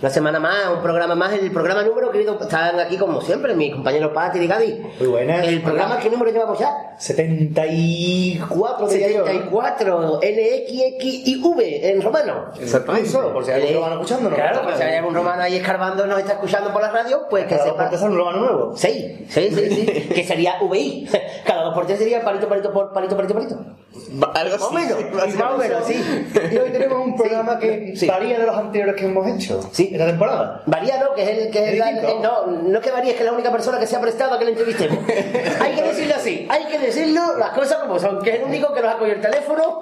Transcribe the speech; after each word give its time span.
Una 0.00 0.10
semana 0.10 0.38
más, 0.38 0.68
un 0.72 0.80
programa 0.80 1.16
más, 1.16 1.32
el 1.32 1.50
programa 1.50 1.82
número, 1.82 2.12
querido, 2.12 2.38
están 2.40 2.78
aquí 2.78 2.96
como 2.96 3.20
siempre, 3.20 3.52
mis 3.56 3.74
compañeros 3.74 4.12
Pati 4.12 4.38
y 4.38 4.46
Gadi. 4.46 4.80
Muy 5.00 5.08
buenas. 5.08 5.44
¿El 5.44 5.60
programa 5.60 5.98
qué 5.98 6.08
número 6.08 6.30
llevamos 6.30 6.56
ya? 6.56 6.94
74 6.98 8.88
diría 8.88 9.10
yo, 9.10 9.18
¿no? 9.18 9.26
74, 9.26 10.20
L, 10.22 10.56
X, 10.56 10.82
X 10.94 11.22
y 11.26 11.42
V 11.42 11.90
en 11.90 12.00
romano. 12.00 12.44
Exactamente. 12.60 13.08
Solo, 13.08 13.32
por 13.32 13.44
si 13.44 13.50
hay 13.50 13.62
algún 13.62 13.74
romano 13.74 13.94
escuchándonos. 13.94 14.38
Claro, 14.38 14.62
por 14.62 14.76
si 14.76 14.82
hay 14.84 14.96
algún 14.98 15.14
romano 15.14 15.42
ahí 15.42 15.56
escarbando 15.56 16.06
nos 16.06 16.20
está 16.20 16.34
escuchando 16.34 16.72
por 16.72 16.80
la 16.80 16.92
radio, 16.92 17.26
pues 17.28 17.46
que 17.46 17.56
Cada 17.56 17.64
dos 17.70 17.76
sepa. 17.76 17.90
por 17.90 18.10
un 18.10 18.16
romano 18.16 18.38
nuevo. 18.38 18.76
Sí, 18.76 19.26
sí, 19.28 19.50
sí, 19.50 19.70
sí. 19.70 19.86
que 20.14 20.24
sería 20.24 20.58
VI. 20.62 21.08
Cada 21.44 21.64
dos 21.64 21.74
por 21.74 21.86
tres 21.86 21.98
sería 21.98 22.22
palito, 22.22 22.48
palito, 22.48 22.72
por 22.72 22.92
palito, 22.92 23.16
palito, 23.16 23.34
palito. 23.34 23.56
Algo 24.34 24.52
Más 24.58 24.62
o 24.62 24.70
menos, 24.72 24.98
más 25.36 25.52
o 25.54 25.58
menos, 25.58 25.86
sí. 25.86 25.94
Y 26.52 26.56
hoy 26.58 26.70
tenemos 26.70 27.04
un 27.06 27.16
programa 27.16 27.58
que 27.58 27.94
Sí. 27.96 28.06
varía 28.06 28.38
de 28.38 28.46
los 28.46 28.56
anteriores 28.56 28.94
que 28.94 29.06
hemos 29.06 29.26
hecho. 29.26 29.60
Sí. 29.72 29.88
Esta 29.92 30.06
temporada. 30.06 30.62
Varía, 30.66 31.02
¿no? 31.02 31.14
Que 31.14 31.22
es 31.22 31.28
el 31.46 31.50
que 31.50 31.64
es 31.64 31.72
Es 31.72 31.78
la- 31.78 31.86
distinto. 31.92 32.08
eh, 32.12 32.16
no, 32.22 32.46
no 32.46 32.78
es 32.78 32.84
que 32.84 32.90
varía, 32.92 33.10
es 33.12 33.16
que 33.16 33.22
es 33.24 33.26
la 33.26 33.32
única 33.32 33.50
persona 33.50 33.78
que 33.80 33.86
se 33.86 33.96
ha 33.96 34.00
prestado 34.00 34.34
a 34.34 34.38
que 34.38 34.44
le 34.44 34.50
entrevistemos. 34.52 34.98
hay 35.60 35.74
que 35.74 35.82
decirlo 35.82 36.14
así, 36.16 36.46
hay 36.50 36.66
que 36.66 36.78
decirlo 36.78 37.38
las 37.38 37.50
cosas 37.50 37.78
como 37.78 37.98
son, 37.98 38.22
que 38.22 38.30
es 38.30 38.36
el 38.40 38.44
único 38.44 38.72
que 38.74 38.82
nos 38.82 38.94
ha 38.94 38.98
cogido 38.98 39.16
el 39.16 39.22
teléfono. 39.22 39.80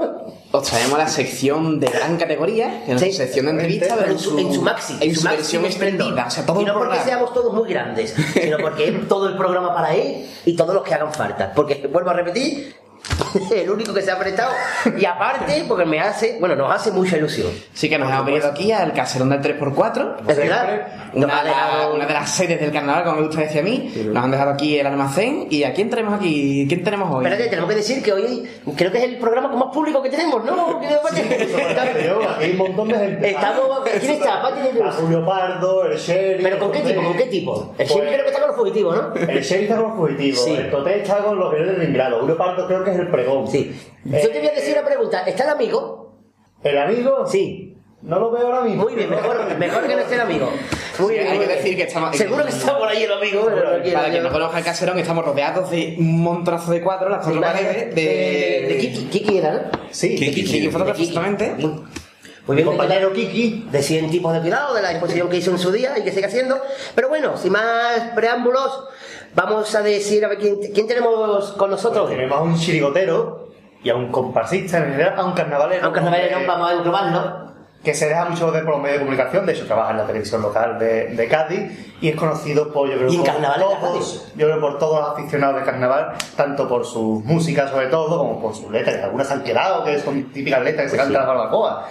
Os 0.52 0.62
traemos 0.62 0.96
la 0.98 1.08
sección 1.08 1.80
de 1.80 1.88
gran 1.88 2.16
categoría, 2.16 2.84
que 2.86 2.92
es 2.92 3.00
Sí. 3.00 3.12
sección 3.12 3.46
de 3.46 3.52
entrevistas, 3.52 3.92
Pero 3.98 4.12
en 4.12 4.18
su, 4.18 4.38
en 4.38 4.54
su 4.54 4.62
maxi, 4.62 4.96
en 5.00 5.14
su 5.14 5.28
versión 5.28 5.64
extendida, 5.64 6.26
o 6.26 6.30
sea, 6.30 6.46
todo 6.46 6.60
y 6.60 6.62
el 6.62 6.68
no 6.68 6.74
porque 6.74 6.86
programa. 6.90 7.04
seamos 7.10 7.34
todos 7.34 7.52
muy 7.52 7.68
grandes, 7.68 8.14
sino 8.32 8.56
porque 8.58 8.88
es 8.88 9.08
todo 9.08 9.28
el 9.28 9.36
programa 9.36 9.74
para 9.74 9.94
él 9.94 10.26
y 10.44 10.56
todos 10.56 10.74
los 10.74 10.84
que 10.84 10.94
hagan 10.94 11.12
falta. 11.12 11.52
Porque, 11.54 11.86
vuelvo 11.92 12.10
a 12.10 12.14
repetir, 12.14 12.74
el 13.54 13.70
único 13.70 13.92
que 13.94 14.02
se 14.02 14.10
ha 14.10 14.18
prestado. 14.18 14.52
Y 14.98 15.04
aparte, 15.04 15.64
porque 15.68 15.84
me 15.84 16.00
hace, 16.00 16.36
bueno, 16.40 16.56
nos 16.56 16.72
hace 16.72 16.90
mucha 16.90 17.16
ilusión. 17.16 17.48
Así 17.74 17.88
que 17.88 17.98
nos 17.98 18.10
hemos 18.10 18.24
venido 18.26 18.48
aquí 18.48 18.72
al 18.72 18.92
caserón 18.92 19.30
del 19.30 19.40
3x4. 19.40 20.16
Es 20.28 20.36
verdad. 20.36 20.86
Nos 21.14 21.24
Una, 21.24 21.40
ha 21.40 21.44
de 21.44 21.50
la- 21.50 21.56
dejado- 21.56 21.94
una 21.94 22.06
de 22.06 22.12
las 22.14 22.30
sedes 22.30 22.60
del 22.60 22.72
carnaval, 22.72 23.04
como 23.04 23.16
me 23.16 23.26
gusta 23.26 23.40
decir 23.42 23.60
a 23.60 23.64
mí. 23.64 23.92
Nos 24.12 24.24
han 24.24 24.30
dejado 24.30 24.50
aquí 24.50 24.78
el 24.78 24.86
almacén. 24.86 25.46
¿Y 25.50 25.64
a 25.64 25.72
quién 25.72 25.88
tenemos 25.90 26.14
aquí? 26.14 26.66
¿Quién 26.68 26.84
tenemos 26.84 27.10
hoy? 27.14 27.24
Espérate, 27.24 27.48
tenemos 27.48 27.70
que 27.70 27.76
decir 27.76 28.02
que 28.02 28.12
hoy 28.12 28.48
creo 28.76 28.92
que 28.92 28.98
es 28.98 29.04
el 29.04 29.16
programa 29.18 29.48
con 29.50 29.58
más 29.58 29.72
público 29.72 30.02
que 30.02 30.10
tenemos, 30.10 30.44
¿no? 30.44 30.80
aquí 30.80 30.86
hay 32.38 32.50
un 32.52 32.56
montón 32.58 32.88
de 32.88 32.94
gente. 32.98 33.30
Estamos. 33.30 33.66
¿Quién 34.00 34.12
está? 34.12 34.42
Pati 34.42 34.60
de 34.60 34.68
Está 34.70 34.90
Julio 34.92 35.24
Pardo, 35.24 35.84
el 35.86 35.96
sheriff. 35.98 36.42
¿Pero 36.42 36.58
con 36.58 36.72
qué 36.72 36.80
tipo? 36.80 37.02
¿Con 37.02 37.16
qué 37.16 37.24
tipo? 37.24 37.74
El 37.78 37.86
sheriff 37.86 38.02
Pues- 38.04 38.12
creo 38.14 38.22
que 38.24 38.28
está 38.30 38.40
con 38.40 38.48
los 38.48 38.56
fugitivos, 38.56 38.96
¿no? 38.96 39.14
El 39.14 39.42
sheriff 39.42 39.62
está 39.70 39.76
con 39.76 39.84
los 39.88 39.96
fugitivos, 39.96 40.44
Sí. 40.44 40.54
el 40.54 40.70
Toté 40.70 41.00
está 41.02 41.18
con 41.18 41.38
los 41.38 41.52
guerreros 41.52 41.78
del 41.78 41.88
Ingrado, 41.88 42.20
Julio 42.20 42.36
Pardo 42.36 42.66
creo 42.66 42.84
que 42.84 42.90
es 42.90 42.95
el 43.00 43.08
pregón. 43.10 43.46
Sí. 43.48 43.74
Eh, 44.12 44.20
Yo 44.22 44.30
te 44.30 44.38
voy 44.38 44.48
a 44.48 44.52
decir 44.52 44.76
una 44.78 44.86
pregunta. 44.86 45.20
¿Está 45.26 45.44
el 45.44 45.50
amigo? 45.50 46.14
¿El 46.62 46.78
amigo? 46.78 47.26
Sí. 47.26 47.72
No 48.02 48.20
lo 48.20 48.30
veo 48.30 48.46
ahora 48.46 48.60
mismo. 48.62 48.84
Muy 48.84 48.94
bien, 48.94 49.10
mejor, 49.10 49.56
mejor 49.58 49.86
que 49.86 49.94
no 49.94 50.00
esté 50.02 50.14
el 50.14 50.20
amigo. 50.20 50.50
Muy 50.98 51.08
Sí, 51.08 51.14
bien, 51.14 51.26
hay 51.26 51.38
muy 51.38 51.46
que 51.46 51.52
bien. 51.52 51.58
decir 51.64 51.76
que 51.76 51.82
estamos- 51.84 52.16
Seguro 52.16 52.44
que 52.44 52.50
está 52.50 52.78
por 52.78 52.88
ahí 52.88 53.02
el 53.02 53.12
amigo, 53.12 53.42
pero 53.46 53.78
no 53.78 53.92
Para 53.92 54.10
quien 54.10 54.22
no 54.22 54.30
conozca 54.30 54.58
el 54.58 54.64
caserón, 54.64 54.98
estamos 54.98 55.24
rodeados 55.24 55.70
de 55.70 55.96
un 55.98 56.22
montonazo 56.22 56.70
de 56.70 56.82
cuadros, 56.82 57.10
las 57.10 57.24
cuatro 57.24 57.40
paredes 57.40 57.94
de... 57.94 58.02
de, 58.02 58.66
de 58.68 58.78
Kiki, 58.78 59.04
Kiki 59.06 59.38
era, 59.38 59.52
¿no? 59.52 59.60
Sí. 59.90 60.14
Kiki, 60.14 60.44
Kiki, 60.44 60.68
fotógrafo, 60.68 60.98
Kiki. 60.98 61.06
justamente. 61.08 61.54
Muy 62.46 62.54
bien, 62.56 62.68
compañero 62.68 63.12
Kiki. 63.12 63.66
de 63.72 63.82
100 63.82 64.10
tipos 64.10 64.32
de 64.32 64.40
cuidado, 64.40 64.72
de 64.74 64.82
la 64.82 64.92
exposición 64.92 65.28
que 65.28 65.38
hizo 65.38 65.50
en 65.50 65.58
su 65.58 65.72
día 65.72 65.98
y 65.98 66.02
que 66.02 66.12
sigue 66.12 66.26
haciendo. 66.26 66.60
Pero 66.94 67.08
bueno, 67.08 67.36
sin 67.36 67.50
más 67.50 68.12
preámbulos, 68.14 68.84
vamos 69.36 69.72
a 69.74 69.82
decir 69.82 70.24
a 70.24 70.28
ver 70.28 70.38
quién, 70.38 70.56
quién 70.74 70.88
tenemos 70.88 71.52
con 71.52 71.70
nosotros. 71.70 72.08
Tenemos 72.08 72.36
a 72.38 72.42
un 72.42 72.56
chirigotero 72.56 73.50
y 73.84 73.90
a 73.90 73.94
un 73.94 74.10
comparsista, 74.10 74.78
en 74.78 74.92
general, 74.92 75.14
a 75.16 75.24
un 75.24 75.32
carnavalero. 75.32 75.84
Aunque 75.84 76.00
no 76.00 76.10
que- 76.10 76.46
vamos 76.46 76.70
a 76.70 76.74
englobarlo. 76.74 77.46
que 77.84 77.94
se 77.94 78.08
deja 78.08 78.24
mucho 78.24 78.50
de 78.50 78.62
por 78.62 78.70
los 78.72 78.80
medios 78.80 78.98
de 78.98 79.04
comunicación, 79.06 79.46
de 79.46 79.52
hecho 79.52 79.64
trabaja 79.66 79.92
en 79.92 79.98
la 79.98 80.06
televisión 80.06 80.42
local 80.42 80.76
de, 80.78 81.08
de 81.14 81.28
Cádiz 81.28 81.94
y 82.00 82.08
es 82.08 82.16
conocido 82.16 82.72
por, 82.72 82.88
yo 82.90 82.96
creo, 82.96 83.08
¿Y 83.12 83.14
en 83.14 83.20
por 83.22 83.30
carnaval 83.30 83.60
todos, 83.60 84.32
yo 84.34 84.46
creo 84.46 84.60
por 84.60 84.78
todos 84.78 85.00
los 85.00 85.10
aficionados 85.10 85.60
de 85.60 85.62
carnaval, 85.62 86.14
tanto 86.36 86.66
por 86.68 86.84
sus 86.84 87.22
músicas 87.24 87.70
sobre 87.70 87.86
todo, 87.86 88.18
como 88.18 88.40
por 88.40 88.56
sus 88.56 88.70
letras, 88.72 89.04
algunas 89.04 89.30
han 89.30 89.44
quedado, 89.44 89.84
que 89.84 90.00
son 90.00 90.24
típicas 90.32 90.62
letras 90.64 90.86
que 90.86 90.90
se 90.90 90.96
cantan 90.96 91.22
en 91.22 91.28
la 91.28 91.32
barbacoa. 91.34 91.86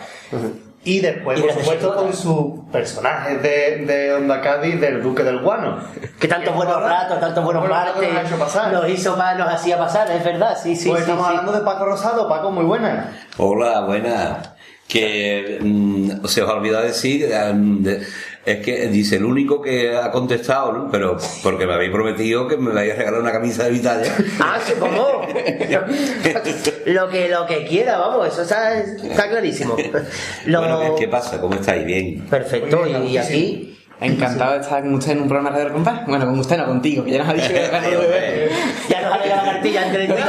Y 0.85 1.00
después, 1.00 1.40
Y 1.40 1.41
por 1.41 1.51
supuesto, 1.53 1.96
con 1.96 2.13
sus 2.13 2.63
personajes 2.72 3.41
de, 3.41 3.85
de 3.88 4.13
Onda 4.13 4.40
Cádiz, 4.40 4.79
del 4.79 5.01
Duque 5.01 5.23
del 5.23 5.40
Guano. 5.40 5.79
Que 6.19 6.28
tantos 6.28 6.56
buenos 6.56 6.79
ratos, 6.81 7.19
tantos 7.19 7.44
buenos 7.44 7.63
Bueno, 7.63 7.75
martes 7.75 8.07
nos 8.13 8.18
ha 8.18 8.22
hecho 8.28 8.38
pasar. 8.38 8.72
nos 8.72 8.88
hizo 8.90 9.18
pa- 9.18 9.34
nos 9.34 9.50
hacía 9.50 9.78
pasar, 9.79 10.09
es 10.12 10.23
verdad, 10.23 10.56
sí, 10.62 10.75
sí, 10.75 10.88
pues 10.90 11.00
sí, 11.03 11.09
estamos 11.09 11.25
sí. 11.25 11.29
hablando 11.31 11.51
de 11.53 11.62
Paco 11.66 11.85
Rosado, 11.85 12.29
Paco, 12.29 12.51
muy 12.51 12.66
buena. 12.66 13.12
Hola, 13.38 13.81
buenas. 13.81 14.51
Que 14.88 15.57
mm, 15.59 16.25
se 16.28 16.44
os 16.44 16.50
ha 16.50 16.53
olvidado 16.53 16.84
decir, 16.85 17.28
mm, 17.53 17.81
de- 17.84 18.06
es 18.46 18.63
que 18.63 18.88
dice 18.90 19.16
el 19.16 19.25
único 19.25 19.59
que 19.59 19.97
ha 19.97 20.12
contestado, 20.12 20.72
¿no? 20.72 20.91
pero 20.91 21.17
porque 21.41 21.66
me 21.66 21.73
habéis 21.73 21.90
prometido 21.91 22.47
que 22.47 22.57
me 22.57 22.72
vais 22.72 22.94
a 22.94 22.96
regalar 22.96 23.19
una 23.19 23.31
camisa 23.31 23.63
de 23.63 23.72
Vitalia. 23.72 24.13
Ah, 24.40 24.59
sí, 24.63 24.73
¿cómo? 24.79 25.25
lo 26.85 27.09
que 27.09 27.28
lo 27.29 27.46
que 27.46 27.66
quiera, 27.66 27.97
vamos, 27.97 28.28
eso 28.28 28.41
está, 28.44 28.79
está 28.79 29.29
clarísimo. 29.29 29.75
Lo- 30.46 30.59
Bueno, 30.59 30.79
¿qué, 30.96 31.06
qué 31.06 31.07
pasa? 31.07 31.40
¿Cómo 31.41 31.56
estáis? 31.56 31.85
Bien. 31.85 32.22
Perfecto, 32.29 32.84
bien, 32.84 33.06
y, 33.07 33.12
y 33.13 33.18
aquí 33.18 33.72
Encantado 34.01 34.56
de 34.56 34.59
estar 34.59 34.81
con 34.84 34.94
usted 34.96 35.13
en 35.13 35.22
un 35.22 35.29
programa 35.29 35.51
de 35.56 35.63
Radio 35.63 35.73
Compás. 35.75 36.06
Bueno, 36.06 36.25
con 36.25 36.38
usted 36.38 36.57
no, 36.57 36.66
contigo, 36.66 37.06
que 37.06 37.12
ya 37.12 37.19
nos 37.19 37.29
ha 37.29 37.34
dicho 37.34 37.47
que 37.47 37.63
era 37.66 37.79
de 37.79 37.96
beber. 37.96 38.51
ya 38.90 39.01
nos 39.01 39.09
sale 39.12 39.29
la 39.29 39.44
cartilla 39.44 39.85
entre 39.85 40.03
en 40.03 40.12
inglés 40.12 40.25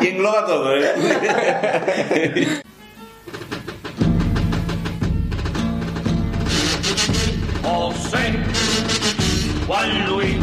y, 0.00 0.04
y 0.04 0.08
engloba 0.08 0.44
todo. 0.44 0.76
¿eh? 0.76 0.88
José, 7.62 8.34
Juan 9.66 10.06
Luis, 10.06 10.36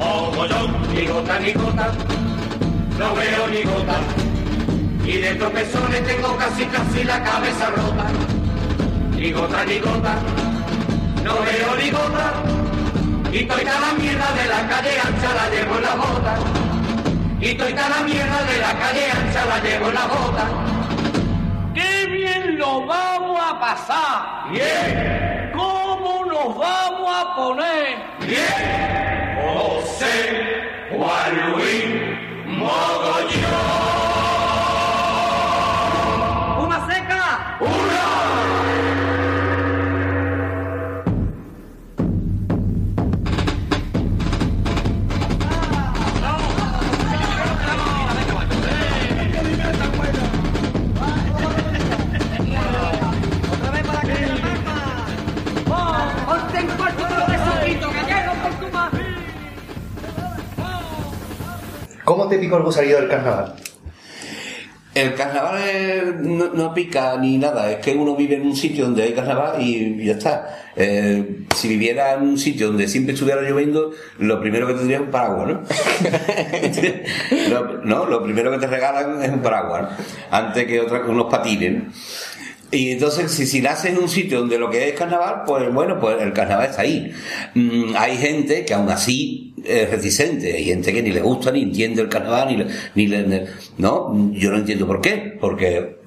Ogollón, 0.00 0.94
ni 0.94 1.06
gota 1.06 1.38
ni 1.38 1.52
gota, 1.52 1.92
no 2.98 3.14
veo 3.14 3.46
ni 3.48 3.62
gota, 3.62 3.98
y 5.04 5.12
de 5.18 5.34
tropezones 5.34 6.06
tengo 6.06 6.36
casi 6.38 6.64
casi 6.64 7.04
la 7.04 7.22
cabeza 7.22 7.70
rota, 7.70 8.06
ni 9.14 9.30
gota 9.30 9.64
ni 9.66 9.78
gota, 9.78 10.14
no 11.22 11.34
veo 11.42 11.76
ni 11.76 11.90
gota, 11.90 12.32
y 13.30 13.44
toda 13.44 13.62
la 13.62 13.92
mierda 13.98 14.32
de 14.32 14.48
la 14.48 14.68
calle 14.68 15.00
ancha 15.00 15.34
la 15.34 15.50
llevo 15.50 15.76
en 15.76 15.82
la 15.82 15.94
bota, 15.96 16.34
y 17.40 17.54
toda 17.54 17.88
la 17.88 18.00
mierda 18.02 18.42
de 18.44 18.58
la 18.58 18.78
calle 18.78 19.10
ancha 19.10 19.44
la 19.46 19.58
llevo 19.60 19.88
en 19.88 19.94
la 19.94 20.06
bota. 20.06 20.46
¡Qué 21.74 22.06
bien 22.06 22.58
lo 22.58 22.86
vamos 22.86 23.40
a 23.40 23.60
pasar! 23.60 24.50
¡Bien! 24.50 25.52
¿Cómo 25.54 26.24
nos 26.24 26.58
vamos 26.58 27.10
a 27.14 27.36
poner? 27.36 27.96
¡Bien! 28.26 29.09
José 29.54 30.14
Juan 30.90 31.52
Luis 31.52 31.84
Mogollón. 32.46 33.39
¡Una 33.39 33.39
¿Cómo 62.10 62.26
te 62.26 62.40
picó 62.40 62.56
el 62.56 62.64
gusanillo 62.64 62.96
del 62.96 63.08
carnaval? 63.08 63.54
El 64.96 65.14
carnaval 65.14 65.62
es- 65.62 66.16
no, 66.16 66.74
pica 66.74 67.16
ni 67.18 67.38
nada, 67.38 67.70
es 67.70 67.76
que 67.76 67.92
uno 67.92 68.16
vive 68.16 68.34
en 68.34 68.48
un 68.48 68.56
sitio 68.56 68.86
donde 68.86 69.04
hay 69.04 69.12
carnaval 69.12 69.62
y 69.62 70.04
ya 70.04 70.14
está. 70.14 70.72
Eh, 70.74 71.44
si 71.54 71.68
viviera 71.68 72.14
en 72.14 72.22
un 72.22 72.36
sitio 72.36 72.66
donde 72.66 72.88
siempre 72.88 73.14
estuviera 73.14 73.40
lloviendo, 73.42 73.92
lo 74.18 74.40
primero 74.40 74.66
que 74.66 74.74
tendría 74.74 74.96
es 74.96 75.02
un 75.04 75.10
paraguas, 75.12 75.48
¿no? 75.50 75.62
no, 77.84 78.06
lo 78.06 78.24
primero 78.24 78.50
que 78.50 78.58
te 78.58 78.66
regalan 78.66 79.22
es 79.22 79.30
un 79.30 79.38
paraguas, 79.40 79.90
antes 80.32 80.66
que 80.66 80.80
otra, 80.80 81.02
unos 81.06 81.30
patines. 81.30 81.84
Y 82.72 82.92
entonces, 82.92 83.32
si, 83.32 83.46
si 83.46 83.60
naces 83.60 83.92
en 83.92 83.98
un 83.98 84.08
sitio 84.08 84.38
donde 84.40 84.56
lo 84.58 84.70
que 84.70 84.88
es 84.88 84.94
carnaval, 84.94 85.42
pues 85.46 85.72
bueno, 85.72 85.98
pues 85.98 86.20
el 86.22 86.32
carnaval 86.32 86.66
está 86.70 86.82
ahí. 86.82 87.12
Mm, 87.54 87.94
hay 87.96 88.16
gente 88.16 88.64
que 88.64 88.74
aún 88.74 88.88
así 88.90 89.54
es 89.64 89.90
reticente, 89.90 90.52
hay 90.54 90.64
gente 90.64 90.92
que 90.92 91.02
ni 91.02 91.10
le 91.10 91.20
gusta, 91.20 91.50
ni 91.50 91.62
entiende 91.62 92.00
el 92.02 92.08
carnaval, 92.08 92.48
ni, 92.48 92.56
le- 92.58 92.66
ni 92.94 93.06
le, 93.08 93.46
no, 93.78 94.30
yo 94.32 94.50
no 94.52 94.58
entiendo 94.58 94.86
por 94.86 95.00
qué, 95.00 95.36
porque, 95.40 95.98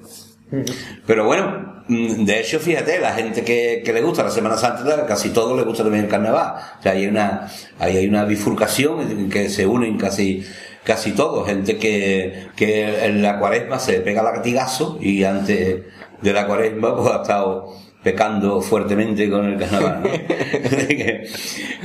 pero 1.06 1.24
bueno, 1.26 1.84
mm, 1.88 2.24
de 2.24 2.40
hecho, 2.40 2.58
fíjate, 2.60 2.98
la 2.98 3.12
gente 3.12 3.42
que, 3.42 3.82
que 3.84 3.92
le 3.92 4.00
gusta 4.00 4.22
la 4.24 4.30
Semana 4.30 4.56
Santa, 4.56 5.04
casi 5.06 5.30
todo 5.30 5.56
le 5.56 5.62
gusta 5.64 5.82
también 5.82 6.04
el 6.04 6.10
carnaval. 6.10 6.54
O 6.78 6.82
sea, 6.82 6.92
hay 6.92 7.06
una, 7.06 7.48
hay, 7.78 8.06
una 8.06 8.24
bifurcación 8.24 9.00
en 9.00 9.28
que 9.30 9.48
se 9.50 9.66
unen 9.66 9.98
casi, 9.98 10.44
casi 10.84 11.12
todo, 11.12 11.44
gente 11.44 11.76
que, 11.76 12.48
que 12.56 13.04
en 13.06 13.22
la 13.22 13.38
cuaresma 13.38 13.78
se 13.78 14.00
pega 14.00 14.22
latigazo 14.22 14.98
y 15.00 15.24
antes 15.24 15.82
de 16.20 16.32
la 16.32 16.46
cuaresma 16.46 16.96
pues 16.96 17.10
ha 17.12 17.22
estado 17.22 17.74
pecando 18.04 18.60
fuertemente 18.60 19.28
con 19.30 19.46
el 19.46 19.58
carnaval, 19.58 20.02
¿no? 20.02 20.10
que, 20.88 21.26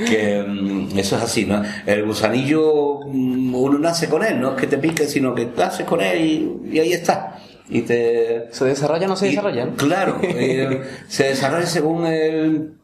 que, 0.06 0.44
mm, 0.46 0.98
eso 0.98 1.16
es 1.16 1.22
así, 1.22 1.46
¿no? 1.46 1.62
El 1.86 2.04
gusanillo 2.04 3.00
mm, 3.06 3.54
uno 3.54 3.78
nace 3.78 4.08
con 4.08 4.22
él, 4.22 4.38
no 4.38 4.50
es 4.50 4.60
que 4.60 4.66
te 4.66 4.78
pique, 4.78 5.06
sino 5.06 5.34
que 5.34 5.46
naces 5.56 5.86
con 5.86 6.00
él 6.02 6.20
y, 6.20 6.76
y 6.76 6.78
ahí 6.78 6.92
está. 6.92 7.38
Y 7.70 7.82
te, 7.82 8.48
¿Se 8.50 8.64
desarrolla 8.66 9.06
o 9.06 9.08
no 9.08 9.16
se 9.16 9.26
desarrolla? 9.26 9.68
Claro, 9.76 10.18
eh, 10.22 10.82
se 11.08 11.24
desarrolla 11.24 11.66
según 11.66 12.06
el 12.06 12.74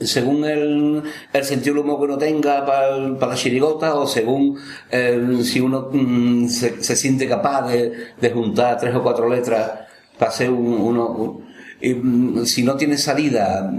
según 0.00 0.44
el, 0.44 1.02
el 1.32 1.44
sentido 1.44 1.76
del 1.76 1.84
humor 1.84 1.98
que 1.98 2.04
uno 2.04 2.18
tenga 2.18 2.66
para, 2.66 2.98
la 2.98 3.34
chirigota 3.34 3.94
o 3.94 4.06
según 4.06 4.58
eh, 4.90 5.38
si 5.42 5.60
uno 5.60 5.88
mm, 5.90 6.48
se, 6.48 6.82
se 6.82 6.96
siente 6.96 7.26
capaz 7.26 7.68
de, 7.68 7.92
de 8.20 8.30
juntar 8.30 8.78
tres 8.78 8.94
o 8.94 9.02
cuatro 9.02 9.26
letras 9.28 9.85
hacer 10.20 10.50
un, 10.50 10.66
uno 10.72 11.08
un- 11.08 11.46
y, 11.80 11.94
mm, 11.94 12.44
si 12.46 12.62
no 12.62 12.76
tiene 12.76 12.96
salida 12.98 13.72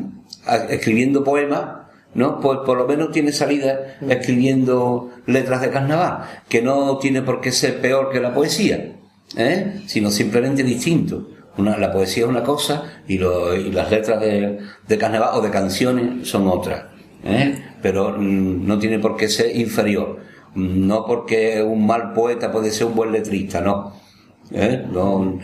escribiendo 0.69 1.23
poemas 1.23 1.65
¿no? 2.13 2.39
Pues 2.39 2.59
por 2.65 2.77
lo 2.77 2.87
menos 2.87 3.11
tiene 3.11 3.31
salida 3.31 3.97
escribiendo 4.09 5.11
letras 5.27 5.61
de 5.61 5.69
carnaval, 5.69 6.23
que 6.49 6.61
no 6.63 6.97
tiene 6.97 7.21
por 7.21 7.41
qué 7.41 7.51
ser 7.51 7.79
peor 7.79 8.09
que 8.11 8.19
la 8.19 8.33
poesía, 8.33 8.95
¿eh? 9.35 9.81
sino 9.85 10.09
simplemente 10.09 10.63
distinto. 10.63 11.29
Una, 11.57 11.77
la 11.77 11.91
poesía 11.91 12.23
es 12.23 12.29
una 12.29 12.43
cosa 12.43 13.01
y, 13.07 13.17
lo- 13.19 13.55
y 13.55 13.71
las 13.71 13.91
letras 13.91 14.19
de, 14.21 14.57
de 14.87 14.97
carnaval 14.97 15.29
o 15.33 15.41
de 15.41 15.51
canciones 15.51 16.27
son 16.27 16.47
otras, 16.47 16.85
¿eh? 17.23 17.55
pero 17.83 18.15
mm, 18.17 18.65
no 18.65 18.79
tiene 18.79 18.97
por 18.99 19.15
qué 19.15 19.27
ser 19.27 19.55
inferior. 19.55 20.17
No 20.55 21.05
porque 21.05 21.61
un 21.61 21.85
mal 21.85 22.13
poeta 22.13 22.51
puede 22.51 22.71
ser 22.71 22.87
un 22.87 22.95
buen 22.95 23.11
letrista, 23.11 23.61
no. 23.61 23.93
¿eh? 24.51 24.83
no 24.91 25.37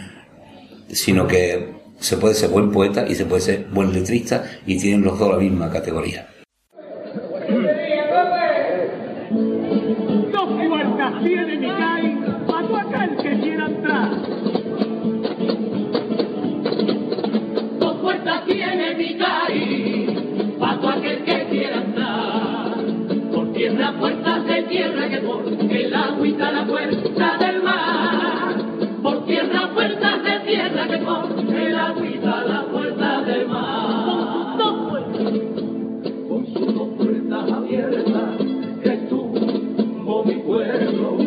sino 0.94 1.28
que 1.28 1.74
se 2.00 2.18
puede 2.18 2.34
ser 2.34 2.50
buen 2.50 2.72
poeta 2.72 3.06
y 3.08 3.16
se 3.16 3.26
puede 3.26 3.42
ser 3.42 3.66
buen 3.72 3.94
letrista 3.94 4.44
y 4.66 4.78
tienen 4.78 5.04
los 5.04 5.18
dos 5.18 5.32
la 5.32 5.38
misma 5.38 5.70
categoría. 5.70 6.28
Dos 17.80 17.98
puertas 17.98 18.46
tiene 18.46 18.96
mi 18.96 19.18
CAI, 19.18 20.16
paso 20.60 20.90
aquel 20.90 21.24
que 21.24 21.46
quiera 21.50 21.82
entrar. 21.84 22.76
Por 23.34 23.54
tierra, 23.54 23.94
puertas 24.00 24.46
de 24.46 24.64
tierra 24.64 25.10
que 25.10 25.18
por 25.18 25.48
el 25.48 25.94
agüita 25.94 26.52
la 26.52 26.66
puerta 26.66 27.38
del 27.40 27.64
mar. 27.64 27.83
Tierra 30.54 30.88
que 30.88 30.98
por 31.00 31.56
el 31.56 31.76
agüita 31.76 32.44
la 32.46 32.62
puerta 32.66 33.22
del 33.24 33.48
mar. 33.48 34.58
Con 36.30 36.46
sus 36.54 36.74
dos 36.76 36.90
puertas 36.98 37.52
abiertas, 37.52 38.40
estuvo 38.84 40.24
mi 40.26 40.36
pueblo, 40.36 41.18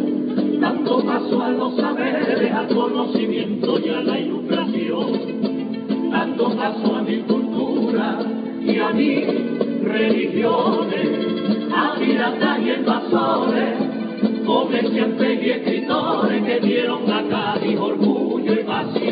dando 0.60 1.04
paso 1.04 1.42
a 1.42 1.50
los 1.50 1.76
saberes, 1.76 2.52
al 2.52 2.68
conocimiento 2.68 3.80
y 3.80 3.88
a 3.88 4.00
la 4.02 4.20
ilustración, 4.20 6.10
dando 6.12 6.56
paso 6.56 6.96
a 6.96 7.02
mi 7.02 7.16
cultura 7.22 8.18
y 8.60 8.78
a 8.78 8.90
mis 8.90 9.26
religiones, 9.82 11.08
a 11.74 11.98
piratas 11.98 12.58
y 12.60 12.70
invasores, 12.70 13.74
comerciantes 14.46 15.42
y 15.42 15.50
escritores 15.50 16.42
que 16.44 16.60
dieron 16.60 17.06
orgullo 17.06 17.16
la 17.16 17.22
broma 17.22 17.66
y 17.66 17.76
también 17.76 18.15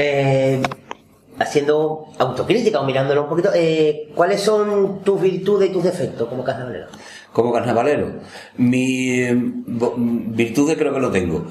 Eh, 0.00 0.62
haciendo 1.40 2.06
autocrítica 2.18 2.80
o 2.80 2.84
mirándolo 2.84 3.24
un 3.24 3.28
poquito, 3.28 3.50
eh, 3.52 4.10
¿cuáles 4.14 4.40
son 4.40 5.00
tus 5.02 5.20
virtudes 5.20 5.70
y 5.70 5.72
tus 5.72 5.82
defectos 5.82 6.28
como 6.28 6.44
carnavalero? 6.44 6.86
Como 7.32 7.52
carnavalero, 7.52 8.12
mi 8.56 9.22
virtudes 10.36 10.76
creo 10.78 10.94
que 10.94 11.00
lo 11.00 11.10
tengo. 11.10 11.46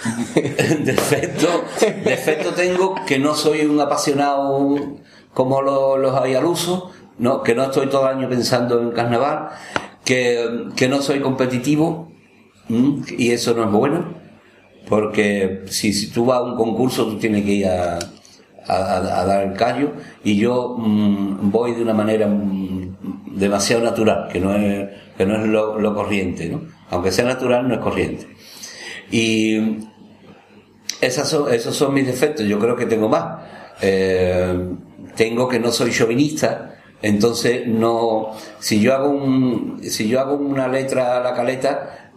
defecto, 0.80 1.46
defecto 2.04 2.52
tengo 2.54 2.94
que 3.06 3.18
no 3.18 3.34
soy 3.34 3.66
un 3.66 3.78
apasionado 3.80 4.66
como 5.34 5.60
lo- 5.60 5.98
los 5.98 6.18
hay 6.18 6.34
al 6.34 6.46
uso, 6.46 6.90
¿no? 7.18 7.42
que 7.42 7.54
no 7.54 7.64
estoy 7.64 7.88
todo 7.88 8.08
el 8.08 8.16
año 8.16 8.28
pensando 8.30 8.80
en 8.80 8.92
carnaval, 8.92 9.50
que, 10.04 10.68
que 10.74 10.88
no 10.88 11.02
soy 11.02 11.20
competitivo 11.20 12.10
y 12.70 13.30
eso 13.32 13.52
no 13.54 13.64
es 13.64 13.70
bueno, 13.70 14.14
porque 14.90 15.62
si, 15.68 16.10
tú 16.10 16.26
vas 16.26 16.38
a 16.38 16.42
un 16.42 16.56
concurso 16.56 17.06
tú 17.06 17.16
tienes 17.16 17.44
que 17.44 17.52
ir 17.52 17.66
a, 17.66 17.98
dar 18.66 19.46
el 19.46 19.52
callo 19.54 19.92
y 20.24 20.36
yo 20.36 20.76
mm, 20.76 21.50
voy 21.50 21.74
de 21.74 21.82
una 21.82 21.94
manera 21.94 22.26
mm, 22.26 23.36
demasiado 23.36 23.82
natural, 23.82 24.28
que 24.30 24.40
no 24.40 24.54
es, 24.54 24.88
que 25.16 25.24
no 25.24 25.36
es 25.36 25.46
lo, 25.46 25.94
corriente, 25.94 26.48
¿no? 26.48 26.62
aunque 26.90 27.12
sea 27.12 27.24
natural 27.24 27.68
no 27.68 27.74
es 27.74 27.80
corriente. 27.80 28.26
Y 29.12 29.78
esas 31.00 31.32
esos 31.52 31.76
son 31.76 31.94
mis 31.94 32.06
defectos, 32.06 32.44
yo 32.46 32.58
creo 32.58 32.74
que 32.76 32.86
tengo 32.86 33.08
más. 33.08 33.42
Eh, 33.80 34.70
tengo 35.16 35.48
que 35.48 35.58
no 35.58 35.70
soy 35.70 35.92
chauvinista, 35.92 36.74
entonces 37.00 37.66
no, 37.66 38.32
si 38.58 38.80
yo 38.80 38.94
hago 38.94 39.10
un, 39.10 39.80
si 39.82 40.08
yo 40.08 40.20
hago 40.20 40.34
una 40.34 40.68
letra 40.68 41.16
a 41.16 41.20
la 41.20 41.32
caleta, 41.32 42.09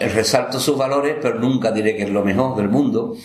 resalto 0.00 0.60
sus 0.60 0.76
valores, 0.76 1.16
pero 1.20 1.38
nunca 1.38 1.72
diré 1.72 1.96
que 1.96 2.04
es 2.04 2.10
lo 2.10 2.24
mejor 2.24 2.56
del 2.56 2.68
mundo. 2.68 3.16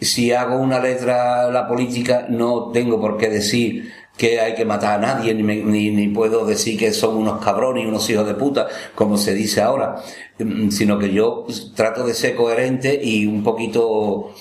Si 0.00 0.32
hago 0.32 0.56
una 0.56 0.80
letra 0.80 1.46
a 1.46 1.50
la 1.50 1.66
política, 1.66 2.26
no 2.28 2.70
tengo 2.72 3.00
por 3.00 3.16
qué 3.16 3.28
decir 3.28 3.92
que 4.16 4.40
hay 4.40 4.54
que 4.54 4.64
matar 4.64 4.98
a 4.98 5.14
nadie, 5.14 5.32
ni, 5.34 6.08
puedo 6.08 6.44
decir 6.44 6.76
que 6.78 6.92
son 6.92 7.16
unos 7.16 7.42
cabrones 7.42 7.84
y 7.84 7.86
unos 7.86 8.08
hijos 8.10 8.26
de 8.26 8.34
puta, 8.34 8.66
como 8.96 9.16
se 9.16 9.32
dice 9.32 9.60
ahora, 9.60 10.02
Mm, 10.38 10.70
sino 10.70 10.98
que 10.98 11.12
yo 11.12 11.46
trato 11.74 12.06
de 12.06 12.14
ser 12.14 12.36
coherente 12.36 12.98
y 13.02 13.26
un 13.26 13.42
poquito 13.42 14.32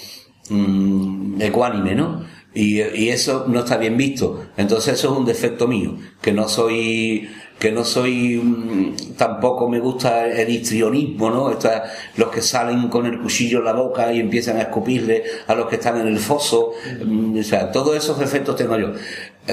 mm, 0.50 1.42
ecuánime, 1.42 1.96
¿no? 1.96 2.26
Y 2.54 3.10
eso 3.10 3.46
no 3.48 3.60
está 3.60 3.78
bien 3.78 3.98
visto. 3.98 4.48
Entonces 4.58 4.96
eso 4.96 5.12
es 5.12 5.18
un 5.20 5.26
defecto 5.26 5.68
mío, 5.68 5.98
que 6.22 6.32
no 6.32 6.50
soy 6.50 7.30
que 7.60 7.72
no 7.72 7.84
soy 7.84 8.38
mm, 8.38 9.16
tampoco 9.18 9.68
me 9.70 9.80
gusta 9.80 10.28
el 10.28 10.50
histrionismo, 10.50 11.30
¿no? 11.32 11.50
Esta- 11.52 11.86
los 12.16 12.30
que 12.30 12.42
salen 12.42 12.88
con 12.90 13.06
el 13.06 13.20
cuchillo 13.20 13.60
en 13.60 13.66
la 13.66 13.74
boca 13.74 14.12
y 14.14 14.20
empiezan 14.20 14.58
a 14.58 14.62
escupirle 14.64 15.24
a 15.48 15.56
los 15.56 15.68
que 15.68 15.76
están 15.78 16.00
en 16.00 16.08
el 16.08 16.20
foso, 16.20 16.74
Mm, 17.04 17.40
o 17.40 17.44
sea, 17.44 17.72
todos 17.72 17.96
esos 17.98 18.20
defectos 18.20 18.56
tengo 18.56 18.78
yo. 18.78 18.94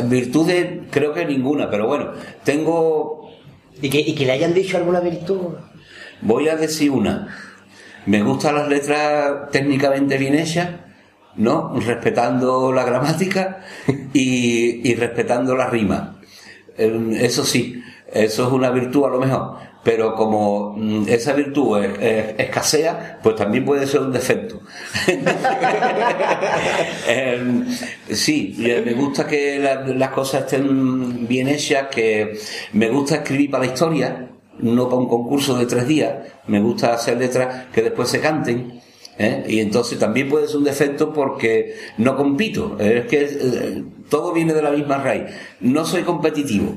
Virtudes 0.04 0.80
creo 0.90 1.12
que 1.14 1.24
ninguna, 1.24 1.70
pero 1.70 1.86
bueno, 1.86 2.12
tengo 2.44 3.30
¿Y 3.82 3.88
que, 3.90 4.00
y 4.00 4.14
que 4.14 4.24
le 4.26 4.32
hayan 4.32 4.54
dicho 4.54 4.76
alguna 4.76 5.00
virtud? 5.00 5.54
Voy 6.22 6.48
a 6.48 6.56
decir 6.56 6.90
una. 6.90 7.28
Me 8.06 8.22
gustan 8.22 8.54
las 8.54 8.68
letras 8.68 9.50
técnicamente 9.50 10.16
bien 10.18 10.34
hechas, 10.34 10.68
¿no? 11.36 11.74
Respetando 11.80 12.70
la 12.72 12.84
gramática 12.84 13.64
y, 14.12 14.88
y 14.88 14.94
respetando 14.94 15.56
la 15.56 15.68
rima. 15.68 16.20
Eh, 16.78 17.18
Eso 17.20 17.44
sí, 17.44 17.82
eso 18.14 18.46
es 18.46 18.52
una 18.52 18.70
virtud 18.70 19.04
a 19.06 19.08
lo 19.10 19.18
mejor. 19.20 19.74
pero 19.84 20.14
como 20.14 20.74
mm, 20.78 21.04
esa 21.08 21.34
virtud 21.34 21.78
es- 21.84 21.98
es- 22.00 22.34
escasea, 22.38 23.18
pues 23.22 23.36
también 23.36 23.66
puede 23.66 23.86
ser 23.86 24.00
un 24.00 24.12
defecto. 24.12 24.60
Em, 27.06 27.66
sí, 28.08 28.56
eh, 28.60 28.82
me 28.84 28.92
gusta 28.94 29.26
que 29.26 29.58
la- 29.58 29.82
las 29.86 30.10
cosas 30.10 30.42
estén 30.44 31.26
bien 31.28 31.48
hechas, 31.48 31.88
que 31.90 32.38
me 32.72 32.88
gusta 32.88 33.16
escribir 33.16 33.50
para 33.50 33.66
la 33.66 33.72
historia, 33.72 34.28
no 34.58 34.84
para 34.88 34.96
un 35.02 35.08
concurso 35.08 35.56
de 35.58 35.66
tres 35.66 35.86
días, 35.86 36.14
me 36.46 36.60
gusta 36.60 36.94
hacer 36.94 37.18
letras 37.18 37.66
que 37.72 37.82
después 37.82 38.08
se 38.08 38.20
canten. 38.20 38.80
¿eh? 39.18 39.44
Y 39.48 39.60
entonces 39.60 39.98
también 39.98 40.28
puede 40.28 40.46
ser 40.48 40.56
un 40.56 40.64
defecto 40.64 41.12
porque 41.12 41.74
no 41.98 42.16
compito. 42.16 42.76
Es 42.80 43.06
que 43.06 43.22
eh, 43.24 43.84
todo 44.08 44.32
viene 44.32 44.54
de 44.54 44.62
la 44.62 44.70
misma 44.70 44.98
raíz. 44.98 45.24
No 45.60 45.84
soy 45.84 46.02
competitivo. 46.02 46.76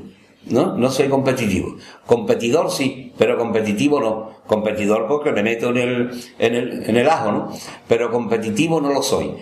¿No? 0.50 0.76
No 0.76 0.90
soy 0.90 1.08
competitivo. 1.08 1.76
Competidor 2.06 2.70
sí, 2.70 3.12
pero 3.18 3.36
competitivo 3.36 4.00
no. 4.00 4.30
Competidor 4.46 5.06
porque 5.06 5.32
me 5.32 5.42
meto 5.42 5.70
en 5.70 5.76
el, 5.76 6.10
en 6.38 6.54
el, 6.54 6.88
en 6.88 6.96
el 6.96 7.08
ajo, 7.08 7.32
¿no? 7.32 7.52
Pero 7.86 8.10
competitivo 8.10 8.80
no 8.80 8.92
lo 8.92 9.02
soy. 9.02 9.34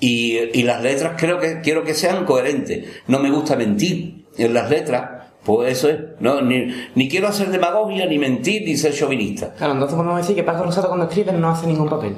Y, 0.00 0.38
y 0.54 0.62
las 0.62 0.82
letras 0.82 1.14
creo 1.18 1.40
que 1.40 1.60
quiero 1.60 1.82
que 1.82 1.94
sean 1.94 2.24
coherentes. 2.24 3.02
No 3.08 3.18
me 3.18 3.30
gusta 3.30 3.56
mentir 3.56 4.26
en 4.36 4.54
las 4.54 4.70
letras. 4.70 5.18
Pues 5.44 5.72
eso 5.72 5.88
es. 5.88 5.98
No, 6.20 6.40
ni, 6.42 6.68
ni 6.94 7.08
quiero 7.08 7.28
hacer 7.28 7.48
demagogia, 7.48 8.06
ni 8.06 8.18
mentir, 8.18 8.62
ni 8.62 8.76
ser 8.76 8.92
chauvinista. 8.92 9.54
Claro, 9.54 9.72
entonces 9.72 9.96
podemos 9.96 10.18
decir 10.18 10.36
que 10.36 10.42
Paco 10.44 10.64
Rosado 10.64 10.88
cuando 10.88 11.06
escribe 11.06 11.32
no 11.32 11.50
hace 11.50 11.66
ningún 11.66 11.88
papel. 11.88 12.16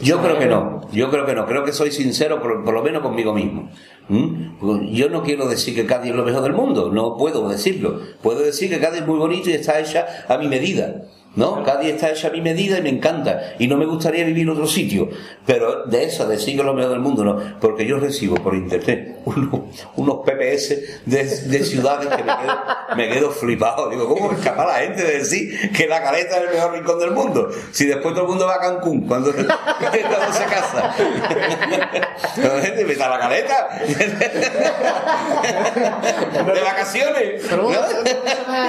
Yo 0.00 0.20
creo 0.20 0.38
que 0.38 0.46
no, 0.46 0.80
yo 0.90 1.10
creo 1.10 1.24
que 1.24 1.34
no, 1.34 1.46
creo 1.46 1.64
que 1.64 1.72
soy 1.72 1.92
sincero 1.92 2.42
por, 2.42 2.64
por 2.64 2.74
lo 2.74 2.82
menos 2.82 3.02
conmigo 3.02 3.32
mismo. 3.32 3.70
¿Mm? 4.12 4.92
Yo 4.92 5.08
no 5.08 5.22
quiero 5.22 5.48
decir 5.48 5.74
que 5.74 5.86
Cádiz 5.86 6.10
es 6.10 6.16
lo 6.16 6.24
mejor 6.24 6.42
del 6.42 6.52
mundo, 6.52 6.90
no 6.92 7.16
puedo 7.16 7.48
decirlo. 7.48 7.98
Puedo 8.20 8.40
decir 8.40 8.68
que 8.68 8.78
Cádiz 8.78 9.00
es 9.00 9.06
muy 9.06 9.18
bonito 9.18 9.48
y 9.48 9.54
está 9.54 9.80
hecha 9.80 10.06
a 10.28 10.36
mi 10.36 10.48
medida. 10.48 11.04
¿No? 11.34 11.62
Cádiz 11.64 11.94
está 11.94 12.10
hecha 12.10 12.28
a 12.28 12.30
mi 12.30 12.42
medida 12.42 12.78
y 12.78 12.82
me 12.82 12.90
encanta. 12.90 13.54
Y 13.58 13.66
no 13.66 13.76
me 13.76 13.86
gustaría 13.86 14.24
vivir 14.24 14.42
en 14.42 14.50
otro 14.50 14.66
sitio. 14.66 15.08
Pero 15.46 15.86
de 15.86 16.04
eso, 16.04 16.26
de 16.26 16.36
decir 16.36 16.54
que 16.54 16.60
es 16.60 16.66
lo 16.66 16.74
mejor 16.74 16.90
del 16.90 17.00
mundo, 17.00 17.24
no. 17.24 17.58
Porque 17.60 17.86
yo 17.86 17.98
recibo 17.98 18.36
por 18.36 18.54
internet 18.54 19.20
unos, 19.24 19.60
unos 19.96 20.18
PPS 20.26 21.06
de, 21.06 21.24
de 21.24 21.64
ciudades 21.64 22.08
que 22.08 22.22
me 22.22 22.32
quedo, 22.36 22.60
me 22.96 23.08
quedo 23.08 23.30
flipado. 23.30 23.88
Digo, 23.88 24.08
¿cómo 24.08 24.32
es 24.32 24.38
capaz 24.40 24.66
la 24.66 24.74
gente 24.80 25.02
de 25.02 25.18
decir 25.18 25.72
que 25.72 25.86
la 25.86 26.02
caleta 26.02 26.36
es 26.36 26.48
el 26.48 26.54
mejor 26.54 26.72
rincón 26.74 26.98
del 26.98 27.12
mundo? 27.12 27.48
Si 27.70 27.86
después 27.86 28.14
todo 28.14 28.24
el 28.24 28.30
mundo 28.30 28.46
va 28.46 28.56
a 28.56 28.60
Cancún 28.60 29.06
cuando, 29.06 29.32
cuando 29.32 30.32
se 30.32 30.44
casa. 30.44 30.94
La 32.36 32.60
gente 32.62 32.84
me 32.84 32.94
da 32.94 33.08
la 33.08 33.18
caleta. 33.18 33.80
De 36.54 36.60
vacaciones. 36.60 37.50
¿no? 37.50 37.68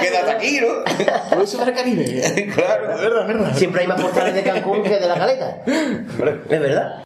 Quédate 0.00 0.30
aquí, 0.30 0.60
¿no? 0.60 1.42
Eso 1.42 1.58
para 1.58 1.70
el 1.70 1.76
Caribe. 1.76 2.53
Claro. 2.54 2.96
verdad, 2.96 3.26
verdad. 3.26 3.54
Siempre 3.54 3.82
hay 3.82 3.86
más 3.88 4.00
postales 4.00 4.34
de 4.34 4.42
Cancún 4.42 4.82
que 4.82 5.00
de 5.00 5.08
la 5.08 5.14
caleta. 5.14 5.56
Es 5.66 6.60
verdad. 6.60 7.03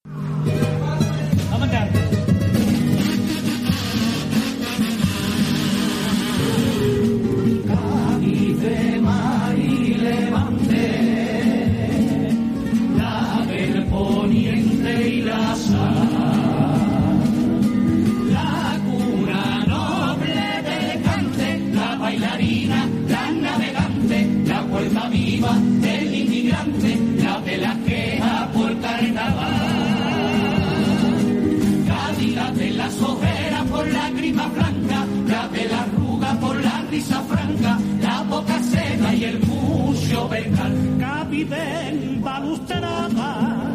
Cádiz 41.39 41.53
en 41.53 42.21
balustrada, 42.21 43.71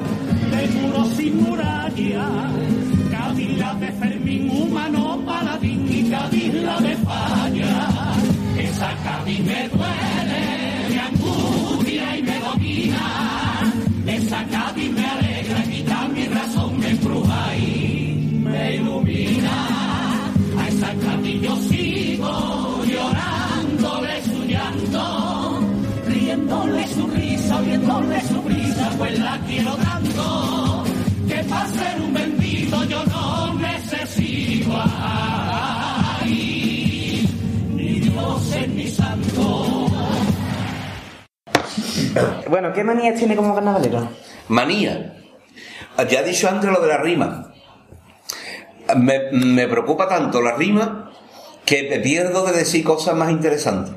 de 0.51 0.67
muros 0.67 1.07
sin 1.15 1.43
muralla, 1.43 2.27
Cádiz 3.09 3.57
de 3.79 3.91
Fermín 3.93 4.49
humano 4.49 5.23
paladín 5.25 5.87
y 5.89 6.09
Cádiz 6.09 6.53
de 6.53 6.95
falla. 6.97 7.87
Esa 8.57 8.93
Cádiz 9.05 9.39
me 9.39 9.69
duele, 9.69 10.62
pues 29.03 29.19
la 29.19 29.37
quiero 29.45 29.75
tanto. 29.75 30.83
Que 31.27 31.43
para 31.43 31.67
ser 31.67 32.01
un 32.01 32.13
bendito 32.13 32.83
yo 32.85 33.03
no 33.05 33.53
necesito 33.55 34.71
ay, 36.21 36.29
ni 37.73 37.99
dioses 37.99 38.67
ni 38.69 38.87
santos. 38.87 39.91
Bueno, 42.49 42.71
¿qué 42.73 42.83
manías 42.83 43.17
tiene 43.19 43.35
como 43.35 43.53
carnavalero? 43.53 44.07
Manía. 44.47 45.17
Ya 46.09 46.19
he 46.21 46.23
dicho 46.23 46.47
antes 46.47 46.71
lo 46.71 46.79
de 46.79 46.87
la 46.87 46.97
rima. 46.97 47.51
Me, 48.95 49.31
me 49.31 49.67
preocupa 49.67 50.07
tanto 50.07 50.41
la 50.41 50.55
rima 50.55 51.11
que 51.65 51.89
me 51.89 51.99
pierdo 51.99 52.45
de 52.45 52.53
decir 52.53 52.85
cosas 52.85 53.15
más 53.15 53.31
interesantes. 53.31 53.95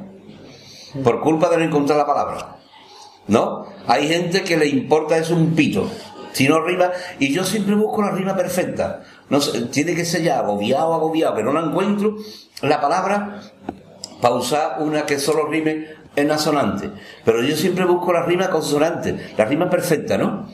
Por 1.04 1.20
culpa 1.20 1.48
de 1.50 1.58
no 1.58 1.64
encontrar 1.64 1.98
la 1.98 2.06
palabra. 2.06 2.56
¿No? 3.28 3.75
Hay 3.86 4.08
gente 4.08 4.42
que 4.42 4.56
le 4.56 4.66
importa 4.66 5.16
eso 5.16 5.34
un 5.34 5.54
pito. 5.54 5.90
Si 6.32 6.48
no 6.48 6.60
rima, 6.60 6.90
y 7.18 7.32
yo 7.32 7.44
siempre 7.44 7.74
busco 7.74 8.02
la 8.02 8.10
rima 8.10 8.36
perfecta. 8.36 9.02
No 9.30 9.40
sé, 9.40 9.62
tiene 9.66 9.94
que 9.94 10.04
ser 10.04 10.22
ya 10.22 10.38
agobiado, 10.38 10.92
agobiado, 10.92 11.34
que 11.34 11.42
no 11.42 11.52
la 11.52 11.60
encuentro. 11.60 12.16
La 12.62 12.80
palabra 12.80 13.40
para 14.20 14.34
usar 14.34 14.76
una 14.80 15.06
que 15.06 15.18
solo 15.18 15.46
rime 15.46 15.86
en 16.14 16.30
asonante. 16.30 16.90
Pero 17.24 17.42
yo 17.42 17.56
siempre 17.56 17.84
busco 17.84 18.12
la 18.12 18.24
rima 18.24 18.50
consonante, 18.50 19.16
la 19.36 19.44
rima 19.44 19.70
perfecta, 19.70 20.18
¿no? 20.18 20.48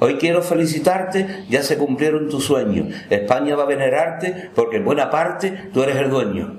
Hoy 0.00 0.16
quiero 0.16 0.42
felicitarte, 0.42 1.44
ya 1.48 1.62
se 1.62 1.78
cumplieron 1.78 2.28
tus 2.28 2.44
sueños. 2.44 2.94
España 3.08 3.54
va 3.54 3.62
a 3.62 3.66
venerarte 3.66 4.50
porque 4.54 4.78
en 4.78 4.84
buena 4.84 5.10
parte 5.10 5.70
tú 5.72 5.82
eres 5.82 5.96
el 5.96 6.10
dueño. 6.10 6.58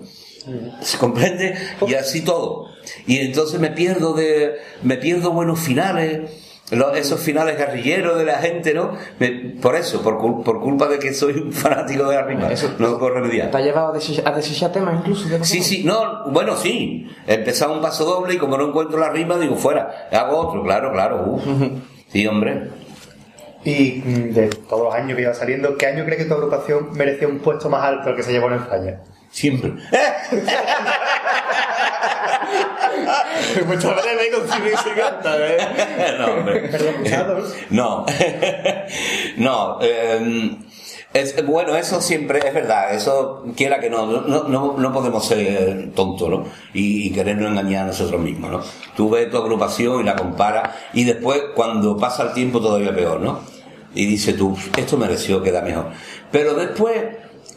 ¿Se 0.82 0.98
comprende? 0.98 1.56
Y 1.86 1.94
así 1.96 2.22
todo. 2.22 2.73
Y 3.08 3.20
entonces 3.20 3.60
me 3.60 3.70
pierdo 3.72 4.14
de, 4.14 4.56
me 4.84 4.98
pierdo 4.98 5.32
buenos 5.32 5.60
finales, 5.60 6.22
lo- 6.72 6.96
esos 6.96 7.20
finales 7.20 7.58
guerrilleros 7.58 8.18
de 8.18 8.26
la 8.26 8.36
gente, 8.40 8.74
¿no? 8.74 8.98
Me- 9.20 9.54
por 9.62 9.76
eso, 9.76 10.02
por, 10.02 10.18
cul- 10.18 10.44
por 10.44 10.60
culpa 10.62 10.88
de 10.88 11.00
que 11.00 11.14
soy 11.14 11.34
un 11.34 11.52
fanático 11.54 12.08
de 12.10 12.16
la 12.16 12.24
rima. 12.24 12.52
Eso- 12.52 12.74
no 12.80 12.88
lo 12.90 13.00
puedo 13.00 13.14
remediar. 13.16 13.52
¿Te 13.52 13.58
ha 13.58 13.62
llevado 13.62 13.90
a 13.90 14.32
desechar, 14.32 14.72
temas 14.72 14.96
incluso? 15.00 15.28
de 15.30 15.44
Sí, 15.44 15.62
sí, 15.62 15.84
no, 15.84 16.26
bueno, 16.32 16.56
sí. 16.58 17.08
He 17.28 17.36
empezado 17.36 17.74
un 17.74 17.82
paso 17.82 18.06
doble 18.06 18.34
y 18.34 18.38
como 18.38 18.58
no 18.58 18.68
encuentro 18.68 18.98
la 19.00 19.10
rima, 19.10 19.38
digo, 19.38 19.56
fuera, 19.56 20.08
hago 20.12 20.38
otro, 20.38 20.64
claro, 20.64 20.92
claro. 20.92 21.24
uf. 21.28 21.44
Sí, 22.12 22.26
hombre. 22.28 22.70
Y 23.66 24.02
mm, 24.06 24.34
de 24.34 24.48
todos 24.48 24.84
los 24.84 24.94
años 24.94 25.16
que 25.16 25.22
iba 25.22 25.34
saliendo, 25.34 25.78
¿qué 25.78 25.86
año 25.88 26.04
crees 26.04 26.24
que 26.24 26.26
tu 26.28 26.34
agrupación 26.34 26.92
merecía 26.94 27.28
un 27.30 27.40
puesto 27.40 27.70
más 27.70 27.82
alto 27.84 28.10
al 28.10 28.16
que 28.18 28.24
se 28.24 28.32
llevó 28.34 28.48
en 28.50 28.56
España? 28.56 29.00
Siempre. 29.32 29.72
Mucho 33.66 33.94
breve 33.94 34.32
con 34.32 34.46
y 34.46 35.00
canta, 35.00 35.36
¿eh? 35.38 35.58
no, 36.20 36.26
hombre. 36.34 36.70
No. 37.70 38.06
no. 39.38 39.80
eh, 39.82 40.58
es, 41.14 41.46
bueno, 41.46 41.76
eso 41.76 42.02
siempre 42.02 42.40
es 42.40 42.54
verdad. 42.54 42.94
Eso, 42.96 43.46
quiera 43.56 43.80
que 43.80 43.90
no, 43.90 44.06
no, 44.06 44.44
no, 44.48 44.76
no 44.78 44.94
podemos 44.94 45.26
ser 45.26 45.92
tontos, 45.94 46.30
¿no? 46.30 46.46
Y, 46.74 47.08
y 47.08 47.12
querernos 47.12 47.52
engañar 47.52 47.84
a 47.84 47.88
nosotros 47.88 48.20
mismos, 48.20 48.52
¿no? 48.52 48.62
Tú 48.96 49.10
ves 49.12 49.30
tu 49.30 49.38
agrupación 49.38 50.02
y 50.02 50.04
la 50.04 50.16
comparas 50.16 50.72
y 50.94 51.04
después, 51.04 51.42
cuando 51.56 51.98
pasa 51.98 52.24
el 52.24 52.34
tiempo, 52.34 52.60
todavía 52.60 52.96
peor, 52.96 53.20
¿no? 53.20 53.42
Y 53.94 54.08
dices 54.08 54.36
tú, 54.36 54.58
esto 54.76 54.98
mereció 54.98 55.44
queda 55.44 55.62
mejor. 55.62 55.92
Pero 56.32 56.56
después, 56.56 56.96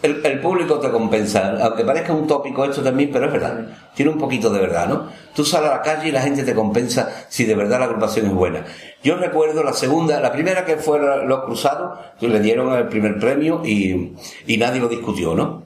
el, 0.02 0.24
el 0.24 0.40
público 0.40 0.78
te 0.78 0.90
compensa. 0.90 1.56
Aunque 1.62 1.84
parezca 1.84 2.12
un 2.12 2.26
tópico 2.26 2.64
esto 2.64 2.82
también, 2.82 3.10
pero 3.12 3.26
es 3.26 3.32
verdad. 3.32 3.66
Tiene 3.94 4.12
un 4.12 4.18
poquito 4.18 4.50
de 4.50 4.60
verdad, 4.60 4.88
¿no? 4.88 5.08
Tú 5.34 5.44
sales 5.44 5.70
a 5.70 5.76
la 5.76 5.82
calle 5.82 6.08
y 6.08 6.12
la 6.12 6.22
gente 6.22 6.42
te 6.42 6.54
compensa 6.54 7.26
si 7.28 7.44
de 7.44 7.54
verdad 7.54 7.78
la 7.78 7.86
agrupación 7.86 8.26
es 8.26 8.32
buena. 8.32 8.64
Yo 9.02 9.16
recuerdo 9.16 9.62
la 9.62 9.72
segunda, 9.72 10.20
la 10.20 10.32
primera 10.32 10.64
que 10.64 10.76
fue 10.76 10.98
Los 11.26 11.44
Cruzados, 11.44 11.98
que 12.18 12.28
le 12.28 12.40
dieron 12.40 12.72
el 12.72 12.88
primer 12.88 13.18
premio 13.18 13.62
y, 13.64 14.14
y 14.46 14.56
nadie 14.56 14.80
lo 14.80 14.88
discutió, 14.88 15.34
¿no? 15.34 15.64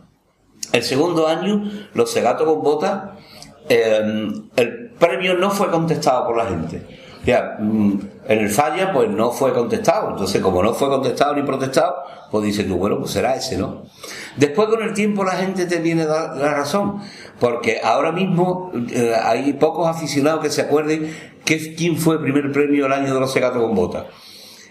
El 0.72 0.82
segundo 0.82 1.26
año, 1.26 1.70
Los 1.94 2.12
Cegatos 2.12 2.46
con 2.46 2.62
Botas, 2.62 3.02
eh, 3.68 4.28
el, 4.56 4.90
premio 4.98 5.34
no 5.34 5.50
fue 5.50 5.70
contestado 5.70 6.26
por 6.26 6.36
la 6.36 6.46
gente. 6.46 6.82
Ya, 7.24 7.56
mm, 7.58 8.00
en 8.28 8.38
el 8.38 8.50
falla, 8.50 8.92
pues 8.92 9.08
no 9.08 9.30
fue 9.30 9.52
contestado. 9.52 10.10
Entonces, 10.10 10.40
como 10.42 10.62
no 10.62 10.74
fue 10.74 10.88
contestado 10.88 11.34
ni 11.34 11.42
protestado, 11.42 11.96
pues 12.30 12.44
dices 12.44 12.66
tú, 12.66 12.76
bueno, 12.76 12.98
pues 12.98 13.12
será 13.12 13.34
ese, 13.34 13.56
¿no? 13.56 13.84
Después, 14.36 14.68
con 14.68 14.82
el 14.82 14.94
tiempo, 14.94 15.24
la 15.24 15.32
gente 15.32 15.66
te 15.66 15.78
viene 15.78 16.04
la 16.04 16.54
razón. 16.54 17.00
Porque 17.40 17.80
ahora 17.82 18.12
mismo 18.12 18.70
eh, 18.92 19.14
hay 19.20 19.54
pocos 19.54 19.88
aficionados 19.88 20.42
que 20.42 20.50
se 20.50 20.60
acuerden 20.60 21.10
que, 21.44 21.74
quién 21.74 21.96
fue 21.96 22.16
el 22.16 22.20
primer 22.20 22.52
premio 22.52 22.84
del 22.84 22.92
año 22.92 23.14
de 23.14 23.18
los 23.18 23.32
segatos 23.32 23.62
con 23.62 23.74
botas. 23.74 24.04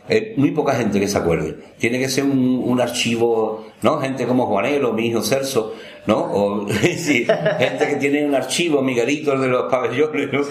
Eh, 0.08 0.34
muy 0.38 0.52
poca 0.52 0.74
gente 0.74 1.00
que 1.00 1.08
se 1.08 1.18
acuerde. 1.18 1.58
Tiene 1.78 2.00
que 2.00 2.10
ser 2.10 2.24
un, 2.24 2.62
un 2.64 2.80
archivo, 2.80 3.66
¿no? 3.82 4.00
Gente 4.00 4.26
como 4.26 4.46
Juanelo, 4.46 4.94
mi 4.94 5.08
hijo 5.08 5.22
Celso, 5.22 5.74
¿no? 6.10 6.18
O 6.18 6.68
gente 6.70 7.88
que 7.88 7.96
tiene 8.00 8.26
un 8.26 8.34
archivo, 8.34 8.82
Miguelito 8.82 9.34
el 9.34 9.42
de 9.42 9.48
los 9.48 9.72
pabellones, 9.72 10.34
¿no? 10.34 10.42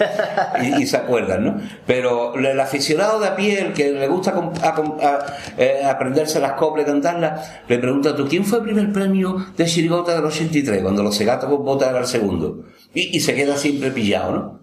Y, 0.79 0.87
se 0.87 0.95
acuerdan, 0.95 1.43
¿no? 1.43 1.61
Pero 1.85 2.33
el 2.35 2.57
aficionado 2.59 3.19
de 3.19 3.27
a 3.27 3.35
pie, 3.35 3.59
el 3.59 3.73
que 3.73 3.91
le 3.91 4.07
gusta 4.07 4.33
eh, 5.57 5.81
aprenderse 5.85 6.39
las 6.39 6.53
coplas 6.53 6.87
y 6.87 6.89
cantarlas, 6.89 7.51
le 7.67 7.77
pregunta 7.77 8.15
tú, 8.15 8.25
¿quién 8.27 8.45
fue 8.45 8.59
el 8.59 8.63
primer 8.63 8.93
premio 8.93 9.45
de 9.57 9.65
Chirigota 9.65 10.15
del 10.15 10.23
83? 10.23 10.81
Cuando 10.81 11.03
los 11.03 11.15
segatos 11.15 11.49
con 11.49 11.65
botas 11.65 11.89
era 11.89 11.99
el 11.99 12.07
segundo. 12.07 12.63
Y, 12.93 13.19
se 13.19 13.35
queda 13.35 13.57
siempre 13.57 13.91
pillado, 13.91 14.31
¿no? 14.31 14.59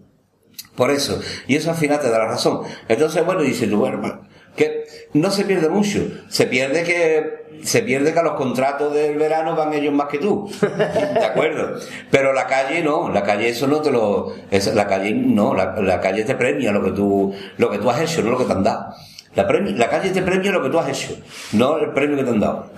Por 0.75 0.91
eso. 0.91 1.21
Y 1.47 1.57
eso 1.57 1.71
al 1.71 1.77
final 1.77 2.01
te 2.01 2.09
da 2.09 2.19
la 2.19 2.27
razón. 2.27 2.63
Entonces, 2.89 3.25
bueno, 3.25 3.43
dices 3.43 3.69
tú, 3.69 3.77
bueno, 3.77 4.26
que 4.57 4.85
no 5.13 5.31
se 5.31 5.45
pierde 5.45 5.69
mucho. 5.69 6.01
Se 6.29 6.47
pierde 6.47 6.83
que, 6.83 7.61
se 7.63 7.83
pierde 7.83 8.13
que 8.13 8.19
a 8.19 8.23
los 8.23 8.35
contratos 8.35 8.93
del 8.95 9.17
verano 9.17 9.55
van 9.55 9.73
ellos 9.75 9.93
más 9.95 10.09
que 10.09 10.19
tú. 10.19 10.51
¿De 10.61 11.25
acuerdo? 11.25 11.79
Pero 12.11 12.33
la 12.33 12.47
calle 12.47 12.83
no, 12.83 13.11
la 13.11 13.23
calle 13.23 13.49
eso 13.49 13.67
no 13.67 13.81
te 13.81 13.91
lo, 13.91 14.33
es- 14.51 14.75
la 14.75 14.87
calle 14.87 15.13
no, 15.13 15.55
la, 15.55 15.77
la 15.81 16.01
calle 16.01 16.25
te 16.25 16.35
premia 16.35 16.73
lo 16.73 16.83
que 16.83 16.91
tú, 16.93 17.33
lo 17.59 17.71
que 17.71 17.79
tú 17.79 17.89
has 17.91 18.01
hecho, 18.01 18.23
no 18.23 18.31
lo 18.33 18.39
que 18.39 18.45
te 18.45 18.53
han 18.53 18.63
dado. 18.65 18.87
La, 19.35 19.47
calle 19.91 20.11
te 20.11 20.23
premia 20.23 20.51
lo 20.51 20.63
que 20.63 20.71
tú 20.71 20.79
has 20.79 20.89
hecho, 20.89 21.15
no 21.53 21.77
el 21.79 21.93
premio 21.93 22.17
que 22.17 22.25
te 22.25 22.31
han 22.31 22.41
dado. 22.41 22.71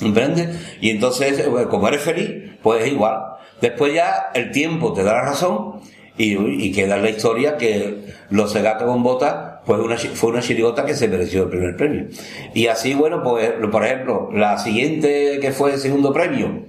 ¿Comprendes? 0.00 0.48
Y 0.80 0.90
entonces, 0.90 1.38
eh, 1.38 1.46
como 1.70 1.86
eres 1.86 2.00
feliz, 2.02 2.50
pues 2.62 2.82
es 2.84 2.92
igual. 2.92 3.16
Después 3.60 3.94
ya 3.94 4.30
el 4.34 4.50
tiempo 4.50 4.92
te 4.92 5.04
da 5.04 5.12
la 5.12 5.22
razón 5.22 5.80
y, 6.18 6.36
y 6.36 6.72
queda 6.72 6.96
en 6.96 7.02
la 7.04 7.10
historia 7.10 7.56
que 7.56 8.06
los 8.30 8.50
segatos 8.52 8.88
con 8.88 9.04
botas 9.04 9.53
pues 9.66 9.80
una, 9.80 9.96
fue 9.96 10.30
una 10.30 10.40
chirigota 10.40 10.84
que 10.84 10.94
se 10.94 11.08
mereció 11.08 11.44
el 11.44 11.48
primer 11.48 11.76
premio. 11.76 12.06
Y 12.52 12.66
así, 12.66 12.94
bueno, 12.94 13.22
pues, 13.22 13.52
por 13.70 13.84
ejemplo, 13.84 14.28
la 14.32 14.58
siguiente 14.58 15.38
que 15.40 15.52
fue 15.52 15.72
el 15.72 15.78
segundo 15.78 16.12
premio, 16.12 16.66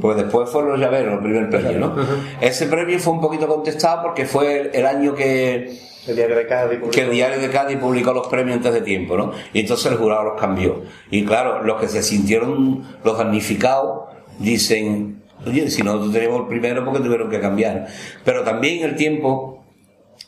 pues 0.00 0.16
después 0.16 0.50
fueron 0.50 0.72
los 0.72 0.80
llaveros, 0.80 1.14
el 1.14 1.20
primer 1.20 1.50
premio, 1.50 1.78
¿no? 1.78 1.96
Ese 2.40 2.66
premio 2.66 2.98
fue 2.98 3.12
un 3.12 3.20
poquito 3.20 3.46
contestado 3.46 4.02
porque 4.02 4.26
fue 4.26 4.60
el, 4.60 4.70
el 4.74 4.86
año 4.86 5.14
que, 5.14 5.78
El 6.06 6.16
diario 6.16 6.36
de 6.36 6.46
Cádiz. 6.46 6.78
que 6.90 7.02
el 7.02 7.10
diario 7.10 7.38
de 7.38 7.50
Cádiz 7.50 7.78
publicó 7.78 8.12
los 8.12 8.26
premios 8.28 8.56
antes 8.56 8.74
de 8.74 8.80
tiempo, 8.80 9.16
¿no? 9.16 9.32
Y 9.52 9.60
entonces 9.60 9.90
el 9.90 9.98
jurado 9.98 10.24
los 10.24 10.40
cambió. 10.40 10.82
Y 11.10 11.24
claro, 11.24 11.62
los 11.62 11.80
que 11.80 11.88
se 11.88 12.02
sintieron 12.02 12.84
los 13.04 13.18
damnificados 13.18 14.08
dicen, 14.38 15.22
oye, 15.46 15.70
si 15.70 15.82
nosotros 15.82 16.12
tenemos 16.12 16.40
el 16.42 16.46
primero, 16.46 16.84
porque 16.84 17.00
tuvieron 17.00 17.30
que 17.30 17.40
cambiar? 17.40 17.86
Pero 18.24 18.42
también 18.42 18.84
el 18.84 18.96
tiempo 18.96 19.55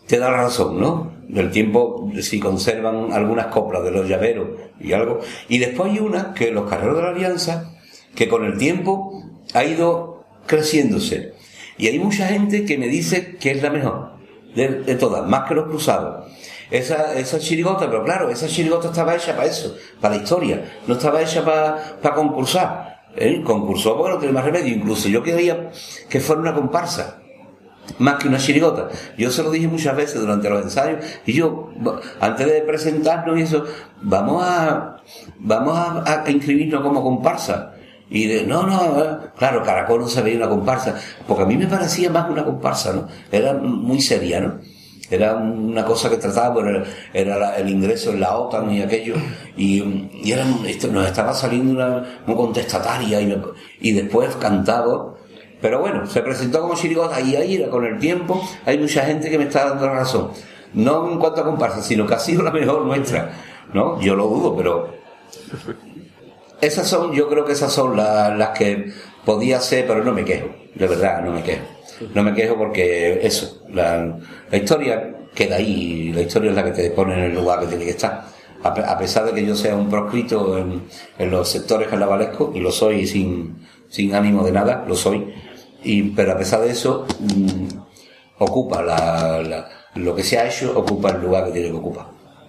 te 0.08 0.18
da 0.18 0.30
la 0.30 0.38
razón, 0.38 0.80
¿no? 0.80 1.12
El 1.32 1.50
tiempo, 1.50 2.10
si 2.20 2.40
conservan 2.40 3.12
algunas 3.12 3.48
coplas 3.48 3.84
de 3.84 3.90
los 3.90 4.08
llaveros 4.08 4.48
y 4.80 4.94
algo. 4.94 5.20
Y 5.48 5.58
después 5.58 5.92
hay 5.92 5.98
una 5.98 6.32
que 6.32 6.50
los 6.50 6.68
carreros 6.68 6.96
de 6.96 7.02
la 7.02 7.10
Alianza, 7.10 7.74
que 8.14 8.26
con 8.26 8.44
el 8.46 8.56
tiempo 8.56 9.22
ha 9.52 9.64
ido 9.64 10.24
creciéndose. 10.46 11.34
Y 11.76 11.88
hay 11.88 11.98
mucha 11.98 12.26
gente 12.26 12.64
que 12.64 12.78
me 12.78 12.88
dice 12.88 13.36
que 13.36 13.50
es 13.50 13.62
la 13.62 13.68
mejor 13.68 14.12
de, 14.54 14.94
todas, 14.94 15.28
más 15.28 15.46
que 15.46 15.54
los 15.54 15.66
cruzados. 15.66 16.26
Esa, 16.70 17.14
esa 17.18 17.38
chirigota, 17.38 17.90
pero 17.90 18.02
claro, 18.02 18.30
esa 18.30 18.48
chirigota 18.48 18.88
estaba 18.88 19.14
hecha 19.14 19.36
para 19.36 19.48
eso, 19.48 19.76
para 20.00 20.16
la 20.16 20.22
historia, 20.22 20.80
no 20.86 20.94
estaba 20.94 21.20
hecha 21.20 21.44
para, 21.44 21.98
para 22.00 22.14
concursar. 22.14 23.04
Él 23.14 23.42
concursó 23.42 23.96
porque 23.96 24.14
no 24.14 24.18
tiene 24.18 24.34
más 24.34 24.44
remedio, 24.44 24.74
incluso 24.74 25.08
yo 25.08 25.22
quería 25.22 25.70
que 26.08 26.20
fuera 26.20 26.40
una 26.40 26.54
comparsa 26.54 27.22
más 27.98 28.16
que 28.16 28.28
una 28.28 28.38
chirigota. 28.38 28.88
Yo 29.16 29.30
se 29.30 29.42
lo 29.42 29.50
dije 29.50 29.68
muchas 29.68 29.96
veces 29.96 30.20
durante 30.20 30.48
los 30.50 30.62
ensayos 30.62 31.04
y 31.26 31.32
yo, 31.32 31.70
antes 32.20 32.46
de 32.46 32.60
presentarnos 32.62 33.38
y 33.38 33.42
eso, 33.42 33.64
vamos 34.02 34.42
a, 34.44 34.96
vamos 35.38 35.76
a, 35.76 36.24
inscribirnos 36.30 36.82
como 36.82 37.02
comparsa. 37.02 37.74
Y 38.10 38.26
de, 38.26 38.44
no, 38.44 38.62
no, 38.66 39.02
eh, 39.02 39.18
claro, 39.36 39.62
Caracol 39.62 40.00
no 40.00 40.08
se 40.08 40.22
veía 40.22 40.38
una 40.38 40.48
comparsa, 40.48 40.94
porque 41.26 41.42
a 41.42 41.46
mí 41.46 41.58
me 41.58 41.66
parecía 41.66 42.08
más 42.10 42.30
una 42.30 42.42
comparsa, 42.42 42.94
¿no? 42.94 43.06
Era 43.30 43.52
muy 43.52 44.00
seria, 44.00 44.40
¿no? 44.40 44.54
Era 45.10 45.36
una 45.36 45.84
cosa 45.84 46.08
que 46.10 46.16
trataba, 46.16 46.50
bueno, 46.50 46.70
era- 46.70 47.36
era 47.36 47.56
el 47.58 47.68
ingreso 47.68 48.10
en 48.12 48.20
la 48.20 48.36
OTAN 48.36 48.70
y 48.72 48.82
aquello, 48.82 49.14
y, 49.58 50.08
y 50.22 50.32
era, 50.32 50.46
esto, 50.66 50.88
nos 50.88 51.06
estaba 51.06 51.34
saliendo 51.34 51.72
una, 51.72 52.20
contestataria 52.34 53.20
y, 53.20 53.42
y 53.80 53.92
después 53.92 54.36
cantaba, 54.36 55.14
pero 55.60 55.80
bueno, 55.80 56.06
se 56.06 56.22
presentó 56.22 56.60
como 56.60 56.74
chirigota 56.74 57.20
y 57.20 57.34
ahí 57.36 57.66
con 57.70 57.84
el 57.84 57.98
tiempo 57.98 58.40
hay 58.66 58.78
mucha 58.78 59.04
gente 59.04 59.28
que 59.30 59.38
me 59.38 59.44
está 59.44 59.68
dando 59.68 59.86
la 59.86 59.92
razón. 59.94 60.30
No 60.74 61.10
en 61.10 61.18
cuanto 61.18 61.40
a 61.40 61.44
comparsa, 61.44 61.82
sino 61.82 62.06
que 62.06 62.14
ha 62.14 62.18
sido 62.18 62.42
la 62.42 62.50
mejor 62.50 62.82
nuestra. 62.84 63.32
¿No? 63.72 64.00
Yo 64.00 64.14
lo 64.14 64.26
dudo, 64.28 64.56
pero 64.56 64.88
esas 66.60 66.88
son, 66.88 67.12
yo 67.12 67.28
creo 67.28 67.44
que 67.44 67.52
esas 67.52 67.72
son 67.72 67.96
la- 67.96 68.34
las 68.34 68.50
que 68.58 68.92
podía 69.24 69.60
ser, 69.60 69.86
pero 69.86 70.02
no 70.02 70.12
me 70.12 70.24
quejo. 70.24 70.48
De 70.74 70.86
verdad, 70.86 71.22
no 71.22 71.32
me 71.32 71.42
quejo. 71.42 71.62
No 72.14 72.22
me 72.22 72.34
quejo 72.34 72.56
porque 72.56 73.20
eso, 73.26 73.62
la, 73.72 74.16
historia 74.52 75.14
queda 75.34 75.56
ahí, 75.56 76.12
la 76.12 76.22
historia 76.22 76.50
es 76.50 76.56
la 76.56 76.64
que 76.64 76.70
te 76.70 76.90
pone 76.90 77.14
en 77.14 77.20
el 77.24 77.34
lugar 77.34 77.60
que 77.60 77.66
tiene 77.66 77.84
que 77.84 77.90
estar. 77.90 78.24
A, 78.62 78.74
pe- 78.74 78.84
a 78.84 78.98
pesar 78.98 79.24
de 79.24 79.32
que 79.32 79.44
yo 79.46 79.54
sea 79.54 79.76
un 79.76 79.88
proscrito 79.88 80.58
en, 80.58 80.82
en 81.18 81.30
los 81.30 81.48
sectores 81.48 81.88
carnavalescos, 81.88 82.54
y 82.56 82.60
lo 82.60 82.70
soy 82.72 83.06
sin, 83.06 83.56
sin 83.88 84.14
ánimo 84.14 84.42
de 84.44 84.52
nada, 84.52 84.84
lo 84.86 84.94
soy, 84.96 85.32
y, 85.90 86.02
pero 86.10 86.32
a 86.32 86.38
pesar 86.38 86.60
de 86.60 86.70
eso, 86.70 87.06
mm, 87.20 87.68
ocupa 88.38 88.82
la, 88.82 89.40
la- 89.42 89.68
lo 89.94 90.14
que 90.14 90.22
se 90.22 90.38
ha 90.38 90.46
hecho, 90.46 90.72
ocupa 90.78 91.10
el 91.10 91.20
lugar 91.22 91.46
que 91.46 91.52
tiene 91.52 91.70
que 91.70 91.76
ocupar. 91.76 92.06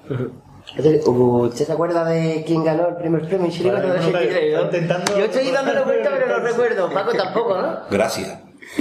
Entonces, 0.76 1.02
¿Usted 1.08 1.66
se 1.66 1.72
acuerda 1.74 2.06
de 2.06 2.44
quién 2.46 2.64
ganó 2.64 2.90
el 2.90 2.96
primer 2.98 3.28
premio 3.28 3.48
en 3.48 3.52
Chirigota 3.52 3.82
Vale, 3.88 3.88
no, 3.90 4.04
no, 4.04 4.08
83, 4.10 4.54
no? 4.54 4.60
está 4.66 4.78
intentando- 4.78 5.18
Yo 5.18 5.26
estoy 5.26 5.50
dándole 5.52 5.82
vuelta, 5.82 6.10
pero 6.14 6.28
no 6.28 6.40
recuerdo. 6.48 6.90
Paco 6.94 7.12
tampoco, 7.14 7.58
¿no? 7.60 7.78
Gracias. 7.90 8.38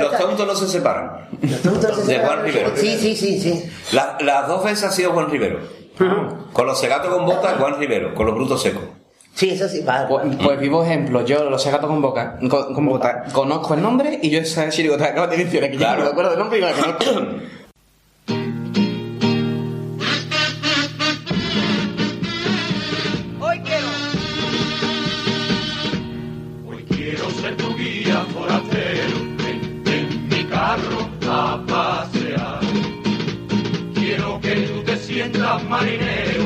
Los 0.00 0.16
tontos 0.18 0.46
no 0.46 0.54
se 0.54 0.68
separan. 0.68 1.28
Entonces, 1.42 2.06
De 2.06 2.18
Juan 2.20 2.42
Rivero. 2.44 2.70
Sí, 2.76 2.96
sí, 2.98 3.16
sí, 3.16 3.40
sí. 3.40 3.70
La- 3.92 4.16
las 4.20 4.46
dos 4.48 4.62
veces 4.64 4.84
ha 4.84 4.90
sido 4.92 5.12
Juan 5.12 5.28
Rivero. 5.30 5.58
Con 6.52 6.66
los 6.66 6.78
segatos 6.78 7.12
con 7.12 7.26
botas, 7.26 7.58
Juan 7.58 7.78
Rivero. 7.80 8.14
Con 8.14 8.26
los 8.26 8.34
brutos 8.36 8.62
secos. 8.62 8.84
Sí, 9.38 9.50
eso 9.50 9.68
sí, 9.68 9.82
vale. 9.82 10.06
Pues, 10.08 10.24
pues 10.42 10.58
vivo 10.58 10.82
ejemplo, 10.82 11.24
yo 11.24 11.48
los 11.48 11.64
gatos 11.64 11.88
con 11.88 12.02
boca, 12.02 12.36
con, 12.50 12.74
con 12.74 12.86
bota, 12.86 13.22
conozco 13.32 13.74
el 13.74 13.82
nombre 13.82 14.18
y 14.20 14.30
yo 14.30 14.40
esa 14.40 14.68
chirigota 14.68 15.04
que 15.04 15.10
acabas 15.12 15.30
de 15.30 15.36
mencionar, 15.36 15.70
que 15.70 15.76
yo 15.76 15.78
Claro. 15.78 15.98
no 16.00 16.04
me 16.06 16.10
acuerdo 16.10 16.30
del 16.30 16.38
nombre 16.40 16.58
y 16.58 16.60
no 16.60 16.66
la 16.66 16.72
conozco. 16.74 17.04
Hoy 26.66 26.84
quiero 26.88 27.30
ser 27.30 27.56
tu 27.56 27.74
guía 27.76 28.24
forastero, 28.32 29.16
vente 29.42 29.98
en 30.00 30.28
mi 30.28 30.44
carro 30.44 31.08
a 31.30 31.64
pasear. 31.66 32.60
Quiero 33.94 34.40
que 34.40 34.54
tú 34.66 34.82
te 34.84 34.96
sientas 34.96 35.62
marinero 35.64 36.44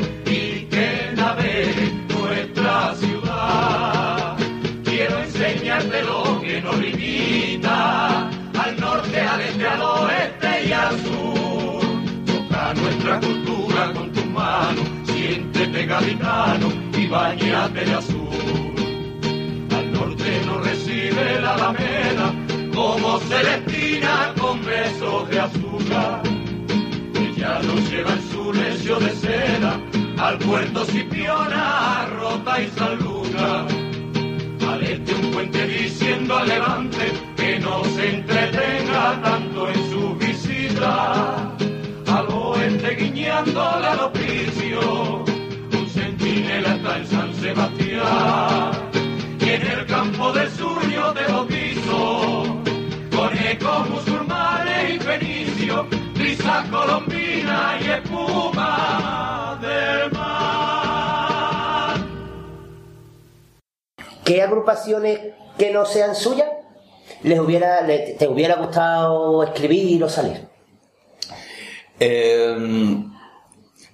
nuestra 2.73 2.95
ciudad. 2.95 4.37
Quiero 4.83 5.19
enseñarte 5.19 6.01
lo 6.03 6.41
que 6.41 6.61
nos 6.61 6.77
limita, 6.77 8.29
al 8.29 8.79
norte, 8.79 9.19
al 9.19 9.41
este, 9.41 9.67
al 9.67 9.81
oeste 9.81 10.65
y 10.67 10.71
al 10.71 10.99
sur. 10.99 12.25
Toca 12.25 12.73
nuestra 12.73 13.19
cultura 13.19 13.93
con 13.93 14.11
tus 14.11 14.25
manos, 14.25 14.87
siéntete 15.05 15.85
gaditano 15.85 16.67
y 16.97 17.07
bañate 17.07 17.85
de 17.85 17.93
azul. 17.93 18.29
Al 19.75 19.93
norte 19.93 20.41
nos 20.45 20.65
recibe 20.65 21.41
la 21.41 21.53
alameda 21.55 22.33
como 22.73 23.19
Celestina 23.19 24.33
con 24.39 24.63
besos 24.65 25.29
de 25.29 25.39
azúcar. 25.39 26.23
Ella 27.15 27.59
nos 27.63 27.89
lleva 27.89 28.13
en 28.13 28.31
su 28.31 28.53
lecho 28.53 28.99
de 28.99 29.09
seda 29.11 29.92
al 30.17 30.37
puerto 30.39 30.85
Cipiona, 30.85 32.07
Rota 32.19 32.61
y 32.61 32.67
San 32.69 32.97
Lucas. 32.99 33.73
Al 34.67 34.83
este 34.83 35.13
un 35.15 35.31
puente 35.31 35.67
diciendo 35.67 36.37
al 36.37 36.47
levante 36.47 37.11
que 37.35 37.59
no 37.59 37.83
se 37.83 38.15
entretenga 38.15 39.21
tanto 39.21 39.69
en 39.69 39.91
su 39.91 40.15
visita. 40.15 41.55
Al 42.07 42.27
oeste 42.29 42.95
guiñándole 42.95 43.87
al 43.87 43.99
oficio, 43.99 45.23
un 45.77 45.89
centinela 45.89 46.75
está 46.75 46.97
en 46.97 47.07
San 47.07 47.33
Sebastián. 47.35 48.71
Y 49.39 49.49
en 49.49 49.67
el 49.67 49.85
campo 49.85 50.31
del 50.31 50.49
sur 50.51 50.81
yo 50.89 51.13
te 51.13 51.31
bautizo, 51.31 52.61
con 53.11 53.37
eco 53.37 53.85
musulmán 53.89 54.63
silencio, 55.43 55.87
brisa 56.13 56.65
colombina 56.71 57.77
y 57.81 57.89
¿Qué 64.33 64.41
agrupaciones 64.41 65.19
que 65.59 65.71
no 65.71 65.85
sean 65.85 66.15
suyas 66.15 66.47
les 67.21 67.39
hubiera, 67.39 67.81
le- 67.81 68.15
te 68.17 68.27
hubiera 68.27 68.55
gustado 68.55 69.43
escribir 69.43 70.03
o 70.03 70.09
salir? 70.09 70.47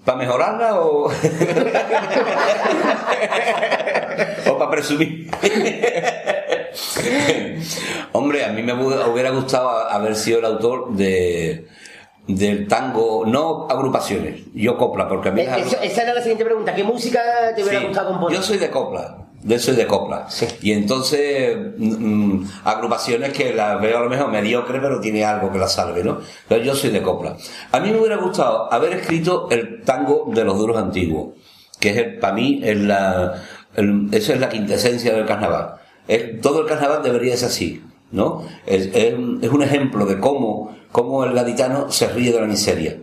¿Para 0.05 0.17
mejorarla 0.17 0.79
o.? 0.79 1.11
o 4.49 4.57
para 4.57 4.71
presumir? 4.71 5.29
Hombre, 8.13 8.45
a 8.45 8.49
mí 8.53 8.63
me 8.63 8.73
hu- 8.73 9.11
hubiera 9.11 9.31
gustado 9.31 9.69
haber 9.89 10.15
sido 10.15 10.39
el 10.39 10.45
autor 10.45 10.93
de 10.93 11.67
del 12.27 12.65
tango, 12.69 13.25
no 13.25 13.67
agrupaciones, 13.69 14.43
yo 14.53 14.77
copla, 14.77 15.09
porque 15.09 15.27
a 15.29 15.31
mí 15.33 15.41
Eh, 15.41 15.49
eso- 15.57 15.81
esa 15.81 16.03
era 16.03 16.13
la 16.13 16.21
siguiente 16.21 16.45
pregunta. 16.45 16.73
¿Qué 16.73 16.83
música 16.85 17.21
te 17.55 17.61
hubiera 17.63 17.79
Sí, 17.81 17.85
gustado 17.87 18.11
componer? 18.11 18.37
Yo 18.37 18.43
soy 18.43 18.57
de 18.57 18.69
copla. 18.69 19.25
Yo 19.41 19.57
soy 19.57 19.75
de 19.75 19.87
copla. 19.87 20.27
Y 20.61 20.73
entonces, 20.73 21.57
mm, 21.77 22.33
mm, 22.33 22.49
agrupaciones 22.65 23.31
que 23.31 23.53
las 23.53 23.79
veo 23.81 23.97
a 23.99 24.01
lo 24.01 24.09
mejor 24.09 24.29
mediocre, 24.31 24.79
pero 24.81 24.99
tiene 24.99 25.23
algo 25.23 25.49
que 25.51 25.57
la 25.57 25.67
salve, 25.69 26.03
¿no? 26.03 26.19
Pero 26.47 26.63
yo 26.63 26.75
soy 26.75 26.89
de 26.89 27.01
copla. 27.01 27.37
A 27.71 27.79
mí 27.79 27.89
me 27.91 27.99
hubiera 27.99 28.17
gustado 28.17 28.71
haber 28.73 28.93
escrito 28.93 29.47
el 29.49 29.81
tango 29.83 30.29
de 30.33 30.43
los 30.43 30.57
duros 30.57 30.77
antiguos, 30.77 31.35
que 31.79 31.91
es 31.91 31.97
el, 31.97 32.19
para 32.19 32.33
mí, 32.33 32.59
es 32.63 32.77
la, 32.77 33.41
el- 33.75 34.09
eso 34.11 34.33
es 34.33 34.41
la 34.41 34.49
quintesencia 34.49 35.13
del 35.13 35.25
carnaval. 35.25 35.75
Es- 36.07 36.41
todo 36.41 36.61
el 36.61 36.67
carnaval 36.67 37.01
debería 37.01 37.37
ser 37.37 37.47
así, 37.47 37.81
¿no? 38.11 38.43
Es, 38.65 38.89
es 38.93 39.13
un- 39.13 39.39
es 39.41 39.49
un 39.49 39.63
ejemplo 39.63 40.05
de 40.05 40.19
cómo, 40.19 40.75
cómo 40.91 41.23
el 41.23 41.33
gaditano 41.33 41.89
se 41.91 42.09
ríe 42.09 42.33
de 42.33 42.41
la 42.41 42.47
miseria. 42.47 42.97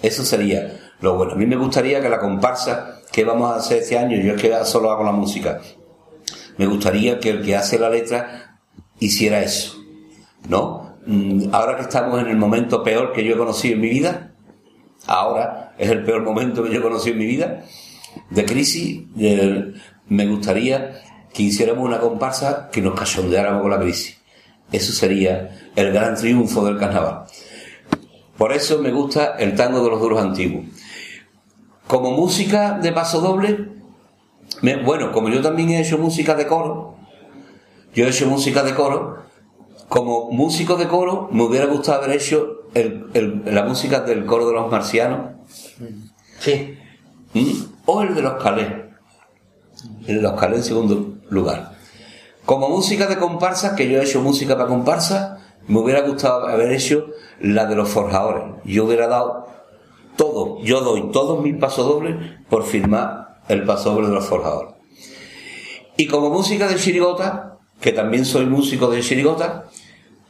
Eso 0.00 0.24
sería 0.24 0.94
lo 1.00 1.16
bueno. 1.16 1.32
A 1.32 1.36
mí 1.36 1.44
me 1.44 1.56
gustaría 1.56 2.00
que 2.00 2.08
la 2.08 2.18
comparsa 2.18 3.00
que 3.12 3.24
vamos 3.24 3.50
a 3.52 3.56
hacer 3.56 3.82
este 3.82 3.98
año, 3.98 4.16
yo 4.16 4.34
es 4.34 4.40
que 4.40 4.64
solo 4.64 4.90
hago 4.90 5.04
la 5.04 5.12
música, 5.12 5.60
me 6.58 6.66
gustaría 6.66 7.18
que 7.18 7.30
el 7.30 7.42
que 7.42 7.56
hace 7.56 7.78
la 7.78 7.90
letra 7.90 8.58
hiciera 8.98 9.42
eso, 9.42 9.82
¿no? 10.48 10.96
Mm, 11.06 11.48
Ahora 11.52 11.76
que 11.76 11.82
estamos 11.82 12.20
en 12.20 12.28
el 12.28 12.36
momento 12.36 12.82
peor 12.82 13.12
que 13.12 13.24
yo 13.24 13.34
he 13.34 13.38
conocido 13.38 13.74
en 13.74 13.80
mi 13.80 13.88
vida, 13.88 14.32
ahora 15.06 15.74
es 15.78 15.90
el 15.90 16.04
peor 16.04 16.22
momento 16.22 16.62
que 16.62 16.72
yo 16.72 16.78
he 16.78 16.82
conocido 16.82 17.14
en 17.14 17.18
mi 17.18 17.26
vida, 17.26 17.64
de 18.30 18.44
crisis, 18.44 19.02
me 20.08 20.26
gustaría 20.26 21.00
que 21.32 21.42
hiciéramos 21.42 21.84
una 21.84 21.98
comparsa 21.98 22.68
que 22.70 22.82
nos 22.82 22.98
cachondeáramos 22.98 23.62
con 23.62 23.70
la 23.70 23.80
crisis. 23.80 24.18
Eso 24.70 24.92
sería 24.92 25.70
el 25.76 25.92
gran 25.92 26.14
triunfo 26.14 26.64
del 26.64 26.78
carnaval. 26.78 27.24
Por 28.36 28.52
eso 28.52 28.78
me 28.80 28.90
gusta 28.90 29.36
el 29.38 29.54
tango 29.54 29.82
de 29.82 29.90
los 29.90 30.00
duros 30.00 30.20
antiguos. 30.20 30.66
Como 31.86 32.12
música 32.12 32.78
de 32.78 32.92
paso 32.92 33.20
doble, 33.20 33.68
me- 34.60 34.76
bueno, 34.82 35.12
como 35.12 35.28
yo 35.28 35.40
también 35.42 35.70
he 35.70 35.80
hecho 35.80 35.98
música 35.98 36.34
de 36.34 36.46
coro, 36.46 36.96
yo 37.94 38.06
he 38.06 38.08
hecho 38.08 38.26
música 38.26 38.62
de 38.62 38.74
coro, 38.74 39.22
como 39.88 40.30
músico 40.30 40.76
de 40.76 40.88
coro 40.88 41.28
me 41.32 41.42
hubiera 41.42 41.66
gustado 41.66 42.02
haber 42.02 42.16
hecho 42.16 42.62
el- 42.74 43.06
el- 43.14 43.42
la 43.46 43.64
música 43.64 44.00
del 44.00 44.24
coro 44.26 44.46
de 44.48 44.54
los 44.54 44.70
marcianos. 44.70 45.32
Sí. 46.40 46.78
O 47.86 48.02
el 48.02 48.14
de 48.14 48.22
los 48.22 48.42
calés. 48.42 48.68
El 50.06 50.16
de 50.16 50.22
los 50.22 50.32
calés 50.40 50.58
en 50.58 50.64
segundo 50.64 51.14
lugar. 51.30 51.72
Como 52.44 52.68
música 52.68 53.06
de 53.06 53.16
comparsa, 53.18 53.74
que 53.76 53.88
yo 53.88 54.00
he 54.00 54.04
hecho 54.04 54.20
música 54.20 54.56
para 54.56 54.68
comparsa, 54.68 55.38
me 55.68 55.78
hubiera 55.78 56.00
gustado 56.02 56.46
haber 56.48 56.72
hecho 56.72 57.06
la 57.40 57.66
de 57.66 57.76
los 57.76 57.88
forjadores. 57.88 58.44
Yo 58.64 58.84
hubiera 58.84 59.06
dado 59.08 59.46
todo, 60.16 60.58
yo 60.62 60.80
doy 60.80 61.10
todos 61.12 61.40
mis 61.42 61.56
pasodobles 61.56 62.16
por 62.48 62.64
firmar 62.64 63.31
el 63.52 63.64
pasodoble 63.64 64.08
de 64.08 64.14
los 64.14 64.26
forjadores. 64.26 64.74
Y 65.96 66.06
como 66.06 66.30
música 66.30 66.68
de 66.68 66.76
chirigota, 66.76 67.58
que 67.80 67.92
también 67.92 68.24
soy 68.24 68.46
músico 68.46 68.90
de 68.90 69.00
chirigota, 69.00 69.66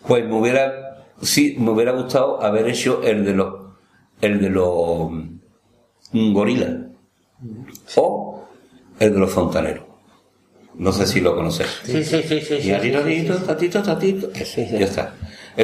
pues 0.07 0.25
me 0.27 0.35
hubiera, 0.35 1.05
sí, 1.21 1.57
me 1.59 1.71
hubiera 1.71 1.93
gustado 1.93 2.43
haber 2.43 2.69
hecho 2.69 3.03
el 3.03 3.25
de 3.25 3.35
los, 3.35 3.55
el 4.21 4.41
de 4.41 4.51
los 4.51 5.11
mm, 6.13 6.33
gorilas. 6.33 6.71
O 7.97 8.45
el 8.99 9.13
de 9.13 9.19
los 9.19 9.31
fontaneros. 9.31 9.85
No 10.75 10.93
sé 10.93 11.07
si 11.07 11.21
lo 11.21 11.35
conoces. 11.35 11.67
Sí, 11.85 12.03
sí, 12.05 12.23
sí, 12.23 12.41
sí. 12.41 12.55
Y 12.55 12.71
tatito, 12.91 13.83
tatito. 13.83 14.33
Ya 14.33 14.87
está. 14.87 15.15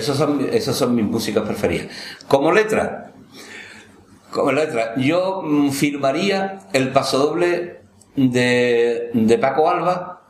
Son, 0.03 0.47
esas 0.53 0.77
son 0.77 0.95
mis 0.95 1.05
músicas 1.05 1.45
preferidas. 1.45 1.89
Como 2.27 2.53
letra, 2.53 3.13
como 4.33 4.53
letra, 4.53 4.95
yo 4.97 5.43
mm, 5.45 5.71
firmaría 5.71 6.61
el 6.73 6.93
pasodoble 6.93 7.81
de, 8.17 9.11
de 9.15 9.39
Paco 9.39 9.71
Alba 9.71 10.23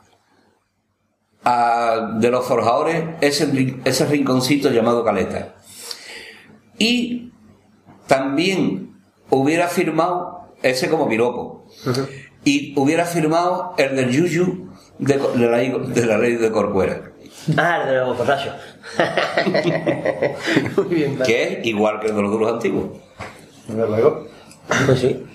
a- 1.43 2.15
de 2.19 2.29
los 2.29 2.45
forjadores, 2.45 3.03
ese, 3.21 3.77
ese 3.85 4.05
rinconcito 4.05 4.69
llamado 4.69 5.03
Caleta. 5.03 5.55
Y 6.77 7.31
también 8.07 8.95
hubiera 9.29 9.67
firmado 9.67 10.53
ese 10.61 10.89
como 10.89 11.07
piropo. 11.09 11.65
Y 12.45 12.73
hubiera 12.77 13.05
firmado 13.05 13.73
el 13.77 13.95
del 13.95 14.11
Yuyu 14.11 14.69
de, 14.97 15.17
la, 15.17 15.57
de 15.57 16.05
la 16.05 16.17
ley 16.17 16.35
de 16.35 16.51
Corcuera. 16.51 17.11
Ah, 17.57 17.81
el 17.83 17.89
de 17.89 17.95
los 17.97 18.17
borrachos. 18.17 18.53
Muy 20.77 20.95
bien, 20.95 21.17
vale. 21.19 21.25
Que 21.31 21.43
es 21.59 21.65
igual 21.65 21.99
que 21.99 22.07
el 22.07 22.15
de 22.15 22.21
los 22.21 22.31
duros 22.31 22.53
antiguos. 22.53 22.97
Desde 23.69 23.87
luego. 23.87 24.27
Pues 24.85 24.99
sí. 24.99 25.25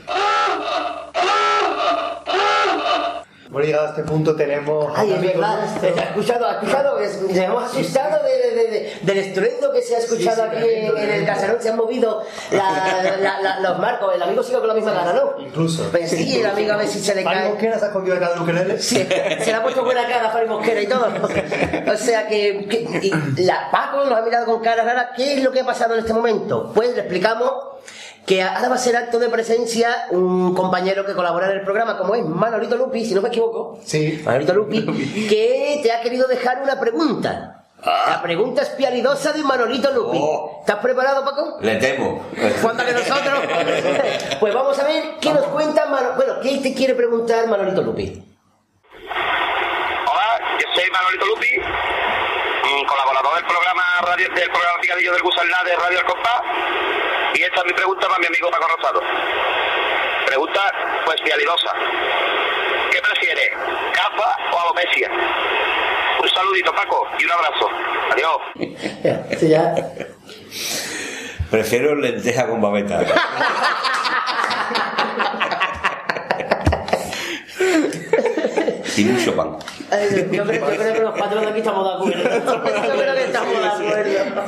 Bueno, 3.50 3.66
llegado 3.68 3.86
a 3.86 3.90
este 3.90 4.02
punto 4.02 4.34
tenemos... 4.34 4.92
Ay, 4.96 5.12
es 5.12 5.22
verdad. 5.22 5.60
nuestros. 5.60 5.96
¿Ha 5.96 6.02
escuchado? 6.08 6.44
¿Ha 6.48 6.52
escuchado? 6.54 6.98
Es- 6.98 7.22
Nos 7.22 7.36
hemos 7.36 7.62
asustado 7.62 8.24
de, 8.24 8.32
de- 8.32 8.54
de- 8.56 8.70
de- 8.70 8.98
del 9.02 9.18
estruendo 9.18 9.70
que 9.72 9.80
se 9.80 9.94
ha 9.94 9.98
escuchado 10.00 10.42
Sí, 10.42 10.50
sí, 10.50 10.56
aquí 10.56 10.68
en, 10.86 10.96
en 10.98 11.10
el 11.10 11.24
caserón. 11.24 11.56
Se 11.60 11.68
han 11.68 11.76
movido 11.76 12.24
la- 12.50 13.16
la- 13.20 13.40
la- 13.40 13.60
los 13.60 13.78
marcos. 13.78 14.12
El 14.12 14.22
amigo 14.22 14.42
sigue 14.42 14.58
con 14.58 14.66
la 14.66 14.74
misma 14.74 14.90
gana, 14.92 15.12
¿no? 15.12 15.34
Incluso. 15.40 15.84
Pues 15.92 16.10
sí, 16.10 16.40
el 16.40 16.46
amigo 16.46 16.72
a 16.72 16.78
ver 16.78 16.88
si 16.88 16.98
se 16.98 17.14
le 17.14 17.22
cae. 17.22 17.50
Mosquera 17.50 17.78
se 17.78 17.84
ha 17.84 17.88
escondido 17.88 18.14
detrás 18.16 18.34
del 18.34 18.42
ukelele. 18.42 18.78
Sí, 18.82 18.96
se 19.06 19.46
le 19.46 19.54
ha 19.54 19.62
puesto 19.62 19.84
buena 19.84 20.08
cara 20.08 20.30
a 20.30 20.32
Fari 20.32 20.48
Mosquera 20.48 20.80
y 20.82 20.86
todo. 20.88 21.06
¿no? 21.10 21.92
O 21.92 21.96
sea 21.96 22.26
que, 22.26 22.66
que- 22.68 22.98
y 23.36 23.42
la 23.44 23.70
Paco 23.70 24.04
nos 24.04 24.18
ha 24.18 24.22
mirado 24.22 24.46
con 24.46 24.60
cara 24.62 24.82
rara. 24.82 25.10
¿Qué 25.16 25.34
es 25.34 25.44
lo 25.44 25.52
que 25.52 25.60
ha 25.60 25.64
pasado 25.64 25.94
en 25.94 26.00
este 26.00 26.12
momento? 26.12 26.72
Pues 26.74 26.92
le 26.96 27.02
explicamos 27.02 27.52
que 28.26 28.42
ahora 28.42 28.68
va 28.68 28.74
a 28.76 28.78
ser 28.78 28.96
acto 28.96 29.18
de 29.18 29.28
presencia 29.28 30.06
un 30.10 30.54
compañero 30.54 31.04
que 31.04 31.14
colabora 31.14 31.50
en 31.50 31.58
el 31.58 31.64
programa, 31.64 31.98
como 31.98 32.14
es 32.14 32.24
Manolito 32.24 32.76
Lupi, 32.76 33.04
si 33.04 33.14
no 33.14 33.20
me 33.20 33.28
equivoco. 33.28 33.78
Sí. 33.84 34.22
Manolito 34.24 34.54
Lupi, 34.54 34.84
que 35.28 35.80
te 35.82 35.92
ha 35.92 36.00
querido 36.00 36.26
dejar 36.26 36.62
una 36.62 36.78
pregunta. 36.80 37.60
La 37.84 38.22
pregunta 38.22 38.62
espialidosa 38.62 39.32
de 39.32 39.42
Manolito 39.42 39.90
Lupi. 39.90 40.18
Oh. 40.18 40.56
¿Estás 40.60 40.78
preparado, 40.78 41.22
Paco? 41.22 41.58
Le 41.60 41.76
temo. 41.76 42.24
¿Cuánto 42.62 42.82
que 42.82 42.92
nosotros? 42.92 43.40
pues 44.40 44.54
vamos 44.54 44.78
a 44.78 44.84
ver 44.84 45.04
qué 45.20 45.30
nos 45.34 45.44
cuenta 45.48 45.84
Manolito. 45.84 46.16
Bueno, 46.16 46.34
¿qué 46.42 46.58
te 46.58 46.72
quiere 46.72 46.94
preguntar 46.94 47.46
Manolito 47.46 47.82
Lupi? 47.82 48.22
Hola, 50.06 50.58
yo 50.58 50.66
soy 50.74 50.90
Manolito 50.90 51.26
Lupi, 51.26 51.46
colaborador 52.82 53.36
del 53.36 53.44
programa 53.44 53.82
radio, 54.02 54.28
del 54.30 54.50
programa 54.50 54.80
Picadillo 54.80 55.12
del 55.12 55.22
Gusalná 55.22 55.62
de 55.64 55.76
Radio 55.76 56.00
El 56.00 56.04
Compás. 56.04 56.40
Y 57.34 57.42
esta 57.42 57.60
es 57.60 57.66
mi 57.66 57.72
pregunta 57.72 58.08
para 58.08 58.18
mi 58.18 58.26
amigo 58.26 58.50
Paco 58.50 58.66
Rosado. 58.76 59.00
Pregunta, 60.26 60.60
pues, 61.04 61.20
pialidosa. 61.22 61.70
¿Qué 62.90 63.00
prefiere, 63.00 63.50
caza 63.92 64.36
o 64.52 64.60
alopecia? 64.60 65.08
Un 66.20 66.28
saludito, 66.30 66.74
Paco, 66.74 67.06
y 67.18 67.24
un 67.24 67.32
abrazo. 67.32 67.70
Adiós. 68.12 68.38
Ya. 69.42 69.74
Prefiero 71.50 71.94
lenteja 71.96 72.46
con 72.48 72.60
babeta. 72.60 73.00
y 78.96 79.04
mucho 79.04 79.34
pan. 79.34 79.56
Ay, 79.90 80.28
Yo 80.30 80.44
creo, 80.44 80.70
yo 80.70 80.76
creo 80.76 80.94
que 80.94 81.00
los 81.00 81.18
patrones 81.18 81.44
de 81.46 81.50
aquí 81.50 81.58
estamos 81.58 81.84
de 81.84 81.94
acuerdo. 81.94 82.22
Yo 82.86 82.94
creo 82.96 83.14
que 83.14 83.24
estamos 83.24 83.60
de 83.60 83.68
acuerdo. 83.68 84.42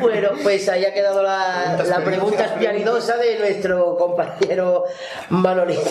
Bueno, 0.00 0.28
pues 0.42 0.68
ahí 0.68 0.84
ha 0.84 0.92
quedado 0.94 1.22
la, 1.22 1.76
la 1.84 2.04
pregunta 2.04 2.44
espialidosa 2.44 3.16
de 3.16 3.38
nuestro 3.38 3.96
compañero 3.96 4.84
Manolito. 5.30 5.82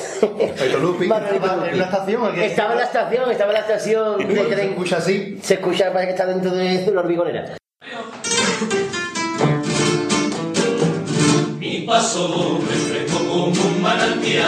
Manolito 1.07 1.65
en 1.65 1.77
la 1.79 1.85
estación. 1.85 2.39
Estaba 2.39 2.71
en 2.73 2.77
la 2.79 2.85
estación, 2.85 3.31
estaba 3.31 3.51
en 3.51 3.53
la 3.53 3.61
estación 3.61 4.27
de 4.27 4.55
Se 4.55 4.65
escucha 4.65 4.97
así. 4.97 5.39
Se 5.41 5.53
escucha, 5.55 5.91
parece 5.91 6.07
que 6.07 6.11
está 6.13 6.25
dentro 6.25 6.51
de 6.51 6.91
la 6.91 6.99
hormigonera. 6.99 7.57
Mi 11.59 11.79
paso 11.81 12.27
doble 12.27 12.73
fresco 12.73 13.17
como 13.19 13.45
un 13.45 13.81
manantial, 13.81 14.47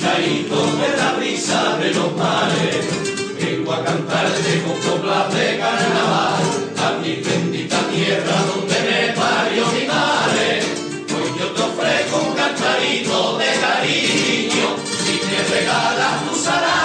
chicharito 0.00 0.56
de 0.56 0.96
la 0.96 1.12
brisa 1.12 1.76
de 1.76 1.92
los 1.92 2.16
mares, 2.16 2.86
vengo 3.38 3.72
a 3.72 3.84
cantarte 3.84 4.62
con 4.62 4.80
coplas 4.80 5.34
de 5.34 5.58
carnaval, 5.58 6.42
a 6.78 6.98
mi 7.02 7.16
bendita 7.16 7.78
tierra 7.88 8.42
donde 8.54 8.80
me 8.80 9.12
parió 9.12 9.66
mi 9.66 9.86
madre. 9.86 10.62
Hoy 11.04 11.38
yo 11.38 11.46
te 11.50 11.62
ofrezco 11.62 12.16
un 12.28 12.34
cantarito 12.34 13.38
de 13.38 13.60
cariño, 13.60 14.76
si 15.04 15.20
me 15.26 15.56
regalas 15.56 16.28
tu 16.28 16.34
salario. 16.34 16.79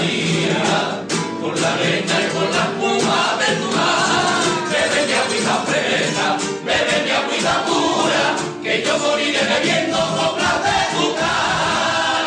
María, 0.00 1.04
con 1.40 1.54
la 1.60 1.76
leña 1.76 2.16
y 2.20 2.28
con 2.32 2.48
la 2.50 2.62
espuma 2.64 3.20
de 3.38 3.50
tu 3.60 3.68
mar. 3.76 4.40
Bebe 4.72 5.00
mi 5.06 5.12
agüita 5.12 5.54
fresca, 5.66 6.26
bebe 6.64 6.96
mi 7.04 7.10
agüita 7.10 7.54
pura, 7.66 8.24
que 8.62 8.72
yo 8.82 8.98
moriré 8.98 9.42
bebiendo 9.44 9.98
coplas 9.98 10.58
de 10.64 10.78
tu 10.96 11.04
carnaval. 11.16 12.24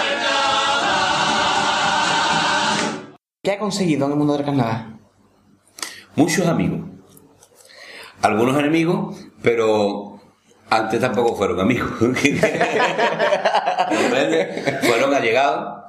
¿Qué 3.42 3.52
ha 3.52 3.58
conseguido 3.58 4.06
en 4.06 4.12
el 4.12 4.18
mundo 4.18 4.34
del 4.34 4.46
carnaval? 4.46 5.00
Muchos 6.16 6.46
amigos. 6.48 6.82
Algunos 8.22 8.56
enemigos, 8.60 9.18
pero 9.42 10.20
antes 10.70 11.02
tampoco 11.02 11.36
fueron 11.36 11.60
amigos. 11.60 11.90
Fueron 14.84 15.14
allegados, 15.14 15.83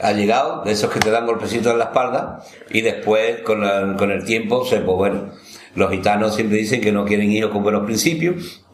allegados, 0.00 0.64
de 0.64 0.72
esos 0.72 0.90
que 0.90 1.00
te 1.00 1.10
dan 1.10 1.26
golpecitos 1.26 1.72
en 1.72 1.78
la 1.78 1.84
espalda, 1.84 2.42
y 2.70 2.80
después, 2.80 3.40
con, 3.42 3.60
la- 3.60 3.94
con 3.96 4.10
el 4.10 4.24
tiempo, 4.24 4.64
se, 4.64 4.78
pues 4.80 4.96
bueno, 4.96 5.30
los 5.74 5.90
gitanos 5.90 6.34
siempre 6.34 6.58
dicen 6.58 6.80
que 6.80 6.92
no 6.92 7.04
quieren 7.04 7.30
hijos 7.32 7.50
con 7.50 7.62
buenos 7.62 7.84
principios. 7.84 8.64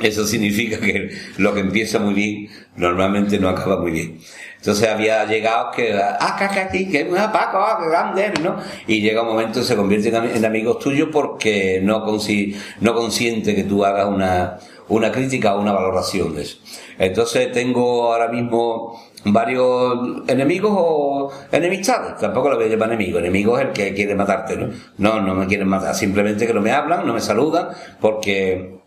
Eso 0.00 0.26
significa 0.26 0.80
que 0.80 1.10
lo 1.36 1.52
que 1.52 1.60
empieza 1.60 1.98
muy 1.98 2.14
bien, 2.14 2.48
normalmente 2.76 3.38
no 3.38 3.50
acaba 3.50 3.78
muy 3.78 3.90
bien. 3.90 4.18
Entonces 4.56 4.88
había 4.88 5.26
llegados 5.26 5.76
que, 5.76 5.92
ah, 5.94 6.34
que, 6.38 6.78
que, 6.78 6.90
que, 6.90 7.08
que 7.10 7.18
ah, 7.18 7.30
Paco, 7.30 7.58
ah, 7.58 7.78
que 7.78 7.90
grande 7.90 8.24
eres", 8.24 8.40
¿no? 8.40 8.56
Y 8.86 9.02
llega 9.02 9.20
un 9.20 9.28
momento 9.28 9.60
y 9.60 9.64
se 9.64 9.76
convierten 9.76 10.14
en 10.14 10.44
amigos 10.46 10.78
tuyos 10.78 11.10
porque 11.12 11.80
no, 11.82 12.04
consi 12.06 12.56
no 12.80 12.94
consiente 12.94 13.54
que 13.54 13.64
tú 13.64 13.84
hagas 13.84 14.06
una, 14.06 14.58
una 14.88 15.12
crítica 15.12 15.54
o 15.56 15.60
una 15.60 15.72
valoración 15.72 16.34
de 16.36 16.42
eso. 16.42 16.56
Entonces 16.98 17.52
tengo 17.52 18.10
ahora 18.12 18.28
mismo 18.28 18.98
varios 19.24 20.28
enemigos 20.28 20.72
o 20.74 21.32
enemistades. 21.50 22.18
Tampoco 22.18 22.50
lo 22.50 22.56
voy 22.56 22.66
a 22.66 22.68
llamar 22.68 22.92
enemigo. 22.92 23.18
Enemigo 23.18 23.58
es 23.58 23.66
el 23.66 23.72
que 23.72 23.94
quiere 23.94 24.14
matarte, 24.14 24.56
¿no? 24.56 24.68
No, 24.98 25.20
no 25.20 25.34
me 25.34 25.46
quieren 25.46 25.68
matar. 25.68 25.94
Simplemente 25.94 26.46
que 26.46 26.54
no 26.54 26.60
me 26.60 26.72
hablan, 26.72 27.06
no 27.06 27.14
me 27.14 27.20
saludan, 27.20 27.68
porque 28.00 28.80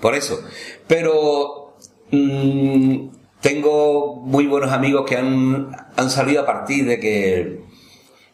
por 0.00 0.14
eso. 0.14 0.40
Pero 0.86 1.76
mm, 2.10 3.08
tengo 3.40 4.16
muy 4.16 4.46
buenos 4.46 4.72
amigos 4.72 5.04
que 5.06 5.16
han, 5.16 5.76
han 5.96 6.10
salido 6.10 6.42
a 6.42 6.46
partir 6.46 6.86
de 6.86 6.98
que, 6.98 7.60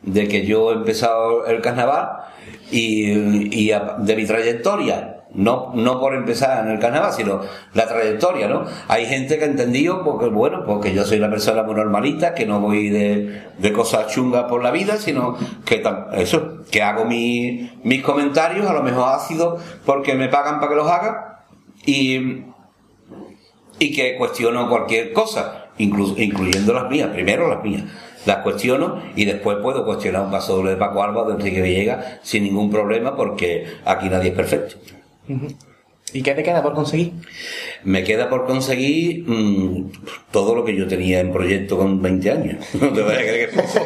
de 0.02 0.28
que 0.28 0.46
yo 0.46 0.72
he 0.72 0.74
empezado 0.74 1.46
el 1.46 1.60
carnaval 1.60 2.10
y, 2.70 3.66
y 3.66 3.72
de 3.98 4.16
mi 4.16 4.24
trayectoria. 4.24 5.19
No, 5.32 5.70
no 5.76 6.00
por 6.00 6.14
empezar 6.14 6.64
en 6.66 6.72
el 6.72 6.80
carnaval, 6.80 7.12
sino 7.12 7.40
la 7.74 7.86
trayectoria, 7.86 8.48
¿no? 8.48 8.64
Hay 8.88 9.06
gente 9.06 9.38
que 9.38 9.44
ha 9.44 9.46
entendido, 9.46 10.02
porque, 10.04 10.26
bueno, 10.26 10.64
porque 10.66 10.92
yo 10.92 11.04
soy 11.04 11.18
una 11.18 11.30
persona 11.30 11.62
muy 11.62 11.76
normalita, 11.76 12.34
que 12.34 12.46
no 12.46 12.58
voy 12.60 12.88
de, 12.88 13.42
de 13.56 13.72
cosas 13.72 14.08
chungas 14.08 14.44
por 14.44 14.60
la 14.60 14.72
vida, 14.72 14.96
sino 14.96 15.36
que 15.64 15.82
eso, 16.14 16.62
que 16.72 16.82
hago 16.82 17.04
mi- 17.04 17.70
mis 17.84 18.02
comentarios, 18.02 18.66
a 18.68 18.72
lo 18.72 18.82
mejor 18.82 19.04
ácidos, 19.14 19.62
porque 19.86 20.14
me 20.14 20.28
pagan 20.28 20.56
para 20.58 20.70
que 20.70 20.76
los 20.76 20.90
haga, 20.90 21.44
y, 21.86 22.42
y 23.78 23.92
que 23.94 24.16
cuestiono 24.16 24.68
cualquier 24.68 25.12
cosa, 25.12 25.66
inclu- 25.78 26.18
incluyendo 26.18 26.72
las 26.72 26.90
mías, 26.90 27.08
primero 27.10 27.48
las 27.48 27.62
mías. 27.62 27.84
Las 28.26 28.38
cuestiono 28.38 29.00
y 29.16 29.24
después 29.24 29.58
puedo 29.62 29.84
cuestionar 29.86 30.22
un 30.22 30.30
paso 30.30 30.56
doble 30.56 30.72
de 30.72 30.76
Paco 30.76 31.02
Alba 31.02 31.24
de 31.24 31.34
Enrique 31.34 31.62
Villegas 31.62 32.18
sin 32.22 32.44
ningún 32.44 32.70
problema 32.70 33.16
porque 33.16 33.64
aquí 33.86 34.10
nadie 34.10 34.28
es 34.30 34.34
perfecto. 34.36 34.76
¿Y 36.12 36.22
qué 36.22 36.34
te 36.34 36.42
queda 36.42 36.60
por 36.62 36.74
conseguir? 36.74 37.12
Me 37.84 38.02
queda 38.02 38.28
por 38.28 38.44
conseguir 38.46 39.28
mm, 39.28 39.92
todo 40.32 40.56
lo 40.56 40.64
que 40.64 40.76
yo 40.76 40.88
tenía 40.88 41.20
en 41.20 41.32
proyecto 41.32 41.78
con 41.78 42.02
20 42.02 42.30
años. 42.30 42.66
No 42.80 42.92
te 42.92 43.02
vayas 43.02 43.20
a 43.20 43.22
creer 43.22 43.50
que 43.50 43.56
poco. 43.56 43.78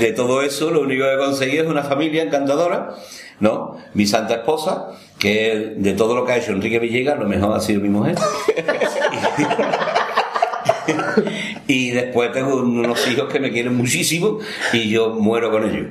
De 0.00 0.12
todo 0.12 0.42
eso, 0.42 0.70
lo 0.70 0.82
único 0.82 1.04
que 1.04 1.14
he 1.14 1.18
conseguido 1.18 1.64
es 1.64 1.70
una 1.70 1.82
familia 1.82 2.22
encantadora, 2.22 2.94
¿no? 3.40 3.76
Mi 3.94 4.06
santa 4.06 4.34
esposa, 4.34 4.90
que 5.18 5.74
de 5.76 5.94
todo 5.94 6.14
lo 6.14 6.24
que 6.24 6.30
ha 6.32 6.36
hecho 6.36 6.52
Enrique 6.52 6.78
Villegas, 6.78 7.18
lo 7.18 7.26
mejor 7.26 7.56
ha 7.56 7.60
sido 7.60 7.80
mi 7.80 7.88
mujer. 7.88 8.14
Y 11.72 11.90
después 11.90 12.30
tengo 12.32 12.56
unos 12.56 13.08
hijos 13.08 13.32
que 13.32 13.40
me 13.40 13.50
quieren 13.50 13.74
muchísimo 13.74 14.40
y 14.74 14.90
yo 14.90 15.14
muero 15.14 15.50
con 15.50 15.64
ellos. 15.64 15.86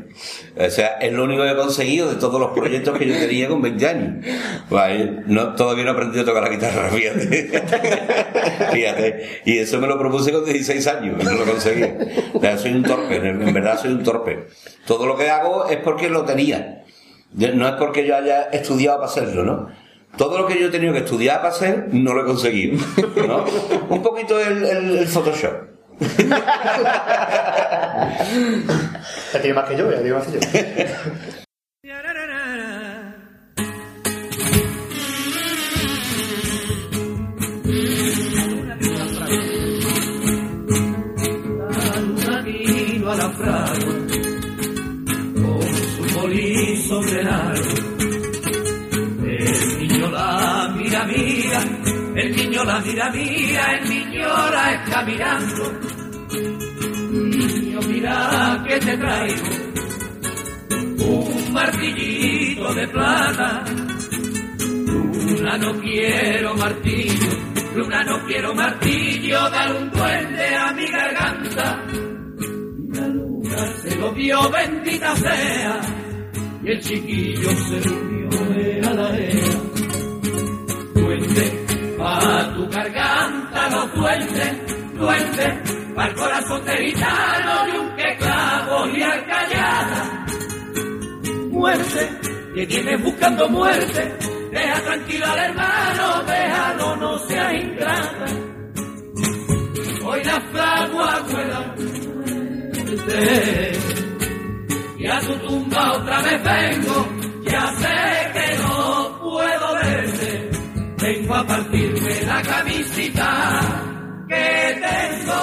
O 0.55 0.69
sea, 0.69 0.99
es 1.01 1.11
lo 1.11 1.23
único 1.23 1.41
que 1.41 1.49
he 1.49 1.55
conseguido 1.55 2.07
de 2.07 2.17
todos 2.17 2.39
los 2.39 2.51
proyectos 2.51 2.95
que 2.99 3.07
yo 3.07 3.15
tenía 3.17 3.47
con 3.47 3.63
20 3.63 3.87
años. 3.87 4.25
Vale, 4.69 5.23
no, 5.25 5.55
todavía 5.55 5.85
no 5.85 5.89
he 5.89 5.93
aprendido 5.93 6.21
a 6.21 6.25
tocar 6.25 6.43
la 6.43 6.49
guitarra, 6.49 6.87
fíjate. 6.91 7.63
fíjate. 8.71 9.41
Y 9.45 9.57
eso 9.57 9.79
me 9.79 9.87
lo 9.87 9.97
propuse 9.97 10.31
con 10.31 10.45
16 10.45 10.85
años 10.85 11.15
y 11.19 11.23
no 11.23 11.31
lo 11.31 11.45
conseguí. 11.45 11.83
O 12.31 12.39
sea, 12.39 12.59
soy 12.59 12.73
un 12.73 12.83
torpe, 12.83 13.15
en 13.15 13.51
verdad 13.51 13.79
soy 13.81 13.93
un 13.93 14.03
torpe. 14.03 14.49
Todo 14.85 15.07
lo 15.07 15.17
que 15.17 15.31
hago 15.31 15.65
es 15.65 15.77
porque 15.77 16.09
lo 16.09 16.25
tenía. 16.25 16.83
No 17.33 17.67
es 17.67 17.73
porque 17.79 18.05
yo 18.05 18.15
haya 18.15 18.43
estudiado 18.51 18.97
para 18.99 19.09
hacerlo, 19.09 19.43
¿no? 19.43 19.80
Todo 20.17 20.37
lo 20.37 20.47
que 20.47 20.59
yo 20.59 20.67
he 20.67 20.71
tenido 20.71 20.93
que 20.93 20.99
estudiar 20.99 21.37
para 21.37 21.49
hacer, 21.49 21.87
no 21.91 22.13
lo 22.13 22.21
he 22.21 22.25
conseguido. 22.25 22.77
¿no? 23.27 23.45
Un 23.89 24.01
poquito 24.03 24.39
el, 24.39 24.63
el- 24.65 24.97
el 24.99 25.07
Photoshop. 25.07 25.53
Ya 29.33 29.39
tiene 29.41 29.53
más 29.53 29.69
que 29.69 29.77
yo, 29.77 29.91
ya 29.91 29.97
tiene 30.01 30.13
más 30.13 30.27
que 30.27 30.39
yo. 30.39 30.39
luna 42.01 42.41
vino 42.41 43.11
a 43.11 43.15
la 43.15 43.29
fragua 43.29 43.93
con 45.35 45.61
su 45.95 46.03
sobre 46.87 47.23
el 52.15 52.35
niño 52.35 52.63
la 52.63 52.79
mira, 52.79 53.09
mira, 53.11 53.77
el 53.77 53.89
niño 53.89 54.27
la 54.51 54.73
está 54.73 55.03
mirando. 55.03 55.79
Niño, 57.11 57.79
mira 57.87 58.63
que 58.67 58.79
te 58.79 58.97
traigo 58.97 59.71
un 61.03 61.53
martillito 61.53 62.73
de 62.73 62.87
plata. 62.87 63.63
Luna, 64.59 65.57
no 65.57 65.81
quiero 65.81 66.55
martillo, 66.55 67.29
luna, 67.75 68.03
no 68.03 68.25
quiero 68.27 68.53
martillo, 68.53 69.49
dar 69.49 69.75
un 69.75 69.91
duende 69.91 70.55
a 70.55 70.71
mi 70.73 70.87
garganta. 70.87 71.83
La 72.93 73.07
luna 73.07 73.67
se 73.81 73.95
lo 73.95 74.11
vio, 74.13 74.49
bendita 74.51 75.15
sea, 75.15 75.81
y 76.63 76.71
el 76.71 76.79
chiquillo 76.81 77.49
se 77.49 77.79
durmió 77.81 78.89
a 78.89 78.93
la 78.93 79.17
era. 79.17 79.53
Duende, 80.93 81.70
pa' 82.01 82.53
tu 82.55 82.67
garganta 82.69 83.69
los 83.69 83.93
duendes, 83.93 84.51
duende, 84.97 85.47
pa' 85.95 86.07
el 86.07 86.15
corazón 86.15 86.65
de 86.65 86.75
gitano 86.85 87.53
y 87.67 87.77
un 87.77 87.95
que 87.95 88.17
clavo 88.17 88.87
y 88.87 89.01
arcallada. 89.03 90.25
Muerte, 91.51 92.09
que 92.55 92.65
tienes 92.65 93.03
buscando 93.03 93.49
muerte, 93.49 94.17
deja 94.51 94.81
tranquilo 94.81 95.25
al 95.27 95.39
hermano, 95.39 96.23
déjalo, 96.23 96.95
no 96.97 97.19
sea 97.27 97.53
ingrata. 97.53 98.25
Hoy 100.03 100.23
la 100.23 100.41
fragua 100.51 101.19
vuela, 101.29 101.75
muerte, 102.15 103.71
y 104.97 105.07
a 105.07 105.19
tu 105.19 105.33
tumba 105.47 105.93
otra 105.93 106.21
vez 106.21 106.43
vengo, 106.43 107.07
ya 107.43 107.67
sé 107.81 108.31
que 108.33 108.57
no 108.57 109.19
puedo 109.21 109.73
verte, 109.75 109.80
vengo 111.01 111.35
a 111.35 111.45
partirme 111.45 112.21
la 112.25 112.41
camisita 112.41 113.83
que 114.27 114.81
tengo. 114.81 115.41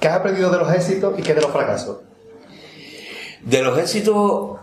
¿Qué 0.00 0.08
has 0.08 0.16
aprendido 0.16 0.50
de 0.50 0.58
los 0.58 0.72
éxitos 0.72 1.18
y 1.18 1.22
qué 1.22 1.34
de 1.34 1.40
los 1.42 1.50
fracasos? 1.50 1.98
De 3.42 3.62
los 3.62 3.78
éxitos, 3.78 4.58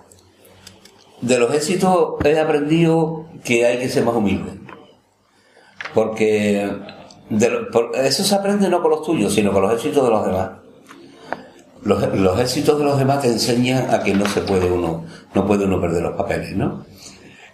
de 1.22 1.40
los 1.40 1.54
éxitos 1.54 2.16
he 2.24 2.40
aprendido 2.40 3.26
que 3.44 3.66
hay 3.66 3.80
que 3.80 3.90
ser 3.90 4.04
más 4.06 4.16
humilde. 4.16 4.60
Porque 5.94 6.70
de 7.30 7.50
lo- 7.50 7.70
por- 7.72 7.92
eso 7.96 8.24
se 8.24 8.36
aprende 8.36 8.70
no 8.70 8.82
con 8.82 8.92
los 8.92 9.04
tuyos, 9.04 9.34
sino 9.34 9.52
con 9.52 9.62
los 9.64 9.74
éxitos 9.74 10.04
de 10.04 10.10
los 10.10 10.26
demás. 10.26 10.52
Los, 11.84 12.16
los 12.18 12.40
éxitos 12.40 12.80
de 12.80 12.84
los 12.86 12.98
demás 12.98 13.22
te 13.22 13.28
enseñan 13.28 13.94
a 13.94 14.02
que 14.04 14.14
no 14.14 14.26
se 14.28 14.42
puede 14.42 14.72
uno, 14.72 15.06
no 15.36 15.46
puede 15.46 15.66
uno 15.66 15.80
perder 15.80 16.02
los 16.02 16.16
papeles, 16.18 16.56
¿no? 16.56 16.84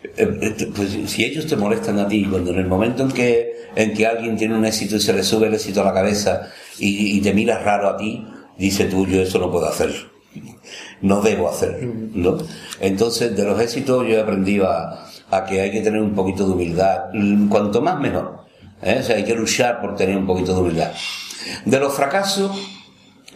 Eh, 0.03 0.39
eh, 0.41 0.71
Pues 0.75 0.89
si 1.07 1.23
ellos 1.23 1.47
te 1.47 1.55
molestan 1.55 1.99
a 1.99 2.07
ti, 2.07 2.25
cuando 2.25 2.51
en 2.51 2.59
el 2.59 2.67
momento 2.67 3.03
en 3.03 3.11
que, 3.11 3.53
en 3.75 3.93
que 3.93 4.07
alguien 4.07 4.35
tiene 4.37 4.55
un 4.55 4.65
éxito 4.65 4.95
y 4.95 4.99
se 4.99 5.13
le 5.13 5.23
sube 5.23 5.47
el 5.47 5.53
éxito 5.53 5.81
a 5.81 5.85
la 5.85 5.93
cabeza 5.93 6.49
y, 6.79 7.19
te 7.21 7.33
miras 7.33 7.63
raro 7.63 7.89
a 7.89 7.97
ti, 7.97 8.25
dice 8.57 8.85
tú, 8.85 9.05
yo 9.05 9.21
eso 9.21 9.37
no 9.39 9.51
puedo 9.51 9.67
hacerlo. 9.67 10.09
No 11.01 11.21
debo 11.21 11.49
hacerlo, 11.49 11.91
¿no? 12.13 12.37
Entonces, 12.79 13.35
de 13.35 13.43
los 13.43 13.59
éxitos 13.59 14.07
yo 14.07 14.15
he 14.15 14.21
aprendido 14.21 14.67
a, 14.69 15.05
que 15.47 15.61
hay 15.61 15.71
que 15.71 15.81
tener 15.81 16.01
un 16.01 16.13
poquito 16.13 16.45
de 16.47 16.53
humildad. 16.53 17.05
Mm, 17.13 17.47
Cuanto 17.49 17.81
más 17.81 17.99
mejor. 17.99 18.41
¿eh? 18.81 18.97
O 18.99 19.03
sea, 19.03 19.15
hay 19.17 19.23
que 19.23 19.35
luchar 19.35 19.81
por 19.81 19.95
tener 19.95 20.17
un 20.17 20.25
poquito 20.25 20.53
de 20.53 20.61
humildad. 20.61 20.91
De 21.65 21.79
los 21.79 21.93
fracasos, 21.93 22.51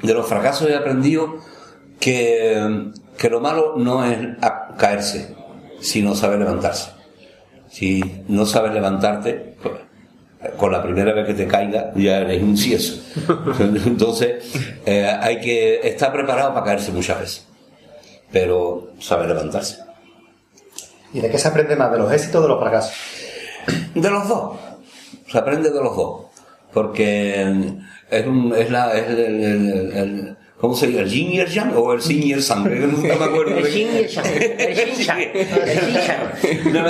de 0.01 0.13
los 0.13 0.27
fracasos 0.27 0.69
he 0.69 0.75
aprendido 0.75 1.37
que, 1.99 2.91
que 3.17 3.29
lo 3.29 3.39
malo 3.39 3.75
no 3.77 4.05
es 4.05 4.17
a- 4.41 4.75
caerse, 5.85 5.91
sino 5.91 6.15
saber 6.15 6.39
levantarse. 6.39 6.91
Si 7.69 8.01
no 8.27 8.45
sabes 8.45 8.73
levantarte, 8.73 9.55
con 10.57 10.71
la 10.71 10.81
primera 10.83 11.13
vez 11.13 11.25
que 11.27 11.33
te 11.33 11.47
caiga 11.47 11.91
ya 11.95 12.19
eres 12.19 12.41
un 12.43 12.57
cieso. 12.57 13.01
Entonces, 13.85 14.43
eh, 14.85 15.05
hay 15.05 15.39
que 15.41 15.79
estar 15.87 16.11
preparado 16.13 16.53
para 16.53 16.65
caerse 16.65 16.91
muchas 16.91 17.19
veces, 17.19 17.45
pero 18.31 18.91
saber 18.99 19.27
levantarse. 19.29 19.77
¿Y 21.13 21.21
de 21.21 21.29
qué 21.29 21.37
se 21.37 21.47
aprende 21.47 21.75
más? 21.75 21.91
¿De 21.91 21.97
los 21.97 22.11
éxitos 22.11 22.39
o 22.39 22.41
de 22.43 22.47
los 22.49 22.59
fracasos? 22.59 22.93
De 23.95 24.09
los 24.09 24.27
dos. 24.27 24.57
Se 25.27 25.37
aprende 25.37 25.69
de 25.71 25.81
los 25.81 25.95
dos. 25.95 26.25
Porque 26.73 27.41
es, 28.09 28.25
un, 28.27 28.53
es, 28.55 28.69
la, 28.69 28.93
es 28.93 29.07
el, 29.07 29.19
el- 29.19 29.43
el- 29.43 29.91
el- 29.97 30.37
¿Cómo 30.59 30.73
se 30.73 30.87
dice? 30.87 31.01
¿El 31.01 31.09
yin 31.09 31.31
y 31.33 31.39
el 31.39 31.47
yang? 31.49 31.73
¿O 31.75 31.91
el 31.93 32.01
sin 32.01 32.23
y 32.23 32.31
el 32.31 32.41
sang? 32.41 32.63
Nunca 32.63 33.15
me 33.19 33.25
acuerdo. 33.25 33.57
El 33.57 33.67
yin 33.67 33.87
y 33.93 33.97
el 33.97 34.07
yang. 34.07 34.25
El. 34.25 34.43
El 34.61 34.75
yin-yang. 34.75 35.21
No, 36.73 36.81
no, 36.81 36.89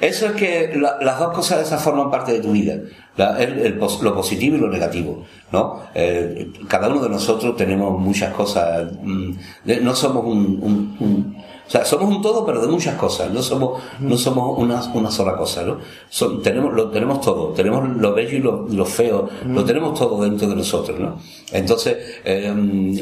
eso 0.00 0.26
es 0.26 0.32
que 0.32 0.72
la- 0.76 0.96
las 1.00 1.18
dos 1.18 1.32
cosas 1.34 1.58
de 1.58 1.64
esas 1.64 1.82
forman 1.82 2.10
parte 2.10 2.32
de 2.32 2.40
tu 2.40 2.52
vida. 2.52 2.76
La- 3.16 3.36
el- 3.42 3.58
el 3.60 3.74
pos- 3.78 4.00
lo 4.02 4.14
positivo 4.14 4.56
y 4.56 4.60
lo 4.60 4.68
negativo. 4.68 5.24
¿no? 5.50 5.82
Eh, 5.94 6.50
cada 6.68 6.88
uno 6.88 7.00
de 7.02 7.08
nosotros 7.08 7.56
tenemos 7.56 7.98
muchas 7.98 8.32
cosas. 8.32 8.88
mm, 9.02 9.32
de- 9.64 9.80
no 9.80 9.94
somos 9.96 10.24
un, 10.24 10.58
un- 10.62 10.96
un- 11.00 11.36
o 11.68 11.70
sea, 11.70 11.84
somos 11.84 12.08
un 12.16 12.22
todo, 12.22 12.44
pero 12.46 12.60
de 12.62 12.66
muchas 12.66 12.94
cosas. 12.96 13.30
No 13.30 13.42
somos, 13.42 13.80
no 14.00 14.16
somos 14.16 14.58
una, 14.58 14.82
una 14.94 15.10
sola 15.10 15.36
cosa. 15.36 15.62
¿no? 15.64 15.76
Son- 16.08 16.42
tenemos, 16.42 16.72
lo 16.72 16.90
tenemos 16.90 17.20
todo. 17.20 17.48
Tenemos 17.48 17.86
lo 17.96 18.14
bello 18.14 18.36
y 18.38 18.40
lo, 18.40 18.66
lo 18.68 18.84
feo. 18.86 19.28
Lo 19.46 19.64
tenemos 19.64 19.98
todo 19.98 20.22
dentro 20.22 20.48
de 20.48 20.56
nosotros. 20.56 20.98
¿no? 20.98 21.18
Entonces, 21.52 21.96
eh, 22.24 22.52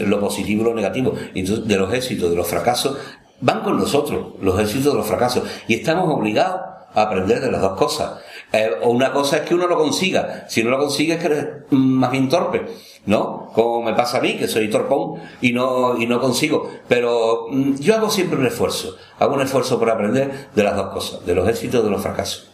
lo 0.07 0.19
positivo 0.21 0.63
y 0.63 0.65
lo 0.65 0.75
negativo. 0.75 1.15
Entonces, 1.35 1.67
de 1.67 1.77
los 1.77 1.93
éxitos, 1.95 2.29
de 2.31 2.37
los 2.37 2.47
fracasos, 2.47 2.97
van 3.41 3.61
con 3.63 3.79
nosotros, 3.79 4.29
los 4.43 4.59
éxitos 4.61 4.93
de 4.93 4.99
los 4.99 5.07
fracasos. 5.07 5.45
Y 5.69 5.75
estamos 5.75 6.13
obligados 6.13 6.61
a 6.95 7.03
aprender 7.03 7.41
de 7.41 7.51
las 7.53 7.61
dos 7.61 7.77
cosas. 7.79 8.13
Eh, 8.57 8.71
o 8.83 8.91
una 8.91 9.13
cosa 9.13 9.39
es 9.39 9.43
que 9.43 9.55
uno 9.55 9.67
lo 9.67 9.77
consiga. 9.77 10.47
Si 10.49 10.65
no 10.65 10.71
lo 10.71 10.79
consigue 10.79 11.15
es 11.15 11.21
que 11.21 11.27
eres 11.27 11.47
mm, 11.71 11.77
más 11.77 12.11
bien 12.11 12.29
torpe. 12.29 12.67
¿No? 13.05 13.51
Como 13.55 13.83
me 13.83 13.95
pasa 13.95 14.19
a 14.19 14.21
mí, 14.21 14.37
que 14.37 14.49
soy 14.49 14.69
torpón 14.69 15.21
y 15.41 15.53
no, 15.53 15.97
y 15.97 16.07
no 16.07 16.21
consigo. 16.21 16.69
Pero 16.89 17.47
mm, 17.51 17.77
yo 17.77 17.95
hago 17.95 18.11
siempre 18.11 18.39
un 18.39 18.47
esfuerzo. 18.47 18.97
Hago 19.19 19.35
un 19.35 19.43
esfuerzo 19.43 19.79
por 19.79 19.91
aprender 19.91 20.49
de 20.55 20.63
las 20.65 20.75
dos 20.75 20.93
cosas, 20.93 21.25
de 21.25 21.35
los 21.35 21.49
éxitos 21.49 21.81
y 21.81 21.85
de 21.85 21.91
los 21.91 22.03
fracasos. 22.03 22.51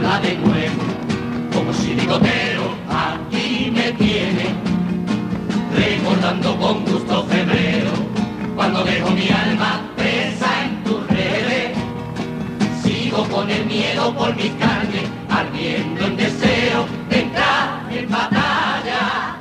la 0.00 0.20
de 0.20 0.36
nuevo, 0.36 0.82
como 1.52 1.70
aquí 2.90 3.70
me 3.70 3.92
tiene, 3.92 4.54
recordando 5.74 6.56
con 6.58 6.84
gusto 6.84 7.24
febrero, 7.24 7.90
cuando 8.54 8.84
dejo 8.84 9.10
mi 9.10 9.28
alma 9.28 9.87
el 13.50 13.66
miedo 13.66 14.14
por 14.14 14.34
mi 14.36 14.48
carne, 14.50 15.02
ardiendo 15.30 16.06
en 16.06 16.16
deseo 16.16 16.86
de 17.08 17.20
entrar 17.20 17.82
en 17.90 18.10
batalla, 18.10 19.36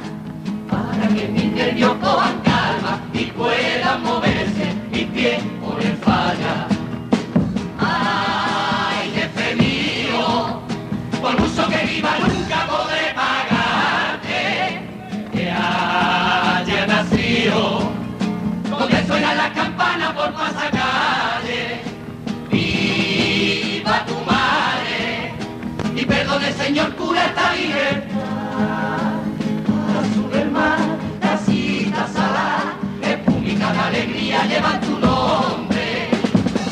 para 0.70 1.08
que 1.14 1.28
mis 1.28 1.52
nervios 1.52 1.94
cojan 2.02 2.40
calma 2.42 3.02
y 3.14 3.26
puedan 3.26 4.04
moverse 4.04 4.74
mi 4.92 5.06
pie 5.06 5.40
por 5.64 5.82
el 5.82 5.96
falla. 5.98 6.68
Ay, 7.80 9.12
jefe 9.16 9.56
mío, 9.56 10.62
por 11.22 11.40
mucho 11.40 11.68
que 11.68 11.86
viva 11.86 12.18
nunca 12.20 12.66
podré 12.68 13.14
pagarte 13.14 14.82
que 15.34 15.52
haya 15.52 16.88
nacido 16.88 17.92
donde 18.70 19.06
suena 19.06 19.36
la 19.36 19.54
campana 19.54 20.14
por 20.14 20.32
pasacalle. 20.34 20.77
Señor 26.68 26.94
cura 26.96 27.26
esta 27.28 27.54
libertad. 27.56 28.18
Para 29.88 30.02
sube 30.14 30.42
el 30.42 30.52
mar, 30.52 30.80
casita 31.22 32.08
salada, 32.08 32.78
espumita 33.02 33.72
de 33.72 33.80
alegría 33.80 34.46
llevan 34.48 34.82
tu 34.82 35.00
nombre. 35.00 36.10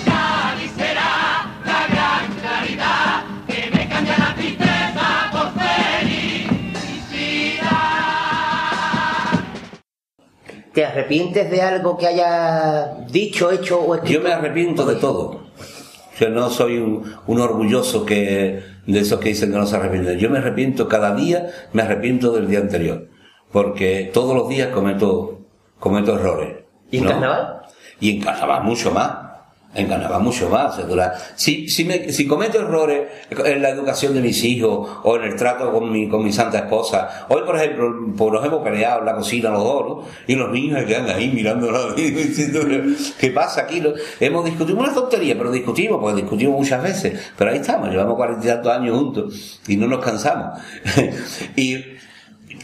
Cádiz 0.03 0.71
será 0.75 1.47
la 1.63 1.87
gran 1.93 2.23
claridad 2.41 3.23
que 3.47 3.71
me 3.71 3.87
cambia 3.87 4.17
la 4.17 4.35
tristeza 4.35 5.07
por 5.31 5.47
felicidad. 5.63 6.25
¿Te 10.73 10.85
arrepientes 10.85 11.49
de 11.49 11.61
algo 11.61 11.97
que 11.97 12.07
hayas 12.07 13.09
dicho, 13.09 13.49
hecho 13.49 13.79
o 13.79 13.95
escrito? 13.95 14.19
Yo 14.19 14.21
me 14.21 14.33
arrepiento 14.33 14.85
de 14.85 14.95
todo. 14.95 15.45
Yo 16.19 16.29
no 16.29 16.49
soy 16.49 16.79
un, 16.79 17.13
un 17.27 17.39
orgulloso 17.39 18.05
que 18.05 18.74
de 18.85 18.99
esos 18.99 19.19
que 19.19 19.29
dicen 19.29 19.51
que 19.51 19.57
no 19.57 19.65
se 19.65 19.75
arrepienten. 19.75 20.17
Yo 20.19 20.29
me 20.29 20.39
arrepiento 20.39 20.87
cada 20.87 21.15
día, 21.15 21.47
me 21.73 21.81
arrepiento 21.81 22.31
del 22.31 22.47
día 22.47 22.59
anterior. 22.59 23.09
Porque 23.51 24.09
todos 24.13 24.35
los 24.35 24.49
días 24.49 24.69
cometo, 24.69 25.41
cometo 25.79 26.15
errores. 26.15 26.63
¿Y 26.91 26.97
en 26.97 27.03
¿no? 27.05 27.09
carnaval? 27.11 27.61
Y 27.99 28.15
en 28.15 28.21
carnaval 28.21 28.63
mucho 28.63 28.91
más. 28.91 29.24
Carnaval 29.75 30.21
mucho 30.21 30.49
más. 30.49 30.79
si, 31.35 31.67
si, 31.67 32.11
si 32.11 32.27
cometo 32.27 32.59
errores 32.59 33.07
en 33.29 33.61
la 33.61 33.69
educación 33.69 34.13
de 34.13 34.21
mis 34.21 34.43
hijos 34.43 34.89
o 35.03 35.17
en 35.17 35.23
el 35.23 35.35
trato 35.35 35.71
con 35.71 35.91
mi, 35.91 36.07
con 36.07 36.23
mi 36.23 36.31
santa 36.31 36.59
esposa. 36.59 37.25
Hoy, 37.29 37.41
por 37.45 37.57
ejemplo, 37.57 37.93
pues 38.15 38.31
nos 38.31 38.45
hemos 38.45 38.63
peleado 38.63 38.99
en 38.99 39.05
la 39.05 39.15
cocina 39.15 39.49
los 39.49 39.63
dos, 39.63 39.87
¿no? 39.87 40.03
Y 40.27 40.35
los 40.35 40.51
niños 40.51 40.83
quedan 40.85 41.09
ahí 41.09 41.29
diciendo, 41.29 42.61
¿qué 43.19 43.31
pasa 43.31 43.61
aquí? 43.61 43.83
Hemos 44.19 44.45
discutido 44.45 44.79
una 44.79 44.93
tontería, 44.93 45.35
pero 45.37 45.51
discutimos, 45.51 45.99
porque 45.99 46.21
discutimos 46.21 46.57
muchas 46.57 46.81
veces. 46.81 47.31
Pero 47.37 47.51
ahí 47.51 47.57
estamos, 47.57 47.89
llevamos 47.89 48.15
cuarenta 48.15 48.45
y 48.45 48.49
tantos 48.49 48.71
años 48.71 48.97
juntos 48.97 49.61
y 49.67 49.77
no 49.77 49.87
nos 49.87 50.03
cansamos. 50.03 50.59
y 51.55 51.95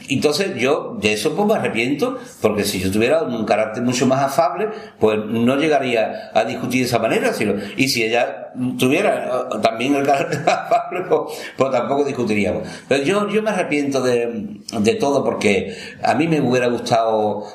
entonces 0.10 0.56
yo 0.58 0.98
de 1.02 1.14
eso 1.14 1.34
pues 1.36 1.48
me 1.48 1.54
arrepiento, 1.56 2.18
porque 2.42 2.64
si 2.66 2.80
yo 2.80 2.92
tuviera 2.92 3.24
un 3.24 3.46
carácter 3.46 3.82
mucho 3.84 4.06
más 4.08 4.22
afable, 4.24 4.70
pues 5.00 5.18
no 5.26 5.56
llegaría 5.56 6.32
a 6.34 6.44
discutir 6.44 6.82
de 6.82 6.88
esa 6.88 7.00
manera. 7.00 7.34
Sino, 7.34 7.54
y 7.78 7.88
si 7.88 8.04
ella 8.04 8.52
tuviera 8.78 9.26
eh, 9.54 9.58
también 9.62 9.96
el 9.96 10.06
carácter 10.06 10.42
afable, 10.48 11.02
pues, 11.08 11.22
pues 11.58 11.72
tampoco 11.72 12.04
discutiríamos. 12.04 12.68
Pero 12.88 13.04
yo, 13.04 13.30
yo 13.30 13.42
me 13.42 13.52
arrepiento 13.52 14.02
de, 14.02 14.60
de 14.80 14.96
todo 14.96 15.24
porque 15.24 15.76
a 16.04 16.14
mí 16.16 16.28
me 16.28 16.42
hubiera 16.42 16.68
gustado 16.68 17.46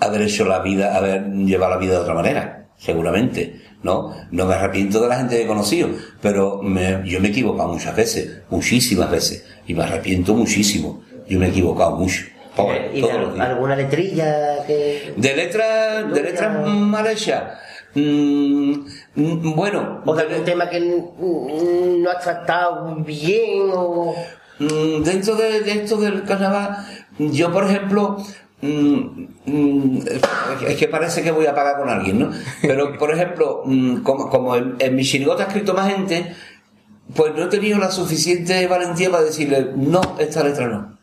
haber 0.00 0.22
hecho 0.22 0.44
la 0.44 0.60
vida, 0.60 0.96
haber 0.96 1.30
llevado 1.32 1.72
la 1.74 1.78
vida 1.78 1.92
de 1.92 1.98
otra 1.98 2.14
manera, 2.14 2.68
seguramente. 2.76 3.60
¿no? 3.82 4.14
No 4.30 4.46
me 4.46 4.54
arrepiento 4.54 5.00
de 5.00 5.08
la 5.08 5.16
gente 5.16 5.36
que 5.36 5.42
he 5.42 5.46
conocido, 5.46 5.88
pero 6.20 6.60
me- 6.62 7.02
yo 7.04 7.18
me 7.20 7.28
he 7.28 7.30
equivocado 7.30 7.68
muchas 7.72 7.96
veces, 7.96 8.42
muchísimas 8.48 9.10
veces, 9.10 9.44
y 9.66 9.74
me 9.74 9.82
arrepiento 9.82 10.34
muchísimo. 10.34 11.02
Yo 11.32 11.38
me 11.38 11.46
he 11.46 11.48
equivocado 11.48 11.96
mucho. 11.96 12.24
Todo- 12.54 12.68
¿Y 12.92 12.96
de 12.96 13.00
todos 13.00 13.14
al- 13.14 13.20
los 13.22 13.34
días. 13.34 13.46
alguna 13.48 13.76
letrilla 13.76 14.66
que... 14.66 15.14
De 15.16 15.34
letras, 15.34 16.12
de 16.12 16.22
letras 16.22 16.68
mal 16.68 17.06
hechas. 17.06 17.42
Mm, 17.94 18.72
mm, 19.14 19.54
bueno, 19.54 20.02
o 20.04 20.14
de 20.14 20.22
algún 20.22 20.44
tema 20.44 20.68
que 20.68 20.78
no 20.80 22.10
has 22.10 22.22
tratado 22.22 22.94
bien 22.96 23.70
o... 23.72 24.14
Mm, 24.58 25.02
dentro 25.02 25.34
de, 25.36 25.60
de 25.62 25.72
esto 25.72 25.96
del 25.96 26.22
carnaval, 26.24 26.76
yo 27.18 27.50
por 27.50 27.64
ejemplo, 27.64 28.18
mm, 28.60 29.98
es 30.68 30.76
que 30.76 30.88
parece 30.88 31.22
que 31.22 31.30
voy 31.32 31.46
a 31.46 31.54
pagar 31.54 31.78
con 31.78 31.88
alguien, 31.88 32.18
¿no? 32.18 32.30
Pero 32.60 32.96
por 32.98 33.12
ejemplo, 33.14 33.62
como, 34.02 34.28
como 34.28 34.56
en, 34.56 34.76
en 34.78 34.94
mi 34.94 35.02
chirigota 35.04 35.44
ha 35.44 35.46
escrito 35.46 35.72
más 35.74 35.90
gente, 35.90 36.34
pues 37.16 37.34
no 37.34 37.44
he 37.44 37.48
tenido 37.48 37.78
la 37.78 37.90
suficiente 37.90 38.66
valentía 38.66 39.10
para 39.10 39.24
decirle, 39.24 39.70
no, 39.74 40.00
esta 40.18 40.44
letra 40.44 40.68
no, 40.68 40.98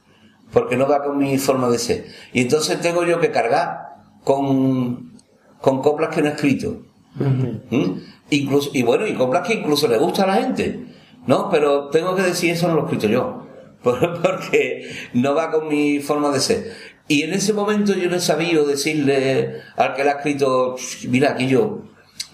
porque 0.52 0.78
no 0.78 0.88
va 0.88 1.04
con 1.04 1.18
mi 1.18 1.38
forma 1.38 1.70
de 1.70 1.78
ser. 1.80 2.06
Y 2.34 2.42
entonces 2.42 2.80
tengo 2.82 3.04
yo 3.06 3.20
que 3.20 3.32
cargar 3.32 3.78
con, 4.24 5.14
con 5.62 5.82
coplas 5.82 6.14
que 6.14 6.22
no 6.22 6.30
he 6.30 6.32
escrito. 6.34 6.82
¿Mm? 7.16 8.00
Incluso, 8.32 8.70
y 8.74 8.84
bueno, 8.84 9.08
y 9.08 9.16
coplas 9.16 9.48
que 9.48 9.56
incluso 9.56 9.88
le 9.88 9.98
gusta 9.98 10.24
a 10.24 10.28
la 10.28 10.36
gente, 10.36 10.86
¿no? 11.26 11.50
Pero 11.50 11.90
tengo 11.90 12.16
que 12.16 12.22
decir 12.22 12.52
eso 12.52 12.68
no 12.68 12.76
lo 12.76 12.82
he 12.82 12.84
escrito 12.86 13.08
yo, 13.08 13.48
por- 13.84 14.22
porque 14.22 14.90
no 15.14 15.34
va 15.34 15.52
con 15.52 15.68
mi 15.68 16.00
forma 16.00 16.30
de 16.30 16.40
ser. 16.40 16.72
Y 17.08 17.24
en 17.24 17.34
ese 17.34 17.54
momento 17.54 17.94
yo 17.94 18.08
no 18.10 18.18
he 18.18 18.20
sabido 18.20 18.66
decirle 18.66 19.62
al 19.76 19.96
que 19.96 20.04
le 20.04 20.10
ha 20.12 20.14
escrito, 20.18 20.76
mira, 21.08 21.32
aquí 21.32 21.48
yo, 21.48 21.82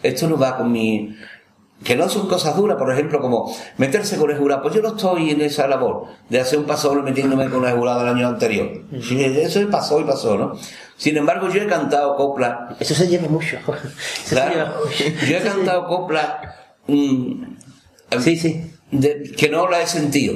esto 0.03 0.27
no 0.27 0.37
va 0.37 0.57
con 0.57 0.71
mi... 0.71 1.15
Que 1.83 1.95
no 1.95 2.07
son 2.09 2.27
cosas 2.27 2.55
duras, 2.55 2.77
por 2.77 2.91
ejemplo, 2.91 3.19
como 3.19 3.53
meterse 3.77 4.17
con 4.17 4.31
el 4.31 4.37
jurado. 4.37 4.61
Pues 4.63 4.73
yo 4.75 4.81
no 4.81 4.89
estoy 4.95 5.31
en 5.31 5.41
esa 5.41 5.67
labor 5.67 6.05
de 6.29 6.39
hacer 6.39 6.57
un 6.57 6.65
paso 6.65 6.93
metiéndome 6.95 7.49
con 7.49 7.65
el 7.65 7.73
jurado 7.75 7.99
del 7.99 8.09
año 8.15 8.27
anterior. 8.27 8.69
Sí, 9.01 9.21
Eso 9.23 9.59
pasó 9.69 9.99
y 9.99 10.05
pasó, 10.05 10.37
¿no? 10.37 10.53
Sin 10.97 11.17
embargo, 11.17 11.49
yo 11.49 11.61
he 11.61 11.67
cantado 11.67 12.15
coplas 12.15 12.79
Eso 12.79 12.95
se 12.95 13.07
lleva 13.07 13.27
mucho. 13.27 13.57
Eso 13.67 13.75
se 14.23 14.35
Claro. 14.35 14.53
lleva 14.53 14.73
mucho. 14.85 15.25
Yo 15.29 15.37
he 15.37 15.41
cantado 15.41 15.85
coplas 15.87 16.27
mm, 16.87 17.43
Sí, 18.21 18.37
sí. 18.37 18.71
de- 18.91 19.33
que 19.37 19.49
no 19.49 19.67
la 19.69 19.81
he 19.81 19.87
sentido, 19.87 20.35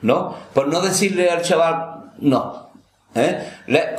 ¿no? 0.00 0.34
Por 0.54 0.68
no 0.68 0.80
decirle 0.80 1.28
al 1.30 1.42
chaval, 1.42 2.12
no. 2.18 2.70
¿eh? 3.14 3.38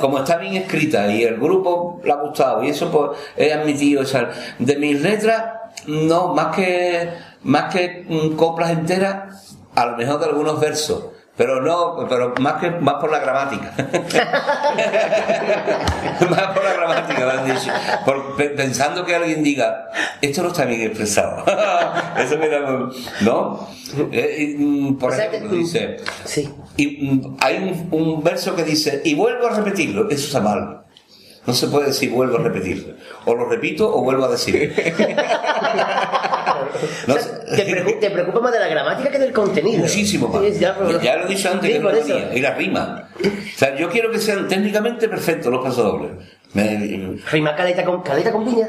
Como 0.00 0.18
está 0.18 0.38
bien 0.38 0.54
escrita 0.54 1.06
y 1.14 1.22
el 1.22 1.36
grupo 1.38 2.00
le 2.04 2.10
ha 2.12 2.16
gustado 2.16 2.64
y 2.64 2.70
eso 2.70 2.90
pues 2.90 3.18
he 3.36 3.52
admitido 3.52 4.02
esa. 4.02 4.28
De 4.58 4.76
mis 4.76 5.00
letras, 5.00 5.44
no, 5.86 6.34
más 6.34 6.54
que, 6.56 7.10
más 7.42 7.72
que 7.74 8.32
coplas 8.36 8.70
enteras, 8.70 9.56
a 9.74 9.86
lo 9.86 9.96
mejor 9.96 10.20
de 10.20 10.26
algunos 10.26 10.60
versos. 10.60 11.06
Pero 11.36 11.60
no, 11.60 12.06
pero 12.08 12.32
más 12.38 12.60
que 12.60 12.70
más 12.70 12.94
por 13.00 13.10
la 13.10 13.18
gramática. 13.18 13.72
más 16.30 16.46
por 16.54 16.64
la 16.64 16.72
gramática, 16.74 17.44
dicho. 17.44 17.70
Por- 18.04 18.36
pe- 18.36 18.50
pensando 18.50 19.04
que 19.04 19.14
alguien 19.16 19.42
diga, 19.42 19.88
esto 20.20 20.42
no 20.42 20.48
está 20.50 20.64
bien 20.64 20.82
expresado. 20.82 21.44
Eso 22.18 22.38
me 22.38 22.48
da. 22.48 22.60
¿No? 23.22 23.68
Eh, 24.12 24.36
y, 24.58 24.62
mm, 24.62 24.96
por 24.98 25.12
O 25.12 25.16
sea 25.16 25.28
que 25.30 25.36
ejemplo, 25.38 25.56
dice. 25.58 25.96
Sí. 26.24 26.48
Y 26.76 27.04
mm, 27.04 27.36
hay 27.40 27.56
un, 27.56 27.88
un 27.90 28.22
verso 28.22 28.54
que 28.54 28.62
dice, 28.62 29.02
y 29.04 29.14
vuelvo 29.16 29.48
a 29.48 29.50
repetirlo, 29.56 30.08
eso 30.10 30.26
está 30.26 30.40
mal. 30.40 30.83
No 31.46 31.52
se 31.54 31.66
puede 31.68 31.86
decir 31.88 32.10
vuelvo 32.10 32.38
a 32.38 32.40
repetirlo. 32.42 32.94
O 33.26 33.34
lo 33.34 33.46
repito 33.48 33.94
o 33.94 34.02
vuelvo 34.02 34.24
a 34.24 34.30
decir. 34.30 34.72
No 37.06 37.14
O 37.14 37.18
sea, 37.18 37.44
te, 37.56 37.66
preocu- 37.66 38.00
te 38.00 38.10
preocupa 38.10 38.40
más 38.40 38.52
de 38.52 38.58
la 38.58 38.68
gramática 38.68 39.10
que 39.10 39.18
del 39.18 39.32
contenido. 39.32 39.78
Muchísimo 39.82 40.28
más. 40.28 40.42
Sí, 40.42 40.58
ya, 40.58 40.76
pero- 40.76 41.00
Ya 41.00 41.16
lo 41.16 41.26
he 41.26 41.28
dicho 41.28 41.50
antes 41.50 41.68
Sí, 41.68 41.76
que 41.76 41.80
por 41.82 41.92
lo 41.92 41.98
eso. 41.98 42.18
Y 42.34 42.40
la 42.40 42.54
rima. 42.54 43.08
O 43.22 43.58
sea, 43.58 43.76
yo 43.76 43.88
quiero 43.90 44.10
que 44.10 44.18
sean 44.18 44.48
técnicamente 44.48 45.08
perfectos 45.08 45.52
los 45.52 45.62
pasodobles. 45.64 46.12
Me- 46.54 47.18
Rima 47.30 47.54
caleta 47.54 47.84
con, 47.84 48.02
caleta 48.02 48.32
con 48.32 48.44
viña. 48.44 48.68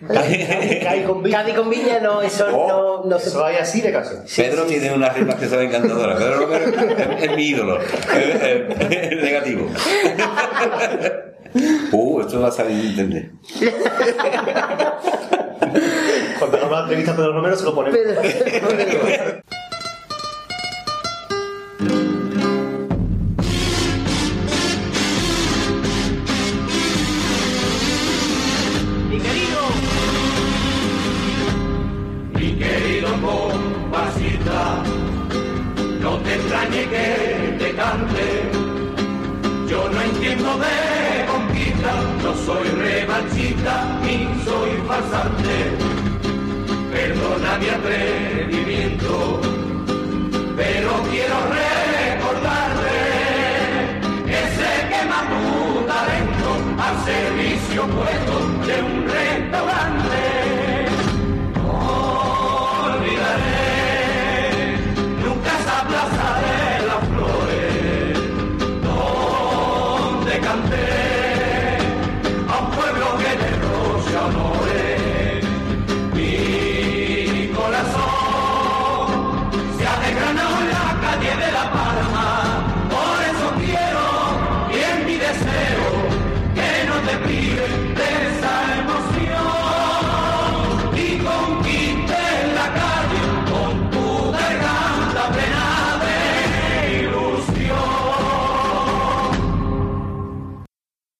Cádiz 0.08 1.06
con 1.06 1.22
viña. 1.22 1.38
Cádiz 1.38 1.54
con 1.54 1.70
viña, 1.70 2.00
no, 2.00 2.22
eso 2.22 2.46
Oh. 2.52 2.68
no, 3.04 3.10
no 3.10 3.18
se 3.18 3.28
Eso 3.28 3.44
hay 3.44 3.56
así 3.56 3.80
de 3.80 3.92
caso. 3.92 4.22
Pedro 4.36 4.64
tiene 4.64 4.92
unas 4.92 5.14
rimas 5.14 5.36
que 5.36 5.48
son 5.48 5.62
encantadoras. 5.62 6.18
Pedro 6.18 6.38
Romero 6.40 6.64
es, 6.66 7.22
es 7.24 7.36
mi 7.36 7.42
ídolo. 7.48 7.80
Es, 7.80 7.90
es- 8.42 9.12
es 9.12 9.22
negativo. 9.22 9.66
Uh, 11.92 12.20
esto 12.20 12.40
va 12.42 12.48
a 12.48 12.52
salir 12.52 12.76
de 12.82 12.86
internet. 12.88 13.32
Cuando 16.38 16.56
hagamos 16.56 16.72
la 16.76 16.80
entrevista 16.82 17.12
a 17.12 17.16
Pedro 17.16 17.32
Romero 17.32 17.56
se 17.56 17.64
lo 17.64 17.74
ponemos. 17.74 17.98
Pedro- 17.98 19.42
Mi 29.10 29.18
querido, 29.18 29.60
Mi 32.34 32.52
querido 32.58 33.08
compasita, 33.22 34.82
no 36.00 36.16
te 36.18 36.34
extrañe 36.34 36.88
que 36.88 37.56
te 37.58 37.74
cante. 37.74 38.50
Yo 39.68 39.88
no 39.88 40.00
entiendo 40.02 40.58
de 40.58 40.87
no 42.22 42.34
soy 42.34 42.68
revanchista 42.68 44.00
ni 44.02 44.28
soy 44.44 44.70
farsante. 44.86 45.76
Perdona 46.90 47.58
mi 47.58 47.68
atrevimiento, 47.68 49.40
pero 50.56 50.90
quiero 51.10 51.36
recordarte 51.58 52.96
que 54.26 54.40
sé 54.56 54.72
que 54.90 55.00
más 55.08 55.24
tu 55.32 55.44
talento 55.86 56.50
al 56.86 56.96
servicio 57.04 57.86
puesto 57.86 58.34
de 58.66 58.82
un 58.82 58.97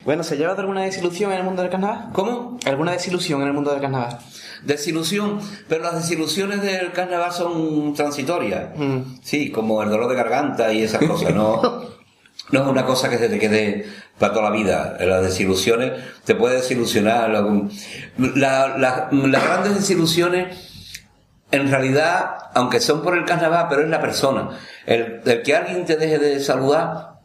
Bueno, 0.08 0.24
¿se 0.24 0.38
lleva 0.38 0.54
de 0.54 0.60
alguna 0.62 0.84
desilusión 0.84 1.32
en 1.32 1.36
el 1.40 1.44
mundo 1.44 1.60
del 1.60 1.70
carnaval? 1.70 2.08
¿Cómo? 2.14 2.58
¿Alguna 2.64 2.92
desilusión 2.92 3.42
en 3.42 3.48
el 3.48 3.52
mundo 3.52 3.72
del 3.72 3.82
carnaval? 3.82 4.18
Desilusión, 4.62 5.38
pero 5.68 5.84
las 5.84 5.96
desilusiones 5.96 6.62
del 6.62 6.92
carnaval 6.92 7.30
son 7.30 7.92
transitorias. 7.92 8.70
Mm. 8.74 9.18
Sí, 9.22 9.50
como 9.50 9.82
el 9.82 9.90
dolor 9.90 10.08
de 10.08 10.14
garganta 10.16 10.72
y 10.72 10.82
esas 10.82 11.04
cosas, 11.04 11.34
no, 11.34 11.60
no 12.52 12.60
es 12.62 12.66
una 12.66 12.86
cosa 12.86 13.10
que 13.10 13.18
se 13.18 13.28
te 13.28 13.38
quede 13.38 13.86
para 14.18 14.32
toda 14.32 14.48
la 14.48 14.56
vida. 14.56 14.96
Las 14.98 15.22
desilusiones 15.24 15.92
te 16.24 16.34
puede 16.34 16.54
desilusionar. 16.56 17.28
lo- 17.28 17.68
la- 18.16 18.78
la- 18.78 19.08
las 19.12 19.44
grandes 19.44 19.74
desilusiones, 19.74 20.56
en 21.50 21.70
realidad, 21.70 22.30
aunque 22.54 22.80
son 22.80 23.02
por 23.02 23.14
el 23.14 23.26
carnaval, 23.26 23.66
pero 23.68 23.82
es 23.82 23.88
la 23.90 24.00
persona. 24.00 24.58
El, 24.86 25.20
el 25.26 25.42
que 25.42 25.54
alguien 25.54 25.84
te 25.84 25.96
deje 25.96 26.18
de 26.18 26.40
saludar, 26.40 27.18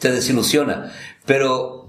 te 0.00 0.10
desilusiona. 0.10 0.90
Pero 1.26 1.83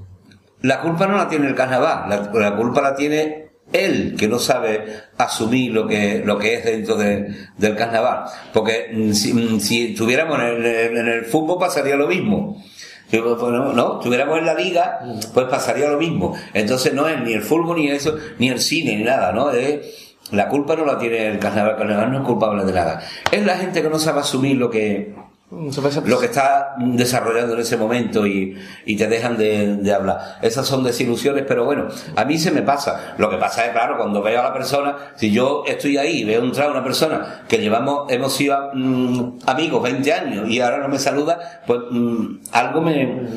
la 0.62 0.82
culpa 0.82 1.08
no 1.08 1.18
la 1.18 1.28
tiene 1.28 1.48
el 1.48 1.56
carnaval, 1.56 2.10
la, 2.10 2.32
la 2.40 2.56
culpa 2.56 2.82
la 2.82 2.96
tiene 2.96 3.46
él, 3.74 4.16
que 4.18 4.28
no 4.28 4.40
sabe 4.40 4.86
asumir 5.18 5.72
lo 5.72 5.88
que, 5.88 6.22
lo 6.24 6.38
que 6.38 6.56
es 6.56 6.66
dentro 6.66 6.96
de- 6.96 7.34
del 7.58 7.76
carnaval. 7.76 8.26
Porque 8.54 8.92
mm, 8.94 9.12
si, 9.14 9.34
mm, 9.34 9.60
si 9.60 9.92
estuviéramos 9.92 10.40
en 10.40 10.66
el, 10.66 11.26
fútbol 11.26 11.58
pasaría 11.60 11.96
lo 11.96 12.08
mismo. 12.08 12.64
Si, 13.10 13.18
No, 13.20 13.74
no, 13.74 13.98
estuviéramos 14.00 14.40
en 14.40 14.46
la 14.46 14.54
liga, 14.56 15.00
pues 15.34 15.46
pasaría 15.48 15.90
lo 15.90 15.98
mismo. 15.98 16.36
Entonces 16.54 16.94
no 16.94 17.08
es 17.08 17.20
ni 17.22 17.34
el 17.34 17.42
fútbol, 17.42 17.78
ni 17.78 17.90
eso, 17.90 18.16
ni 18.40 18.50
el 18.50 18.60
cine, 18.60 18.96
ni 18.98 19.04
nada, 19.04 19.32
¿no? 19.32 19.52
Es- 19.52 20.02
la 20.32 20.48
culpa 20.50 20.76
no 20.76 20.86
la 20.86 20.98
tiene 20.98 21.28
el 21.28 21.38
carnaval, 21.40 21.74
el 21.74 21.78
carnaval 21.78 22.12
no 22.12 22.18
es 22.22 22.26
culpable 22.26 22.66
de 22.66 22.74
nada. 22.74 23.00
Es 23.32 23.46
la 23.46 23.58
gente 23.58 23.84
que 23.84 23.90
no 23.90 24.00
sabe 24.00 24.22
asumir 24.22 24.58
lo 24.58 24.72
que, 24.72 25.14
Lo 25.52 26.20
que 26.20 26.26
está 26.26 26.76
desarrollando 26.80 27.54
en 27.54 27.60
ese 27.60 27.78
momento 27.78 28.26
y, 28.26 28.58
y 28.84 28.96
te 28.98 29.08
dejan 29.08 29.38
de, 29.38 29.76
de 29.76 29.94
hablar. 29.94 30.40
Esas 30.42 30.66
son 30.66 30.84
desilusiones, 30.84 31.46
pero 31.48 31.66
bueno, 31.66 31.88
a 32.16 32.26
mí 32.26 32.40
se 32.40 32.50
me 32.50 32.64
pasa. 32.64 33.14
Lo 33.20 33.30
que 33.30 33.38
pasa 33.38 33.68
es, 33.68 33.72
claro, 33.72 33.96
cuando 33.98 34.24
veo 34.24 34.40
a 34.40 34.44
la 34.44 34.54
persona, 34.54 35.14
si 35.16 35.32
yo 35.32 35.64
estoy 35.68 35.98
ahí 35.98 36.22
y 36.22 36.24
veo 36.24 36.44
entrar 36.44 36.70
a 36.70 36.72
una 36.72 36.84
persona 36.84 37.44
que 37.48 37.60
llevamos, 37.60 38.12
hemos 38.12 38.34
sido 38.34 38.72
mm, 38.74 39.38
amigos 39.46 39.84
20 39.84 40.14
años 40.14 40.50
y 40.50 40.62
ahora 40.62 40.80
no 40.80 40.88
me 40.88 40.98
saluda, 40.98 41.62
pues 41.68 41.80
mm, 41.92 42.38
algo 42.52 42.82
me... 42.82 43.28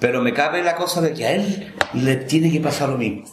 Pero 0.00 0.22
me 0.22 0.32
cabe 0.32 0.60
la 0.64 0.74
cosa 0.74 1.00
de 1.00 1.14
que 1.14 1.24
a 1.24 1.32
él 1.34 1.72
le 1.92 2.16
tiene 2.16 2.50
que 2.50 2.60
pasar 2.60 2.88
lo 2.88 2.98
mismo. 2.98 3.24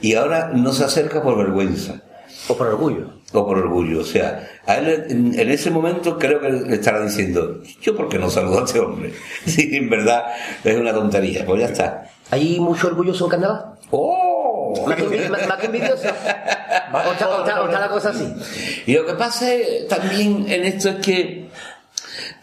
Y 0.00 0.14
ahora 0.14 0.52
no 0.54 0.72
se 0.72 0.84
acerca 0.84 1.22
por 1.22 1.36
vergüenza 1.36 2.02
O 2.48 2.56
por 2.56 2.66
orgullo. 2.68 3.10
o 3.32 3.46
por 3.46 3.58
orgullo. 3.58 4.00
O 4.00 4.04
sea, 4.04 4.48
a 4.66 4.76
él 4.76 5.04
en, 5.08 5.38
en 5.38 5.50
ese 5.50 5.70
momento 5.70 6.18
creo 6.18 6.40
que 6.40 6.50
le 6.50 6.74
estará 6.74 7.02
diciendo, 7.02 7.60
¿yo 7.80 7.96
por 7.96 8.08
qué 8.08 8.18
no 8.18 8.28
saludo 8.30 8.60
a 8.60 8.64
este 8.64 8.80
hombre? 8.80 9.12
Sí, 9.46 9.70
en 9.76 9.88
verdad 9.90 10.24
es 10.62 10.76
una 10.76 10.92
tontería, 10.92 11.44
pues 11.46 11.60
ya 11.60 11.66
está. 11.68 12.10
¿Hay 12.30 12.58
mucho 12.60 12.88
orgulloso 12.88 13.24
en 13.24 13.30
carnaval? 13.30 13.64
¡Oh! 13.90 14.84
Más 14.86 14.96
que, 14.96 15.28
más 15.28 15.64
envidioso. 15.64 16.08
O 16.92 17.12
está, 17.12 17.28
o 17.28 17.40
está- 17.44 17.62
o 17.62 17.66
está 17.66 17.80
la 17.80 17.88
cosa 17.88 18.10
así. 18.10 18.26
Y 18.86 18.94
lo 18.94 19.06
que 19.06 19.14
pasa 19.14 19.52
es, 19.52 19.86
también 19.88 20.44
en 20.48 20.64
esto 20.64 20.88
es 20.90 20.96
que 20.96 21.48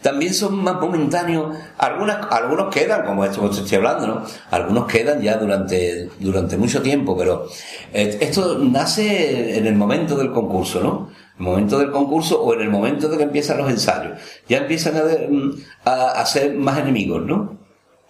también 0.02 0.34
son 0.34 0.62
más 0.62 0.80
momentáneos. 0.80 1.56
Algunas, 1.78 2.30
algunos 2.30 2.74
quedan, 2.74 3.06
como 3.06 3.24
esto 3.24 3.48
que 3.48 3.56
estoy 3.56 3.78
hablando, 3.78 4.06
¿no? 4.06 4.22
Algunos 4.50 4.86
quedan 4.86 5.22
ya 5.22 5.36
durante, 5.36 6.10
durante 6.18 6.56
mucho 6.56 6.82
tiempo, 6.82 7.16
pero 7.16 7.46
eh, 7.92 8.18
esto 8.20 8.58
nace 8.58 9.56
en 9.56 9.66
el 9.66 9.74
momento 9.74 10.16
del 10.16 10.32
concurso, 10.32 10.82
¿no? 10.82 11.10
El 11.38 11.44
momento 11.44 11.78
del 11.78 11.90
concurso 11.90 12.42
o 12.42 12.52
en 12.54 12.60
el 12.60 12.68
momento 12.68 13.08
de 13.08 13.16
que 13.16 13.22
empiezan 13.22 13.58
los 13.58 13.70
ensayos. 13.70 14.18
Ya 14.48 14.58
empiezan 14.58 14.94
a, 14.96 15.90
a, 15.90 16.20
a 16.20 16.26
ser 16.26 16.54
más 16.54 16.78
enemigos, 16.78 17.22
¿no? 17.22 17.56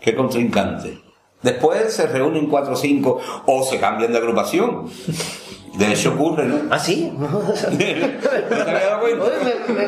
Que 0.00 0.14
contrincantes. 0.14 0.98
Después 1.42 1.92
se 1.92 2.06
reúnen 2.06 2.46
cuatro 2.46 2.74
o 2.74 2.76
cinco 2.76 3.20
o 3.46 3.64
se 3.64 3.78
cambian 3.78 4.12
de 4.12 4.18
agrupación. 4.18 4.88
De 5.74 5.90
hecho 5.90 6.12
ocurre, 6.12 6.44
¿no? 6.46 6.56
¿Ah, 6.70 6.78
sí? 6.78 7.10
¿No 7.16 7.28
te 7.78 7.94
habías 7.94 8.82
dado 8.82 9.00
cuenta? 9.00 9.24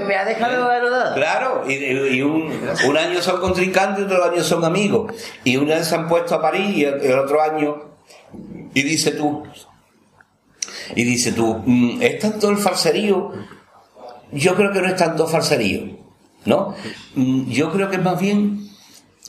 Me, 0.06 0.16
ha 0.16 0.24
dejado 0.24 0.70
anodado. 0.70 1.14
Claro, 1.14 1.64
y, 1.68 1.74
y 1.74 2.22
un, 2.22 2.50
un 2.88 2.96
año 2.96 3.20
son 3.20 3.38
contrincantes, 3.40 4.06
otro 4.06 4.24
año 4.24 4.42
son 4.42 4.64
amigos. 4.64 5.12
Y 5.44 5.56
un 5.58 5.70
año 5.70 5.84
se 5.84 5.94
han 5.94 6.08
puesto 6.08 6.34
a 6.36 6.40
París 6.40 6.76
y 6.76 6.84
el, 6.84 7.18
otro 7.18 7.42
año. 7.42 7.82
Y 8.72 8.82
dice 8.82 9.10
tú, 9.10 9.42
Y 10.96 11.04
dice 11.04 11.32
tú, 11.32 11.62
¿es 12.00 12.18
tanto 12.18 12.48
el 12.50 12.56
falserío? 12.56 13.32
Yo 14.32 14.54
creo 14.56 14.72
que 14.72 14.80
no 14.80 14.88
es 14.88 14.96
tanto 14.96 15.26
falserío, 15.26 15.96
¿no? 16.46 16.74
Mm, 17.14 17.50
Yo 17.50 17.70
creo 17.70 17.90
que 17.90 17.96
es 17.96 18.02
más 18.02 18.18
bien 18.18 18.68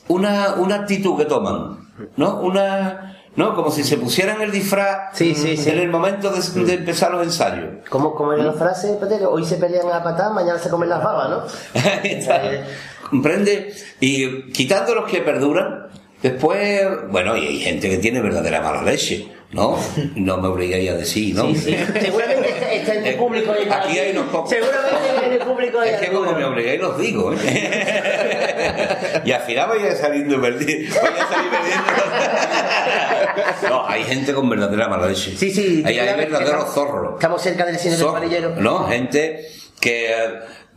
una, 0.08 0.56
una 0.56 0.76
actitud 0.76 1.18
que 1.18 1.26
toman, 1.26 1.92
¿no? 2.18 2.40
Una, 2.40 3.15
¿no? 3.36 3.54
Como 3.56 3.72
si 3.72 3.84
se 3.84 3.98
pusieran 3.98 4.42
el 4.42 4.52
disfraz 4.52 5.10
Sí, 5.18 5.36
sí, 5.36 5.58
sí. 5.58 5.70
en 5.70 5.80
el 5.80 5.90
momento 5.90 6.32
de, 6.32 6.64
de 6.66 6.74
empezar 6.74 7.12
los 7.12 7.24
ensayos. 7.24 7.66
¿Cómo, 7.90 8.16
cómo 8.16 8.34
era 8.34 8.44
la 8.44 8.54
frase, 8.54 8.98
Petero? 9.00 9.32
Hoy 9.32 9.46
se 9.46 9.58
pelean 9.58 9.90
a 9.92 10.04
patar, 10.04 10.32
mañana 10.34 10.58
se 10.60 10.70
comen 10.70 10.90
las 10.90 11.04
babas, 11.04 11.30
¿no? 11.30 11.44
¿Comprende? 13.10 13.74
Y 14.00 14.52
quitando 14.52 14.96
los 14.96 15.06
que 15.10 15.22
perduran, 15.22 15.88
después, 16.22 17.10
bueno, 17.10 17.38
y 17.38 17.46
hay 17.46 17.60
gente 17.60 17.90
que 17.90 17.98
tiene 17.98 18.20
verdadera 18.22 18.62
mala 18.62 18.82
leche, 18.82 19.32
¿no? 19.52 19.78
No 20.16 20.38
me 20.38 20.48
obligáis 20.48 20.90
a 20.90 20.96
decir, 20.96 21.36
¿no? 21.36 21.44
Sí, 21.48 21.56
sí. 21.56 21.78
Seguramente 22.02 22.50
está, 22.50 22.72
está 22.72 22.94
en 22.96 23.06
el 23.06 23.16
público. 23.16 23.52
Aquí 23.72 24.00
hay 24.00 24.12
unos 24.12 24.28
pocos. 24.30 24.50
Seguramente 24.50 25.26
en 25.26 25.34
el 25.34 25.40
público 25.40 25.80
hay 25.80 25.90
Es 25.92 26.02
que 26.02 26.12
como 26.12 26.32
me 26.34 26.44
obligáis 26.46 26.82
los 26.82 26.98
digo, 26.98 27.32
¿eh? 27.34 27.38
y 29.26 29.32
al 29.32 29.42
final 29.42 29.68
voy 29.70 29.80
a 29.88 29.96
salir 29.96 30.28
perdiendo. 30.42 30.96
Voy 31.00 31.10
a 31.20 31.28
salir 31.28 31.52
perdiendo. 31.52 31.86
no, 33.70 33.88
hay 33.88 34.04
gente 34.04 34.34
con 34.34 34.50
verdadera 34.50 34.88
mala 34.88 35.08
leche. 35.08 35.36
Sí, 35.38 35.52
sí. 35.52 35.84
Hay, 35.86 36.00
hay 36.00 36.16
verdaderos 36.18 36.70
estamos- 36.70 36.74
zorros. 36.74 37.14
Estamos 37.16 37.42
cerca 37.42 37.66
del 37.66 37.78
cine 37.78 37.92
del 37.92 38.00
Zorro, 38.02 38.14
parillero. 38.14 38.56
No, 38.58 38.88
gente 38.88 39.48
que 39.80 40.14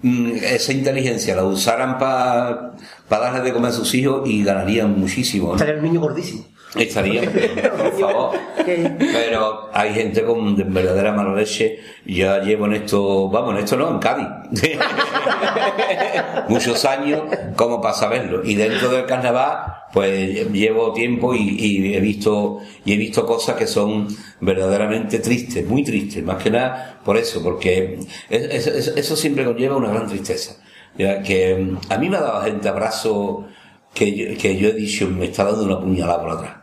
mm, 0.02 0.36
esa 0.42 0.72
inteligencia 0.72 1.34
la 1.36 1.44
usaran 1.44 1.98
para 1.98 2.72
darle 3.08 3.40
de 3.42 3.52
comer 3.52 3.70
a 3.70 3.74
sus 3.74 3.94
hijos 3.94 4.28
y 4.28 4.44
ganarían 4.44 4.98
muchísimo. 4.98 5.48
¿no? 5.48 5.52
Estaría 5.54 5.74
el 5.74 5.82
niño 5.82 6.00
gordísimo. 6.00 6.44
Estarían, 6.76 7.32
por 7.78 7.92
favor. 7.98 8.30
Pero 8.64 9.70
hay 9.72 9.94
gente 9.94 10.22
con 10.22 10.54
de 10.54 10.64
verdadera 10.64 11.12
mala 11.12 11.34
leche. 11.34 11.78
Ya 12.04 12.40
llevo 12.40 12.66
en 12.66 12.74
esto, 12.74 13.28
vamos, 13.30 13.54
en 13.54 13.64
esto 13.64 13.76
no, 13.76 13.90
en 13.90 13.98
Cádiz. 13.98 14.26
Muchos 16.48 16.84
años 16.84 17.22
como 17.56 17.80
para 17.80 17.94
saberlo. 17.94 18.44
Y 18.44 18.54
dentro 18.54 18.88
del 18.90 19.06
carnaval, 19.06 19.58
pues 19.92 20.50
llevo 20.52 20.92
tiempo 20.92 21.34
y, 21.34 21.56
y 21.58 21.94
he 21.94 22.00
visto 22.00 22.58
y 22.84 22.92
he 22.92 22.96
visto 22.96 23.24
cosas 23.26 23.56
que 23.56 23.66
son 23.66 24.08
verdaderamente 24.40 25.18
tristes, 25.20 25.66
muy 25.66 25.82
tristes, 25.82 26.22
más 26.22 26.42
que 26.42 26.50
nada 26.50 27.00
por 27.04 27.16
eso, 27.16 27.42
porque 27.42 27.98
es- 28.28 28.42
es- 28.54 28.66
es- 28.66 28.88
eso 28.96 29.16
siempre 29.16 29.44
conlleva 29.44 29.76
una 29.76 29.90
gran 29.90 30.06
tristeza. 30.06 30.56
Ya 30.96 31.22
que 31.22 31.54
mm, 31.56 31.92
a 31.92 31.98
mí 31.98 32.08
me 32.08 32.16
ha 32.16 32.20
dado 32.20 32.42
gente 32.42 32.68
abrazo 32.68 33.46
que 33.94 34.14
yo, 34.14 34.38
que 34.38 34.56
yo 34.56 34.68
he 34.68 34.72
dicho, 34.72 35.08
me 35.08 35.26
está 35.26 35.44
dando 35.44 35.64
una 35.64 35.80
puñalada 35.80 36.20
por 36.20 36.30
atrás. 36.32 36.56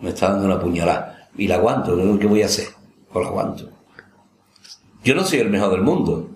Me 0.00 0.10
está 0.10 0.30
dando 0.30 0.46
una 0.46 0.60
puñalada. 0.60 1.28
Y 1.36 1.48
la 1.48 1.56
aguanto. 1.56 1.96
¿qué 2.18 2.26
voy 2.26 2.42
a 2.42 2.46
hacer? 2.46 2.68
Pues 3.12 3.24
la 3.24 3.30
aguanto. 3.30 3.70
Yo 5.04 5.14
no 5.14 5.24
soy 5.24 5.40
el 5.40 5.50
mejor 5.50 5.70
del 5.70 5.82
mundo. 5.82 6.28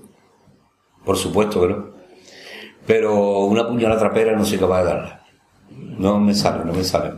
Por 1.05 1.17
supuesto 1.17 1.61
que 1.61 1.69
no. 1.69 1.91
Pero 2.87 3.41
una 3.41 3.67
puñalada 3.67 4.01
trapera 4.01 4.37
no 4.37 4.45
soy 4.45 4.59
capaz 4.59 4.81
de 4.81 4.85
darla. 4.85 5.23
No 5.71 6.19
me 6.19 6.35
sale, 6.35 6.65
no 6.65 6.73
me 6.73 6.85
sale. 6.85 7.15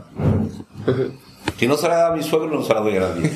Si 1.57 1.67
no 1.67 1.77
se 1.77 1.87
la 1.87 1.95
da 1.95 2.07
a 2.07 2.15
mi 2.15 2.23
suegro, 2.23 2.49
no 2.49 2.63
se 2.63 2.73
la 2.73 2.79
doy 2.79 2.97
a 2.97 3.01
nadie. 3.01 3.31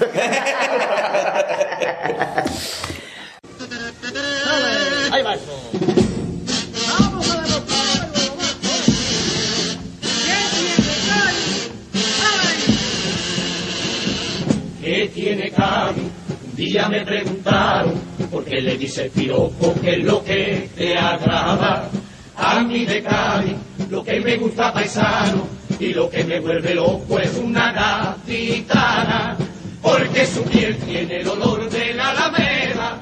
Ahí 5.11 5.23
va 5.23 5.35
¿Qué 14.97 15.09
tiene 15.09 15.51
Cari? 15.51 16.01
Un 16.01 16.55
día 16.55 16.89
me 16.89 17.05
preguntaron 17.05 17.93
por 18.31 18.43
qué 18.43 18.59
le 18.59 18.79
dice 18.79 19.11
piropo, 19.13 19.75
qué 19.79 19.97
es 19.97 20.03
lo 20.03 20.23
que 20.23 20.71
te 20.75 20.97
agrada. 20.97 21.87
A 22.35 22.61
mí 22.61 22.83
de 22.83 23.03
Cari, 23.03 23.55
lo 23.91 24.03
que 24.03 24.19
me 24.19 24.37
gusta 24.37 24.73
paisano 24.73 25.47
y 25.79 25.93
lo 25.93 26.09
que 26.09 26.23
me 26.23 26.39
vuelve 26.39 26.73
loco 26.73 27.19
es 27.19 27.31
una 27.37 27.71
gatitana, 27.73 29.37
porque 29.83 30.25
su 30.25 30.43
piel 30.45 30.75
tiene 30.77 31.17
el 31.17 31.27
olor 31.27 31.69
de 31.69 31.93
la 31.93 32.09
alameda, 32.09 32.99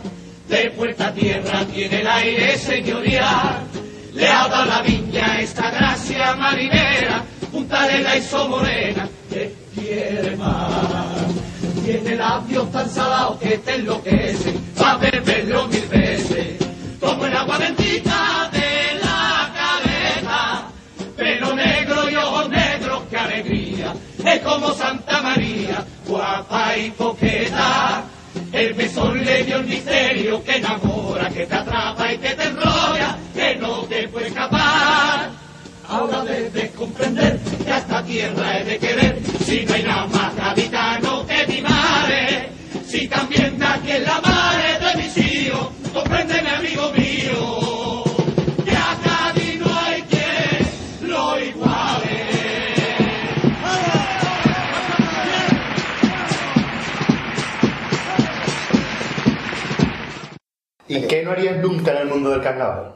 de 0.49 0.71
puerta 0.71 1.07
a 1.07 1.13
tierra 1.13 1.65
tiene 1.73 2.01
el 2.01 2.07
aire 2.07 2.57
señorial, 2.57 3.63
le 4.13 4.27
ha 4.27 4.49
dado 4.49 4.65
la 4.65 4.81
viña 4.81 5.39
esta 5.39 5.71
gracia 5.71 6.35
marinera, 6.35 7.23
punta 7.49 7.87
de 7.87 7.99
la 7.99 8.47
morena, 8.49 9.07
que 9.29 9.53
quiere 9.73 10.35
más. 10.35 11.14
Tiene 11.85 12.15
labios 12.15 12.71
tan 12.71 12.89
salados 12.89 13.37
que 13.37 13.59
te 13.59 13.75
enloquecen, 13.75 14.59
va 14.81 14.93
a 14.93 14.97
beberlo 14.97 15.67
mil 15.67 15.85
veces, 15.85 16.57
como 16.99 17.27
el 17.27 17.35
agua 17.35 17.59
bendita 17.59 18.49
de 18.51 18.99
la 19.03 19.53
cabeza, 19.53 20.63
pelo 21.15 21.53
negro 21.53 22.09
y 22.09 22.15
ojos 22.15 22.49
negros, 22.49 23.03
qué 23.11 23.17
alegría, 23.17 23.93
es 24.25 24.39
como 24.39 24.73
Santa 24.73 25.21
María, 25.21 25.85
guapa 26.07 26.75
y 26.75 26.89
coqueta. 26.89 28.03
El 28.51 28.73
besón 28.73 29.23
le 29.23 29.43
dio 29.43 29.57
el 29.57 29.65
misterio 29.65 30.43
que 30.43 30.55
enamora, 30.55 31.29
que 31.29 31.45
te 31.45 31.53
atrapa 31.53 32.11
y 32.11 32.17
que 32.17 32.29
te 32.29 32.43
enrolla, 32.45 33.15
que 33.35 33.55
no 33.57 33.83
te 33.83 34.07
puede 34.07 34.29
escapar. 34.29 35.29
Ahora 35.87 36.23
debes 36.23 36.71
comprender 36.71 37.39
que 37.63 37.71
a 37.71 37.77
esta 37.77 38.03
tierra 38.03 38.57
he 38.57 38.63
de 38.63 38.79
querer, 38.79 39.21
si 39.45 39.63
no 39.65 39.73
hay 39.75 39.83
nada 39.83 40.07
más 40.07 40.35
gaditano 40.35 40.64
¿Y 60.87 61.01
qué 61.07 61.23
no 61.23 61.31
harías 61.31 61.57
nunca 61.61 61.91
en 61.91 61.97
el 61.97 62.07
mundo 62.07 62.29
del 62.29 62.41
carnaval? 62.41 62.95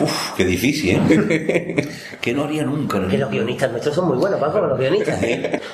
Uf, 0.00 0.32
qué 0.36 0.44
difícil, 0.44 1.00
¿eh? 1.08 1.88
que 2.20 2.32
no 2.32 2.44
haría 2.44 2.64
nunca. 2.64 2.98
¿no? 2.98 3.08
Que 3.08 3.18
los 3.18 3.30
guionistas 3.30 3.70
nuestros 3.70 3.94
son 3.94 4.08
muy 4.08 4.18
buenos, 4.18 4.38
Paco, 4.40 4.60
los 4.60 4.78
guionistas. 4.78 5.22
¿eh? 5.22 5.60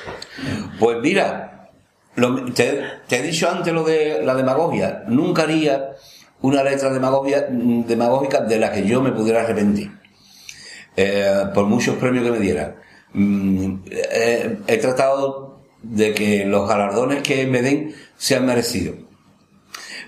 Pues 0.79 0.97
mira, 1.01 1.69
lo- 2.15 2.45
te, 2.53 2.81
te 3.07 3.17
he 3.17 3.21
dicho 3.23 3.49
antes 3.49 3.73
lo 3.73 3.83
de 3.83 4.21
la 4.23 4.35
demagogia. 4.35 5.03
Nunca 5.07 5.43
haría 5.43 5.91
una 6.41 6.61
letra 6.63 6.91
demagogia, 6.91 7.47
demagógica 7.49 8.41
de 8.41 8.59
la 8.59 8.71
que 8.71 8.85
yo 8.85 9.01
me 9.01 9.11
pudiera 9.11 9.41
arrepentir. 9.41 9.91
Eh, 10.97 11.45
por 11.53 11.65
muchos 11.65 11.95
premios 11.95 12.25
que 12.25 12.31
me 12.31 12.39
dieran. 12.39 12.75
Mm, 13.13 13.75
eh, 13.89 14.57
he 14.67 14.77
tratado 14.77 15.61
de 15.81 16.13
que 16.13 16.45
los 16.45 16.67
galardones 16.67 17.21
que 17.23 17.47
me 17.47 17.61
den 17.61 17.95
sean 18.17 18.45
merecidos. 18.45 18.95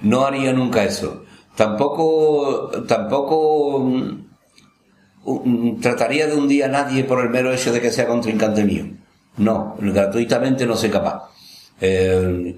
No 0.02 0.26
haría 0.26 0.54
nunca 0.54 0.84
eso. 0.84 1.24
Tampoco, 1.56 2.70
tampoco 2.88 3.80
mm, 3.80 4.26
mm, 5.26 5.82
trataría 5.82 6.28
de 6.28 6.36
un 6.36 6.48
día 6.48 6.66
a 6.66 6.70
nadie 6.70 7.04
por 7.04 7.20
el 7.22 7.30
mero 7.30 7.52
hecho 7.52 7.72
de 7.74 7.82
que 7.82 7.92
sea 7.92 8.08
contrincante 8.08 8.64
mío. 8.64 8.86
No, 9.38 9.76
gratuitamente 9.80 10.66
no 10.66 10.76
soy 10.76 10.90
capaz. 10.90 11.30
Eh, 11.82 12.56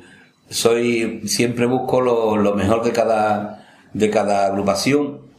soy, 0.49 1.21
siempre 1.27 1.65
busco 1.65 2.01
lo, 2.01 2.37
lo 2.37 2.55
mejor 2.55 2.83
de 2.83 2.91
cada, 2.91 3.65
de 3.93 4.09
cada 4.09 4.47
agrupación 4.47 5.29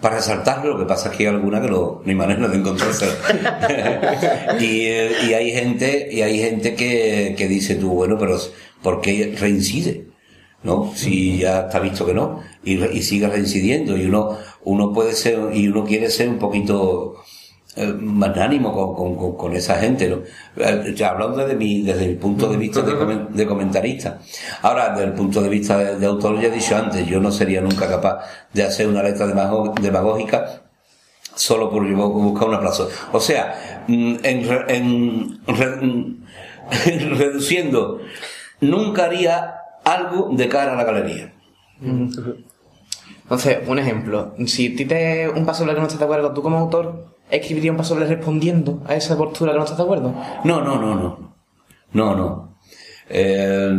para 0.00 0.16
resaltarlo, 0.16 0.74
lo 0.74 0.78
que 0.78 0.84
pasa 0.84 1.10
es 1.10 1.16
que 1.16 1.26
hay 1.26 1.34
alguna 1.34 1.60
que 1.60 1.68
no, 1.68 2.02
hay 2.06 2.14
manera 2.14 2.46
de 2.46 2.56
encontrarse. 2.56 3.06
y, 4.60 4.86
eh, 4.86 5.12
y 5.28 5.32
hay 5.32 5.50
gente, 5.50 6.08
y 6.10 6.22
hay 6.22 6.38
gente 6.38 6.74
que, 6.74 7.34
que 7.36 7.48
dice 7.48 7.74
tú, 7.74 7.90
bueno, 7.90 8.16
pero 8.18 8.38
¿por 8.82 9.00
qué 9.00 9.34
reincide? 9.38 10.07
¿No? 10.62 10.92
Si 10.94 11.38
ya 11.38 11.60
está 11.66 11.78
visto 11.78 12.04
que 12.04 12.14
no, 12.14 12.40
y, 12.64 12.82
y 12.84 13.02
sigue 13.02 13.28
reincidiendo, 13.28 13.96
y 13.96 14.06
uno, 14.06 14.36
uno 14.64 14.92
puede 14.92 15.12
ser, 15.12 15.38
y 15.54 15.68
uno 15.68 15.84
quiere 15.84 16.10
ser 16.10 16.28
un 16.28 16.38
poquito 16.38 17.14
eh, 17.76 17.86
magnánimo 17.86 18.72
con, 18.72 18.94
con, 18.94 19.16
con, 19.16 19.36
con 19.36 19.56
esa 19.56 19.76
gente, 19.78 20.08
¿no? 20.08 20.18
Eh, 20.56 20.92
ya 20.96 21.10
hablando 21.10 21.36
desde 21.38 21.54
mi, 21.54 21.82
desde 21.82 22.08
mi 22.08 22.14
punto 22.16 22.48
de 22.48 22.56
vista 22.56 22.82
de, 22.82 22.92
comen- 22.94 23.28
de 23.28 23.46
comentarista. 23.46 24.18
Ahora, 24.62 24.90
desde 24.90 25.04
el 25.04 25.12
punto 25.12 25.40
de 25.40 25.48
vista 25.48 25.78
de, 25.78 25.96
de 25.96 26.06
autor, 26.06 26.40
ya 26.40 26.48
he 26.48 26.50
dicho 26.50 26.76
antes, 26.76 27.06
yo 27.06 27.20
no 27.20 27.30
sería 27.30 27.60
nunca 27.60 27.88
capaz 27.88 28.24
de 28.52 28.64
hacer 28.64 28.88
una 28.88 29.02
letra 29.04 29.26
demagógica 29.80 30.62
solo 31.36 31.70
por 31.70 31.86
buscar 31.94 32.48
un 32.48 32.54
aplauso. 32.54 32.88
O 33.12 33.20
sea, 33.20 33.84
mm, 33.86 34.16
en, 34.24 34.48
en 34.68 35.40
mm, 35.46 36.24
reduciendo, 37.16 38.00
nunca 38.60 39.04
haría 39.04 39.54
algo 39.92 40.30
de 40.32 40.48
cara 40.48 40.72
a 40.72 40.76
la 40.76 40.84
galería. 40.84 41.32
Entonces, 41.80 43.58
un 43.66 43.78
ejemplo. 43.78 44.34
Si 44.46 44.72
a 44.72 44.76
ti 44.76 44.84
te 44.84 45.28
un 45.28 45.44
paso 45.44 45.66
que 45.66 45.72
no 45.72 45.82
estás 45.82 45.98
de 45.98 46.04
acuerdo, 46.04 46.32
tú 46.32 46.42
como 46.42 46.58
autor 46.58 47.16
escribirías 47.30 47.72
un 47.72 47.76
paso 47.78 47.98
respondiendo 47.98 48.82
a 48.86 48.94
esa 48.94 49.16
postura 49.16 49.52
que 49.52 49.58
no 49.58 49.64
estás 49.64 49.78
de 49.78 49.84
acuerdo. 49.84 50.14
No, 50.44 50.60
no, 50.62 50.80
no, 50.80 50.94
no. 50.94 51.34
No, 51.92 52.14
no. 52.14 52.58
Eh, 53.10 53.70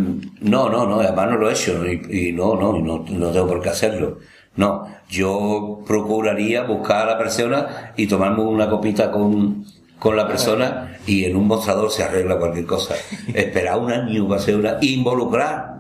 no, 0.42 0.70
no, 0.70 0.88
no, 0.88 1.00
además 1.00 1.30
no 1.30 1.38
lo 1.38 1.50
he 1.50 1.54
hecho 1.54 1.86
y, 1.86 2.30
y 2.30 2.32
no, 2.32 2.56
no, 2.56 2.76
y 2.78 2.82
no, 2.82 3.06
no 3.08 3.32
tengo 3.32 3.48
por 3.48 3.62
qué 3.62 3.70
hacerlo. 3.70 4.18
No, 4.56 4.88
yo 5.08 5.82
procuraría 5.86 6.64
buscar 6.64 7.08
a 7.08 7.12
la 7.12 7.18
persona 7.18 7.94
y 7.96 8.08
tomarme 8.08 8.42
una 8.44 8.70
copita 8.70 9.12
con, 9.12 9.66
con 10.00 10.16
la 10.16 10.28
persona 10.28 10.98
y 11.06 11.26
en 11.26 11.36
un 11.36 11.48
mostrador 11.48 11.92
se 11.92 12.04
arregla 12.04 12.38
cualquier 12.40 12.66
cosa. 12.66 12.96
Esperar 13.34 13.78
un 13.78 13.92
año 13.92 14.28
para 14.28 14.42
hacer 14.42 14.56
una... 14.56 14.78
Involucrar 14.82 15.79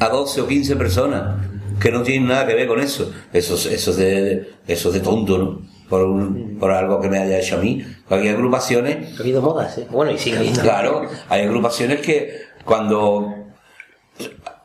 a 0.00 0.08
12 0.08 0.40
o 0.40 0.46
15 0.46 0.76
personas 0.76 1.36
que 1.80 1.90
no 1.90 2.02
tienen 2.02 2.28
nada 2.28 2.46
que 2.46 2.54
ver 2.54 2.66
con 2.68 2.80
eso. 2.80 3.12
Eso, 3.32 3.54
es- 3.54 3.66
eso, 3.66 3.90
es, 3.92 3.96
de, 3.96 4.50
eso 4.66 4.88
es 4.88 4.94
de 4.94 5.00
tonto, 5.00 5.38
¿no? 5.38 5.60
Por, 5.88 6.02
un- 6.02 6.56
por 6.58 6.70
algo 6.70 7.00
que 7.00 7.08
me 7.08 7.18
haya 7.18 7.38
hecho 7.38 7.56
a 7.56 7.60
mí. 7.60 7.84
Porque 8.08 8.28
hay 8.28 8.34
agrupaciones 8.34 9.18
Ha 9.18 9.22
habido 9.22 9.42
modas, 9.42 9.76
¿eh? 9.78 9.86
Bueno, 9.90 10.12
y 10.12 10.18
sigue 10.18 10.38
habiendo. 10.38 10.62
Claro, 10.62 11.02
hay 11.28 11.42
agrupaciones 11.42 12.00
que 12.00 12.30
cuando 12.64 13.34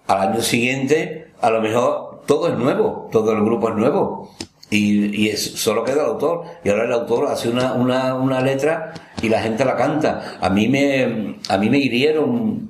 al 0.07 0.29
año 0.29 0.41
siguiente, 0.41 1.31
a 1.41 1.49
lo 1.49 1.61
mejor 1.61 2.21
todo 2.25 2.47
es 2.47 2.57
nuevo, 2.57 3.09
todo 3.11 3.31
el 3.33 3.43
grupo 3.43 3.69
es 3.69 3.75
nuevo. 3.75 4.35
Y, 4.71 5.23
y 5.25 5.29
es- 5.29 5.53
solo 5.59 5.83
queda 5.83 6.03
el 6.03 6.09
autor. 6.11 6.43
Y 6.63 6.69
ahora 6.69 6.85
el 6.85 6.93
autor 6.93 7.27
hace 7.27 7.49
una, 7.49 7.73
una, 7.73 8.13
una 8.15 8.39
letra 8.41 8.93
y 9.21 9.29
la 9.29 9.41
gente 9.41 9.65
la 9.65 9.75
canta. 9.75 10.37
A 10.39 10.49
mí 10.49 10.67
me, 10.67 11.37
a 11.49 11.57
mí 11.57 11.69
me 11.69 11.79
hirieron, 11.79 12.69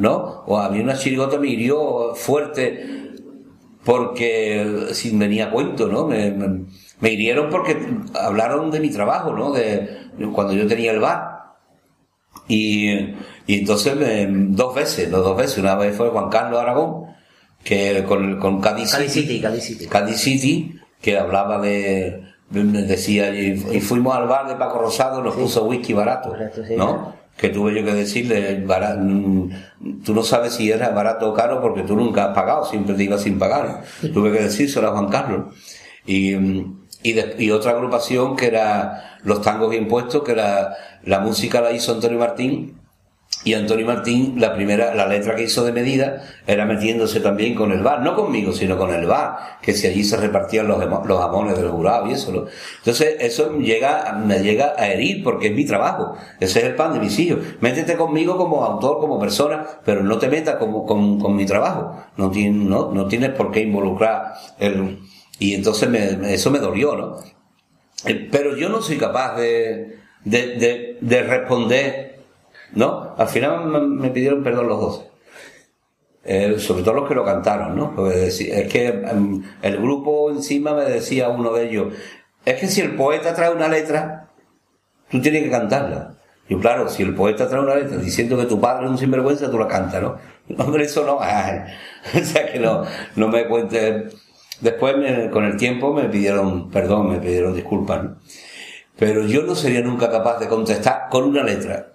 ¿no? 0.00 0.42
O 0.46 0.58
a 0.58 0.68
mí 0.70 0.80
una 0.80 0.96
chirigota 0.96 1.38
me 1.38 1.48
hirió 1.48 2.14
fuerte 2.16 3.12
porque 3.84 4.88
sin 4.92 5.18
venía 5.18 5.46
a 5.46 5.50
cuento, 5.50 5.86
¿no? 5.88 6.06
Me, 6.06 6.30
me, 6.30 6.64
me 7.00 7.10
hirieron 7.12 7.48
porque 7.50 7.76
hablaron 8.20 8.70
de 8.70 8.80
mi 8.80 8.90
trabajo, 8.90 9.32
¿no? 9.32 9.52
De 9.52 9.88
cuando 10.34 10.52
yo 10.54 10.66
tenía 10.66 10.90
el 10.92 11.00
bar. 11.00 11.38
Y, 12.48 12.90
y 13.46 13.58
entonces 13.60 13.96
me- 13.96 14.26
dos 14.54 14.74
veces, 14.74 15.08
no 15.10 15.18
dos 15.18 15.36
veces, 15.36 15.58
una 15.58 15.76
vez 15.76 15.96
fue 15.96 16.08
Juan 16.10 16.28
Carlos 16.28 16.60
Aragón, 16.60 17.06
que 17.64 18.04
con, 18.06 18.38
con 18.38 18.60
Cádiz 18.60 18.92
Cádiz 18.92 19.12
City, 19.12 19.26
City, 19.28 19.40
Cádiz 19.40 19.64
City. 19.64 19.86
Cádiz 19.86 20.16
City, 20.20 20.80
que 21.00 21.18
hablaba 21.18 21.58
de, 21.60 22.22
me 22.50 22.82
decía, 22.82 23.32
y, 23.34 23.56
fuimos 23.80 24.16
al 24.16 24.26
bar 24.26 24.48
de 24.48 24.56
Paco 24.56 24.78
Rosado, 24.78 25.22
nos 25.22 25.34
puso 25.36 25.64
whisky 25.64 25.92
barato, 25.92 26.34
sí. 26.66 26.74
¿no? 26.76 27.14
Que 27.36 27.48
tuve 27.48 27.74
yo 27.74 27.84
que 27.84 27.94
decirle, 27.94 28.62
bara- 28.66 28.96
mm, 28.96 30.02
tú 30.04 30.14
no 30.14 30.22
sabes 30.22 30.54
si 30.54 30.70
era 30.70 30.90
barato 30.90 31.30
o 31.30 31.34
caro 31.34 31.60
porque 31.62 31.82
tú 31.82 31.96
nunca 31.96 32.26
has 32.26 32.34
pagado, 32.34 32.64
siempre 32.66 32.94
te 32.94 33.04
ibas 33.04 33.22
sin 33.22 33.38
pagar. 33.38 33.82
Tuve 34.12 34.30
que 34.32 34.42
decírselo 34.44 34.88
a 34.88 34.92
Juan 34.92 35.08
Carlos. 35.08 35.54
Y, 36.06 36.34
mm, 36.36 36.80
y, 37.02 37.12
de- 37.14 37.36
y 37.38 37.50
otra 37.50 37.72
agrupación 37.72 38.36
que 38.36 38.46
era 38.46 39.18
Los 39.22 39.40
Tangos 39.42 39.70
Bien 39.70 39.88
Puestos, 39.88 40.22
que 40.22 40.32
era 40.32 40.74
la 41.04 41.20
música 41.20 41.60
la 41.62 41.72
hizo 41.72 41.92
Antonio 41.92 42.18
Martín, 42.18 42.79
y 43.42 43.54
Antonio 43.54 43.86
Martín, 43.86 44.34
la 44.38 44.54
primera, 44.54 44.94
la 44.94 45.06
letra 45.06 45.34
que 45.34 45.44
hizo 45.44 45.64
de 45.64 45.72
medida 45.72 46.22
era 46.46 46.66
metiéndose 46.66 47.20
también 47.20 47.54
con 47.54 47.72
el 47.72 47.80
bar, 47.82 48.02
no 48.02 48.14
conmigo, 48.14 48.52
sino 48.52 48.76
con 48.76 48.92
el 48.92 49.06
bar, 49.06 49.58
que 49.62 49.72
si 49.72 49.86
allí 49.86 50.04
se 50.04 50.18
repartían 50.18 50.68
los, 50.68 50.78
los 51.06 51.18
jamones 51.18 51.56
del 51.56 51.70
jurado 51.70 52.06
y 52.06 52.12
eso, 52.12 52.32
¿no? 52.32 52.44
Entonces, 52.78 53.16
eso 53.18 53.56
llega, 53.58 54.12
me 54.26 54.40
llega 54.42 54.74
a 54.76 54.88
herir 54.88 55.24
porque 55.24 55.46
es 55.48 55.54
mi 55.54 55.64
trabajo. 55.64 56.16
Ese 56.38 56.58
es 56.60 56.64
el 56.66 56.74
pan 56.74 56.92
de 56.92 57.00
mis 57.00 57.18
hijos. 57.18 57.38
Métete 57.60 57.96
conmigo 57.96 58.36
como 58.36 58.62
autor, 58.62 58.98
como 59.00 59.18
persona, 59.18 59.64
pero 59.86 60.02
no 60.02 60.18
te 60.18 60.28
metas 60.28 60.56
como, 60.56 60.84
con, 60.84 61.18
con 61.18 61.34
mi 61.34 61.46
trabajo. 61.46 61.96
No, 62.18 62.30
tien- 62.30 62.66
no, 62.68 62.90
no 62.92 63.06
tienes 63.08 63.30
por 63.30 63.50
qué 63.52 63.60
involucrar 63.60 64.34
el, 64.58 64.98
y 65.38 65.54
entonces 65.54 65.88
me- 65.88 66.34
eso 66.34 66.50
me 66.50 66.58
dolió, 66.58 66.94
¿no? 66.94 67.16
Eh, 68.06 68.28
Pero 68.30 68.56
yo 68.56 68.68
no 68.68 68.80
soy 68.82 68.96
capaz 68.98 69.36
de, 69.36 69.96
de, 70.24 70.46
de, 70.56 70.98
de 71.00 71.22
responder, 71.22 72.09
¿no? 72.74 73.14
Al 73.16 73.28
final 73.28 73.66
me, 73.66 74.10
pidieron 74.10 74.42
perdón 74.42 74.68
los 74.68 74.80
dos. 74.80 75.06
Eh, 76.22 76.58
sobre 76.58 76.82
todo 76.82 76.94
los 76.94 77.08
que 77.08 77.14
lo 77.14 77.24
cantaron, 77.24 77.76
¿no? 77.76 78.10
Es 78.10 78.38
que 78.70 78.88
em, 78.88 79.42
el 79.62 79.78
grupo 79.78 80.30
encima 80.30 80.74
me 80.74 80.84
decía 80.84 81.30
uno 81.30 81.52
de 81.52 81.68
ellos, 81.68 81.94
es 82.44 82.60
que 82.60 82.66
si 82.68 82.82
el 82.82 82.94
poeta 82.94 83.34
trae 83.34 83.50
una 83.50 83.68
letra, 83.68 84.28
tú 85.10 85.20
tienes 85.20 85.44
que 85.44 85.50
cantarla. 85.50 86.14
Y 86.48 86.56
claro, 86.56 86.88
si 86.88 87.02
el 87.02 87.14
poeta 87.14 87.48
trae 87.48 87.60
una 87.60 87.76
letra 87.76 87.96
diciendo 87.96 88.36
que 88.36 88.46
tu 88.46 88.60
padre 88.60 88.84
es 88.84 88.90
un 88.90 88.98
sinvergüenza, 88.98 89.50
tú 89.50 89.58
la 89.58 89.68
cantas, 89.68 90.02
¿no? 90.02 90.16
Hombre, 90.58 90.84
eso 90.84 91.06
no. 91.06 91.16
o 91.16 92.24
sea 92.24 92.52
que 92.52 92.58
no, 92.58 92.84
no 93.16 93.28
me 93.28 93.46
cuentes. 93.46 94.14
Después, 94.60 94.94
con 95.32 95.44
el 95.44 95.56
tiempo, 95.56 95.94
me 95.94 96.04
pidieron 96.08 96.70
perdón, 96.70 97.12
me 97.12 97.18
pidieron 97.18 97.54
disculpas, 97.54 98.04
¿no? 98.04 98.16
Pero 98.98 99.26
yo 99.26 99.42
no 99.44 99.54
sería 99.54 99.80
nunca 99.80 100.10
capaz 100.10 100.38
de 100.38 100.48
contestar 100.48 101.08
con 101.10 101.24
una 101.24 101.42
letra. 101.42 101.89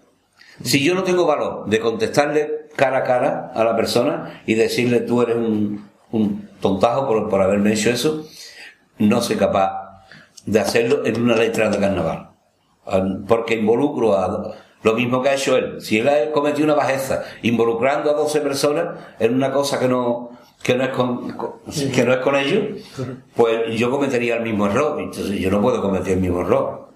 Si 0.64 0.84
yo 0.84 0.96
no 0.96 1.04
tengo 1.04 1.26
valor 1.26 1.66
de 1.68 1.80
contestarle 1.80 2.68
cara 2.76 3.00
a 3.00 3.04
cara 3.04 3.52
a 3.54 3.64
la 3.64 3.76
persona 3.76 4.42
y 4.46 4.54
decirle 4.56 5.02
tú 5.02 5.22
eres 5.22 5.36
un, 5.36 5.90
un 6.12 6.50
tontajo 6.62 7.08
por, 7.08 7.30
por 7.30 7.42
haberme 7.42 7.74
hecho 7.74 7.90
eso, 7.90 8.26
no 8.98 9.22
soy 9.22 9.36
capaz 9.36 10.04
de 10.46 10.60
hacerlo 10.60 11.06
en 11.06 11.22
una 11.22 11.36
letra 11.36 11.70
de 11.70 11.78
carnaval. 11.80 12.30
Porque 13.28 13.56
involucro 13.56 14.18
a 14.18 14.56
lo 14.84 14.94
mismo 14.94 15.22
que 15.22 15.30
ha 15.30 15.34
hecho 15.34 15.58
él. 15.58 15.82
Si 15.82 15.98
él 16.00 16.08
ha 16.08 16.32
cometido 16.32 16.66
una 16.66 16.76
bajeza 16.76 17.24
involucrando 17.42 18.12
a 18.12 18.14
12 18.14 18.42
personas 18.42 19.00
en 19.20 19.34
una 19.34 19.52
cosa 19.52 19.80
que 19.80 19.88
no, 19.88 20.30
que 20.62 20.76
no 20.76 20.84
es 20.84 20.90
con- 20.92 21.36
que 21.94 22.04
no 22.06 22.14
es 22.14 22.20
con 22.20 22.36
ellos, 22.36 22.82
pues 23.36 23.76
yo 23.78 23.90
cometería 23.90 24.36
el 24.38 24.44
mismo 24.44 24.68
error. 24.68 25.00
Entonces 25.02 25.40
yo 25.40 25.50
no 25.50 25.62
puedo 25.62 25.82
cometer 25.82 26.14
el 26.14 26.20
mismo 26.20 26.42
error. 26.42 26.90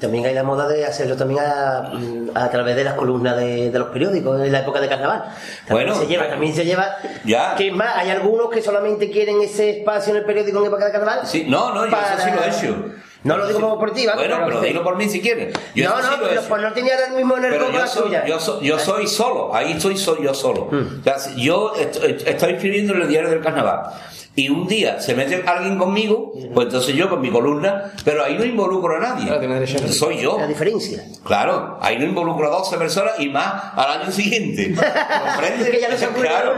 También 0.00 0.24
hay 0.24 0.34
la 0.34 0.42
moda 0.42 0.66
de 0.66 0.86
hacerlo 0.86 1.14
también 1.16 1.40
a, 1.40 1.92
a 2.34 2.50
través 2.50 2.74
de 2.74 2.84
las 2.84 2.94
columnas 2.94 3.36
de, 3.36 3.70
de 3.70 3.78
los 3.78 3.88
periódicos 3.88 4.40
en 4.40 4.50
la 4.50 4.60
época 4.60 4.80
de 4.80 4.88
carnaval. 4.88 5.24
También 5.66 5.88
Bueno, 5.88 5.94
se 5.94 6.06
lleva, 6.06 6.28
también 6.28 6.54
se 6.54 6.64
lleva. 6.64 6.96
Ya. 7.24 7.54
Que 7.56 7.70
más, 7.70 7.96
hay 7.96 8.08
algunos 8.10 8.48
que 8.50 8.62
solamente 8.62 9.10
quieren 9.10 9.40
ese 9.42 9.70
espacio 9.80 10.12
en 10.12 10.20
el 10.20 10.24
periódico 10.24 10.58
en 10.60 10.66
época 10.66 10.86
de 10.86 10.92
carnaval. 10.92 11.20
Sí, 11.26 11.44
no, 11.48 11.74
no, 11.74 11.86
yo 11.86 11.96
eso 11.96 12.24
sí 12.24 12.30
lo 12.34 12.42
he 12.42 12.48
hecho. 12.48 12.84
No 13.22 13.36
lo 13.36 13.46
digo 13.46 13.78
por 13.78 13.92
ti, 13.92 14.06
¿vale? 14.06 14.18
Bueno, 14.20 14.36
Pero- 14.36 14.46
pero 14.46 14.60
dilo 14.62 14.82
por 14.82 14.96
mí 14.96 15.06
si 15.06 15.20
quieres. 15.20 15.52
Yo 15.74 15.90
no, 15.90 15.96
sí 16.00 16.08
no, 16.10 16.26
pero 16.26 16.40
pues 16.40 16.62
no 16.62 16.72
tenía 16.72 16.94
el 17.06 17.12
mismo 17.16 17.36
en 17.36 17.44
el 17.44 17.52
yo 17.52 17.68
la 17.70 17.86
soy, 17.86 18.04
suya. 18.04 18.24
yo, 18.24 18.40
soy, 18.40 18.66
yo 18.66 18.78
soy 18.78 19.06
solo, 19.06 19.54
ahí 19.54 19.72
estoy 19.72 19.98
soy 19.98 20.24
yo 20.24 20.32
solo. 20.32 20.68
Hmm. 20.70 21.00
O 21.00 21.04
sea, 21.04 21.18
si 21.18 21.38
yo 21.44 21.74
est- 21.74 22.02
est- 22.02 22.26
estoy 22.26 22.54
escribiendo 22.54 22.94
en 22.94 23.02
el 23.02 23.08
diario 23.08 23.28
del 23.28 23.42
carnaval 23.42 23.90
y 24.36 24.48
un 24.48 24.68
día 24.68 25.00
se 25.00 25.14
mete 25.14 25.42
alguien 25.44 25.76
conmigo, 25.76 26.32
pues 26.54 26.66
entonces 26.66 26.94
yo 26.94 27.10
con 27.10 27.20
mi 27.20 27.30
columna, 27.30 27.92
pero 28.04 28.24
ahí 28.24 28.36
no 28.38 28.44
involucro 28.44 28.96
a 28.96 29.00
nadie. 29.00 29.26
Claro, 29.26 29.88
Soy 29.88 30.18
yo. 30.18 30.38
La 30.38 30.46
diferencia. 30.46 31.04
Claro, 31.24 31.78
ahí 31.80 31.98
no 31.98 32.04
involucro 32.04 32.46
a 32.46 32.58
12 32.58 32.78
personas 32.78 33.14
y 33.18 33.28
más 33.28 33.72
al 33.74 34.00
año 34.00 34.12
siguiente. 34.12 34.72
¿Comprendes? 34.74 35.68
Que 35.68 35.80
ya 35.80 35.88
no 35.88 35.96
se 35.96 36.06
claro. 36.08 36.54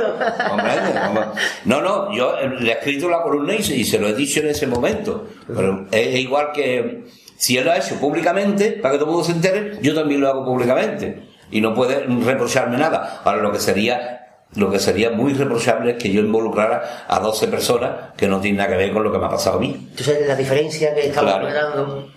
¿Comprendes? 0.49 0.93
No, 1.65 1.81
no, 1.81 2.15
yo 2.15 2.37
le 2.41 2.71
he 2.71 2.75
escrito 2.75 3.09
la 3.09 3.23
columna 3.23 3.55
y 3.55 3.63
se, 3.63 3.75
y 3.75 3.85
se 3.85 3.99
lo 3.99 4.09
he 4.09 4.15
dicho 4.15 4.41
en 4.41 4.49
ese 4.49 4.67
momento. 4.67 5.29
Pero 5.47 5.87
es, 5.91 6.09
es 6.09 6.21
igual 6.21 6.53
que 6.53 7.05
si 7.37 7.57
él 7.57 7.65
lo 7.65 7.73
ha 7.73 7.77
hecho 7.77 7.97
públicamente, 7.97 8.73
para 8.73 8.93
que 8.93 8.99
todo 8.99 9.11
el 9.11 9.17
mundo 9.17 9.27
se 9.27 9.33
entere, 9.33 9.79
yo 9.83 9.95
también 9.95 10.21
lo 10.21 10.29
hago 10.29 10.45
públicamente. 10.45 11.23
Y 11.51 11.61
no 11.61 11.75
puede 11.75 12.07
reprocharme 12.07 12.79
nada. 12.79 13.21
Ahora, 13.25 13.43
lo 13.43 13.51
que 13.51 13.59
sería. 13.59 14.22
Lo 14.55 14.71
que 14.71 14.79
sería 14.79 15.11
muy 15.11 15.33
reprochable 15.33 15.93
es 15.93 16.03
que 16.03 16.11
yo 16.11 16.21
involucrara 16.21 17.07
a 17.09 17.21
12 17.21 17.49
personas 17.49 17.91
que 18.17 18.27
no 18.27 18.41
tienen 18.41 18.59
nada 18.59 18.71
que 18.71 18.77
ver 18.77 18.93
con 18.93 19.03
lo 19.03 19.11
que 19.11 19.19
me 19.19 19.27
ha 19.27 19.31
pasado 19.31 19.57
a 19.57 19.61
mí. 19.61 19.89
Entonces 19.91 20.27
la 20.27 20.37
diferencia 20.37 20.95
que 20.95 21.07
estamos 21.07 21.33
Claro. 21.33 22.09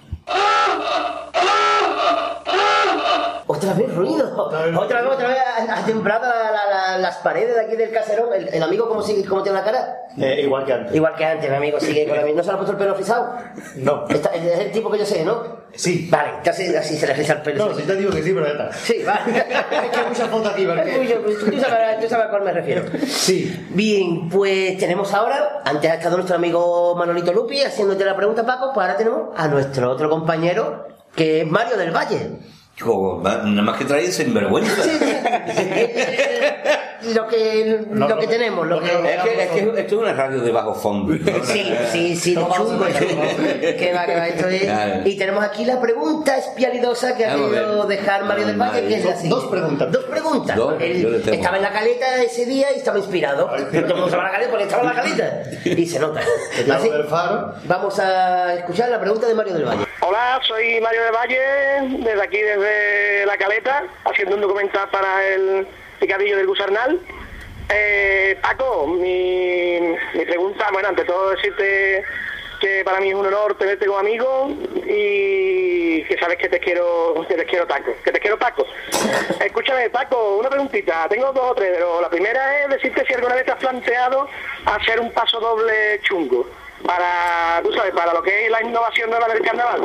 Otra 3.72 3.74
vez 3.86 3.95
ruido, 3.95 4.34
otra 4.38 4.66
vez, 4.66 4.76
otra 5.11 5.28
vez 5.30 5.38
ha, 5.70 5.80
ha 5.80 5.86
temblado 5.86 6.24
la- 6.28 6.51
la- 6.51 6.70
la- 6.91 6.97
las 6.97 7.18
paredes 7.18 7.55
de 7.55 7.61
aquí 7.61 7.76
del 7.76 7.91
caserón. 7.91 8.34
El, 8.34 8.47
el 8.53 8.63
amigo 8.63 8.88
cómo 8.88 9.01
sigue, 9.01 9.26
cómo 9.26 9.43
tiene 9.43 9.57
la 9.59 9.63
cara. 9.66 9.97
Eh, 10.18 10.41
igual 10.43 10.66
que 10.66 10.74
antes. 10.74 10.95
Igual 10.95 11.16
que 11.16 11.26
antes, 11.26 11.49
mi 11.49 11.55
amigo 11.57 11.80
sigue 11.80 12.07
con 12.07 12.16
la 12.18 12.24
misma. 12.24 12.38
¿No 12.38 12.43
se 12.43 12.49
le 12.49 12.53
ha 12.53 12.57
puesto 12.57 12.72
el 12.72 12.78
pelo 12.78 12.95
frisado? 12.95 13.34
No. 13.78 14.05
Está- 14.07 14.30
es 14.34 14.59
el 14.59 14.72
tipo 14.72 14.89
que 14.91 14.99
yo 14.99 15.05
sé, 15.05 15.26
¿no? 15.26 15.66
Sí. 15.74 16.07
Vale, 16.09 16.30
entonces 16.38 16.74
así 16.76 16.95
se 16.95 17.05
le 17.07 17.16
frisa 17.16 17.34
el 17.34 17.41
pelo. 17.41 17.68
No, 17.68 17.76
si 17.76 17.84
te 17.84 17.95
digo 17.95 18.11
que 18.11 18.24
sí, 18.24 18.32
pero 18.34 18.45
ya 18.45 18.51
está. 18.53 18.74
Sí, 18.74 19.03
vale. 19.05 19.38
Es 19.38 19.43
que 19.91 19.97
hay 19.99 20.07
muchas 20.07 20.30
fotos 20.30 20.53
aquí, 20.53 20.66
¿verdad? 20.66 20.88
Es 20.88 20.97
mucho, 21.01 21.22
pues, 21.22 21.39
tú, 21.39 21.59
sabes, 21.59 21.99
tú 21.99 22.07
sabes 22.07 22.26
a 22.28 22.30
cuál 22.30 22.43
me 22.43 22.51
refiero. 22.53 22.84
Sí. 23.05 23.68
Bien, 23.72 24.30
pues 24.30 24.78
tenemos 24.78 25.13
ahora, 25.13 25.61
antes 25.66 25.91
ha 25.91 25.95
estado 25.95 26.16
nuestro 26.16 26.38
amigo 26.38 26.95
Manolito 26.95 27.34
Lupi 27.34 27.61
haciéndote 27.61 28.05
la 28.05 28.16
pregunta, 28.16 28.45
Paco, 28.45 28.72
pues 28.74 28.86
ahora 28.86 28.97
tenemos 28.97 29.30
a 29.36 29.47
nuestro 29.49 29.91
otro 29.91 30.09
compañero, 30.09 30.88
que 31.16 31.41
es 31.41 31.47
Mario 31.47 31.76
del 31.78 31.91
Valle. 31.91 32.32
Como, 32.82 33.21
nada 33.23 33.61
más 33.61 33.78
que 33.78 33.86
trae 33.86 34.11
sinvergüenza. 34.11 34.84
Sí, 34.84 34.89
sí. 34.99 35.01
lo 37.13 37.28
que, 37.28 37.80
No, 37.89 38.07
lo 38.09 38.15
no, 38.15 38.21
que 38.21 38.28
tenemos, 38.28 38.67
lo 38.67 38.82
no, 38.82 38.86
que... 38.86 38.93
no, 38.93 38.99
Es 39.07 39.21
que, 39.23 39.43
es 39.43 39.49
que 39.49 39.59
esto 39.82 39.95
es 39.95 40.01
una 40.01 40.13
radio 40.13 40.41
de 40.41 40.51
bajo 40.51 40.73
fondo. 40.76 41.13
¿no? 41.13 41.43
Sí, 41.45 41.73
sí, 41.91 42.15
sí, 42.17 42.36
No, 42.36 42.49
chungo. 42.53 42.84
Que 42.86 43.93
va, 43.95 44.05
que 44.05 44.15
va, 44.15 44.28
esto 44.28 44.49
es- 44.49 44.63
Claro. 44.63 45.01
Y 45.07 45.17
tenemos 45.17 45.43
aquí 45.45 45.63
la 45.63 45.80
pregunta 45.80 46.38
espialidosa 46.38 47.15
que 47.15 47.26
ha 47.26 47.36
querido 47.36 47.86
dejar 47.88 48.26
Mario 48.26 48.47
del 48.47 48.57
Valle, 48.57 48.88
que 48.88 48.95
es 48.95 49.05
la 49.05 49.15
siguiente. 49.15 49.30
Dos 49.30 49.45
preguntas. 49.51 49.91
Dos 49.91 50.03
preguntas. 50.05 50.55
Dos, 50.57 50.73
Él 50.82 51.23
estaba 51.32 51.55
en 51.57 51.63
la 51.63 51.71
caleta 51.71 52.21
ese 52.23 52.45
día 52.45 52.73
y 52.73 52.78
estaba 52.80 52.97
inspirado. 52.97 53.45
Todo 53.45 53.55
el 53.57 53.86
mundo 53.88 54.09
se 54.09 54.15
va 54.17 54.23
a 54.23 54.26
la 54.26 54.32
caleta 54.32 54.49
porque 54.51 54.65
estaba 54.65 54.82
en 54.84 54.89
la 54.89 54.95
caleta. 55.01 55.43
Y 55.63 55.86
se 55.86 55.99
nota. 55.99 56.19
Así, 56.73 56.89
del 56.89 57.05
vamos 57.67 57.99
a 57.99 58.53
escuchar 58.55 58.89
la 58.89 58.99
pregunta 58.99 59.28
de 59.28 59.34
Mario 59.34 59.53
del 59.53 59.63
Valle. 59.65 59.86
Hola, 60.01 60.39
soy 60.45 60.82
Mario 60.82 61.03
de 61.03 61.11
Valle, 61.11 61.39
desde 62.03 62.21
aquí, 62.21 62.38
desde 62.38 62.64
La 63.26 63.38
Caleta, 63.38 63.84
haciendo 64.05 64.36
un 64.36 64.41
documental 64.41 64.89
para 64.89 65.26
el 65.28 65.68
Picadillo 65.99 66.38
del 66.38 66.47
Gusarnal. 66.47 66.99
Eh, 67.70 68.38
Paco, 68.41 68.88
mi, 68.88 69.80
mi 70.13 70.26
pregunta, 70.26 70.70
bueno, 70.72 70.89
ante 70.89 71.03
todo 71.03 71.32
decirte 71.32 72.03
que 72.59 72.84
para 72.84 72.99
mí 72.99 73.09
es 73.09 73.16
un 73.16 73.26
honor 73.26 73.57
tenerte 73.57 73.86
como 73.86 73.99
amigo 73.99 74.49
y 74.88 76.03
que 76.03 76.18
sabes 76.20 76.38
que 76.38 76.49
te 76.49 76.59
quiero, 76.59 77.26
que 77.28 77.36
te 77.36 77.45
quiero 77.45 77.68
Paco, 77.68 77.91
que 78.03 78.11
te 78.11 78.20
quiero 78.20 78.38
Paco. 78.38 78.66
Escúchame, 79.39 79.89
Paco, 79.89 80.38
una 80.38 80.49
preguntita, 80.49 81.07
tengo 81.09 81.32
dos 81.34 81.51
o 81.51 81.55
tres, 81.55 81.72
pero 81.74 82.01
la 82.01 82.09
primera 82.09 82.63
es 82.63 82.70
decirte 82.70 83.05
si 83.07 83.13
alguna 83.13 83.36
vez 83.36 83.45
te 83.45 83.51
has 83.51 83.59
planteado 83.59 84.28
hacer 84.66 84.99
un 84.99 85.11
paso 85.11 85.39
doble 85.39 85.99
chungo 86.03 86.47
para, 86.86 87.61
tú 87.63 87.73
sabes, 87.73 87.93
para 87.93 88.13
lo 88.13 88.21
que 88.21 88.45
es 88.45 88.51
la 88.51 88.61
innovación 88.61 89.09
nueva 89.09 89.27
del 89.27 89.41
carnaval, 89.41 89.81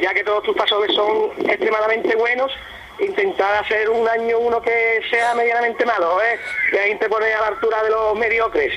ya 0.00 0.14
que 0.14 0.24
todos 0.24 0.42
tus 0.42 0.56
pasos 0.56 0.84
son 0.94 1.32
extremadamente 1.48 2.14
buenos 2.16 2.52
intentar 3.00 3.64
hacer 3.64 3.90
un 3.90 4.08
año 4.08 4.38
uno 4.38 4.60
que 4.60 5.00
sea 5.10 5.34
medianamente 5.34 5.84
malo, 5.84 6.20
¿eh? 6.22 6.38
Y 6.72 6.76
ahí 6.76 6.94
te 6.96 7.08
pone 7.08 7.32
a 7.32 7.40
la 7.40 7.46
altura 7.48 7.82
de 7.82 7.90
los 7.90 8.16
mediocres. 8.16 8.72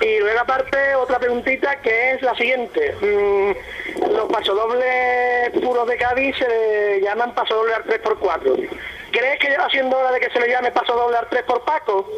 Y 0.00 0.18
luego 0.18 0.40
aparte 0.40 0.94
otra 0.96 1.18
preguntita 1.18 1.76
que 1.76 2.12
es 2.12 2.22
la 2.22 2.34
siguiente. 2.34 2.94
Mm, 3.00 4.12
los 4.12 4.30
pasodobles 4.30 5.50
puros 5.62 5.86
de 5.86 5.96
Cádiz 5.96 6.36
se 6.36 6.48
le 6.48 7.00
llaman 7.00 7.34
pasodoble 7.34 7.74
al 7.74 7.84
3x4. 7.84 8.68
¿Crees 9.12 9.38
que 9.38 9.48
lleva 9.48 9.70
siendo 9.70 9.96
hora 9.96 10.10
de 10.10 10.20
que 10.20 10.30
se 10.30 10.40
le 10.40 10.48
llame 10.48 10.72
pasodoble 10.72 11.16
al 11.16 11.28
3 11.28 11.44
por 11.44 11.64
Paco? 11.64 12.10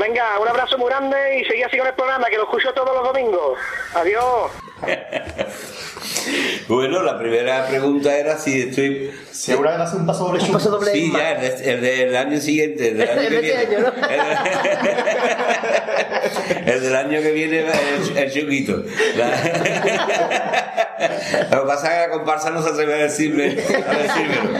Venga, 0.00 0.38
un 0.38 0.48
abrazo 0.48 0.78
muy 0.78 0.88
grande 0.88 1.40
y 1.40 1.44
seguí 1.44 1.62
así 1.62 1.76
con 1.76 1.86
el 1.86 1.92
programa, 1.92 2.26
que 2.28 2.36
lo 2.36 2.44
escucho 2.44 2.72
todos 2.72 2.96
los 2.96 3.04
domingos. 3.04 3.58
Adiós. 3.94 4.50
Bueno, 6.68 7.02
la 7.02 7.18
primera 7.18 7.66
pregunta 7.66 8.16
era 8.16 8.38
si 8.38 8.60
estoy. 8.62 9.10
Si 9.32 9.52
vez 9.54 9.72
hace 9.80 9.96
un 9.96 10.06
paso 10.06 10.26
doble 10.26 10.42
Un 10.44 10.52
paso 10.52 10.70
doble 10.70 10.92
Sí, 10.92 11.10
ya, 11.12 11.32
el, 11.32 11.40
de- 11.40 11.72
el 11.72 11.80
del 11.80 12.16
año 12.16 12.40
siguiente, 12.40 12.88
el 12.88 12.98
del 12.98 13.08
año 13.10 13.28
que 13.28 13.40
viene. 13.40 13.62
este 13.62 13.76
año, 13.76 13.92
El 16.66 16.82
del 16.82 16.96
año 16.96 17.20
que 17.22 17.32
viene, 17.32 17.60
el, 17.60 18.16
el 18.16 18.32
chunguito. 18.32 18.82
La- 19.16 19.30
Lo 21.50 21.62
que 21.62 21.66
pasa 21.66 21.88
es 21.88 21.94
que 21.94 22.00
la 22.08 22.10
comparsa 22.18 22.50
no 22.50 22.62
se 22.62 22.68
atreve 22.70 22.94
a 22.94 22.98
decirme, 22.98 23.44
a 23.44 23.96
decírmelo. 23.96 24.50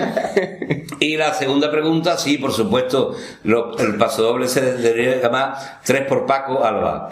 Y 0.99 1.17
la 1.17 1.35
segunda 1.35 1.71
pregunta, 1.71 2.17
sí, 2.17 2.39
por 2.39 2.53
supuesto, 2.53 3.15
lo- 3.45 3.77
el 3.79 3.97
paso 3.97 4.23
doble 4.23 4.49
se 4.49 4.61
debería 4.61 5.21
llamar 5.21 5.55
3 5.85 6.07
por 6.07 6.27
Paco 6.27 6.65
Alba. 6.65 7.09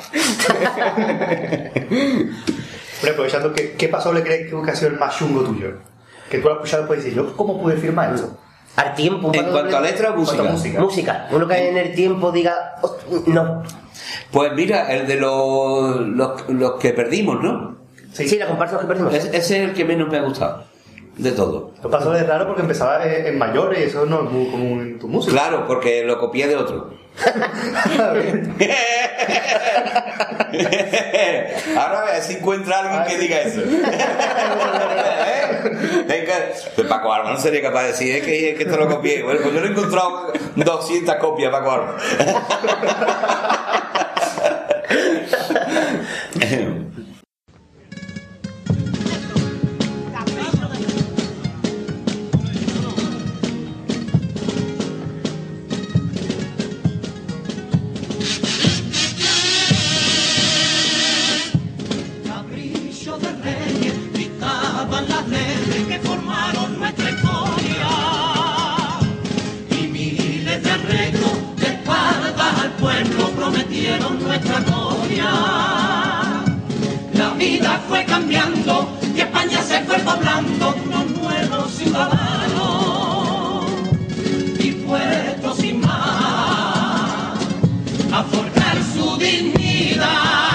Pero 3.01 3.13
aprovechando, 3.13 3.53
¿qué, 3.53 3.73
qué 3.73 3.89
paso 3.89 4.09
doble 4.09 4.23
crees 4.23 4.51
que 4.51 4.71
ha 4.71 4.75
sido 4.75 4.91
el 4.93 4.99
más 4.99 5.17
chungo 5.17 5.43
tuyo? 5.43 5.73
Que 6.31 6.39
tú 6.39 6.49
lo 6.49 6.55
has 6.55 6.59
escuchado 6.59 6.85
y 6.85 6.87
puedes 6.87 7.05
decir, 7.05 7.17
¿yo 7.19 7.37
cómo 7.37 7.61
pude 7.61 7.77
firmar 7.77 8.15
eso? 8.15 8.37
Al 8.77 8.95
tiempo. 8.95 9.31
En 9.35 9.47
cuanto 9.47 9.77
a 9.77 9.81
letra 9.81 10.11
o 10.13 10.17
música. 10.17 10.43
música. 10.43 10.81
Música. 10.81 11.29
Uno 11.33 11.49
que 11.49 11.69
en 11.71 11.77
el 11.77 11.95
tiempo 11.95 12.31
diga, 12.31 12.75
"Host- 12.83 13.27
no. 13.27 13.63
Pues 14.31 14.53
mira, 14.55 14.93
el 14.93 15.07
de 15.07 15.17
los, 15.17 16.01
los, 16.01 16.49
los 16.49 16.73
que 16.75 16.93
perdimos, 16.93 17.43
¿no? 17.43 17.77
Sí, 18.13 18.39
la 18.39 18.47
comparsa 18.47 18.75
los 18.75 18.83
que 18.83 18.89
perdimos. 18.89 19.15
Es- 19.15 19.25
ese 19.27 19.37
es 19.37 19.69
el 19.71 19.75
que 19.75 19.85
menos 19.85 20.09
me 20.09 20.19
ha 20.19 20.23
gustado. 20.23 20.65
De 21.17 21.33
todo. 21.33 21.73
Pasos 21.83 22.05
dobles 22.05 22.23
es 22.23 22.29
raro 22.29 22.47
porque 22.47 22.63
empezaba 22.63 23.05
en, 23.05 23.37
mayores 23.39 23.81
y 23.81 23.83
eso 23.85 24.07
no 24.07 24.23
es 24.25 24.31
muy 24.31 24.47
común 24.51 24.81
en 24.81 24.99
tu 25.01 25.09
música. 25.09 25.33
Claro, 25.33 25.67
porque 25.67 26.05
lo 26.05 26.19
copié 26.21 26.47
de 26.47 26.55
otro. 26.57 26.91
Ahora 31.77 32.01
a 32.01 32.05
ver 32.05 32.23
si 32.23 32.35
encuentra 32.35 32.81
alguien 32.81 33.05
que 33.05 33.19
diga 33.19 33.41
eso. 33.41 33.61
¿Eh? 36.09 36.29
Paco 36.89 37.13
Arma 37.13 37.33
no 37.33 37.39
sería 37.39 37.63
capaz 37.63 37.83
de 37.83 37.89
decir, 37.89 38.17
es 38.17 38.25
que, 38.25 38.51
es 38.51 38.57
que 38.57 38.65
esto 38.65 38.77
lo 38.77 38.89
copié. 38.89 39.23
Bueno, 39.23 39.41
pues 39.43 39.55
yo 39.55 39.61
no 39.61 39.67
he 39.67 39.71
encontrado 39.71 40.33
200 40.55 41.15
copias, 41.17 41.53
Paco 41.53 41.71
Arma. 41.71 41.97
Nuestra 74.11 74.61
gloria. 74.61 75.31
La 77.15 77.31
vida 77.37 77.81
fue 77.89 78.05
cambiando 78.05 78.89
y 79.15 79.21
España 79.21 79.61
se 79.63 79.81
fue 79.85 79.99
poblando 79.99 80.75
unos 80.85 81.11
nuevos 81.11 81.71
ciudadanos. 81.73 83.65
Y 84.59 84.73
puestos 84.73 85.57
sin 85.59 85.81
más 85.81 87.39
a 88.13 88.25
forjar 88.25 88.77
su 88.95 89.17
dignidad 89.19 90.49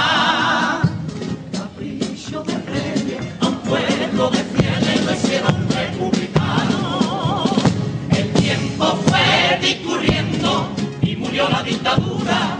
capricho 1.51 2.43
de 2.43 2.57
reyes, 2.57 3.21
a 3.41 3.47
un 3.47 3.55
pueblo 3.59 4.29
de 4.31 4.43
fieles 4.43 5.05
lo 5.05 5.13
hicieron 5.13 5.67
republicano. 5.69 7.45
El 8.09 8.33
tiempo 8.33 8.85
fue 9.05 9.59
discurriendo 9.61 10.67
y 11.01 11.15
murió 11.15 11.47
la 11.49 11.63
dictadura, 11.63 12.52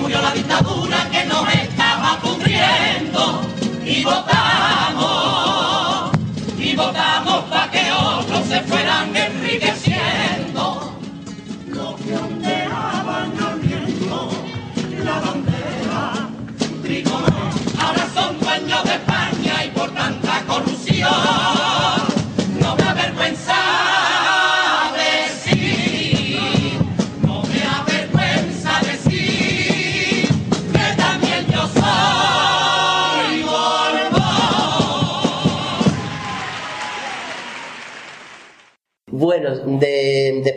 murió 0.00 0.20
la 0.22 0.32
dictadura 0.32 1.08
que 1.10 1.24
nos 1.26 1.54
estaba 1.54 2.18
pudriendo. 2.20 3.42
Y 3.84 4.02
votamos, 4.04 5.00
y 6.58 6.74
votamos 6.74 7.44
para 7.44 7.70
que 7.70 7.92
otros 7.92 8.46
se 8.46 8.60
fueran 8.62 9.14
enriqueciendo. 9.14 9.89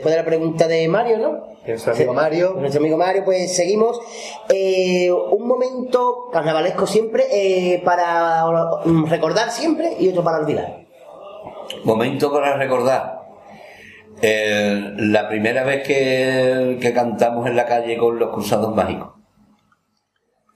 Después 0.04 0.16
de 0.16 0.22
la 0.22 0.26
pregunta 0.26 0.68
de 0.68 0.86
Mario, 0.90 1.18
¿no? 1.18 1.48
Nuestro 1.66 1.94
amigo 1.94 2.14
Mario. 2.14 2.56
Nuestro 2.60 2.82
amigo 2.82 2.98
Mario, 2.98 3.24
pues 3.24 3.56
seguimos. 3.56 4.02
Eh, 4.50 5.10
un 5.10 5.48
momento 5.48 6.30
carnavalesco 6.32 6.86
siempre 6.86 7.24
eh, 7.32 7.82
para 7.86 8.44
recordar 9.08 9.50
siempre 9.50 9.94
y 9.98 10.10
otro 10.10 10.22
para 10.22 10.40
olvidar. 10.40 10.82
Momento 11.86 12.34
para 12.34 12.58
recordar. 12.58 13.22
Eh, 14.22 14.92
la 14.98 15.30
primera 15.30 15.64
vez 15.64 15.88
que, 15.88 16.78
que 16.82 16.94
cantamos 16.94 17.48
en 17.48 17.56
la 17.56 17.66
calle 17.66 17.98
con 17.98 18.20
los 18.20 18.30
cruzados 18.32 18.76
mágicos. 18.76 19.14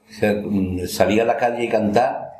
O 0.10 0.14
sea, 0.14 0.34
mm, 0.34 0.88
salir 0.88 1.22
a 1.22 1.26
la 1.26 1.38
calle 1.38 1.64
y 1.64 1.70
cantar 1.70 2.32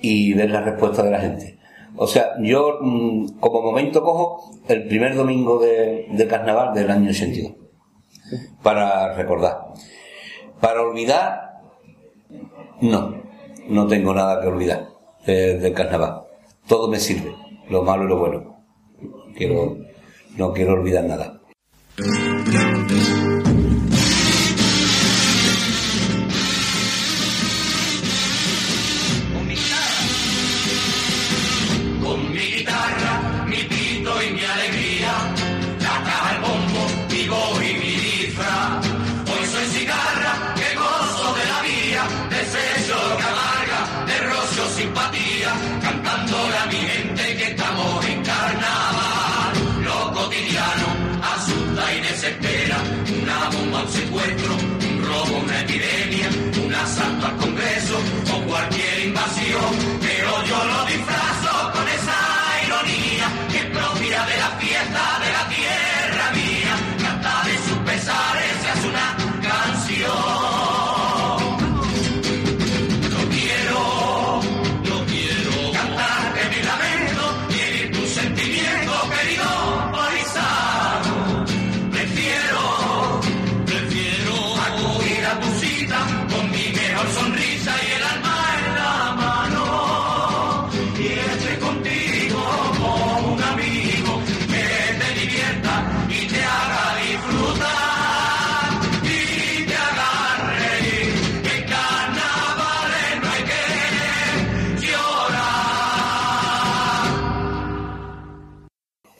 y 0.00 0.32
ver 0.34 0.50
la 0.50 0.60
respuesta 0.60 1.02
de 1.02 1.10
la 1.10 1.18
gente. 1.18 1.58
O 1.96 2.06
sea, 2.06 2.32
yo 2.40 2.78
mm, 2.80 3.38
como 3.38 3.62
momento 3.62 4.02
cojo 4.02 4.50
el 4.68 4.86
primer 4.88 5.14
domingo 5.14 5.58
de, 5.58 6.08
de 6.10 6.26
carnaval 6.26 6.74
del 6.74 6.90
año 6.90 7.10
82. 7.10 7.52
Para 8.62 9.14
recordar. 9.14 9.68
Para 10.60 10.82
olvidar, 10.82 11.60
no. 12.80 13.22
No 13.68 13.86
tengo 13.86 14.12
nada 14.12 14.40
que 14.40 14.48
olvidar 14.48 14.88
del 15.26 15.72
carnaval. 15.72 16.22
Todo 16.66 16.88
me 16.88 16.98
sirve, 16.98 17.34
lo 17.68 17.82
malo 17.82 18.04
y 18.04 18.08
lo 18.08 18.18
bueno. 18.18 18.64
Quiero, 19.36 19.78
no 20.36 20.52
quiero 20.52 20.74
olvidar 20.74 21.04
nada. 21.04 21.40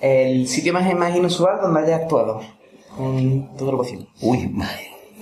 El 0.04 0.46
sitio 0.48 0.74
más, 0.74 0.92
más 0.94 1.16
inusual 1.16 1.60
donde 1.62 1.80
haya 1.80 1.96
actuado 1.96 2.42
con 2.94 3.56
tu 3.56 3.64
agrupación. 3.64 4.06
Uy, 4.20 4.48
más, 4.48 4.70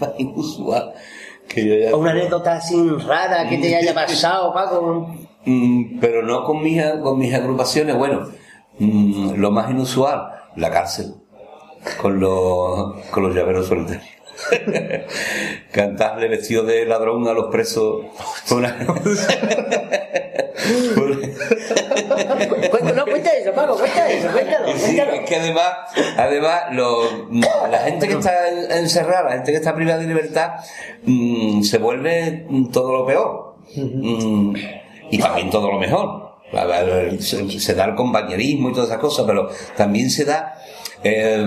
más 0.00 0.10
inusual. 0.18 0.92
Que 1.48 1.64
yo 1.66 1.74
ya- 1.76 1.94
O 1.94 1.98
una 1.98 2.10
anécdota 2.10 2.54
así 2.54 2.74
rara 3.06 3.48
que 3.48 3.58
te 3.58 3.76
haya 3.76 3.94
pasado, 3.94 4.52
Paco. 4.52 5.14
Mm, 5.44 5.98
pero 5.98 6.22
no 6.22 6.44
con 6.44 6.62
mis, 6.62 6.80
con 7.02 7.18
mis 7.18 7.34
agrupaciones. 7.34 7.96
Bueno, 7.96 8.28
mm, 8.78 9.34
lo 9.34 9.50
más 9.50 9.68
inusual, 9.72 10.28
la 10.54 10.70
cárcel. 10.70 11.14
Con 12.00 12.20
los, 12.20 12.94
con 13.10 13.24
los 13.24 13.34
llaveros 13.34 13.66
solitarios. 13.66 14.04
Cantarle 15.72 16.28
vestido 16.28 16.62
de 16.62 16.86
ladrón 16.86 17.26
a 17.26 17.32
los 17.32 17.46
presos. 17.50 18.04
una- 18.52 18.86
no, 22.94 23.04
cuenta 23.06 23.30
eso, 23.32 23.52
Paco, 23.52 23.76
cuenta 23.76 24.10
eso, 24.10 24.28
cuéntalo, 24.32 24.66
Sí, 24.76 24.80
cuéntalo. 24.96 25.12
es 25.12 25.28
que 25.28 25.36
además, 25.36 25.68
además 26.16 26.62
lo- 26.72 27.28
la 27.70 27.78
gente 27.84 28.08
que 28.08 28.14
está 28.14 28.48
en- 28.48 28.72
encerrada, 28.72 29.24
la 29.24 29.32
gente 29.32 29.50
que 29.52 29.58
está 29.58 29.74
privada 29.74 29.98
de 29.98 30.06
libertad, 30.06 30.52
mm, 31.04 31.62
se 31.62 31.78
vuelve 31.78 32.46
todo 32.72 32.92
lo 32.92 33.06
peor. 33.06 33.54
Mm, 33.76 34.54
y 35.10 35.18
también 35.18 35.50
todo 35.50 35.70
lo 35.70 35.78
mejor. 35.78 36.32
Se 37.20 37.74
da 37.74 37.84
el 37.86 37.94
compañerismo 37.94 38.68
y 38.70 38.72
todas 38.72 38.88
esas 38.88 39.00
cosas, 39.00 39.24
pero 39.26 39.48
también 39.76 40.10
se 40.10 40.24
da... 40.24 40.54
eh, 41.04 41.46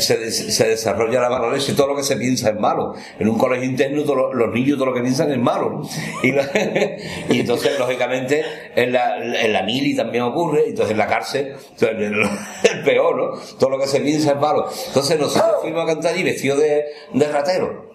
se, 0.00 0.30
se 0.30 0.68
desarrolla 0.68 1.20
la 1.20 1.28
valores 1.28 1.68
y 1.68 1.72
todo 1.74 1.88
lo 1.88 1.96
que 1.96 2.02
se 2.02 2.16
piensa 2.16 2.50
es 2.50 2.56
malo. 2.58 2.94
En 3.18 3.28
un 3.28 3.38
colegio 3.38 3.64
interno 3.68 4.02
los- 4.34 4.52
niños 4.54 4.76
todo 4.78 4.86
lo 4.86 4.94
que 4.94 5.00
piensan 5.00 5.30
es 5.30 5.38
malo. 5.38 5.82
Y, 6.22 6.28
y 7.34 7.40
entonces, 7.40 7.78
lógicamente, 7.78 8.44
en 8.76 8.92
la, 8.92 9.16
en 9.18 9.52
la 9.52 9.62
mili 9.62 9.94
también 9.96 10.24
ocurre, 10.24 10.64
entonces 10.68 10.92
en 10.92 10.98
la 10.98 11.06
cárcel, 11.06 11.54
el 11.80 12.82
peor, 12.84 13.16
¿no? 13.16 13.40
Todo 13.58 13.70
lo 13.70 13.78
que 13.78 13.86
se 13.86 14.00
piensa 14.00 14.32
es 14.32 14.38
malo. 14.40 14.68
Entonces 14.88 15.18
nosotros 15.18 15.56
fuimos 15.62 15.84
a 15.84 15.86
cantar 15.86 16.14
allí 16.14 16.22
vestidos 16.22 16.58
de, 16.58 16.84
de 17.12 17.28
ratero. 17.28 17.92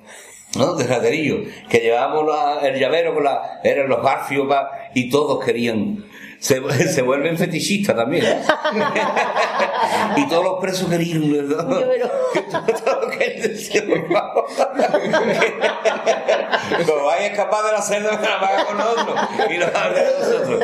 ¿no? 0.57 0.75
De 0.75 0.87
raterillo, 0.87 1.39
que 1.69 1.79
llevábamos 1.79 2.25
la- 2.25 2.67
el 2.67 2.79
llavero 2.79 3.13
con 3.13 3.23
la, 3.25 3.59
eran 3.63 3.89
los 3.89 4.01
garfios 4.01 4.47
pa- 4.47 4.71
y 4.95 5.09
todos 5.09 5.43
querían, 5.43 6.05
se, 6.39 6.61
se 6.93 7.01
vuelven 7.01 7.37
fetichistas 7.37 7.95
también. 7.95 8.25
¿eh? 8.25 8.41
y 10.17 10.27
todos 10.27 10.43
los 10.43 10.59
presos 10.61 10.89
querían, 10.89 11.31
¿verdad? 11.31 11.67
Por 13.87 14.07
favor. 14.07 14.45
Como 16.85 17.05
vais 17.05 17.21
a 17.21 17.27
escapar 17.27 17.65
de 17.65 17.71
la 17.71 17.81
celda, 17.81 18.17
me 18.17 18.27
la 18.27 18.39
paga 18.39 18.65
con 18.65 18.77
nosotros. 18.77 19.19
Y 19.49 19.57
nos 19.57 19.73
habla 19.75 19.99
de 20.03 20.11
nosotros. 20.19 20.63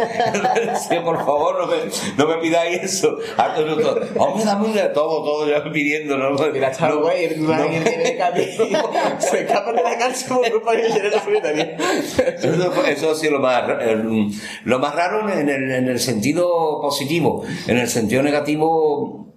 Por 1.04 1.18
favor, 1.26 1.60
no 1.60 1.68
me, 1.68 1.78
no 2.18 2.28
me 2.28 2.36
pidáis 2.42 2.84
eso. 2.84 3.18
A 3.38 3.54
todos 3.54 3.78
nosotros, 3.78 4.10
Hombre, 4.18 4.46
dame 4.46 4.68
una, 4.68 4.94
todo, 4.94 5.24
todo 5.24 5.48
ya 5.50 5.64
pidiendo, 5.72 6.18
¿no? 6.18 6.32
Mira, 6.52 6.70
está 6.70 6.90
el 6.90 6.98
güey, 6.98 7.36
no. 7.38 7.52
de 7.54 8.16
camino, 8.18 8.92
se 9.20 9.42
escapan 9.42 9.76
de 9.76 9.84
la 9.84 9.98
cárcel 9.98 10.38
por 10.38 10.52
culpa 10.52 10.72
del 10.74 10.92
llavero 10.94 11.20
solitario. 11.24 11.66
Eso, 11.78 12.72
fue- 12.72 12.92
eso 12.92 13.12
ha 13.12 13.16
sido 13.16 13.34
lo 13.34 13.40
más, 13.40 13.64
el- 13.82 14.28
lo 14.66 14.80
más 14.80 14.96
raro 14.96 15.30
en 15.30 15.50
el, 15.50 15.63
en 15.72 15.88
el 15.88 16.00
sentido 16.00 16.80
positivo. 16.82 17.44
En 17.68 17.78
el 17.78 17.88
sentido 17.88 18.24
negativo, 18.24 19.34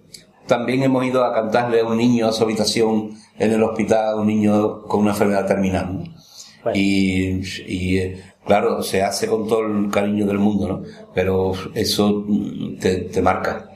también 0.47 0.83
hemos 0.83 1.05
ido 1.05 1.23
a 1.23 1.33
cantarle 1.33 1.81
a 1.81 1.85
un 1.85 1.97
niño 1.97 2.27
a 2.27 2.31
su 2.31 2.43
habitación 2.43 3.11
en 3.37 3.51
el 3.51 3.63
hospital, 3.63 4.09
a 4.09 4.15
un 4.15 4.27
niño 4.27 4.83
con 4.83 5.01
una 5.01 5.11
enfermedad 5.11 5.45
terminal. 5.45 6.03
¿no? 6.03 6.73
Y, 6.73 7.41
y, 7.67 7.97
eh, 7.97 8.23
claro, 8.45 8.81
se 8.81 9.03
hace 9.03 9.27
con 9.27 9.47
todo 9.47 9.65
el 9.65 9.89
cariño 9.89 10.25
del 10.25 10.39
mundo, 10.39 10.67
¿no? 10.67 10.83
Pero 11.13 11.53
eso 11.75 12.23
mm, 12.27 12.77
te, 12.79 12.95
te 13.01 13.21
marca, 13.21 13.69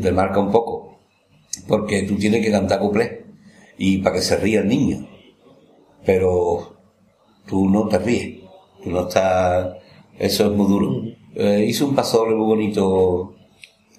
te 0.00 0.12
marca 0.12 0.38
un 0.38 0.50
poco. 0.50 1.00
Porque 1.66 2.02
tú 2.02 2.16
tienes 2.16 2.44
que 2.44 2.50
cantar 2.50 2.78
cuplé 2.78 3.26
y 3.76 3.98
para 3.98 4.16
que 4.16 4.22
se 4.22 4.36
ría 4.36 4.60
el 4.60 4.68
niño. 4.68 5.08
Pero 6.04 6.76
tú 7.46 7.68
no 7.68 7.88
te 7.88 7.98
ríes, 7.98 8.44
tú 8.82 8.90
no 8.90 9.08
estás, 9.08 9.76
eso 10.18 10.46
es 10.46 10.52
muy 10.52 10.66
duro. 10.66 11.17
Eh, 11.38 11.64
hizo 11.68 11.86
un 11.86 11.94
pasoble 11.94 12.34
muy 12.34 12.46
bonito 12.46 13.34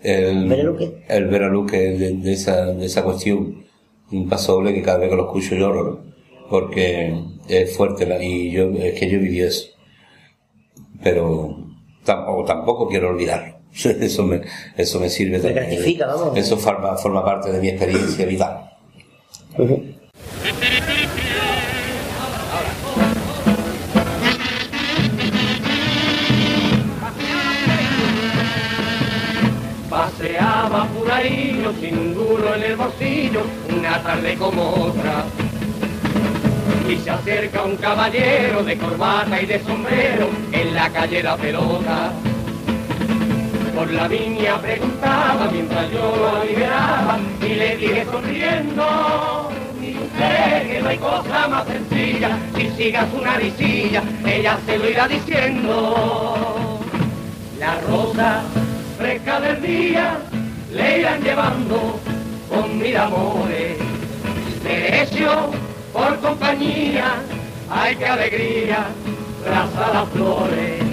el 0.04 0.48
¿Veraluque? 0.48 1.04
el 1.08 1.26
Veraluque 1.28 1.78
de, 1.78 2.14
de 2.18 2.34
esa, 2.34 2.66
de 2.68 2.86
esa 2.86 3.04
cuestión, 3.04 3.64
un 4.12 4.28
pasoble 4.30 4.74
que 4.74 4.82
cada 4.82 4.98
vez 5.00 5.10
que 5.10 5.16
lo 5.16 5.26
escucho 5.26 5.56
lloro, 5.56 5.84
¿no? 5.84 6.10
porque 6.50 7.14
es 7.48 7.76
fuerte 7.78 8.06
la- 8.06 8.24
y 8.24 8.52
yo 8.52 8.70
es 8.72 9.00
que 9.00 9.10
yo 9.10 9.20
viví 9.20 9.40
eso, 9.42 9.68
pero 11.04 11.56
tampoco, 12.04 12.44
tampoco 12.46 12.88
quiero 12.90 13.10
olvidarlo. 13.10 13.56
Eso 14.00 14.24
me, 14.24 14.42
eso 14.78 15.00
me 15.00 15.10
sirve 15.10 15.38
Te 15.38 15.54
también. 15.54 15.68
gratifica, 15.70 16.08
vamos. 16.08 16.36
Eso 16.36 16.58
forma, 16.58 16.96
forma 16.98 17.24
parte 17.24 17.52
de 17.52 17.62
mi 17.62 17.70
experiencia 17.70 18.26
vital. 18.26 18.72
Sin 31.80 32.14
duro 32.14 32.56
en 32.56 32.64
el 32.64 32.76
bolsillo, 32.76 33.44
una 33.70 34.02
tarde 34.02 34.36
como 34.36 34.70
otra. 34.70 35.26
Y 36.88 36.98
se 36.98 37.10
acerca 37.10 37.64
un 37.64 37.76
caballero 37.78 38.64
de 38.64 38.78
corbata 38.78 39.42
y 39.42 39.46
de 39.46 39.60
sombrero 39.64 40.30
en 40.52 40.74
la 40.74 40.90
calle 40.90 41.22
La 41.22 41.38
Pelota. 41.38 42.12
Por 43.76 43.92
la 43.92 44.08
viña 44.08 44.60
preguntaba 44.60 45.50
mientras 45.52 45.92
yo 45.92 46.16
lo 46.16 46.44
liberaba 46.44 47.20
y 47.42 47.54
le 47.54 47.78
dije 47.78 48.06
sonriendo. 48.12 49.52
"Mire 49.80 50.00
usted 50.00 50.72
que 50.72 50.82
no 50.82 50.90
hay 50.90 50.98
cosa 50.98 51.48
más 51.48 51.66
sencilla, 51.68 52.38
si 52.56 52.70
siga 52.72 53.08
su 53.12 53.22
naricilla, 53.22 54.04
ella 54.26 54.58
se 54.66 54.78
lo 54.78 54.90
irá 54.90 55.08
diciendo. 55.08 56.80
La 57.60 57.80
rosa 57.82 58.42
fresca 58.98 59.40
del 59.40 59.62
día 59.62 60.18
le 60.72 61.00
irán 61.00 61.22
llevando 61.22 62.00
con 62.50 62.78
mil 62.78 62.96
amores. 62.98 63.78
Derecho 64.64 65.52
por 65.94 66.20
compañía, 66.20 67.16
ay 67.70 67.96
qué 67.96 68.06
alegría, 68.06 68.88
traza 69.44 69.94
las 69.94 70.10
flores. 70.10 70.84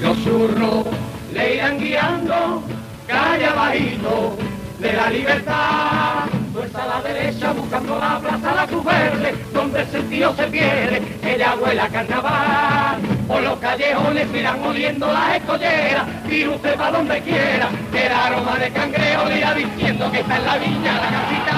Los 0.00 0.22
churros 0.24 0.86
le 1.32 1.54
irán 1.54 1.78
guiando, 1.78 2.62
calle 3.06 3.46
abajito 3.46 4.36
de 4.78 4.92
la 4.92 5.10
libertad. 5.10 6.17
Pues 6.58 6.74
a 6.74 6.86
la 6.86 7.00
derecha 7.02 7.52
buscando 7.52 7.98
la 7.98 8.18
plaza 8.18 8.54
La 8.54 8.66
Cruz 8.66 8.84
Verde, 8.84 9.32
donde 9.52 9.80
el 9.80 9.86
sentido 9.86 10.34
se 10.34 10.44
pierde, 10.48 11.00
ella 11.24 11.54
huele 11.54 11.82
carnaval. 11.92 13.00
Por 13.28 13.42
los 13.42 13.58
callejones 13.60 14.26
irán 14.34 14.60
oliendo 14.64 15.06
las 15.12 15.36
escolleras, 15.36 16.04
y 16.28 16.48
usted 16.48 16.76
va 16.80 16.90
donde 16.90 17.20
quiera, 17.20 17.68
que 17.92 18.06
el 18.06 18.12
aroma 18.12 18.58
de 18.58 18.70
cangreo 18.70 19.24
le 19.26 19.38
irá 19.38 19.54
diciendo 19.54 20.10
que 20.10 20.18
está 20.20 20.36
en 20.36 20.44
la 20.46 20.56
viña 20.58 20.94
la 20.94 21.00
casita. 21.10 21.54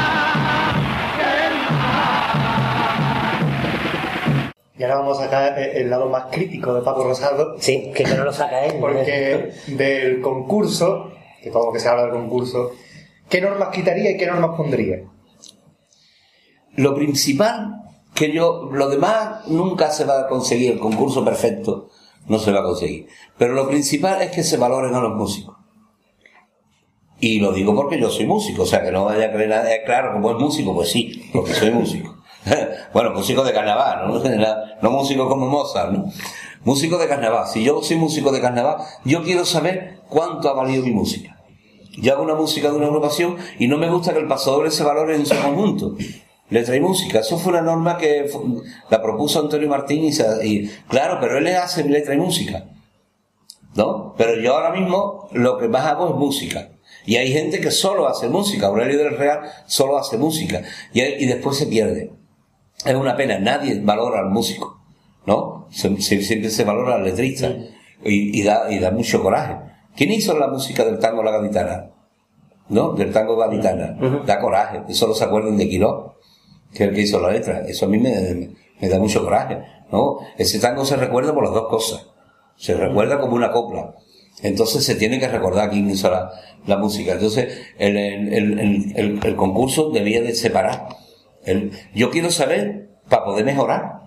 Y 4.78 4.82
ahora 4.82 4.96
vamos 4.96 5.18
a 5.18 5.24
sacar 5.24 5.58
el- 5.58 5.76
el 5.82 5.90
lado 5.90 6.08
más 6.08 6.24
crítico 6.30 6.74
de 6.74 6.82
Paco 6.82 7.04
Rosado. 7.04 7.56
Sí, 7.58 7.92
que 7.94 8.04
no 8.04 8.24
lo 8.24 8.32
saca 8.32 8.64
él. 8.64 8.76
Porque 8.80 9.52
del 9.68 10.20
concurso, 10.20 11.12
que 11.42 11.50
todo 11.50 11.66
lo 11.66 11.72
que 11.72 11.80
se 11.80 11.88
habla 11.88 12.02
del 12.04 12.12
concurso, 12.12 12.72
¿qué 13.30 13.40
normas 13.40 13.70
quitaría 13.70 14.10
y 14.10 14.16
qué 14.18 14.26
normas 14.26 14.50
pondría? 14.56 14.98
lo 16.76 16.94
principal 16.94 17.82
que 18.14 18.32
yo, 18.32 18.68
lo 18.72 18.88
demás 18.88 19.46
nunca 19.48 19.90
se 19.90 20.04
va 20.04 20.20
a 20.20 20.28
conseguir, 20.28 20.72
el 20.72 20.78
concurso 20.78 21.24
perfecto 21.24 21.88
no 22.26 22.38
se 22.38 22.52
va 22.52 22.60
a 22.60 22.64
conseguir. 22.64 23.06
Pero 23.38 23.54
lo 23.54 23.68
principal 23.68 24.20
es 24.22 24.30
que 24.30 24.42
se 24.42 24.56
valoren 24.56 24.94
a 24.94 25.00
los 25.00 25.16
músicos. 25.16 25.56
Y 27.18 27.38
lo 27.38 27.52
digo 27.52 27.74
porque 27.74 28.00
yo 28.00 28.08
soy 28.08 28.26
músico, 28.26 28.62
o 28.62 28.66
sea 28.66 28.82
que 28.82 28.90
no 28.90 29.04
vaya 29.04 29.26
a 29.26 29.32
creer 29.32 29.50
nada. 29.50 29.74
Eh, 29.74 29.82
Claro, 29.84 30.12
como 30.14 30.30
es 30.30 30.38
músico, 30.38 30.74
pues 30.74 30.90
sí, 30.90 31.28
porque 31.32 31.52
soy 31.52 31.70
músico. 31.70 32.16
bueno, 32.94 33.10
músico 33.10 33.44
de 33.44 33.52
carnaval, 33.52 34.08
¿no? 34.08 34.22
No 34.82 34.90
músico 34.90 35.28
como 35.28 35.46
Mozart, 35.46 35.92
¿no? 35.92 36.10
Músico 36.64 36.96
de 36.98 37.08
carnaval. 37.08 37.46
Si 37.46 37.62
yo 37.62 37.82
soy 37.82 37.96
músico 37.96 38.32
de 38.32 38.40
carnaval, 38.40 38.78
yo 39.04 39.22
quiero 39.22 39.44
saber 39.44 40.00
cuánto 40.08 40.48
ha 40.48 40.54
valido 40.54 40.82
mi 40.82 40.92
música. 40.92 41.39
Yo 41.98 42.12
hago 42.14 42.22
una 42.22 42.34
música 42.34 42.70
de 42.70 42.76
una 42.76 42.86
agrupación 42.86 43.36
y 43.58 43.66
no 43.66 43.76
me 43.78 43.90
gusta 43.90 44.12
que 44.12 44.20
el 44.20 44.28
pasador 44.28 44.70
se 44.70 44.84
valore 44.84 45.14
en 45.16 45.26
su 45.26 45.34
conjunto. 45.40 45.96
Letra 46.48 46.74
y 46.76 46.80
música. 46.80 47.20
Eso 47.20 47.38
fue 47.38 47.52
una 47.52 47.62
norma 47.62 47.96
que 47.96 48.28
la 48.90 49.02
propuso 49.02 49.40
Antonio 49.40 49.68
Martín 49.68 50.04
y, 50.04 50.12
se- 50.12 50.46
y- 50.46 50.68
claro, 50.88 51.18
pero 51.20 51.38
él 51.38 51.44
le 51.44 51.56
hace 51.56 51.84
letra 51.84 52.14
y 52.14 52.18
música. 52.18 52.64
¿No? 53.74 54.14
Pero 54.18 54.40
yo 54.40 54.54
ahora 54.56 54.70
mismo 54.72 55.28
lo 55.32 55.58
que 55.58 55.68
más 55.68 55.84
hago 55.86 56.08
es 56.10 56.14
música. 56.16 56.70
Y 57.06 57.16
hay 57.16 57.32
gente 57.32 57.60
que 57.60 57.70
solo 57.70 58.08
hace 58.08 58.28
música. 58.28 58.66
Aurelio 58.66 58.98
del 58.98 59.16
Real 59.16 59.40
solo 59.66 59.96
hace 59.96 60.18
música. 60.18 60.62
Y, 60.92 61.02
y 61.02 61.26
después 61.26 61.56
se 61.56 61.66
pierde. 61.66 62.12
Es 62.84 62.94
una 62.94 63.16
pena. 63.16 63.38
Nadie 63.38 63.80
valora 63.80 64.20
al 64.20 64.30
músico. 64.30 64.80
¿No? 65.26 65.68
Se- 65.70 66.00
se- 66.00 66.22
siempre 66.22 66.50
se 66.50 66.64
valora 66.64 66.96
al 66.96 67.04
letrista. 67.04 67.48
Y, 68.04 68.40
y 68.40 68.42
da, 68.42 68.70
y 68.72 68.78
da 68.80 68.90
mucho 68.90 69.22
coraje. 69.22 69.56
¿Quién 69.96 70.12
hizo 70.12 70.38
la 70.38 70.48
música 70.48 70.84
del 70.84 70.98
tango 70.98 71.22
La 71.22 71.32
Gaditana? 71.32 71.90
¿No? 72.68 72.92
Del 72.92 73.12
tango 73.12 73.36
Gaditana. 73.36 73.96
Da 74.26 74.40
coraje. 74.40 74.82
Y 74.88 74.94
solo 74.94 75.14
se 75.14 75.24
acuerdan 75.24 75.56
de 75.56 75.68
Quiró, 75.68 76.16
que 76.72 76.84
es 76.84 76.88
el 76.90 76.94
que 76.94 77.02
hizo 77.02 77.20
la 77.20 77.30
letra. 77.32 77.60
Eso 77.66 77.86
a 77.86 77.88
mí 77.88 77.98
me, 77.98 78.50
me 78.80 78.88
da 78.88 78.98
mucho 78.98 79.22
coraje. 79.24 79.58
¿No? 79.90 80.18
Ese 80.38 80.60
tango 80.60 80.84
se 80.84 80.96
recuerda 80.96 81.34
por 81.34 81.44
las 81.44 81.52
dos 81.52 81.68
cosas. 81.68 82.06
Se 82.56 82.74
recuerda 82.74 83.18
como 83.20 83.34
una 83.34 83.50
copla. 83.50 83.94
Entonces 84.42 84.84
se 84.84 84.94
tiene 84.94 85.18
que 85.18 85.28
recordar 85.28 85.70
quién 85.70 85.90
hizo 85.90 86.08
la, 86.10 86.30
la 86.66 86.76
música. 86.78 87.12
Entonces 87.12 87.58
el, 87.78 87.96
el, 87.96 88.32
el, 88.58 89.20
el- 89.24 89.36
concurso 89.36 89.90
debía 89.90 90.22
de 90.22 90.34
separar. 90.34 90.88
Yo 91.94 92.10
quiero 92.10 92.30
saber 92.30 92.90
para 93.08 93.24
poder 93.24 93.44
mejorar. 93.44 94.00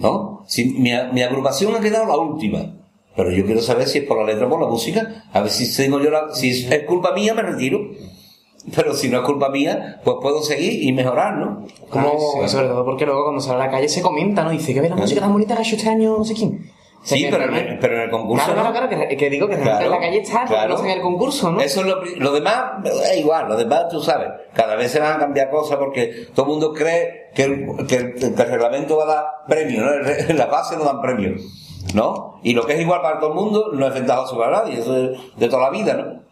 ¿No? 0.00 0.42
Si 0.48 0.64
mi, 0.64 0.90
mi 1.12 1.22
agrupación 1.22 1.74
ha 1.76 1.80
quedado 1.80 2.06
la 2.06 2.16
última. 2.16 2.74
Pero 3.16 3.30
yo 3.30 3.44
quiero 3.44 3.60
saber 3.60 3.86
si 3.88 3.98
es 3.98 4.04
por 4.04 4.18
la 4.18 4.24
letra 4.24 4.46
o 4.46 4.50
por 4.50 4.60
la 4.60 4.68
música. 4.68 5.24
A 5.32 5.40
ver 5.40 5.50
si 5.50 5.74
tengo 5.76 6.00
yo 6.00 6.10
la, 6.10 6.34
si 6.34 6.50
es 6.66 6.82
culpa 6.84 7.12
mía, 7.12 7.34
me 7.34 7.42
retiro. 7.42 7.80
Pero 8.76 8.94
si 8.94 9.08
no 9.08 9.18
es 9.18 9.24
culpa 9.24 9.48
mía, 9.48 10.00
pues 10.04 10.16
puedo 10.22 10.40
seguir 10.40 10.84
y 10.84 10.92
mejorar, 10.92 11.34
¿no? 11.36 11.66
Como, 11.90 12.46
sobre 12.48 12.68
todo 12.68 12.84
porque 12.84 13.04
luego 13.04 13.24
cuando 13.24 13.40
sale 13.40 13.60
a 13.60 13.66
la 13.66 13.70
calle 13.72 13.88
se 13.88 14.00
comenta, 14.02 14.44
¿no? 14.44 14.50
Dice 14.50 14.72
que 14.72 14.80
ve 14.80 14.88
la 14.88 14.94
música 14.96 15.20
tan 15.20 15.32
bonita 15.32 15.54
que 15.54 15.62
ha 15.62 15.64
hecho 15.64 15.74
este 15.76 15.88
año 15.88 16.16
no 16.18 16.24
sé 16.24 16.34
quién. 16.34 16.70
O 17.02 17.04
sea, 17.04 17.18
Sí, 17.18 17.26
pero 17.28 17.42
en, 17.46 17.54
el, 17.54 17.78
pero 17.80 17.96
en 17.96 18.02
el 18.02 18.10
concurso. 18.10 18.44
Claro, 18.44 18.62
no. 18.62 18.70
claro, 18.70 18.88
claro, 18.88 19.08
que, 19.08 19.16
que 19.16 19.28
digo 19.30 19.48
que 19.48 19.56
Claro, 19.56 19.84
en 19.86 19.90
la 19.90 19.98
calle 19.98 20.18
está, 20.22 20.44
claro. 20.44 20.78
en 20.78 20.90
el 20.90 21.00
concurso, 21.00 21.50
¿no? 21.50 21.60
Eso 21.60 21.80
es 21.80 21.86
lo, 21.88 22.00
lo 22.04 22.32
demás, 22.32 22.64
es 22.84 23.18
igual, 23.18 23.48
lo 23.48 23.56
demás 23.56 23.88
tú 23.90 24.00
sabes, 24.00 24.28
cada 24.54 24.76
vez 24.76 24.92
se 24.92 25.00
van 25.00 25.14
a 25.16 25.18
cambiar 25.18 25.50
cosas 25.50 25.78
porque 25.78 26.28
todo 26.32 26.46
el 26.46 26.52
mundo 26.52 26.72
cree 26.72 27.30
que 27.34 27.42
el, 27.42 27.86
que 27.88 27.96
el- 27.96 28.14
que 28.14 28.26
el 28.26 28.36
reglamento 28.48 28.96
va 28.98 29.02
a 29.02 29.06
dar 29.06 29.24
premio, 29.48 29.82
¿no? 29.82 29.90
En 30.28 30.38
la 30.38 30.46
base 30.46 30.76
no 30.76 30.84
dan 30.84 31.02
premio, 31.02 31.32
¿no? 31.94 32.38
Y 32.42 32.54
lo 32.54 32.66
que 32.66 32.74
es 32.74 32.80
igual 32.80 33.00
para 33.02 33.18
todo 33.20 33.30
el 33.30 33.36
mundo 33.36 33.70
no 33.72 33.86
es 33.86 33.94
ventajoso 33.94 34.36
para 34.38 34.62
nadie, 34.62 34.78
eso 34.80 34.96
es 34.96 35.18
de 35.36 35.48
toda 35.48 35.62
la 35.62 35.70
vida, 35.70 35.94
¿no? 35.94 36.22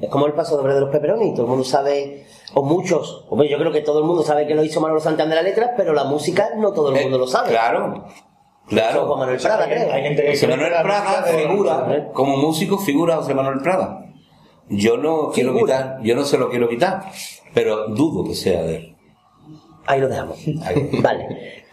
Es 0.00 0.08
como 0.10 0.26
el 0.26 0.32
paso 0.34 0.56
doble 0.56 0.74
de 0.74 0.80
los 0.80 0.90
peperoni, 0.90 1.32
todo 1.32 1.42
el 1.42 1.48
mundo 1.48 1.64
sabe, 1.64 2.26
o 2.54 2.62
muchos, 2.62 3.24
hombre, 3.30 3.48
yo 3.48 3.58
creo 3.58 3.72
que 3.72 3.80
todo 3.80 3.98
el 3.98 4.04
mundo 4.04 4.22
sabe 4.22 4.46
que 4.46 4.54
lo 4.54 4.62
hizo 4.62 4.80
Manolo 4.80 5.00
Santana 5.00 5.30
de 5.30 5.36
las 5.36 5.44
letras, 5.44 5.70
pero 5.76 5.92
la 5.92 6.04
música 6.04 6.50
no 6.56 6.72
todo 6.72 6.94
el 6.94 7.02
mundo 7.02 7.18
lo 7.18 7.26
sabe. 7.26 7.48
Eh, 7.48 7.52
Claro, 7.52 8.04
claro. 8.68 9.06
Juan 9.06 9.18
Manuel 9.20 9.40
Prada, 9.40 9.64
creo. 9.66 9.92
Hay 9.92 10.02
gente 10.02 10.22
que 10.22 10.30
José 10.30 10.46
Manuel 10.46 10.72
la 10.72 10.82
Prada 10.84 11.22
de- 11.22 11.32
figura, 11.48 12.10
como 12.12 12.36
músico 12.36 12.78
figura 12.78 13.16
José 13.16 13.34
Manuel 13.34 13.58
Prada. 13.60 14.06
Yo 14.68 14.96
no 14.96 15.30
quiero 15.32 15.52
quitar, 15.54 15.98
yo 16.02 16.14
no 16.14 16.24
se 16.24 16.38
lo 16.38 16.48
quiero 16.48 16.68
quitar, 16.68 17.02
pero 17.52 17.88
dudo 17.88 18.24
que 18.24 18.34
sea 18.36 18.62
de 18.62 18.76
él. 18.76 18.96
Ahí 19.86 20.00
lo 20.00 20.08
dejamos. 20.08 20.38
Ahí. 20.64 20.90
Vale. 21.02 21.64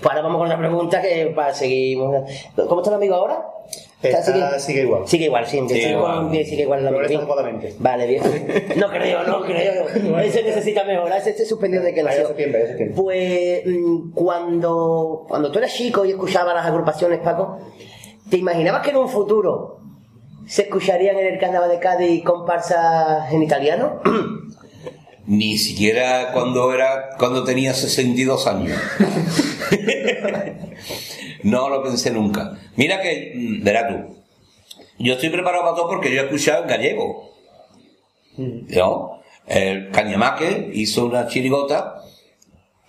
Pues 0.00 0.10
ahora 0.10 0.22
vamos 0.22 0.38
con 0.38 0.48
la 0.48 0.58
pregunta 0.58 1.02
que 1.02 1.32
para 1.34 1.52
seguir. 1.54 1.98
¿Cómo 1.98 2.80
está 2.80 2.90
el 2.90 2.96
amigo 2.96 3.14
ahora? 3.14 3.44
Está- 4.02 4.58
sigue 4.60 4.82
igual. 4.82 5.08
Sigue 5.08 5.24
igual, 5.24 5.46
sí. 5.46 5.58
Sigue 5.58 5.68
sigue, 5.80 5.90
igual. 5.90 6.30
sigue 6.30 6.62
igual 6.62 6.86
adecuadamente. 6.86 7.74
Vale, 7.78 8.06
bien. 8.06 8.22
No 8.76 8.88
creo, 8.90 9.24
no 9.24 9.42
creo. 9.42 10.18
Ese 10.20 10.42
necesita 10.44 10.84
mejorar, 10.84 11.18
ese 11.18 11.34
se 11.34 11.44
suspendió 11.44 11.82
de 11.82 11.92
que 11.92 12.02
tiempo. 12.76 13.02
Pues 13.02 13.62
mm, 13.66 14.12
cuando, 14.12 15.24
cuando 15.28 15.50
tú 15.50 15.58
eras 15.58 15.72
chico 15.74 16.04
y 16.04 16.10
escuchabas 16.10 16.54
las 16.54 16.66
agrupaciones, 16.66 17.18
Paco, 17.20 17.58
¿te 18.30 18.36
imaginabas 18.36 18.82
que 18.82 18.90
en 18.90 18.96
un 18.98 19.08
futuro 19.08 19.80
se 20.46 20.62
escucharían 20.62 21.18
en 21.18 21.26
el 21.26 21.38
carnaval 21.40 21.68
de 21.68 21.78
Cádiz 21.80 22.22
comparsas 22.24 23.32
en 23.32 23.42
italiano? 23.42 24.00
Ni 25.28 25.58
siquiera 25.58 26.32
cuando 26.32 26.72
era 26.72 27.10
cuando 27.18 27.44
tenía 27.44 27.74
62 27.74 28.46
años. 28.46 28.80
no 31.42 31.68
lo 31.68 31.82
pensé 31.82 32.10
nunca. 32.10 32.58
Mira 32.76 33.02
que, 33.02 33.34
mm, 33.36 33.62
verás 33.62 33.88
tú, 33.88 34.16
yo 34.98 35.12
estoy 35.12 35.28
preparado 35.28 35.64
para 35.64 35.76
todo 35.76 35.88
porque 35.88 36.10
yo 36.14 36.22
he 36.22 36.24
escuchado 36.24 36.62
en 36.62 36.68
gallego. 36.68 37.30
¿No? 38.38 39.20
El 39.46 39.90
Cañamaque 39.90 40.70
hizo 40.72 41.04
una 41.04 41.28
chirigota 41.28 42.00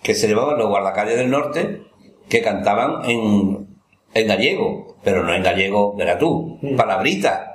que 0.02 0.14
se 0.14 0.26
llamaban 0.26 0.58
los 0.58 0.68
guardacalles 0.68 1.18
del 1.18 1.28
norte 1.28 1.82
que 2.30 2.40
cantaban 2.40 3.04
en, 3.04 3.68
en 4.14 4.26
gallego, 4.26 4.96
pero 5.04 5.24
no 5.24 5.34
en 5.34 5.42
gallego, 5.42 5.94
verás 5.94 6.18
tú, 6.18 6.58
palabritas. 6.74 7.49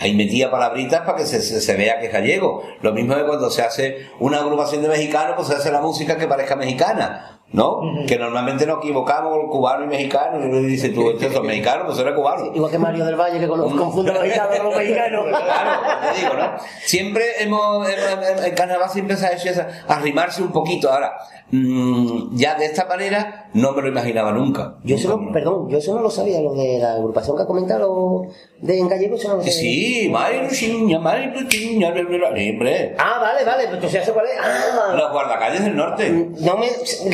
Ahí 0.00 0.14
metía 0.14 0.50
palabritas 0.50 1.02
para 1.02 1.18
que 1.18 1.26
se, 1.26 1.40
se- 1.42 1.60
se 1.60 1.76
vea 1.76 2.00
que 2.00 2.06
es 2.06 2.12
gallego. 2.12 2.62
Lo 2.80 2.92
mismo 2.92 3.14
que 3.14 3.24
cuando 3.24 3.50
se 3.50 3.62
hace 3.62 4.06
una 4.18 4.38
agrupación 4.38 4.82
de 4.82 4.88
mexicanos, 4.88 5.34
pues 5.36 5.48
se 5.48 5.54
hace 5.54 5.70
la 5.70 5.80
música 5.80 6.16
que 6.16 6.26
parezca 6.26 6.56
mexicana, 6.56 7.40
¿no? 7.52 7.80
Que 8.06 8.18
normalmente 8.18 8.64
nos 8.66 8.78
equivocamos 8.78 9.36
con 9.36 9.48
cubano 9.48 9.84
y 9.84 9.88
mexicano. 9.88 10.40
Y 10.40 10.44
uno 10.48 10.58
dice, 10.60 10.88
tú, 10.88 11.10
estos 11.10 11.32
son 11.34 11.46
mexicanos, 11.46 11.84
pues 11.86 11.98
eres 11.98 12.14
cubano. 12.14 12.46
Igual 12.54 12.70
que 12.70 12.78
Mario 12.78 13.04
del 13.04 13.16
Valle, 13.16 13.38
que 13.40 13.46
con- 13.46 13.76
confunde 13.76 14.10
a 14.12 14.14
los 14.14 14.22
gitanos 14.24 14.56
con 14.56 14.66
los 14.68 14.76
mexicanos. 14.76 15.26
Claro, 15.30 15.80
te 16.14 16.18
digo, 16.20 16.34
¿no? 16.34 16.52
Siempre 16.82 17.24
hemos, 17.42 17.86
hemos- 17.88 18.26
hemos- 18.28 18.44
en 18.46 18.54
carnaval 18.54 18.88
siempre 18.88 19.16
se 19.16 19.26
ha 19.26 19.32
hecho 19.32 19.50
esa, 19.50 19.68
arrimarse 19.86 20.42
un 20.42 20.50
poquito. 20.52 20.90
Ahora, 20.90 21.12
mm, 21.52 22.36
ya 22.36 22.54
de 22.56 22.66
esta 22.66 22.86
manera, 22.86 23.48
no 23.54 23.72
me 23.72 23.82
lo 23.82 23.88
imaginaba 23.88 24.32
nunca. 24.32 24.76
Yo 24.84 24.96
eso 24.96 25.08
Nunca 25.08 25.20
no, 25.22 25.26
me- 25.28 25.32
perdón, 25.32 25.68
yo 25.70 25.78
eso 25.78 25.94
no 25.94 26.00
lo 26.02 26.10
sabía, 26.10 26.40
lo 26.40 26.54
de 26.54 26.78
la 26.78 26.92
agrupación 26.94 27.36
que 27.36 27.42
ha 27.42 27.46
comentado 27.46 28.26
de 28.60 28.78
en 28.78 28.88
gallego, 28.88 29.16
eso 29.16 29.28
no 29.28 29.34
lo 29.36 29.40
sabía. 29.42 29.52
Sí, 29.58 30.08
Mariluchiña, 30.10 30.98
Mariluchiña, 30.98 31.88
hombre. 31.88 32.94
Ah, 32.98 33.18
vale, 33.20 33.44
vale, 33.44 33.64
pues 33.64 33.74
entonces 33.74 33.92
ya 34.00 34.04
sé 34.06 34.12
cuál 34.12 34.26
es. 34.26 34.32
Ah, 34.40 34.94
Los 34.96 35.12
guardacalles 35.12 35.64
del 35.64 35.76
norte. 35.76 36.10
no 36.40 36.56
me, 36.56 36.68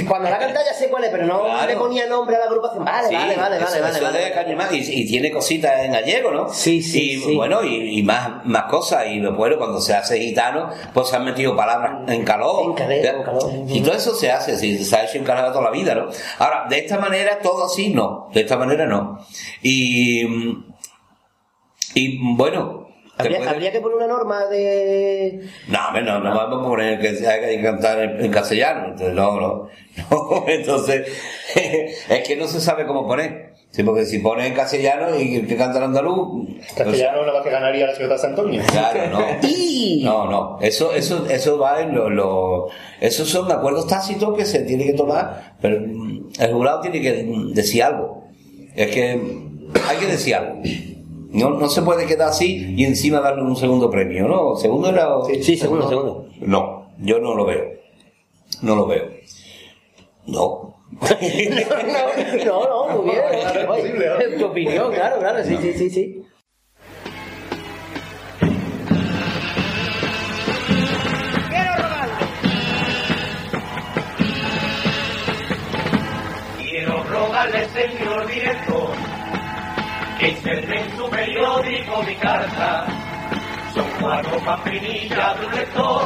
cuando 0.08 0.28
la 0.30 0.38
canta 0.38 0.60
ya 0.64 0.74
sé 0.74 0.88
cuál 0.88 1.04
es, 1.04 1.10
pero 1.10 1.26
no 1.26 1.42
Claro. 1.44 1.66
le 1.66 1.76
ponía 1.76 2.06
nombre 2.06 2.36
a 2.36 2.40
la 2.40 2.44
agrupación. 2.46 2.84
Vale, 2.84 3.08
Sí, 3.08 3.14
vale, 3.14 3.36
vale, 3.36 3.56
eso- 3.56 3.64
vale, 3.66 3.80
vale, 3.80 3.94
eso 3.96 4.04
vale. 4.04 4.32
Cañemán, 4.32 4.68
y, 4.72 4.78
y 4.78 5.06
tiene 5.06 5.30
cositas 5.30 5.80
en 5.84 5.92
gallego, 5.92 6.30
¿no? 6.32 6.48
Sí, 6.52 6.82
sí, 6.82 7.12
Y 7.12 7.18
sí. 7.20 7.36
bueno, 7.36 7.62
y, 7.62 7.98
y 7.98 8.02
más, 8.02 8.44
más 8.44 8.64
cosas. 8.64 9.04
Y 9.08 9.20
bueno, 9.20 9.56
cuando 9.58 9.80
se 9.80 9.94
hace 9.94 10.18
gitano, 10.18 10.70
pues 10.92 11.08
se 11.08 11.16
han 11.16 11.24
metido 11.24 11.54
palabras 11.56 12.00
en 12.08 12.24
calor. 12.24 12.66
En 12.70 12.74
calor, 12.74 12.92
en 12.92 13.22
calor. 13.22 13.50
Y 13.68 13.80
todo 13.80 13.94
eso 13.94 14.14
se 14.14 14.25
hace, 14.30 14.56
sí, 14.56 14.84
se 14.84 14.96
ha 14.96 15.04
hecho 15.04 15.18
en 15.18 15.24
calor 15.24 15.52
toda 15.52 15.64
la 15.64 15.70
vida, 15.70 15.94
¿no? 15.94 16.08
Ahora, 16.38 16.66
de 16.68 16.78
esta 16.78 16.98
manera, 16.98 17.38
todo 17.40 17.66
así, 17.66 17.90
no. 17.92 18.28
De 18.32 18.40
esta 18.40 18.56
manera, 18.56 18.86
no. 18.86 19.18
Y. 19.62 20.22
Y 21.94 22.18
bueno. 22.36 22.84
Habría, 23.18 23.38
puede- 23.38 23.50
habría 23.50 23.72
que 23.72 23.80
poner 23.80 23.96
una 23.96 24.06
norma 24.08 24.44
de. 24.46 25.48
No, 25.68 25.90
no, 26.02 26.20
no 26.20 26.34
vamos 26.36 26.60
a 26.66 26.68
poner 26.68 27.00
que 27.00 27.26
hay 27.26 27.56
que 27.56 27.62
cantar 27.62 27.98
en, 28.00 28.24
en 28.26 28.30
castellano. 28.30 28.88
Entonces, 28.88 29.14
no, 29.14 29.40
no. 29.40 29.68
no, 30.10 30.44
Entonces, 30.46 31.08
es 32.08 32.28
que 32.28 32.36
no 32.36 32.46
se 32.46 32.60
sabe 32.60 32.86
cómo 32.86 33.06
poner. 33.06 33.54
Sí, 33.76 33.82
porque 33.82 34.06
si 34.06 34.20
pones 34.20 34.46
en 34.46 34.54
castellano 34.54 35.20
y 35.20 35.42
que 35.44 35.54
canta 35.54 35.76
en 35.76 35.84
andaluz. 35.84 36.48
Castellano 36.74 37.20
nada 37.20 37.34
más 37.34 37.42
que 37.42 37.50
ganaría 37.50 37.86
la 37.86 37.94
ciudad 37.94 38.12
de 38.12 38.18
San 38.18 38.30
Antonio. 38.30 38.62
claro, 38.72 39.10
no. 39.10 39.26
No, 40.02 40.30
no. 40.30 40.58
Eso, 40.62 40.92
eso, 40.94 41.26
eso 41.28 41.58
va 41.58 41.82
en 41.82 41.94
lo, 41.94 42.08
lo- 42.08 42.68
Esos 43.00 43.28
son 43.28 43.52
acuerdos 43.52 43.86
tácitos 43.86 44.34
que 44.36 44.46
se 44.46 44.60
tiene 44.60 44.84
que 44.86 44.94
tomar, 44.94 45.56
pero 45.60 45.78
mm, 45.80 46.30
el 46.40 46.52
jurado 46.54 46.80
tiene 46.80 47.00
que 47.02 47.22
mm, 47.22 47.52
decir 47.52 47.82
algo. 47.82 48.24
Es 48.74 48.90
que 48.92 49.10
hay 49.10 49.96
que 50.00 50.06
decir 50.06 50.34
algo. 50.36 50.62
No, 51.30 51.50
no 51.50 51.68
se 51.68 51.82
puede 51.82 52.06
quedar 52.06 52.30
así 52.30 52.74
y 52.76 52.84
encima 52.84 53.20
darle 53.20 53.42
un 53.42 53.56
segundo 53.56 53.90
premio, 53.90 54.26
¿no? 54.26 54.56
Segundo 54.56 54.88
era. 54.88 55.08
Sí, 55.42 55.56
segundo, 55.58 55.86
segundo. 55.88 56.26
No, 56.40 56.92
yo 56.98 57.18
no 57.18 57.34
lo 57.34 57.44
veo. 57.44 57.64
No 58.62 58.74
lo 58.74 58.86
veo. 58.86 59.04
No. 60.26 60.65
No, 61.00 62.64
no, 62.64 62.88
no, 62.88 63.02
muy 63.02 63.10
bien. 63.10 63.24
No, 63.32 63.54
no 63.54 63.60
es 63.60 63.66
posible, 63.66 64.38
tu 64.38 64.44
opinión, 64.46 64.92
claro, 64.92 65.18
claro, 65.18 65.44
sí, 65.44 65.56
sí, 65.60 65.72
sí, 65.74 65.90
sí. 65.90 66.22
Quiero 76.58 77.02
rogarle, 77.04 77.68
señor 77.68 78.26
director, 78.26 78.90
que 80.18 80.28
inserten 80.28 80.78
en 80.78 80.96
su 80.96 81.08
periódico 81.10 82.02
mi 82.02 82.14
carta. 82.16 82.86
Son 83.74 83.84
cuatro 84.00 84.38
papinillas 84.44 85.40
de 85.40 85.46
un 85.46 85.54
lector 85.54 86.02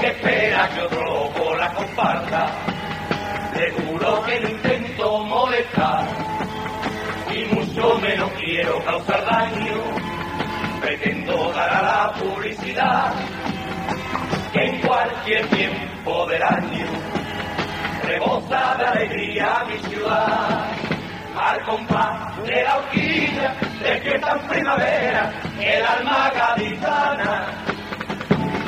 que 0.00 0.06
espera 0.06 0.68
que 0.74 0.80
otro 0.82 1.02
loco 1.04 1.54
la 1.56 1.74
comparta. 1.74 2.50
Seguro 3.58 4.22
que 4.22 4.38
no 4.38 4.48
intento 4.50 5.24
molestar 5.24 6.06
y 7.34 7.54
mucho 7.56 7.98
menos 7.98 8.30
quiero 8.38 8.84
causar 8.84 9.24
daño. 9.24 9.74
Pretendo 10.80 11.52
dar 11.52 11.68
a 11.68 11.82
la 11.82 12.12
publicidad 12.12 13.14
que 14.52 14.64
en 14.64 14.80
cualquier 14.80 15.44
tiempo 15.48 16.26
del 16.26 16.42
año 16.44 16.86
rebosa 18.04 18.76
de 18.78 18.86
alegría 18.86 19.64
mi 19.66 19.90
ciudad. 19.90 20.70
Al 21.36 21.64
compás 21.64 22.40
de 22.44 22.62
la 22.62 22.76
horquilla 22.78 23.56
de 23.82 24.00
que 24.02 24.18
tan 24.20 24.38
primavera, 24.46 25.32
el 25.60 25.84
alma 25.84 26.30
gaditana. 26.32 27.46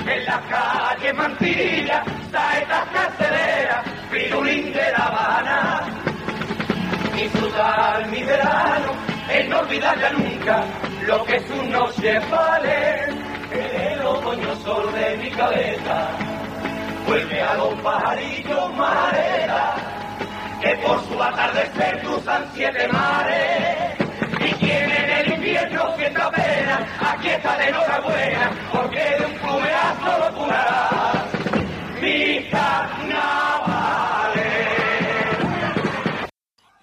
En 0.05 0.25
las 0.25 0.41
calles 0.47 1.15
Mantilla, 1.15 2.03
saetas 2.33 2.89
carceleras, 2.93 4.00
pirulín 4.11 4.73
de 4.73 4.93
La 4.93 5.07
Habana. 5.07 5.81
Disfrutar 7.15 8.07
mi 8.09 8.23
verano, 8.23 8.93
en 9.29 9.51
no 9.51 9.59
olvidar 9.61 9.99
ya 9.99 10.11
nunca 10.11 10.65
lo 11.07 11.25
que 11.25 11.41
su 11.41 11.63
noche 11.65 12.19
vale. 12.31 13.09
El 13.51 14.01
otoño 14.03 14.57
sol 14.57 14.93
de 14.93 15.17
mi 15.17 15.31
cabeza 15.31 16.09
vuelve 17.07 17.43
a 17.43 17.55
los 17.55 17.75
pajarillos 17.81 18.75
marea, 18.75 19.75
que 20.61 20.77
por 20.77 21.05
su 21.05 21.23
atardecer 21.23 22.01
cruzan 22.03 22.45
siete 22.55 22.89
mares. 22.89 23.97
Y 24.39 24.53
quien 24.55 24.91
en 24.91 25.11
el 25.11 25.33
invierno 25.35 25.97
sienta 25.97 26.31
pena, 26.31 26.87
aquí 27.13 27.29
está 27.29 27.57
de 27.59 27.69
enhorabuena, 27.69 28.51
porque 28.73 28.99
de 29.19 29.27
un 29.27 29.35
plumeazo 29.35 30.19
lo 30.19 30.35
curará. 30.37 30.70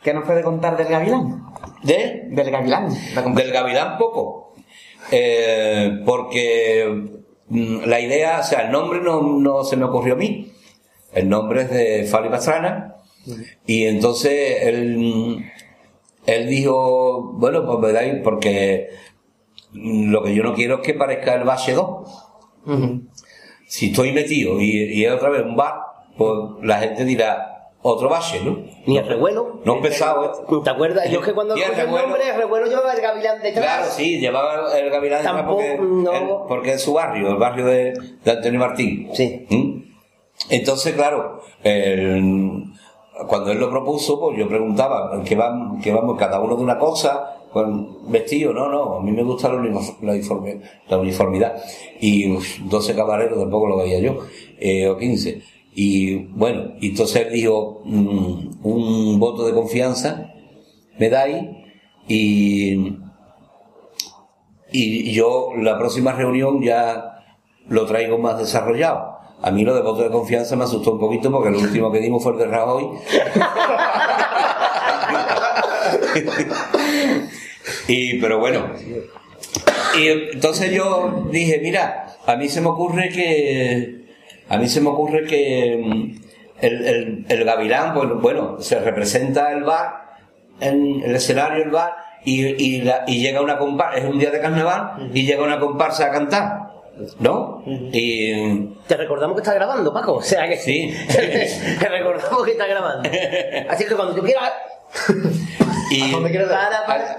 ¿Qué 0.07 0.13
nos 0.13 0.23
puede 0.23 0.41
contar 0.41 0.77
del 0.77 0.88
gavilán? 0.88 1.43
¿De? 1.84 2.29
Del 2.29 2.49
gavilán. 2.49 2.88
Del 3.35 3.51
gavilán 3.51 3.97
poco. 3.97 4.53
Eh, 5.11 6.01
porque 6.05 7.19
mm, 7.49 7.79
la 7.84 7.99
idea, 7.99 8.39
o 8.39 8.43
sea, 8.43 8.61
el 8.61 8.71
nombre 8.71 9.01
no, 9.01 9.21
no 9.21 9.65
se 9.65 9.75
me 9.75 9.84
ocurrió 9.84 10.13
a 10.13 10.15
mí. 10.15 10.49
El 11.11 11.27
nombre 11.27 11.63
es 11.63 11.71
de 11.71 12.07
Fali 12.09 12.29
Pastrana. 12.29 12.95
Y 13.65 13.84
entonces 13.84 14.59
él, 14.61 14.97
mm, 14.97 15.43
él 16.25 16.47
dijo, 16.47 17.34
bueno, 17.34 17.65
pues 17.65 17.79
me 17.79 17.91
dais, 17.91 18.21
porque 18.23 18.88
lo 19.73 20.23
que 20.23 20.34
yo 20.34 20.41
no 20.41 20.53
quiero 20.53 20.75
es 20.75 20.81
que 20.84 20.93
parezca 20.93 21.35
el 21.35 21.43
Valle 21.43 21.73
2. 21.73 22.29
Si 23.65 23.88
estoy 23.88 24.13
metido 24.13 24.61
y, 24.61 24.71
y 24.71 25.03
es 25.03 25.11
otra 25.11 25.27
vez 25.27 25.43
un 25.43 25.57
bar, 25.57 25.81
pues 26.17 26.31
la 26.61 26.79
gente 26.79 27.03
dirá, 27.03 27.56
otro 27.89 28.09
Valle, 28.09 28.41
¿no? 28.43 28.59
Ni 28.85 28.97
el 28.97 29.05
revuelo. 29.07 29.59
No 29.65 29.81
pesado, 29.81 30.26
¿eh? 30.26 30.61
¿Te 30.64 30.69
acuerdas? 30.69 31.09
Yo 31.09 31.19
es 31.19 31.26
que 31.26 31.34
cuando 31.34 31.55
el 31.55 31.61
el 31.61 31.89
nombre, 31.91 32.30
el 32.30 32.35
revuelo 32.35 32.65
llevaba 32.68 32.93
el 32.93 33.01
gavilán 33.01 33.41
detrás. 33.41 33.65
Claro, 33.65 33.85
sí, 33.91 34.19
llevaba 34.19 34.77
el 34.77 34.89
gavilán 34.89 35.19
detrás 35.22 35.35
Tampoco, 35.38 35.61
porque, 35.77 35.80
no. 35.81 36.45
porque 36.47 36.73
es 36.73 36.81
su 36.81 36.93
barrio, 36.93 37.30
el 37.30 37.38
barrio 37.38 37.65
de, 37.65 37.93
de 38.23 38.31
Antonio 38.31 38.59
Martín. 38.59 39.09
Sí. 39.14 39.45
¿Mm? 39.49 39.84
Entonces, 40.49 40.93
claro, 40.95 41.41
el- 41.64 42.64
cuando 43.27 43.51
él 43.51 43.59
lo 43.59 43.69
propuso, 43.69 44.19
pues 44.19 44.38
yo 44.38 44.47
preguntaba 44.47 45.23
que, 45.23 45.35
van, 45.35 45.80
que 45.81 45.91
vamos 45.91 46.18
cada 46.19 46.39
uno 46.39 46.55
de 46.55 46.64
una 46.64 46.77
cosa, 46.77 47.34
con 47.51 48.11
vestido, 48.11 48.53
no, 48.53 48.69
no, 48.69 48.97
a 48.97 49.01
mí 49.01 49.11
me 49.11 49.23
gusta 49.23 49.49
la 49.49 49.55
uniforme- 49.55 50.61
la 50.89 50.97
uniformidad. 50.99 51.55
Y 51.99 52.31
uf, 52.31 52.59
12 52.65 52.95
caballeros 52.95 53.39
tampoco 53.39 53.68
lo 53.68 53.77
veía 53.77 53.99
yo, 53.99 54.19
eh, 54.59 54.88
o 54.88 54.97
15. 54.97 55.41
Y 55.79 56.15
bueno, 56.29 56.73
entonces 56.81 57.27
él 57.27 57.33
dijo, 57.33 57.83
mm, 57.85 58.65
un 58.65 59.19
voto 59.19 59.45
de 59.45 59.53
confianza, 59.53 60.33
me 60.97 61.09
dais, 61.09 61.43
y 62.07 62.97
y 64.71 65.13
yo 65.13 65.51
la 65.57 65.77
próxima 65.77 66.11
reunión 66.11 66.61
ya 66.61 67.23
lo 67.67 67.85
traigo 67.85 68.17
más 68.17 68.37
desarrollado. 68.37 69.17
A 69.41 69.51
mí 69.51 69.63
lo 69.63 69.75
de 69.75 69.81
voto 69.81 70.03
de 70.03 70.09
confianza 70.09 70.55
me 70.55 70.63
asustó 70.63 70.93
un 70.93 70.99
poquito 70.99 71.31
porque 71.31 71.51
lo 71.51 71.59
último 71.59 71.91
que 71.91 71.99
dimos 71.99 72.23
fue 72.23 72.33
el 72.33 72.39
de 72.39 72.47
Rajoy. 72.47 72.89
y, 77.87 78.19
pero 78.19 78.39
bueno. 78.39 78.65
Y 79.97 80.07
entonces 80.33 80.71
yo 80.71 81.27
dije, 81.31 81.59
mira, 81.61 82.17
a 82.25 82.35
mí 82.35 82.49
se 82.49 82.61
me 82.61 82.67
ocurre 82.67 83.09
que, 83.09 83.96
a 84.49 84.57
mí 84.57 84.67
se 84.67 84.81
me 84.81 84.89
ocurre 84.89 85.25
que 85.25 85.81
mm, 85.83 86.21
el, 86.61 86.85
el, 86.87 87.25
el 87.29 87.43
gavilán, 87.43 87.93
pues 87.93 88.09
bueno, 88.21 88.57
se 88.59 88.79
representa 88.79 89.51
el 89.51 89.63
bar, 89.63 90.07
en 90.59 91.01
el 91.03 91.15
escenario 91.15 91.63
el 91.63 91.69
bar, 91.69 91.95
y, 92.25 92.45
y, 92.45 92.81
la- 92.81 93.03
y 93.07 93.19
llega 93.21 93.41
una 93.41 93.57
comparsa, 93.57 93.99
es 93.99 94.05
un 94.05 94.19
día 94.19 94.31
de 94.31 94.39
carnaval, 94.41 95.09
y 95.13 95.25
llega 95.25 95.43
una 95.43 95.59
comparsa 95.59 96.07
a 96.07 96.11
cantar, 96.11 96.59
¿no? 97.19 97.63
Y 97.65 98.65
Te 98.87 98.97
recordamos 98.97 99.35
que 99.35 99.41
está 99.41 99.53
grabando, 99.53 99.93
Paco. 99.93 100.13
O 100.15 100.21
sea 100.21 100.47
que. 100.47 100.57
Sí. 100.57 100.93
Te 101.07 101.87
recordamos 101.89 102.43
que 102.43 102.51
está 102.51 102.65
grabando. 102.65 103.07
Así 103.69 103.85
que 103.85 103.95
cuando 103.95 104.15
tú 104.15 104.23
quieras. 104.23 104.51
Y 105.91 106.11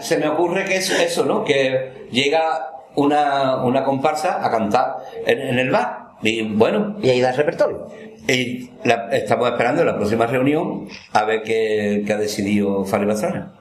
se 0.00 0.18
me 0.18 0.28
ocurre 0.28 0.64
que 0.64 0.76
es 0.76 0.90
eso, 0.90 1.24
¿no? 1.24 1.44
Que 1.44 2.08
llega 2.10 2.70
una, 2.96 3.62
una 3.62 3.84
comparsa 3.84 4.44
a 4.44 4.50
cantar 4.50 4.96
en, 5.26 5.38
en 5.40 5.58
el 5.58 5.70
bar. 5.70 6.07
Y 6.22 6.42
bueno, 6.42 6.96
Y 7.02 7.10
ahí 7.10 7.20
da 7.20 7.30
el 7.30 7.36
repertorio. 7.36 7.86
y 8.26 8.70
la- 8.84 9.08
estamos 9.12 9.48
esperando 9.50 9.84
la 9.84 9.96
próxima 9.96 10.26
reunión 10.26 10.88
a 11.12 11.24
ver 11.24 11.42
qué, 11.42 12.02
qué 12.06 12.12
ha 12.12 12.16
decidido 12.18 12.84
Fali 12.84 13.06
Pastrana. 13.06 13.52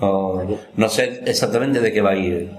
No, 0.00 0.42
no 0.76 0.88
sé 0.88 1.22
exactamente 1.26 1.80
de 1.80 1.92
qué 1.92 2.00
va 2.02 2.10
a 2.10 2.16
ir 2.16 2.50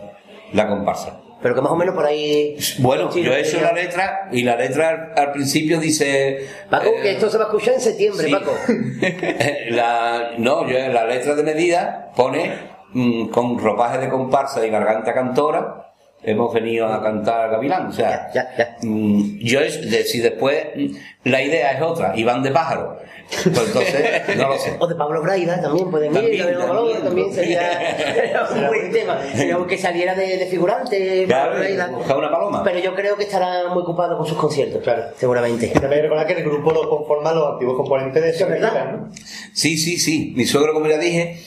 la 0.54 0.68
comparsa. 0.68 1.22
pero 1.42 1.54
que 1.54 1.62
más 1.62 1.72
o 1.72 1.76
menos 1.76 1.94
por 1.94 2.04
ahí. 2.06 2.58
Bueno, 2.80 3.12
Sí, 3.12 3.22
yo 3.22 3.32
he 3.32 3.42
hecho 3.42 3.62
la 3.62 3.72
letra 3.72 4.28
y 4.32 4.42
la 4.42 4.56
letra 4.56 4.90
al, 5.16 5.28
al 5.28 5.32
principio 5.34 5.80
dice. 5.80 6.48
Paco, 6.70 6.88
eh, 6.90 7.00
que 7.04 7.12
esto 7.12 7.30
se 7.30 7.38
va 7.38 7.44
a 7.44 7.48
escuchar 7.48 7.76
en 7.76 7.82
septiembre, 7.82 8.26
sí. 8.26 8.32
Paco. 8.34 8.52
la, 9.70 10.32
no, 10.40 10.68
yo 10.68 10.78
en 10.78 10.94
la 10.94 11.06
letra 11.06 11.36
de 11.36 11.44
medida 11.44 12.12
pone 12.16 12.52
mm, 12.94 13.28
con 13.30 13.58
ropaje 13.60 14.00
de 14.00 14.10
comparsa 14.10 14.66
y 14.66 14.70
garganta 14.70 15.14
cantora. 15.14 15.87
Hemos 16.24 16.52
venido 16.54 16.88
a 16.88 17.02
cantar 17.02 17.52
Gavilán, 17.52 17.88
o 17.88 17.92
sea, 17.92 18.30
Ya, 18.34 18.50
ya, 18.58 18.58
ya. 18.58 18.78
mm, 18.82 19.38
yo 19.40 19.60
es, 19.62 19.90
de- 19.90 20.04
si 20.04 20.20
después 20.20 20.66
mm, 20.76 20.86
la 21.26 21.42
idea 21.44 21.72
es 21.74 21.82
otra 21.82 22.14
y 22.16 22.24
van 22.24 22.42
de 22.42 22.50
pájaro, 22.52 22.98
pues 23.30 23.46
entonces 23.46 24.36
no 24.36 24.50
lo 24.50 24.58
sé. 24.58 24.74
O 24.80 24.88
de 24.88 24.96
Pablo 24.96 25.22
Braida 25.22 25.62
también 25.62 25.92
pueden 25.92 26.12
ir, 26.12 26.20
También, 26.20 26.44
Colón, 26.56 27.04
también. 27.04 27.04
también 27.04 27.34
sería 27.34 28.48
un 28.52 28.68
buen 28.68 28.92
tema. 28.92 29.20
Sería 29.32 29.58
que 29.68 29.78
saliera 29.78 30.16
de, 30.16 30.38
de 30.38 30.46
figurante, 30.48 31.26
Claro, 31.28 31.52
Pablo 31.52 31.60
Braida. 31.64 31.88
buscar 31.88 32.18
una 32.18 32.32
paloma. 32.32 32.64
Pero 32.64 32.80
yo 32.80 32.96
creo 32.96 33.16
que 33.16 33.24
estará 33.24 33.68
muy 33.70 33.84
ocupado 33.84 34.18
con 34.18 34.26
sus 34.26 34.38
conciertos, 34.38 34.82
Claro. 34.82 35.04
seguramente. 35.18 35.68
También 35.68 36.02
recordar 36.02 36.26
que 36.26 36.34
el 36.34 36.44
grupo 36.44 36.72
lo 36.72 36.90
conforman 36.90 37.36
los 37.36 37.54
antiguos 37.54 37.78
componentes 37.78 38.24
de 38.24 38.30
Eso 38.32 38.44
es 38.46 38.50
verdad. 38.50 38.72
Sevilla, 38.74 38.92
¿no? 38.92 39.12
Sí, 39.54 39.78
sí, 39.78 39.98
sí. 39.98 40.34
Mi 40.36 40.46
suegro, 40.46 40.74
como 40.74 40.88
ya 40.88 40.98
dije, 40.98 41.38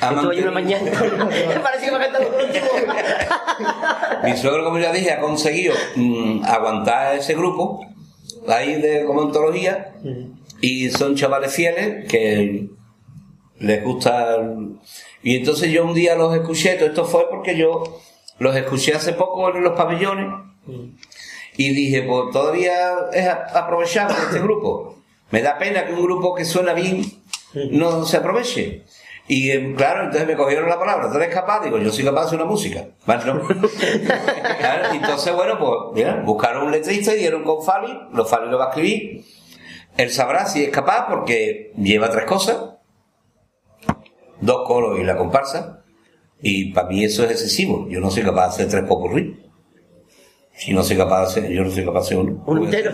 Estuve 0.00 0.36
yo 0.36 0.42
una 0.42 0.50
mañana. 0.52 0.90
Me 1.48 1.60
parece 1.60 1.86
que 1.86 1.90
los 1.92 2.00
últimos. 2.44 2.70
Mi 4.24 4.36
suegro, 4.36 4.64
como 4.64 4.78
ya 4.78 4.92
dije, 4.92 5.12
ha 5.12 5.20
conseguido 5.20 5.74
mm, 5.96 6.44
aguantar 6.44 7.16
ese 7.16 7.34
grupo 7.34 7.84
ahí 8.46 8.80
de 8.80 9.04
como 9.04 9.22
antología 9.22 9.94
y 10.60 10.90
son 10.90 11.16
chavales 11.16 11.52
fieles 11.52 12.08
que 12.10 12.68
les 13.58 13.84
gusta. 13.84 14.36
el- 14.36 14.78
Y 15.22 15.36
entonces 15.36 15.70
yo 15.72 15.84
un 15.84 15.94
día 15.94 16.14
los 16.14 16.34
escuché, 16.34 16.74
todo 16.74 16.88
esto 16.88 17.04
fue 17.04 17.28
porque 17.28 17.56
yo 17.56 17.82
los 18.38 18.54
escuché 18.56 18.94
hace 18.94 19.12
poco 19.14 19.54
en 19.54 19.62
los 19.64 19.72
pabellones 19.76 20.28
y 21.56 21.70
dije, 21.70 22.02
pues 22.02 22.30
todavía 22.32 22.90
es 23.12 23.26
a- 23.26 23.46
aprovechable 23.58 24.14
este 24.26 24.38
grupo. 24.38 24.96
Me 25.30 25.42
da 25.42 25.58
pena 25.58 25.84
que 25.86 25.92
un 25.92 26.02
grupo 26.02 26.34
que 26.34 26.44
suena 26.44 26.72
bien 26.72 27.02
no 27.72 28.04
se 28.06 28.16
aproveche. 28.18 28.84
Y 29.28 29.50
eh, 29.50 29.74
claro, 29.76 30.04
entonces 30.04 30.26
me 30.26 30.36
cogieron 30.36 30.70
la 30.70 30.78
palabra, 30.78 31.10
tú 31.10 31.18
eres 31.18 31.32
capaz, 31.32 31.62
digo, 31.62 31.76
yo 31.78 31.92
soy 31.92 32.02
capaz 32.02 32.22
de 32.22 32.26
hacer 32.28 32.40
una 32.40 32.50
música. 32.50 32.86
Claro, 34.58 34.94
entonces, 34.94 35.34
bueno, 35.34 35.58
pues 35.58 35.94
mira, 35.94 36.22
buscaron 36.24 36.66
un 36.66 36.72
letrista 36.72 37.14
y 37.14 37.18
dieron 37.18 37.44
con 37.44 37.62
Fali, 37.62 37.92
los 38.12 38.28
Fali 38.28 38.50
lo 38.50 38.58
va 38.58 38.66
a 38.66 38.68
escribir. 38.68 39.24
Él 39.98 40.10
sabrá 40.10 40.46
si 40.46 40.64
es 40.64 40.70
capaz 40.70 41.06
porque 41.08 41.72
lleva 41.76 42.10
tres 42.10 42.24
cosas, 42.24 42.56
dos 44.40 44.66
coros 44.66 44.98
y 44.98 45.04
la 45.04 45.16
comparsa, 45.16 45.84
y 46.40 46.72
para 46.72 46.88
mí 46.88 47.04
eso 47.04 47.24
es 47.24 47.32
excesivo. 47.32 47.86
Yo 47.90 48.00
no 48.00 48.10
soy 48.10 48.22
capaz 48.22 48.56
de 48.56 48.64
hacer 48.64 48.68
tres 48.68 48.84
popurrí. 48.88 49.47
Si 50.58 50.72
no 50.72 50.82
soy 50.82 50.96
capaz 50.96 51.20
de 51.20 51.26
hacer, 51.26 51.48
yo 51.52 51.62
no 51.62 51.70
soy 51.70 51.84
capaz 51.84 52.00
de 52.00 52.06
hacer 52.06 52.18
uno. 52.18 52.42
Un 52.46 52.64
entero. 52.64 52.90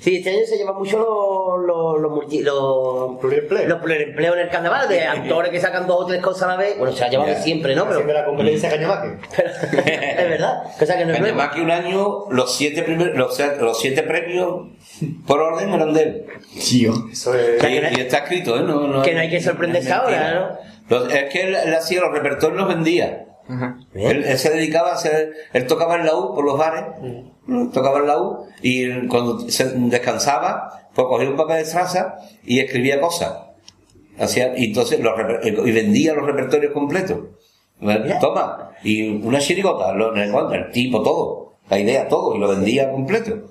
sí, 0.00 0.16
este 0.16 0.30
año 0.30 0.38
se 0.46 0.56
llevan 0.56 0.76
mucho 0.76 0.98
los, 0.98 1.66
los, 1.66 2.00
los, 2.00 2.32
los, 2.44 3.18
Pluriempleo. 3.18 3.66
los 3.68 3.80
pluriempleos 3.80 4.36
en 4.36 4.42
el 4.42 4.48
carnaval, 4.50 4.88
de 4.88 5.04
actores 5.04 5.50
que 5.50 5.60
sacan 5.60 5.86
dos 5.86 6.04
o 6.04 6.06
tres 6.06 6.20
cosas 6.22 6.42
a 6.44 6.46
la 6.48 6.56
vez. 6.56 6.78
Bueno, 6.78 6.94
se 6.94 7.04
ha 7.04 7.08
llevado 7.08 7.34
siempre, 7.42 7.74
¿no? 7.74 7.84
Pero, 7.84 7.94
Haciendo 8.00 8.14
la 8.14 8.24
competencia 8.24 8.70
Cañamaque. 8.70 9.08
pero- 9.36 9.48
es 9.88 10.28
verdad, 10.28 10.62
cosa 10.78 10.96
que 10.96 11.04
no 11.04 11.12
es 11.14 11.56
un 11.60 11.70
año 11.70 12.24
los 12.30 12.54
siete 12.56 12.82
primeros, 12.82 13.16
los, 13.16 13.38
los 13.60 13.80
siete 13.80 14.02
premios 14.04 14.68
por 15.26 15.40
orden 15.40 15.72
eran 15.72 15.92
de 15.92 16.02
él. 16.02 16.26
Eso 17.12 17.34
es... 17.34 17.60
sea, 17.60 17.68
Y, 17.70 17.80
no- 17.80 17.88
está 17.88 18.18
escrito, 18.18 18.56
¿eh? 18.56 18.62
No, 18.62 18.86
no 18.86 19.02
que 19.02 19.12
no 19.14 19.20
hay 19.20 19.30
que 19.30 19.40
sorprenderse 19.40 19.92
ahora, 19.92 20.60
Los- 20.88 21.12
es 21.12 21.24
que 21.32 21.42
él, 21.48 21.56
él 21.56 21.74
hacía 21.74 22.00
los 22.00 22.12
repertorios 22.12 22.58
los 22.60 22.68
vendía. 22.68 23.26
Él, 23.94 24.24
él 24.24 24.38
se 24.38 24.50
dedicaba 24.50 24.90
a 24.90 24.94
hacer, 24.94 25.32
él 25.52 25.66
tocaba 25.66 25.96
en 25.96 26.06
la 26.06 26.14
U 26.16 26.34
por 26.34 26.44
los 26.44 26.58
bares, 26.58 26.84
¿no? 27.46 27.70
tocaba 27.70 27.98
en 28.00 28.06
la 28.06 28.20
U 28.20 28.46
y 28.62 29.06
cuando 29.08 29.48
se 29.48 29.64
descansaba, 29.74 30.88
pues 30.94 31.06
cogía 31.08 31.30
un 31.30 31.36
papel 31.36 31.64
de 31.64 31.70
traza 31.70 32.16
y 32.44 32.60
escribía 32.60 33.00
cosas. 33.00 33.32
Hacía, 34.18 34.52
y 34.56 34.66
entonces 34.66 35.00
los 35.00 35.14
reper- 35.18 35.40
y 35.66 35.72
vendía 35.72 36.12
los 36.14 36.26
repertorios 36.26 36.72
completos. 36.72 37.18
Toma, 38.20 38.70
y 38.84 39.08
una 39.08 39.38
chirigota, 39.38 39.94
lo- 39.94 40.14
el, 40.14 40.34
el 40.54 40.70
tipo, 40.70 41.02
todo, 41.02 41.54
la 41.70 41.78
idea, 41.78 42.06
todo, 42.08 42.36
y 42.36 42.38
lo 42.38 42.48
vendía 42.48 42.90
completo. 42.90 43.50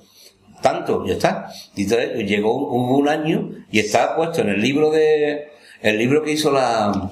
Tanto, 0.61 1.05
ya 1.05 1.13
está. 1.13 1.49
Y 1.75 1.83
entonces 1.83 2.17
llegó, 2.27 2.53
un- 2.55 2.79
hubo 2.85 2.97
un 2.97 3.07
año 3.09 3.49
y 3.71 3.79
está 3.79 4.15
puesto 4.15 4.41
en 4.41 4.49
el 4.49 4.61
libro 4.61 4.91
de, 4.91 5.47
el 5.81 5.97
libro 5.97 6.21
que 6.21 6.33
hizo 6.33 6.51
la, 6.51 7.09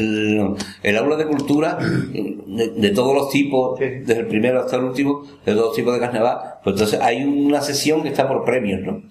el, 0.00 0.54
el 0.82 0.96
aula 0.96 1.16
de 1.16 1.26
cultura 1.26 1.78
de, 1.78 2.72
de 2.76 2.90
todos 2.90 3.14
los 3.14 3.30
tipos, 3.30 3.78
Sí. 3.78 3.84
desde 4.04 4.20
el 4.20 4.26
primero 4.26 4.60
hasta 4.60 4.76
el 4.76 4.84
último, 4.84 5.22
de 5.44 5.52
todos 5.52 5.66
los 5.68 5.76
tipos 5.76 5.94
de 5.94 6.00
carnaval, 6.00 6.38
pues 6.64 6.74
entonces 6.74 7.00
hay 7.00 7.22
una 7.24 7.60
sesión 7.60 8.02
que 8.02 8.08
está 8.08 8.26
por 8.26 8.44
premios, 8.44 8.80
¿no? 8.82 9.02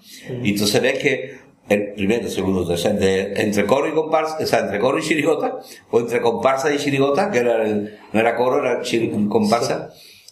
Y 0.42 0.50
entonces 0.50 0.80
ves 0.82 0.98
que 0.98 1.40
el 1.68 1.92
primero, 1.94 2.28
segundo, 2.28 2.66
tercero, 2.66 2.98
entre 3.00 3.64
coro 3.64 3.88
y 3.88 3.92
comparsa, 3.92 4.38
o 4.42 4.46
sea, 4.46 4.58
entre 4.60 4.80
coro 4.80 4.98
y 4.98 5.02
chirigota, 5.02 5.58
o 5.90 6.00
entre 6.00 6.20
comparsa 6.20 6.72
y 6.74 6.78
chirigota, 6.78 7.30
que 7.30 7.38
era 7.38 7.64
el- 7.64 7.96
no 8.12 8.18
era 8.20 8.34
coro, 8.36 8.58
era 8.58 8.82
chiri- 8.82 9.28
comparsa, 9.28 9.90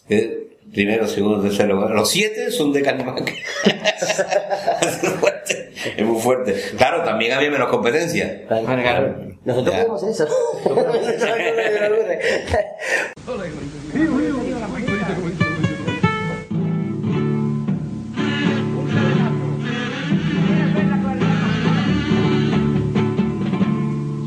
eh, 0.09 0.47
primero, 0.73 1.07
segundo, 1.07 1.41
tercero, 1.41 1.87
los 1.89 2.09
siete 2.09 2.51
son 2.51 2.73
de 2.73 2.81
Canimaque. 2.81 3.23
es 5.85 6.05
muy 6.05 6.19
fuerte. 6.21 6.55
Claro, 6.77 7.03
también 7.03 7.33
había 7.33 7.49
menos 7.51 7.69
competencia. 7.69 8.45
Claro. 8.47 8.67
Vale, 8.67 8.81
claro. 8.83 9.15
Nosotros 9.45 9.73
Ya. 9.75 9.85
podemos 9.85 10.03
eso. 10.03 10.27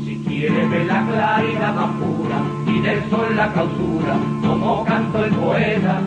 Si 0.05 0.23
quieres 0.27 0.69
ver 0.69 0.85
la 0.85 1.07
claridad 1.07 1.73
más 1.73 1.91
pura 2.01 2.41
y 2.67 2.81
del 2.81 3.09
sol 3.09 3.35
la 3.35 3.51
clausura, 3.53 4.15
como 4.41 4.83
canto 4.85 5.23
el 5.23 5.31
poeta. 5.35 6.01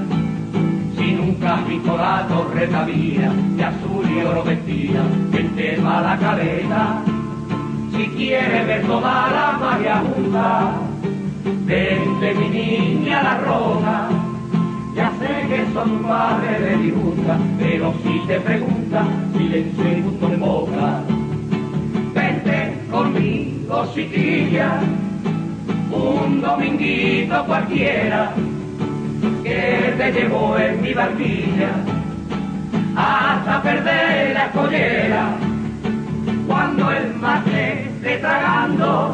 Visto 1.47 1.97
la 1.97 2.27
torre 2.27 2.67
Tavira, 2.67 3.31
de 3.57 3.65
azul 3.65 4.05
y 4.11 4.21
oro 4.25 4.43
vestida, 4.43 5.01
que 5.31 5.45
te 5.45 5.77
va 5.81 6.01
la 6.01 6.19
cabeza. 6.19 7.03
Si 7.93 8.07
quieres 8.09 8.67
ver 8.67 8.83
toda 8.83 9.31
la 9.31 9.59
magia 9.59 10.03
junta, 10.03 10.73
vente 11.65 12.35
mi 12.35 12.49
niña 12.49 13.23
la 13.23 13.39
roja. 13.39 14.09
Ya 14.97 15.13
sé 15.21 15.49
que 15.49 15.65
son 15.73 16.03
padre 16.03 16.61
de 16.61 16.77
disgusta, 16.79 17.39
pero 17.61 17.95
si 18.03 18.19
te 18.27 18.41
pregunta, 18.41 19.07
silencio 19.37 19.99
y 19.99 20.03
punto 20.03 20.27
en 20.27 20.41
boca. 20.41 21.01
Vente 22.13 22.79
conmigo, 22.91 23.87
chiquilla, 23.95 24.81
un 25.93 26.41
dominguito 26.41 27.45
cualquiera, 27.45 28.35
que 29.47 29.95
te 29.97 30.13
llevo 30.13 30.59
en 30.59 30.83
mi 30.83 30.93
barquilla, 30.93 31.71
hasta 32.97 33.63
perder 33.63 34.35
la 34.35 34.51
collera, 34.51 35.25
cuando 36.49 36.91
el 36.91 37.15
mar 37.15 37.45
te 37.45 37.83
esté 37.83 38.19
tragando 38.19 39.13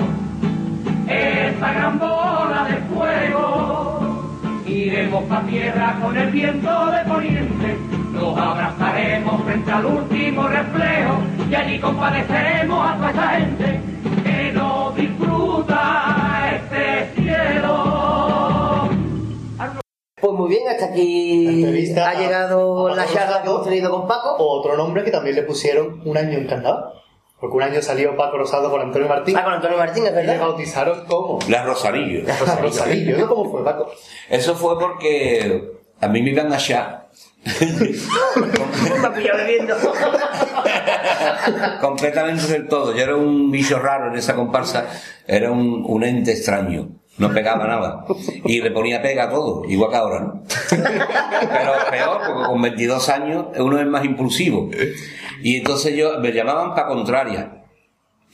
esa 1.07 1.73
gran 1.73 1.99
bola 1.99 2.67
de 2.71 2.77
fuego. 2.95 4.31
Iremos 4.67 5.25
pa' 5.25 5.43
tierra 5.43 5.97
con 6.01 6.17
el 6.17 6.31
viento 6.31 6.87
de 6.87 7.01
poniente, 7.05 7.77
nos 8.13 8.39
abrazaremos 8.39 9.43
frente 9.45 9.71
al 9.71 9.85
último 9.85 10.49
reflejo 10.49 11.19
y 11.51 11.55
allí 11.55 11.79
compadeceremos 11.79 12.89
a 12.89 12.97
toda 12.97 13.11
esa 13.11 13.29
gente 13.33 13.81
que 14.25 14.53
no 14.55 14.93
disfruta 14.97 16.51
este 16.55 17.22
muy 20.43 20.51
bien, 20.51 20.69
hasta 20.69 20.86
aquí 20.86 21.93
La 21.94 22.10
ha 22.10 22.14
llegado 22.14 22.89
a- 22.89 22.93
a 22.93 22.97
la 22.97 23.06
charla 23.06 23.43
que 23.43 23.48
hemos 23.48 23.64
tenido 23.64 23.90
con 23.90 24.06
Paco. 24.09 24.36
Otro 24.39 24.77
nombre 24.77 25.05
que 25.05 25.10
también 25.10 25.36
le 25.36 25.43
pusieron 25.43 26.01
un 26.05 26.16
año 26.16 26.39
en 26.39 26.47
carnaval. 26.47 26.85
Porque 27.40 27.56
un 27.56 27.62
año 27.62 27.82
salió 27.82 28.16
Paco 28.16 28.39
Rosado 28.39 28.70
con 28.70 28.81
Antonio 28.81 29.09
Martín. 29.09 29.36
Ah, 29.36 29.43
con 29.44 29.52
Antonio 29.55 29.77
Martín, 29.77 30.05
es 30.05 30.12
y 30.12 30.14
le 30.14 30.23
verdad. 30.23 30.40
bautizaron 30.47 31.05
como 31.06 31.39
Las 31.48 31.66
Rosarillo. 31.66 32.24
Rosalillo. 32.60 33.16
¿Eso 33.16 33.28
cómo 33.28 33.51
fue, 33.51 33.64
Paco? 33.64 33.90
Eso 34.28 34.55
fue 34.55 34.78
porque 34.78 35.73
a 36.01 36.09
mí 36.09 36.23
me 36.23 36.31
iban 36.31 36.52
a 36.52 36.56
allá. 36.56 36.98
Completamente 41.81 42.47
del 42.47 42.69
todo. 42.69 42.94
Yo 42.94 43.02
era 43.02 43.16
un 43.16 43.51
bicho 43.51 43.78
raro 43.78 44.09
en 44.09 44.16
esa 44.16 44.35
comparsa. 44.35 44.86
Era 45.27 45.51
un, 45.51 45.85
un 45.86 46.05
ente 46.05 46.32
extraño. 46.32 46.89
No 47.19 47.33
pegaba 47.33 47.67
nada. 47.67 48.05
Y 48.45 48.61
le 48.61 48.71
ponía 48.71 49.03
pega 49.03 49.25
a 49.25 49.31
todo, 49.31 49.65
igual 49.69 49.91
que 49.91 49.97
ahora, 49.97 50.21
¿no? 50.21 50.43
Pero 50.71 51.73
peor, 51.91 52.21
porque 52.27 52.47
con 52.47 52.63
22 52.63 53.09
años 53.11 53.47
uno 53.59 53.79
es 53.79 53.87
más 53.87 54.05
impulsivo. 54.05 54.71
Y 55.43 55.57
entonces 55.59 55.95
yo, 55.95 56.19
me 56.21 56.33
llamaban 56.33 56.75
pa' 56.75 56.87
contraria 56.87 57.65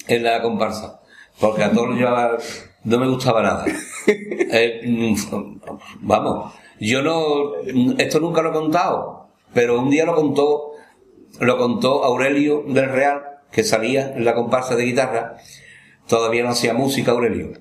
en 0.06 0.22
la 0.22 0.40
comparsa. 0.42 1.00
Porque 1.40 1.64
a 1.64 1.72
todos 1.72 1.96
llevaba 1.96 2.38
no 2.84 2.98
me 2.98 3.08
gustaba 3.08 3.42
nada. 3.42 3.64
Eh, 4.50 4.80
mm, 4.86 5.14
vamos, 6.00 6.54
yo 6.80 7.02
no, 7.02 7.56
esto 7.98 8.18
nunca 8.20 8.40
lo 8.40 8.48
he 8.48 8.52
contado, 8.52 9.28
pero 9.52 9.78
un 9.78 9.90
día 9.90 10.06
lo 10.06 10.14
contó, 10.14 10.72
lo 11.40 11.58
contó 11.58 12.02
Aurelio 12.04 12.64
del 12.66 12.88
Real, 12.88 13.22
que 13.52 13.62
salía 13.62 14.14
en 14.16 14.24
la 14.24 14.34
comparsa 14.34 14.74
de 14.74 14.84
guitarra, 14.84 15.36
todavía 16.06 16.44
no 16.44 16.50
hacía 16.50 16.72
música 16.72 17.10
Aurelio, 17.10 17.52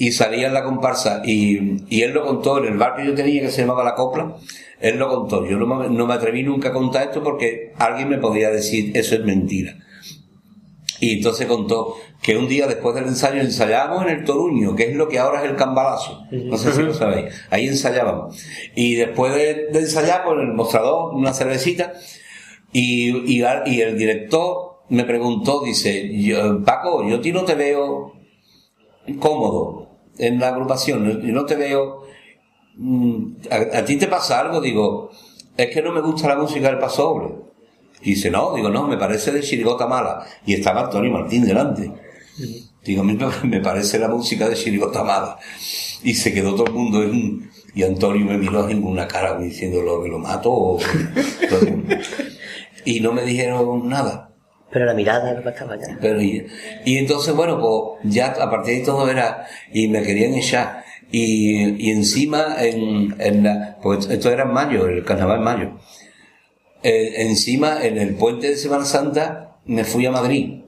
y 0.00 0.12
salía 0.12 0.46
en 0.46 0.54
la 0.54 0.64
comparsa, 0.64 1.20
y, 1.26 1.84
y 1.94 2.00
él 2.00 2.12
lo 2.14 2.24
contó 2.24 2.56
en 2.56 2.72
el 2.72 2.78
bar 2.78 2.96
que 2.96 3.04
yo 3.04 3.14
tenía 3.14 3.42
que 3.42 3.50
se 3.50 3.60
llamaba 3.60 3.84
La 3.84 3.94
Copla, 3.94 4.34
él 4.80 4.96
lo 4.96 5.10
contó, 5.10 5.46
yo 5.46 5.58
no 5.58 5.66
me, 5.66 5.90
no 5.90 6.06
me 6.06 6.14
atreví 6.14 6.42
nunca 6.42 6.70
a 6.70 6.72
contar 6.72 7.08
esto 7.08 7.22
porque 7.22 7.74
alguien 7.76 8.08
me 8.08 8.16
podía 8.16 8.48
decir, 8.48 8.96
eso 8.96 9.14
es 9.14 9.22
mentira. 9.22 9.76
Y 11.00 11.18
entonces 11.18 11.46
contó 11.46 11.96
que 12.22 12.34
un 12.34 12.48
día 12.48 12.66
después 12.66 12.94
del 12.94 13.08
ensayo 13.08 13.42
ensayábamos 13.42 14.06
en 14.06 14.20
el 14.20 14.24
Toruño, 14.24 14.74
que 14.74 14.84
es 14.84 14.96
lo 14.96 15.06
que 15.06 15.18
ahora 15.18 15.44
es 15.44 15.50
el 15.50 15.56
Cambalazo. 15.56 16.24
No 16.30 16.56
sé 16.56 16.72
si 16.72 16.80
lo 16.80 16.94
sabéis. 16.94 17.34
Ahí 17.50 17.68
ensayábamos. 17.68 18.42
Y 18.74 18.94
después 18.94 19.34
de, 19.34 19.68
ensayar, 19.78 20.24
por 20.24 20.40
el 20.40 20.54
mostrador, 20.54 21.12
una 21.12 21.34
cervecita, 21.34 21.92
y, 22.72 23.10
y, 23.30 23.44
y 23.66 23.80
el 23.82 23.98
director 23.98 24.80
me 24.88 25.04
preguntó, 25.04 25.62
dice, 25.62 26.10
yo, 26.22 26.64
Paco, 26.64 27.06
yo 27.06 27.16
a 27.16 27.20
ti 27.20 27.32
no 27.32 27.44
te 27.44 27.54
veo 27.54 28.14
cómodo 29.18 29.89
en 30.18 30.38
la 30.40 30.48
agrupación, 30.48 31.20
yo 31.22 31.32
no 31.32 31.44
te 31.46 31.56
veo... 31.56 32.04
mm, 32.76 33.24
¿A, 33.50 33.78
a 33.78 33.84
ti 33.84 33.96
te 33.96 34.06
pasa 34.06 34.40
algo? 34.40 34.60
Digo, 34.60 35.10
es 35.56 35.68
que 35.70 35.82
no 35.82 35.92
me 35.92 36.00
gusta 36.00 36.28
la 36.28 36.36
música 36.36 36.68
del 36.68 36.78
pasoble. 36.78 37.34
Y 38.02 38.10
dice, 38.14 38.30
no, 38.30 38.54
digo, 38.54 38.70
no, 38.70 38.86
me 38.88 38.96
parece 38.96 39.30
de 39.30 39.42
chirigota 39.42 39.86
mala. 39.86 40.24
Y 40.46 40.54
estaba 40.54 40.82
Antonio 40.84 41.10
Martín 41.10 41.44
delante. 41.44 41.90
Digo, 42.84 43.02
a 43.02 43.04
mí 43.04 43.16
me- 43.44 43.60
parece 43.60 43.98
la 43.98 44.08
música 44.08 44.48
de 44.48 44.54
chirigota 44.56 45.04
mala. 45.04 45.38
Y 46.02 46.14
se 46.14 46.32
quedó 46.32 46.54
todo 46.54 46.66
el 46.66 46.72
mundo 46.72 47.02
en... 47.02 47.50
Y 47.74 47.82
Antonio 47.84 48.24
me 48.26 48.36
miró 48.38 48.68
en 48.68 48.82
una 48.82 49.06
cara 49.06 49.38
diciendo, 49.38 49.80
lo 49.82 50.02
que 50.02 50.08
lo 50.08 50.18
mato. 50.18 50.50
o-. 50.50 50.78
Y 52.84 53.00
no 53.00 53.12
me 53.12 53.22
dijeron 53.22 53.88
nada. 53.88 54.29
Pero 54.72 54.84
la 54.84 54.94
mirada 54.94 55.32
no 55.32 55.48
estaba 55.48 55.76
ya. 55.76 55.98
Pero 56.00 56.22
y, 56.22 56.46
y 56.84 56.96
entonces, 56.96 57.34
bueno, 57.34 57.60
pues 57.60 58.12
ya 58.14 58.28
a 58.28 58.50
partir 58.50 58.78
de 58.78 58.84
todo 58.84 59.10
era, 59.10 59.46
y 59.72 59.88
me 59.88 60.02
querían 60.02 60.34
echar. 60.34 60.84
Y, 61.10 61.86
y 61.86 61.90
encima, 61.90 62.56
en, 62.60 63.16
en 63.20 63.42
la, 63.42 63.78
pues 63.82 64.08
esto 64.08 64.30
era 64.30 64.44
en 64.44 64.52
mayo, 64.52 64.86
el 64.86 65.04
carnaval 65.04 65.38
en 65.38 65.44
mayo. 65.44 65.70
Eh, 66.82 67.14
encima, 67.22 67.84
en 67.84 67.98
el 67.98 68.14
puente 68.14 68.48
de 68.48 68.56
Semana 68.56 68.84
Santa, 68.84 69.56
me 69.64 69.84
fui 69.84 70.06
a 70.06 70.12
Madrid. 70.12 70.62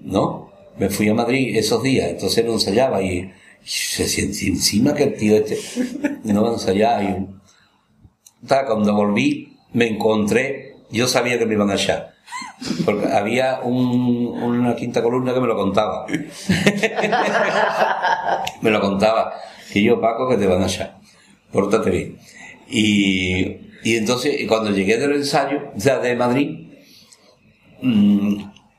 ¿No? 0.00 0.50
Me 0.76 0.90
fui 0.90 1.08
a 1.08 1.14
Madrid 1.14 1.56
esos 1.56 1.82
días, 1.82 2.10
entonces 2.10 2.44
no 2.44 2.52
ensayaba 2.52 3.00
y, 3.00 3.20
y 3.20 3.32
se 3.64 4.06
siente 4.06 4.46
encima 4.48 4.92
que 4.92 5.04
el 5.04 5.14
tío 5.14 5.36
este 5.36 5.58
no 6.24 6.52
ensayaba. 6.52 7.02
Y, 7.02 7.26
Ta, 8.46 8.66
cuando 8.66 8.94
volví, 8.94 9.56
me 9.72 9.88
encontré, 9.88 10.76
yo 10.90 11.08
sabía 11.08 11.38
que 11.38 11.46
me 11.46 11.54
iban 11.54 11.70
a 11.70 11.74
echar. 11.74 12.13
Porque 12.84 13.06
había 13.12 13.60
un- 13.62 14.28
una 14.42 14.74
quinta 14.76 15.02
columna 15.02 15.32
que 15.34 15.40
me 15.40 15.46
lo 15.46 15.56
contaba. 15.56 16.06
me 18.62 18.70
lo 18.70 18.80
contaba. 18.80 19.32
Y 19.74 19.82
yo, 19.82 20.00
Paco, 20.00 20.28
que 20.28 20.36
te 20.36 20.46
van 20.46 20.62
a 20.62 20.66
echar. 20.66 20.96
Pórtate 21.52 21.90
bien. 21.90 22.18
Y, 22.68 23.42
y 23.82 23.96
entonces, 23.96 24.40
y 24.40 24.46
cuando 24.46 24.70
llegué 24.70 24.96
del 24.98 25.12
ensayo, 25.12 25.70
o 25.76 25.80
sea, 25.80 25.98
de 25.98 26.14
Madrid, 26.16 26.68
mm, 27.82 28.36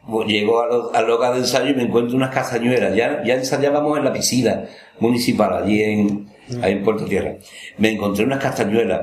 pues 0.09 0.27
llego 0.27 0.61
a 0.61 0.67
lo- 0.67 0.93
al 0.93 1.07
local 1.07 1.33
de 1.33 1.39
ensayo 1.39 1.69
y 1.69 1.73
me 1.75 1.83
encuentro 1.83 2.15
unas 2.15 2.33
castañuelas. 2.33 2.95
Ya, 2.95 3.23
ya 3.23 3.35
ensayábamos 3.35 3.97
en 3.97 4.05
la 4.05 4.13
piscina 4.13 4.63
municipal, 4.99 5.63
allí 5.63 5.83
en, 5.83 6.29
ahí 6.61 6.73
en 6.73 6.83
Puerto 6.83 7.05
Tierra. 7.05 7.35
Me 7.77 7.91
encontré 7.91 8.23
unas 8.25 8.41
castañuelas. 8.41 9.01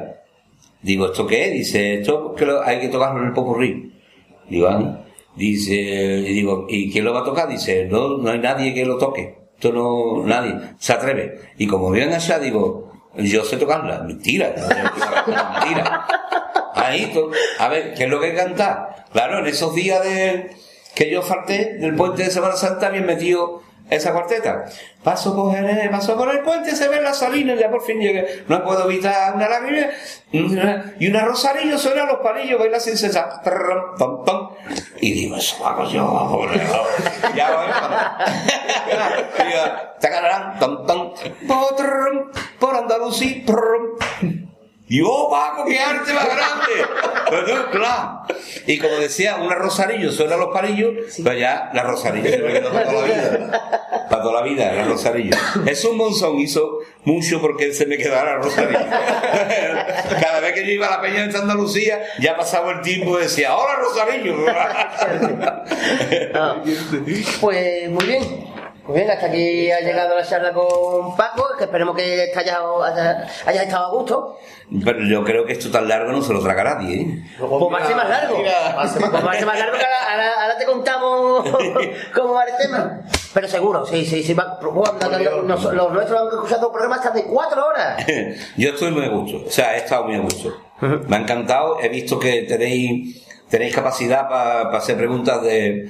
Digo, 0.82 1.06
¿esto 1.06 1.26
qué? 1.26 1.50
Dice, 1.50 2.00
esto 2.00 2.34
que 2.34 2.46
lo- 2.46 2.62
hay 2.62 2.80
que 2.80 2.88
tocarlo 2.88 3.20
en 3.20 3.28
el 3.28 3.32
popurrí. 3.32 3.92
Digo. 4.52 4.68
Dice, 5.34 5.72
y 5.72 6.34
digo, 6.34 6.66
¿y 6.68 6.92
quién 6.92 7.06
lo 7.06 7.14
va 7.14 7.20
a 7.20 7.24
tocar? 7.24 7.48
Dice, 7.48 7.86
no, 7.86 8.18
no 8.18 8.30
hay 8.30 8.38
nadie 8.38 8.74
que 8.74 8.84
lo 8.84 8.98
toque. 8.98 9.38
Esto 9.54 9.72
no, 9.72 10.26
nadie 10.26 10.54
se 10.78 10.92
atreve. 10.92 11.40
Y 11.56 11.66
como 11.66 11.90
vienen 11.90 12.14
allá, 12.14 12.38
digo, 12.38 12.92
yo 13.16 13.42
sé 13.44 13.56
tocarla. 13.56 14.02
Mentira, 14.02 14.54
mentira. 15.26 16.06
Ahí, 16.74 17.12
a 17.58 17.68
ver, 17.68 17.94
¿qué 17.94 18.04
es 18.04 18.10
lo 18.10 18.20
que 18.20 18.34
cantar? 18.34 19.06
Claro, 19.12 19.38
en 19.38 19.46
esos 19.46 19.74
días 19.74 20.02
de, 20.04 20.50
que 20.94 21.10
yo 21.10 21.22
falté 21.22 21.78
del 21.78 21.94
puente 21.94 22.24
de 22.24 22.30
Semana 22.30 22.56
Santa, 22.56 22.90
bien 22.90 23.06
metido 23.06 23.62
esa 23.96 24.12
cuarteta. 24.12 24.64
Paso 25.02 25.34
por 25.34 25.54
el, 25.56 25.90
paso 25.90 26.16
por 26.16 26.30
el 26.30 26.40
puente, 26.40 26.74
se 26.74 26.88
ven 26.88 27.02
las 27.02 27.18
salinas, 27.18 27.58
ya 27.58 27.70
por 27.70 27.82
fin 27.82 28.00
llegué. 28.00 28.44
No 28.48 28.62
puedo 28.64 28.88
evitar 28.88 29.34
una 29.34 29.48
lágrima. 29.48 29.88
Y 30.30 31.08
una 31.08 31.24
rosarillo 31.24 31.78
suena 31.78 32.04
los 32.04 32.18
palillos, 32.20 32.58
baila 32.58 32.80
sin 32.80 32.96
cesar. 32.96 33.42
Pam. 33.44 34.50
Y 35.00 35.12
digo, 35.12 35.36
eso 35.36 35.66
hago 35.66 35.88
yo. 35.88 36.46
Ya 37.34 37.50
voy, 37.50 37.66
pam. 37.70 37.92
Digo, 39.46 39.62
tacarán, 40.00 40.58
Por 42.58 42.74
Andalucía, 42.74 43.42
Y 44.88 45.00
oh, 45.00 45.30
Paco, 45.30 45.64
qué 45.64 45.78
arte 45.78 46.12
más 46.12 46.26
grande. 46.26 46.86
Pero, 47.30 47.70
claro. 47.70 48.22
Y 48.66 48.78
como 48.78 48.96
decía, 48.96 49.36
una 49.36 49.54
rosarillo 49.54 50.12
suena 50.12 50.34
a 50.34 50.38
los 50.38 50.52
palillos, 50.52 50.92
pero 51.22 51.36
ya 51.36 51.70
la 51.72 51.82
rosarillo 51.82 52.28
se 52.28 52.38
me 52.38 52.52
quedó 52.52 52.70
para 52.70 52.84
toda 52.84 53.06
la 53.06 53.14
vida. 53.14 54.06
Para 54.10 54.22
toda 54.22 54.40
la 54.40 54.42
vida, 54.42 54.72
la 54.72 54.84
rosarillo. 54.84 55.36
Jesús 55.64 55.94
Monzón 55.94 56.38
hizo 56.38 56.78
mucho 57.04 57.40
porque 57.40 57.72
se 57.72 57.86
me 57.86 57.96
quedara 57.96 58.32
la 58.32 58.42
rosarillo. 58.42 58.78
Cada 60.20 60.40
vez 60.40 60.52
que 60.52 60.66
yo 60.66 60.72
iba 60.72 60.88
a 60.88 60.90
la 60.90 61.00
peña 61.00 61.26
de 61.26 61.38
Andalucía, 61.38 62.02
ya 62.20 62.36
pasaba 62.36 62.72
el 62.72 62.82
tiempo 62.82 63.18
y 63.18 63.22
decía, 63.22 63.56
hola 63.56 63.76
rosarillo. 63.76 64.36
Ah, 66.34 66.62
pues 67.40 67.90
muy 67.90 68.06
bien. 68.06 68.51
Muy 68.84 68.96
bien, 68.98 69.10
hasta 69.12 69.26
aquí 69.26 69.70
ha 69.70 69.78
llegado 69.80 70.16
la 70.16 70.24
charla 70.26 70.52
con 70.52 71.14
Paco, 71.16 71.50
que 71.56 71.64
esperemos 71.64 71.94
que 71.94 72.32
haya, 72.34 73.62
estado 73.62 73.86
a 73.86 73.90
gusto. 73.90 74.38
Pero 74.84 74.98
yo 75.06 75.22
creo 75.22 75.44
que 75.46 75.52
esto 75.52 75.70
tan 75.70 75.86
largo 75.86 76.10
no 76.10 76.20
se 76.20 76.32
lo 76.32 76.42
traga 76.42 76.64
nadie, 76.64 77.00
¿eh? 77.02 77.24
Pues 77.38 77.50
va 77.50 77.78
a 77.78 77.86
ser 77.86 77.94
más 77.96 78.08
largo. 78.08 78.36
Pues 78.42 79.24
va 79.24 79.30
a 79.30 79.34
ser 79.34 79.46
más 79.46 79.58
largo 79.58 79.78
que 79.78 79.84
ahora, 79.84 80.10
ahora- 80.10 80.42
ahora 80.42 80.58
te 80.58 80.64
contamos 80.64 81.48
cómo 82.14 82.32
va 82.34 82.44
el 82.44 82.56
tema. 82.56 83.00
Pero 83.32 83.46
seguro, 83.46 83.86
sí, 83.86 84.04
sí, 84.04 84.20
sí. 84.24 84.34
Va, 84.34 84.58
bueno, 84.60 85.42
nos- 85.44 85.62
los 85.72 85.92
nuestros 85.92 86.20
han 86.20 86.26
escuchado 86.28 86.72
programas 86.72 86.98
hasta 86.98 87.10
de 87.12 87.24
cuatro 87.24 87.64
horas. 87.64 88.04
Yo 88.56 88.70
estoy 88.70 88.90
muy 88.90 89.04
a 89.04 89.10
gusto, 89.10 89.44
o 89.46 89.50
sea, 89.50 89.74
he 89.76 89.78
estado 89.78 90.04
muy 90.04 90.16
a 90.16 90.20
gusto. 90.20 90.56
Me 90.80 91.16
ha 91.16 91.20
encantado, 91.20 91.78
he 91.80 91.88
visto 91.88 92.18
que 92.18 92.42
tenéis, 92.42 93.24
tenéis 93.48 93.72
capacidad 93.72 94.28
para 94.28 94.76
hacer 94.76 94.96
preguntas 94.96 95.40
de, 95.42 95.88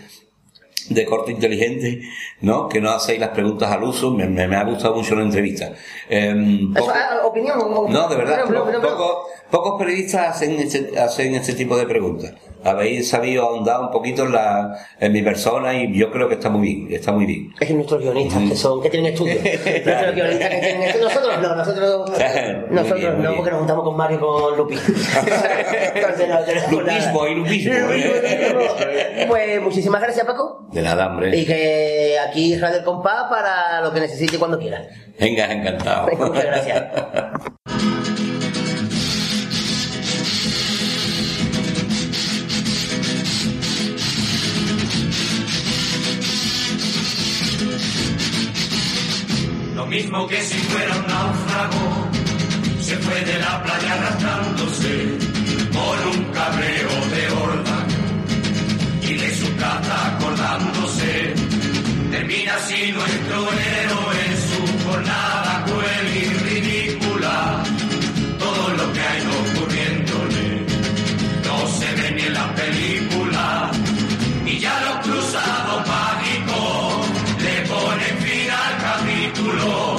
de 0.89 1.05
corte 1.05 1.33
inteligente, 1.33 2.03
¿no? 2.41 2.69
Que 2.69 2.81
no 2.81 2.91
hacéis 2.91 3.21
las 3.21 3.31
preguntas 3.31 3.71
al 3.71 3.83
uso, 3.85 4.11
me, 4.13 4.27
me- 4.27 4.49
me 4.49 4.57
ha 4.57 4.65
gustado 4.65 4.95
mucho 4.97 5.15
la 5.15 5.23
entrevista. 5.23 5.73
Eso, 6.09 6.73
poco- 6.75 6.93
ah, 6.95 7.21
opinión. 7.27 7.59
no, 7.93 8.09
de 8.09 8.17
verdad, 8.17 8.45
opinión. 8.45 8.81
pocos, 8.83 9.17
pocos 9.53 9.79
periodistas 9.79 10.37
hacen 10.37 10.59
este, 10.59 10.99
hacen 10.99 11.35
este 11.35 11.53
tipo 11.53 11.77
de 11.77 11.87
preguntas. 11.87 12.33
Habéis 12.65 13.09
sabido 13.09 13.43
ahondar 13.43 13.81
un 13.81 13.91
poquito 13.91 14.23
en, 14.23 14.33
la, 14.33 14.79
en 14.99 15.12
mi 15.12 15.20
persona 15.20 15.74
y 15.74 15.93
yo 15.97 16.11
creo 16.11 16.29
que 16.29 16.35
está 16.35 16.49
muy 16.49 16.62
bien, 16.62 16.93
está 16.93 17.12
muy 17.12 17.27
bien. 17.27 17.53
Es 17.61 17.69
que 17.69 17.74
nuestros 17.74 18.01
guionistas 18.01 18.43
que 18.49 18.57
son, 18.57 18.81
que 18.81 18.89
tienen 18.89 19.12
estudios. 19.12 19.43
nuestros 19.85 20.15
guionistas 20.15 20.49
que 20.49 20.59
tienen 20.59 20.83
estudios. 20.83 21.15
Nosotros 21.15 21.43
no, 21.43 21.55
nosotros, 21.55 22.11
nosotros 22.70 23.01
bien, 23.01 23.23
no, 23.23 23.35
porque 23.35 23.51
nos 23.51 23.59
juntamos 23.59 23.85
con 23.85 23.97
Mario 23.97 24.16
y 24.16 24.20
con 24.20 24.57
Lupi. 24.57 24.74
Entonces 25.95 26.29
no 26.29 26.39
tenemos 26.45 26.73
Lupismo 26.73 27.27
y 27.27 27.35
lupismo, 27.35 27.74
¿eh? 27.91 29.27
Pues 29.29 29.61
muchísimas 29.61 30.01
gracias, 30.01 30.24
Paco. 30.24 30.66
De 30.73 30.81
nada, 30.81 31.09
hombre. 31.09 31.37
Y 31.37 31.45
que 31.45 32.16
aquí 32.27 32.57
Radio 32.57 32.79
El 32.79 32.85
Compás 32.85 33.24
para 33.29 33.83
lo 33.83 33.93
que 33.93 34.01
necesite 34.01 34.39
cuando 34.39 34.59
quiera. 34.59 34.83
Venga, 35.20 35.53
encantado. 35.53 36.09
Muchas 36.16 36.45
gracias. 36.45 36.85
Que 50.28 50.40
si 50.40 50.57
fuera 50.57 50.97
un 50.97 51.07
náufrago, 51.07 52.09
se 52.81 52.97
fue 52.97 53.20
de 53.23 53.39
la 53.39 53.62
playa 53.62 53.93
arrastrándose 53.93 55.19
con 55.74 55.99
un 56.15 56.24
cabreo 56.32 56.90
de 57.15 57.28
horda 57.32 57.86
y 59.03 59.15
de 59.15 59.35
su 59.36 59.55
caza 59.57 60.16
acordándose. 60.16 61.35
Termina 62.11 62.55
así 62.55 62.93
nuestro 62.93 63.39
héroe 63.53 64.16
en 64.31 64.36
su 64.49 64.89
jornada 64.89 65.65
cruel 65.66 66.16
y 66.16 66.24
ridícula. 66.49 67.62
Todo 68.39 68.69
lo 68.78 68.93
que 68.93 69.01
ha 69.01 69.19
ido 69.19 69.32
ocurriéndole 69.51 70.66
no 71.44 71.66
se 71.78 71.94
ve 71.94 72.11
ni 72.12 72.23
en 72.23 72.32
la 72.32 72.55
película. 72.55 73.70
Y 74.47 74.59
ya 74.61 74.81
los 74.86 75.07
cruzados 75.07 75.86
mágicos 75.86 77.07
le 77.43 77.61
ponen 77.69 78.19
fin 78.24 78.51
al 78.51 78.74
capítulo. 78.86 79.91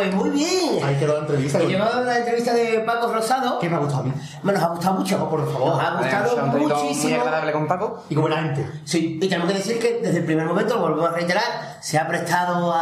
Pues 0.00 0.14
muy 0.14 0.30
bien. 0.30 0.84
Ahí 0.84 0.96
quedó 0.98 1.14
la 1.14 1.20
entrevista. 1.20 1.58
He 1.60 1.66
llegado 1.66 2.04
la 2.04 2.18
entrevista 2.18 2.54
de 2.54 2.80
Paco 2.80 3.12
Rosado. 3.12 3.58
¿Qué 3.58 3.68
me 3.68 3.76
ha 3.76 3.78
gustado 3.78 4.00
a 4.02 4.04
mí? 4.04 4.12
Me 4.42 4.52
nos 4.52 4.62
ha 4.62 4.68
gustado 4.68 4.94
mucho. 4.94 5.28
por 5.28 5.52
favor. 5.52 5.68
Nos 5.76 5.80
ha 5.84 5.90
gustado 5.98 6.34
un 6.34 6.52
ratito 6.52 6.58
muy 6.58 6.66
muchísimo. 6.84 7.20
agradable 7.20 7.52
con 7.52 7.66
Paco. 7.68 8.02
Y 8.08 8.14
como 8.14 8.28
la 8.28 8.42
gente. 8.42 8.66
Sí, 8.84 9.18
y 9.20 9.28
tenemos 9.28 9.48
que 9.52 9.58
decir 9.58 9.78
que 9.78 10.00
desde 10.02 10.18
el 10.18 10.24
primer 10.24 10.46
momento, 10.46 10.74
lo 10.76 10.80
volvemos 10.82 11.10
a 11.10 11.12
reiterar, 11.14 11.42
se 11.80 11.98
ha 11.98 12.06
prestado 12.08 12.72
a, 12.72 12.80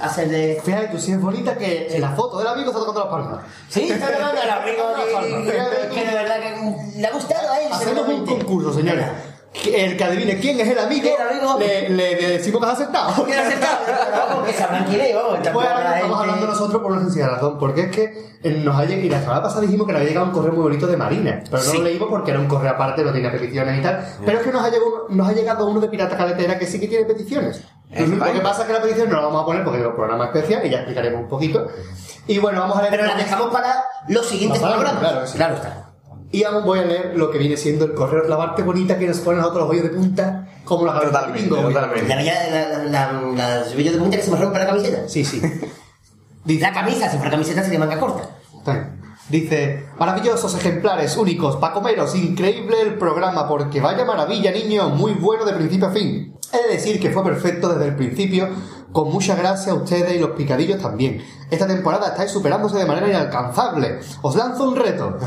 a 0.00 0.04
hacer 0.04 0.28
de. 0.28 0.60
Fíjate 0.64 0.88
tú, 0.88 0.98
si 0.98 1.12
es 1.12 1.20
bonita 1.20 1.56
que 1.56 1.94
en 1.96 2.00
la 2.02 2.10
foto 2.10 2.38
del 2.38 2.48
amigo 2.48 2.68
está 2.70 2.80
tocando 2.80 3.00
las 3.00 3.08
palmas. 3.10 3.44
Sí, 3.68 3.88
está 3.90 4.10
grabando 4.10 4.40
el 4.42 4.50
amigo 4.50 4.84
que, 4.96 5.44
que- 5.52 5.94
que 5.94 6.06
de 6.06 6.14
verdad 6.14 6.36
que 6.40 6.98
le 7.00 7.06
ha 7.06 7.10
gustado 7.12 7.50
a 7.52 7.60
él. 7.60 7.72
Hacemos 7.72 8.08
un 8.08 8.26
concurso, 8.26 8.72
señores. 8.72 9.06
El 9.54 9.96
que 9.96 10.04
adivine 10.04 10.38
quién 10.40 10.58
es 10.60 10.68
el 10.68 10.78
amigo, 10.78 11.08
El 11.16 11.28
amigo. 11.38 11.58
Le, 11.58 11.88
le 11.88 12.14
decimos 12.38 12.60
que 12.60 12.66
has 12.66 12.72
aceptado. 12.74 13.24
Que 13.26 13.34
lo 13.34 13.40
ha 13.42 13.46
aceptado, 13.46 13.76
pero 13.86 13.98
vamos, 14.26 14.46
que 14.46 14.52
sabrán 14.52 14.84
quién 14.84 15.00
es, 15.00 15.14
vamos, 15.14 15.36
estamos 15.38 15.62
gente- 15.64 16.14
hablando 16.14 16.46
nosotros 16.46 16.82
por 16.82 16.92
una 16.92 17.00
sencilla 17.02 17.28
razón, 17.28 17.58
porque 17.58 17.80
es 17.82 17.90
que 17.90 18.34
nos 18.62 18.76
ha 18.78 18.84
llegado, 18.84 19.06
y 19.06 19.08
la 19.10 19.20
semana 19.20 19.42
pasada 19.42 19.60
dijimos 19.62 19.86
que 19.86 19.92
nos 19.92 20.00
había 20.00 20.08
llegado 20.10 20.26
un 20.26 20.32
correo 20.32 20.52
muy 20.52 20.62
bonito 20.64 20.86
de 20.86 20.96
Marina, 20.96 21.42
pero 21.50 21.62
no 21.62 21.70
Sí. 21.70 21.78
lo 21.78 21.84
leímos 21.84 22.08
porque 22.10 22.30
era 22.32 22.40
un 22.40 22.46
correo 22.46 22.72
aparte, 22.72 23.02
no 23.04 23.12
tenía 23.12 23.30
peticiones 23.30 23.78
y 23.78 23.82
tal, 23.82 24.04
pero 24.26 24.38
es 24.38 24.44
que 24.44 24.52
nos 24.52 24.62
ha, 24.64 24.68
llegado, 24.70 25.06
nos 25.08 25.28
ha 25.28 25.32
llegado 25.32 25.66
uno 25.66 25.80
de 25.80 25.88
Pirata 25.88 26.16
Caletera 26.16 26.58
que 26.58 26.66
sí 26.66 26.78
que 26.80 26.88
tiene 26.88 27.04
peticiones. 27.06 27.62
Es 27.90 28.08
Lo 28.08 28.24
que 28.32 28.40
pasa 28.40 28.62
es 28.62 28.66
que 28.66 28.72
la 28.72 28.82
petición 28.82 29.08
no 29.08 29.16
la 29.16 29.22
vamos 29.26 29.42
a 29.42 29.46
poner 29.46 29.62
porque 29.64 29.80
es 29.80 29.86
un 29.86 29.94
programa 29.94 30.26
especial 30.26 30.66
y 30.66 30.70
ya 30.70 30.78
explicaremos 30.78 31.20
un 31.22 31.28
poquito. 31.28 31.68
Y 32.26 32.38
bueno, 32.38 32.60
vamos 32.60 32.76
a 32.78 32.82
leer... 32.82 32.90
Pero 32.90 33.06
la 33.06 33.14
dejamos 33.14 33.48
para 33.52 33.84
los 34.08 34.26
siguientes 34.26 34.60
programas. 34.60 34.94
claro, 34.98 35.26
sí. 35.26 35.36
claro 35.36 35.54
está. 35.54 35.83
Y 36.34 36.42
aún 36.42 36.64
voy 36.64 36.80
a 36.80 36.82
leer 36.84 37.12
lo 37.16 37.30
que 37.30 37.38
viene 37.38 37.56
siendo 37.56 37.84
el 37.84 37.94
correo, 37.94 38.24
la 38.28 38.36
parte 38.36 38.64
bonita 38.64 38.98
que 38.98 39.06
nos 39.06 39.18
ponen 39.18 39.38
a 39.38 39.42
nosotros 39.42 39.68
los 39.68 39.70
hoyos 39.70 39.84
de 39.84 39.96
punta, 39.96 40.48
como 40.64 40.84
la 40.84 40.94
cabeza 40.94 41.06
de 41.06 41.12
Totalmente, 41.12 41.48
bingo. 41.48 41.68
totalmente. 41.68 42.08
La 42.08 42.16
bella, 42.16 42.50
la, 42.50 42.68
la, 42.68 43.12
la, 43.12 43.22
las 43.36 43.76
bellas 43.76 43.92
de 43.94 44.00
punta 44.00 44.16
que 44.16 44.22
se 44.24 44.30
me 44.32 44.36
rompe 44.38 44.58
la 44.58 44.66
camiseta. 44.66 45.08
Sí, 45.08 45.24
sí. 45.24 45.40
La 46.60 46.72
camisa, 46.72 47.08
si 47.08 47.16
fuera 47.16 47.30
camiseta 47.30 47.62
sería 47.62 47.78
manga 47.78 47.98
corta. 48.00 48.28
Dice, 49.28 49.86
maravillosos 49.98 50.54
ejemplares, 50.56 51.16
únicos, 51.16 51.56
pa' 51.56 51.72
comeros, 51.72 52.14
increíble 52.16 52.80
el 52.82 52.98
programa, 52.98 53.48
porque 53.48 53.80
vaya 53.80 54.04
maravilla, 54.04 54.50
niño, 54.50 54.90
muy 54.90 55.12
bueno 55.12 55.44
de 55.46 55.54
principio 55.54 55.86
a 55.86 55.90
fin. 55.92 56.34
He 56.54 56.68
de 56.68 56.74
decir 56.74 57.00
que 57.00 57.10
fue 57.10 57.24
perfecto 57.24 57.68
desde 57.72 57.86
el 57.86 57.96
principio, 57.96 58.48
con 58.92 59.12
mucha 59.12 59.34
gracia 59.34 59.72
a 59.72 59.74
ustedes 59.74 60.14
y 60.14 60.18
los 60.18 60.30
picadillos 60.30 60.80
también. 60.80 61.22
Esta 61.50 61.66
temporada 61.66 62.08
estáis 62.08 62.30
superándose 62.30 62.76
de 62.78 62.86
manera 62.86 63.08
inalcanzable. 63.08 63.98
Os 64.22 64.36
lanzo 64.36 64.68
un 64.68 64.76
reto. 64.76 65.18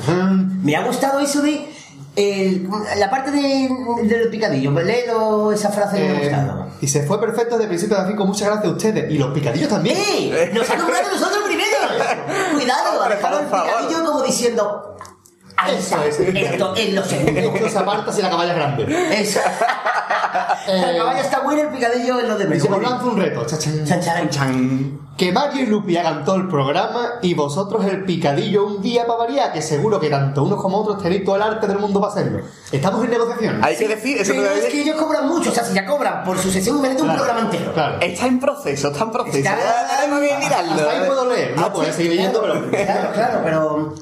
Me 0.63 0.75
ha 0.75 0.85
gustado 0.85 1.19
eso 1.19 1.41
de 1.41 1.67
el- 2.15 2.67
la 2.97 3.09
parte 3.09 3.29
de, 3.31 3.69
del 4.03 4.29
picadillo. 4.29 4.71
Leo 4.71 5.51
esa 5.51 5.69
frase 5.69 5.97
que 5.97 6.03
me 6.03 6.09
ha 6.09 6.21
Eh, 6.21 6.29
gustado. 6.29 6.67
y 6.81 6.87
se 6.87 7.03
fue 7.03 7.19
perfecto 7.19 7.51
desde 7.55 7.63
el 7.65 7.69
principio 7.69 7.97
fin, 8.07 8.15
con 8.15 8.27
mucha 8.27 8.45
gracia 8.47 8.69
a 8.69 8.73
ustedes 8.73 9.11
y 9.11 9.17
los 9.17 9.31
picadillos 9.33 9.69
también. 9.69 9.97
¡Eh! 9.97 10.51
¡Nos 10.53 10.67
ha 10.69 10.77
nombrado 10.77 11.09
nosotros 11.11 11.39
primero! 11.45 11.67
Cuidado, 12.53 13.07
dejado 13.09 13.39
el 13.41 13.45
picadillo 13.45 14.05
como 14.05 14.23
diciendo. 14.23 14.96
Ahí 15.59 15.75
está, 15.75 16.05
Eso 16.05 16.21
es. 16.21 16.35
esto 16.35 16.75
es 16.75 16.93
lo 16.93 17.03
segundo. 17.03 17.39
Esto 17.39 17.69
se 17.69 17.77
aparta 17.79 18.11
si 18.13 18.21
la 18.21 18.29
caballa 18.29 18.51
es 18.51 18.57
grande. 18.57 19.21
Eso. 19.21 19.39
La 20.67 20.97
caballa 20.97 21.21
está 21.21 21.39
buena, 21.39 21.61
el 21.63 21.69
picadillo 21.69 22.19
es 22.19 22.27
lo 22.27 22.37
de 22.37 22.45
menos. 22.45 22.67
os 22.69 22.81
lanzo 22.81 23.07
un 23.07 23.17
reto. 23.17 23.45
Chachán. 23.45 23.83
Chan, 23.85 24.29
chan. 24.29 24.99
Que 25.17 25.31
Mario 25.31 25.63
y 25.63 25.65
Lupi 25.65 25.97
hagan 25.97 26.23
todo 26.23 26.35
el 26.35 26.47
programa 26.47 27.13
y 27.23 27.33
vosotros 27.33 27.83
el 27.85 28.03
picadillo 28.05 28.67
un 28.67 28.83
día 28.83 29.07
para 29.07 29.17
variar, 29.17 29.51
que 29.51 29.63
seguro 29.63 29.99
que 29.99 30.11
tanto 30.11 30.43
unos 30.43 30.61
como 30.61 30.77
otros 30.77 31.01
tenéis 31.01 31.25
todo 31.25 31.37
el 31.37 31.41
arte 31.41 31.65
del 31.65 31.79
mundo 31.79 31.99
para 31.99 32.13
hacerlo. 32.13 32.41
Estamos 32.71 33.03
en 33.03 33.09
negociación. 33.09 33.59
Hay 33.63 33.75
que 33.75 33.87
decir, 33.87 34.15
eso 34.21 34.33
Pero 34.35 34.51
es 34.51 34.65
que 34.65 34.81
ellos 34.83 34.95
cobran 34.95 35.27
mucho, 35.27 35.49
o 35.49 35.53
sea, 35.53 35.63
si 35.63 35.73
ya 35.73 35.87
cobran 35.87 36.23
por 36.23 36.37
su 36.37 36.51
sesión, 36.51 36.79
merece 36.79 37.01
un 37.01 37.15
programa 37.15 37.39
entero. 37.39 37.73
Claro. 37.73 37.97
Está 37.99 38.27
en 38.27 38.39
proceso, 38.39 38.89
está 38.89 39.03
en 39.05 39.11
proceso. 39.11 39.37
Está- 39.39 39.57
Ya 39.57 40.01
tenemos 40.01 40.19
que 40.19 40.37
mirarlo. 40.37 40.71
Hasta 40.73 40.91
ahí 40.91 41.07
puedo 41.07 41.25
leer. 41.33 41.53
No, 41.57 41.73
puedo 41.73 41.91
seguir 41.91 42.11
leyendo, 42.11 42.39
pero. 42.41 42.69
Claro, 42.69 43.11
claro, 43.13 43.39
pero. 43.43 43.95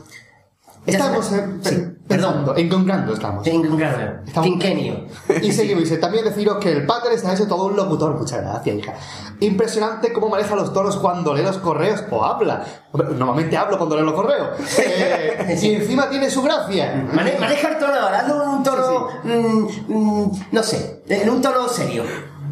Estamos 0.86 1.32
en, 1.32 1.64
Sí, 1.64 1.84
perdón. 2.08 2.46
encontrando 2.58 3.14
estamos. 3.14 3.46
En- 3.48 3.76
Claro, 3.76 4.20
Estamos- 4.26 4.48
quinquenio. 4.50 5.06
Y 5.42 5.52
seguimos. 5.52 5.84
Dice, 5.84 5.98
también 5.98 6.26
deciros 6.26 6.58
que 6.58 6.72
el 6.72 6.86
Pater 6.86 7.14
está 7.14 7.34
hecho 7.34 7.48
todo 7.48 7.66
un 7.66 7.76
locutor. 7.76 8.16
Muchas 8.18 8.42
gracias, 8.42 8.76
hija. 8.78 8.94
Impresionante 9.40 10.14
cómo 10.14 10.30
maneja 10.30 10.56
los 10.56 10.72
tonos 10.74 10.98
cuando 10.98 11.34
lee 11.34 11.42
los 11.44 11.58
correos 11.58 12.04
o 12.12 12.24
habla. 12.24 12.64
Normalmente 12.94 13.58
hablo 13.58 13.78
cuando 13.78 13.96
leo 13.96 14.06
los 14.06 14.14
correos. 14.14 14.50
Eh, 14.78 15.60
y 15.62 15.74
encima 15.76 16.10
tiene 16.10 16.30
su 16.30 16.42
gracia. 16.42 17.08
Mane- 17.14 17.38
maneja 17.40 17.70
el 17.70 17.78
tono 17.80 17.94
ahora, 17.94 18.20
hazlo 18.20 18.44
en 18.44 18.50
un 18.50 18.64
tono. 18.64 19.08
mm, 19.24 19.68
mm, 19.88 20.32
no 20.52 20.64
sé, 20.64 21.04
en 21.08 21.30
un 21.30 21.42
tono 21.42 21.68
serio. 21.68 22.04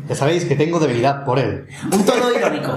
Ya 0.08 0.16
sabéis 0.16 0.46
que 0.46 0.56
tengo 0.56 0.80
debilidad 0.80 1.24
por 1.24 1.40
él. 1.40 1.68
Un 1.92 2.04
tono 2.06 2.32
irónico. 2.32 2.74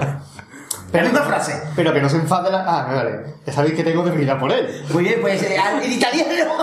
La 0.93 1.01
misma 1.03 1.21
frase. 1.21 1.61
Pero 1.75 1.93
que 1.93 2.01
no 2.01 2.07
se 2.09 2.15
enfade 2.15 2.49
la... 2.49 2.63
Ah, 2.65 2.87
vale. 2.93 3.19
Ya 3.45 3.53
sabéis 3.53 3.75
que 3.75 3.83
tengo 3.83 4.03
debilidad 4.03 4.39
por 4.39 4.51
él. 4.51 4.83
Muy 4.89 5.03
bien, 5.03 5.19
pues 5.21 5.41
eh, 5.43 5.57
al- 5.57 5.83
en 5.83 5.91
italiano. 5.91 6.53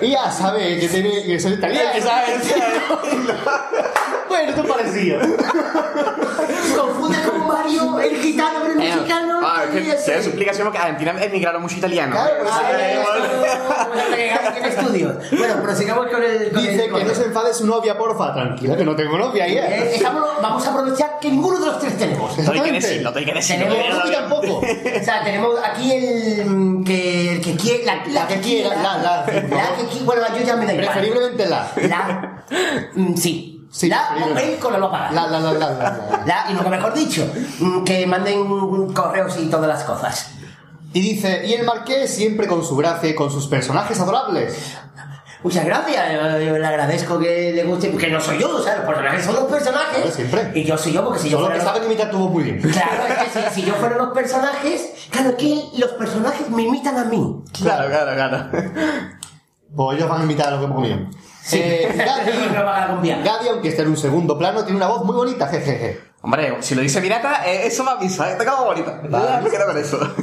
Y 0.00 0.10
ya 0.12 0.30
sabe 0.30 0.78
que 0.78 0.88
tiene 0.88 1.24
que 1.24 1.40
ser 1.40 1.52
italiano. 1.54 1.90
bueno, 4.28 4.50
esto 4.50 4.64
parecía. 4.64 5.18
Confunde 6.76 7.18
con 7.28 7.37
Mario, 7.48 7.98
el 8.00 8.16
gitano 8.20 8.60
con 8.60 8.70
el 8.70 8.80
Eh, 8.80 8.94
mexicano. 8.94 9.40
Ah, 9.42 9.62
es 9.64 10.28
que 10.30 10.78
Argentina 10.78 11.24
emigraron 11.24 11.62
mucho 11.62 11.76
italiano. 11.76 12.12
Claro, 12.12 12.34
pues, 12.40 12.52
Ah, 12.52 12.62
eh, 12.78 12.98
bueno, 13.04 14.42
que 14.44 14.52
tiene 14.52 14.68
estudios. 14.68 15.14
Bueno, 15.38 15.62
prosigamos 15.62 16.06
con 16.08 16.22
el. 16.22 16.50
con 16.52 16.62
Dice 16.62 16.84
el- 16.84 16.94
que 16.94 17.04
no 17.04 17.14
se 17.14 17.24
enfade 17.24 17.54
su 17.54 17.66
novia, 17.66 17.96
porfa. 17.96 18.32
Tranquila, 18.34 18.76
que 18.76 18.84
no 18.84 18.94
tengo 18.94 19.18
novia 19.18 19.46
Eh, 19.46 19.54
ya. 19.54 19.66
estamos- 19.66 20.28
vamos 20.42 20.66
a 20.66 20.70
aprovechar 20.70 21.18
que 21.20 21.30
ninguno 21.30 21.58
de 21.58 21.66
los 21.66 21.78
tres 21.80 21.96
tenemos. 21.98 22.36
Todo 22.36 22.52
hay 22.52 22.60
que 22.60 22.72
decirlo, 22.72 23.10
todo 23.10 23.18
hay 23.18 23.24
que 23.24 23.34
decirlo. 23.34 23.66
Tenemos- 23.74 24.04
Yo 24.04 24.12
tampoco. 24.12 24.58
O 24.58 25.04
sea, 25.04 25.24
tenemos 25.24 25.54
aquí 25.64 25.92
el 25.92 26.44
mm, 26.46 26.84
que, 26.84 27.32
el 27.32 27.40
que 27.40 27.56
quiere, 27.56 27.84
la, 27.84 28.04
la 28.06 28.26
que 28.28 28.40
quiera, 28.40 28.70
la, 28.76 28.98
la. 28.98 29.26
la 29.26 29.26
que 29.26 29.86
quiere, 29.88 30.04
bueno, 30.04 30.22
yo 30.38 30.44
ya 30.44 30.56
me 30.56 30.66
da 30.66 30.72
igual. 30.74 30.88
Preferiblemente 30.88 31.46
la. 31.46 31.70
La, 31.88 32.44
mm, 32.94 33.14
sí. 33.16 33.54
Sí, 33.78 33.88
la, 33.88 34.08
con 34.60 34.72
la 34.72 34.78
lo 34.80 34.90
paga. 34.90 35.12
La, 35.12 35.28
la, 35.28 35.38
la, 35.38 35.52
la, 35.52 35.70
la, 35.70 36.22
la. 36.26 36.46
Y 36.50 36.54
nunca 36.54 36.68
mejor 36.68 36.92
dicho, 36.94 37.30
mm, 37.60 37.84
que 37.84 38.08
manden 38.08 38.92
correos 38.92 39.38
y 39.38 39.46
todas 39.46 39.68
las 39.68 39.84
cosas. 39.84 40.32
Y 40.92 41.00
dice, 41.00 41.46
y 41.46 41.52
el 41.52 41.64
marqués 41.64 42.12
siempre 42.12 42.48
con 42.48 42.64
su 42.64 42.74
gracia 42.76 43.10
y 43.10 43.14
con 43.14 43.30
sus 43.30 43.46
personajes 43.46 44.00
adorables. 44.00 44.74
Muchas 45.44 45.64
gracias, 45.64 46.12
yo, 46.12 46.40
yo 46.40 46.58
le 46.58 46.66
agradezco 46.66 47.20
que 47.20 47.52
le 47.52 47.62
guste, 47.62 47.90
porque 47.90 48.10
no 48.10 48.20
soy 48.20 48.40
yo, 48.40 48.56
o 48.56 48.60
sea, 48.60 48.78
los 48.78 48.86
personajes 48.86 49.24
son 49.24 49.34
los 49.36 49.44
personajes. 49.44 49.96
Claro, 49.98 50.10
siempre. 50.10 50.52
Y 50.56 50.64
yo 50.64 50.76
soy 50.76 50.92
yo, 50.92 51.04
porque 51.04 51.20
si 51.20 51.30
yo 51.30 51.38
Solo 51.38 51.54
que 51.54 51.60
saben 51.60 51.84
imitar 51.84 52.10
tu 52.10 52.18
voz 52.18 52.32
muy 52.32 52.42
bien. 52.42 52.60
Claro, 52.60 53.04
es 53.06 53.14
que 53.14 53.50
si, 53.54 53.60
si 53.60 53.62
yo 53.64 53.74
fuera 53.74 53.96
los 53.96 54.08
personajes, 54.08 54.90
claro, 55.10 55.36
que 55.36 55.62
los 55.78 55.90
personajes 55.92 56.50
me 56.50 56.64
imitan 56.64 56.98
a 56.98 57.04
mí. 57.04 57.44
Claro, 57.52 57.88
claro, 57.88 58.12
claro. 58.16 58.50
Pues 59.76 59.98
ellos 59.98 60.08
van 60.08 60.22
a 60.22 60.24
imitar 60.24 60.48
a 60.48 60.50
lo 60.56 60.58
que 60.58 60.64
hemos 60.64 61.08
comido. 61.50 61.66
Eh, 61.66 63.22
Gadi, 63.24 63.48
aunque 63.48 63.68
esté 63.68 63.82
en 63.82 63.88
un 63.88 63.96
segundo 63.96 64.38
plano, 64.38 64.62
tiene 64.64 64.76
una 64.76 64.88
voz 64.88 65.04
muy 65.04 65.14
bonita, 65.16 65.46
jejeje. 65.48 66.00
Hombre, 66.20 66.56
si 66.60 66.74
lo 66.74 66.80
dice 66.82 67.00
Mirata, 67.00 67.46
eh, 67.46 67.66
eso 67.66 67.84
va 67.84 67.92
a 67.92 68.00
misa, 68.00 68.30
¿eh? 68.32 68.34
te 68.36 68.42
acabo 68.42 68.64
bonita. 68.66 69.00
Me 69.02 69.50
quedo 69.50 69.66
con 69.66 69.78
eso. 69.78 69.98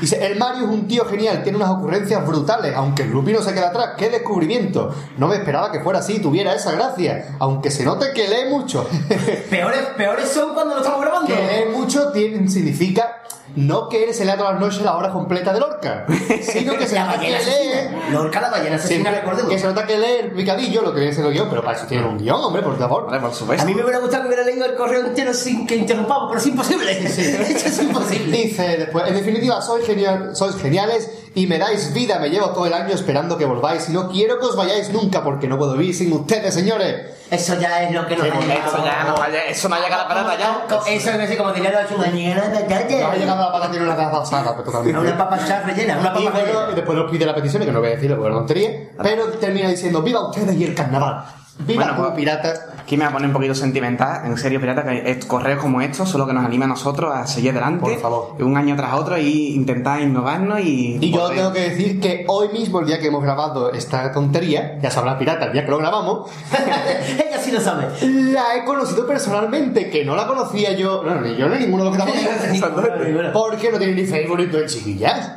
Dice, 0.00 0.26
el 0.26 0.36
Mario 0.36 0.64
es 0.64 0.70
un 0.70 0.88
tío 0.88 1.04
genial, 1.06 1.44
tiene 1.44 1.56
unas 1.56 1.70
ocurrencias 1.70 2.26
brutales, 2.26 2.74
aunque 2.74 3.02
el 3.04 3.10
Lupi 3.10 3.32
no 3.32 3.40
se 3.40 3.54
queda 3.54 3.68
atrás. 3.68 3.90
¡Qué 3.96 4.10
descubrimiento! 4.10 4.92
No 5.18 5.28
me 5.28 5.36
esperaba 5.36 5.70
que 5.70 5.80
fuera 5.80 6.00
así, 6.00 6.18
tuviera 6.18 6.52
esa 6.52 6.72
gracia, 6.72 7.36
aunque 7.38 7.70
se 7.70 7.84
note 7.84 8.12
que 8.12 8.26
lee 8.26 8.50
mucho. 8.50 8.88
Peores, 9.50 9.80
peores 9.96 10.28
son 10.28 10.52
cuando 10.52 10.74
lo 10.74 10.80
estamos 10.80 11.00
grabando. 11.00 11.28
que 11.28 11.34
lee 11.36 11.72
mucho 11.76 12.10
tiene- 12.10 12.48
significa 12.48 13.22
no 13.56 13.88
que 13.88 14.12
se 14.12 14.24
lea 14.24 14.36
todas 14.36 14.54
las 14.54 14.60
noches 14.60 14.82
la 14.82 14.96
hora 14.96 15.10
completa 15.10 15.52
de 15.52 15.60
Lorca, 15.60 16.06
sino 16.42 16.76
que 16.76 16.86
se 16.88 16.94
La 16.94 17.06
nota 17.06 17.20
que 17.20 17.30
lee... 17.30 18.12
Lorca 18.12 18.40
la 18.40 18.50
ballena 18.50 18.76
asesina, 18.76 19.10
recordemos. 19.10 19.50
que 19.50 19.58
se 19.58 19.66
nota 19.66 19.86
que 19.86 19.96
lee 19.96 20.16
el 20.24 20.32
picadillo, 20.32 20.82
lo 20.82 20.92
que 20.92 21.00
viene 21.00 21.12
siendo 21.12 21.30
el 21.30 21.34
guion, 21.36 21.48
pero 21.48 21.62
para 21.62 21.76
eso 21.76 21.86
tiene 21.86 22.06
un 22.06 22.18
guion, 22.18 22.40
hombre, 22.40 22.62
por 22.62 22.78
favor. 22.78 23.06
Vale, 23.06 23.20
por 23.20 23.60
A 23.60 23.64
mí 23.64 23.74
me 23.74 23.82
hubiera 23.82 23.98
gustado 23.98 24.22
que 24.22 24.28
hubiera 24.28 24.44
leído 24.44 24.66
el 24.66 24.74
correo 24.74 25.06
entero 25.06 25.32
sin 25.32 25.66
que 25.66 25.76
interrumpamos, 25.76 26.28
pero 26.28 26.40
es 26.40 26.46
imposible. 26.46 27.06
Eso 27.06 27.20
es 27.68 27.82
imposible. 27.82 28.36
Dice 28.36 28.76
después, 28.78 29.06
en 29.08 29.14
definitiva, 29.14 29.60
sois, 29.62 29.86
genial, 29.86 30.34
sois 30.34 30.56
geniales 30.56 31.08
y 31.34 31.46
me 31.46 31.58
dais 31.58 31.92
vida. 31.92 32.18
Me 32.18 32.30
llevo 32.30 32.50
todo 32.50 32.66
el 32.66 32.74
año 32.74 32.94
esperando 32.94 33.36
que 33.36 33.44
volváis 33.44 33.88
y 33.88 33.92
no 33.92 34.08
quiero 34.08 34.38
que 34.38 34.46
os 34.46 34.56
vayáis 34.56 34.90
nunca 34.90 35.22
porque 35.24 35.48
no 35.48 35.58
puedo 35.58 35.72
vivir 35.76 35.94
sin 35.94 36.12
ustedes, 36.12 36.54
señores. 36.54 37.12
Eso 37.30 37.58
ya 37.58 37.82
es 37.82 37.92
lo 37.92 38.06
que 38.06 38.16
nos 38.16 38.26
ha 38.26 38.40
llegado. 38.40 38.68
Eso 38.68 38.84
ya 38.84 39.04
no 39.04 39.24
eso 39.48 39.68
no 39.68 39.76
llega 39.80 39.94
a 39.96 39.98
la 39.98 40.08
patata 40.08 40.38
ya. 40.38 40.66
Eso 40.86 41.10
es 41.10 41.18
así 41.20 41.36
como 41.36 41.52
dinero 41.52 41.78
a 41.78 41.94
una 41.94 42.06
niñera 42.08 42.48
de 42.48 42.60
No 42.60 42.74
ha 42.74 42.78
calle. 42.78 43.18
llegado 43.18 43.42
a 43.42 43.46
la 43.46 43.52
pata, 43.52 43.70
tiene 43.70 43.86
una 43.86 43.96
taza 43.96 44.20
asada, 44.22 44.50
pero 44.52 44.64
totalmente. 44.64 44.98
Una 45.00 45.18
papa 45.18 45.38
char 45.46 45.66
rellena, 45.66 45.94
una 45.98 46.02
Y 46.02 46.06
papa 46.06 46.20
bueno, 46.20 46.38
y 46.38 46.42
rellena. 46.42 46.66
después 46.74 46.98
nos 46.98 47.10
pide 47.10 47.26
la 47.26 47.34
petición, 47.34 47.64
que 47.64 47.72
no 47.72 47.80
voy 47.80 47.88
a 47.88 47.92
decirlo 47.92 48.16
porque 48.16 48.28
es 48.28 48.32
una 48.32 48.40
tontería, 48.46 48.70
pero 49.02 49.26
termina 49.40 49.68
diciendo, 49.68 50.02
viva 50.02 50.28
ustedes 50.28 50.54
y 50.54 50.64
el 50.64 50.74
carnaval. 50.74 51.24
Viva 51.60 51.84
Bueno, 51.84 51.98
pues- 52.02 52.14
pirata. 52.16 52.54
Aquí 52.84 52.98
me 52.98 53.04
va 53.04 53.10
a 53.10 53.12
poner 53.14 53.28
un 53.28 53.32
poquito 53.32 53.54
sentimental, 53.54 54.26
en 54.26 54.36
serio, 54.36 54.60
pirata, 54.60 54.84
que 54.84 55.10
es- 55.10 55.24
correos 55.24 55.58
como 55.58 55.80
estos 55.80 56.06
son 56.06 56.20
lo 56.20 56.26
que 56.26 56.34
nos 56.34 56.44
anima 56.44 56.66
a 56.66 56.68
nosotros 56.68 57.14
a 57.14 57.26
seguir 57.26 57.52
adelante. 57.52 57.80
Por 57.80 57.98
favor. 57.98 58.36
Un 58.40 58.58
año 58.58 58.76
tras 58.76 58.92
otro 58.92 59.16
y 59.18 59.54
intentar 59.54 60.02
innovarnos 60.02 60.60
y. 60.60 60.98
Y 61.00 61.10
yo 61.10 61.30
tengo 61.30 61.50
que 61.52 61.60
decir 61.70 61.98
que 61.98 62.26
hoy 62.28 62.48
mismo, 62.50 62.80
el 62.80 62.86
día 62.86 62.98
que 63.00 63.06
hemos 63.06 63.22
grabado 63.22 63.72
esta 63.72 64.12
tontería, 64.12 64.78
ya 64.82 64.90
sabrá 64.90 65.18
Pirata 65.18 65.46
el 65.46 65.52
día 65.54 65.64
que 65.64 65.70
lo 65.70 65.78
grabamos, 65.78 66.30
Ella 66.52 67.38
sí 67.40 67.50
lo 67.52 67.60
sabe. 67.62 67.86
la 68.02 68.56
he 68.56 68.64
conocido 68.66 69.06
personalmente, 69.06 69.88
que 69.88 70.04
no 70.04 70.14
la 70.14 70.26
conocía 70.26 70.72
yo, 70.72 71.02
no, 71.02 71.22
ni 71.22 71.36
yo 71.36 71.48
ni 71.48 71.60
ninguno 71.64 71.90
de 71.90 71.96
los 71.96 72.06
que 72.06 72.12
estamos 72.20 72.44
aquí, 72.44 72.60
porque 73.32 73.72
no 73.72 73.78
tiene 73.78 73.94
ni 73.94 74.04
Facebook 74.04 74.36
ni 74.38 74.46
todo 74.48 74.66
chiquillas. 74.66 75.32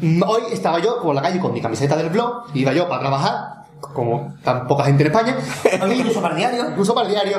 Mm, 0.00 0.22
Hoy 0.26 0.42
estaba 0.50 0.78
yo 0.80 1.00
por 1.02 1.14
la 1.14 1.20
calle 1.22 1.38
con 1.38 1.52
mi 1.52 1.60
camiseta 1.60 1.94
del 1.96 2.08
blog, 2.08 2.44
iba 2.54 2.72
yo 2.72 2.88
para 2.88 3.00
trabajar, 3.02 3.61
como 3.92 4.34
tan 4.44 4.66
poca 4.66 4.84
gente 4.84 5.02
en 5.04 5.10
España, 5.12 5.36
Incluso 5.94 6.20
para 6.22 6.34
el 6.34 6.38
diario. 6.38 6.70
incluso 6.70 6.94
para 6.94 7.06
el 7.08 7.12
diario, 7.12 7.38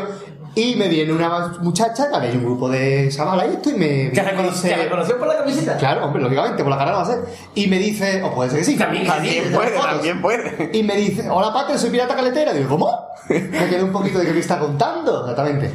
y 0.56 0.76
me 0.76 0.88
viene 0.88 1.12
una 1.14 1.48
muchacha, 1.62 2.10
que 2.10 2.16
había 2.16 2.32
un 2.34 2.44
grupo 2.44 2.70
de 2.70 3.10
chavalas 3.10 3.48
y 3.50 3.54
esto, 3.54 3.70
y 3.72 3.74
me, 3.74 3.88
¿Te 4.10 4.22
me 4.22 4.30
reconoció, 4.32 4.76
reconoció 4.76 5.18
por 5.18 5.28
la 5.28 5.38
camiseta? 5.40 5.78
Claro, 5.78 6.06
hombre, 6.06 6.22
lógicamente, 6.22 6.62
por 6.62 6.72
la 6.72 6.78
cara 6.78 6.92
no 6.92 6.98
va 6.98 7.04
a 7.04 7.08
ser. 7.08 7.20
Y 7.56 7.66
me 7.68 7.80
dice, 7.80 8.22
o 8.22 8.36
puede 8.36 8.52
ser 8.52 8.60
que 8.60 8.66
sí. 8.66 8.76
También, 8.78 9.08
También 9.08 9.52
puede, 9.52 9.72
fotos. 9.72 9.90
también 9.92 10.22
puede. 10.22 10.70
Y 10.72 10.84
me 10.84 10.96
dice, 10.96 11.28
hola 11.28 11.52
Pater, 11.52 11.80
soy 11.80 11.90
pirata 11.90 12.16
caletera. 12.16 12.54
Digo, 12.54 12.70
¿cómo? 12.70 12.92
Me 13.30 13.68
quedé 13.68 13.84
un 13.84 13.92
poquito 13.92 14.20
de 14.20 14.26
qué 14.28 14.34
me 14.34 14.40
está 14.42 14.60
contando, 14.60 15.22
exactamente. 15.22 15.72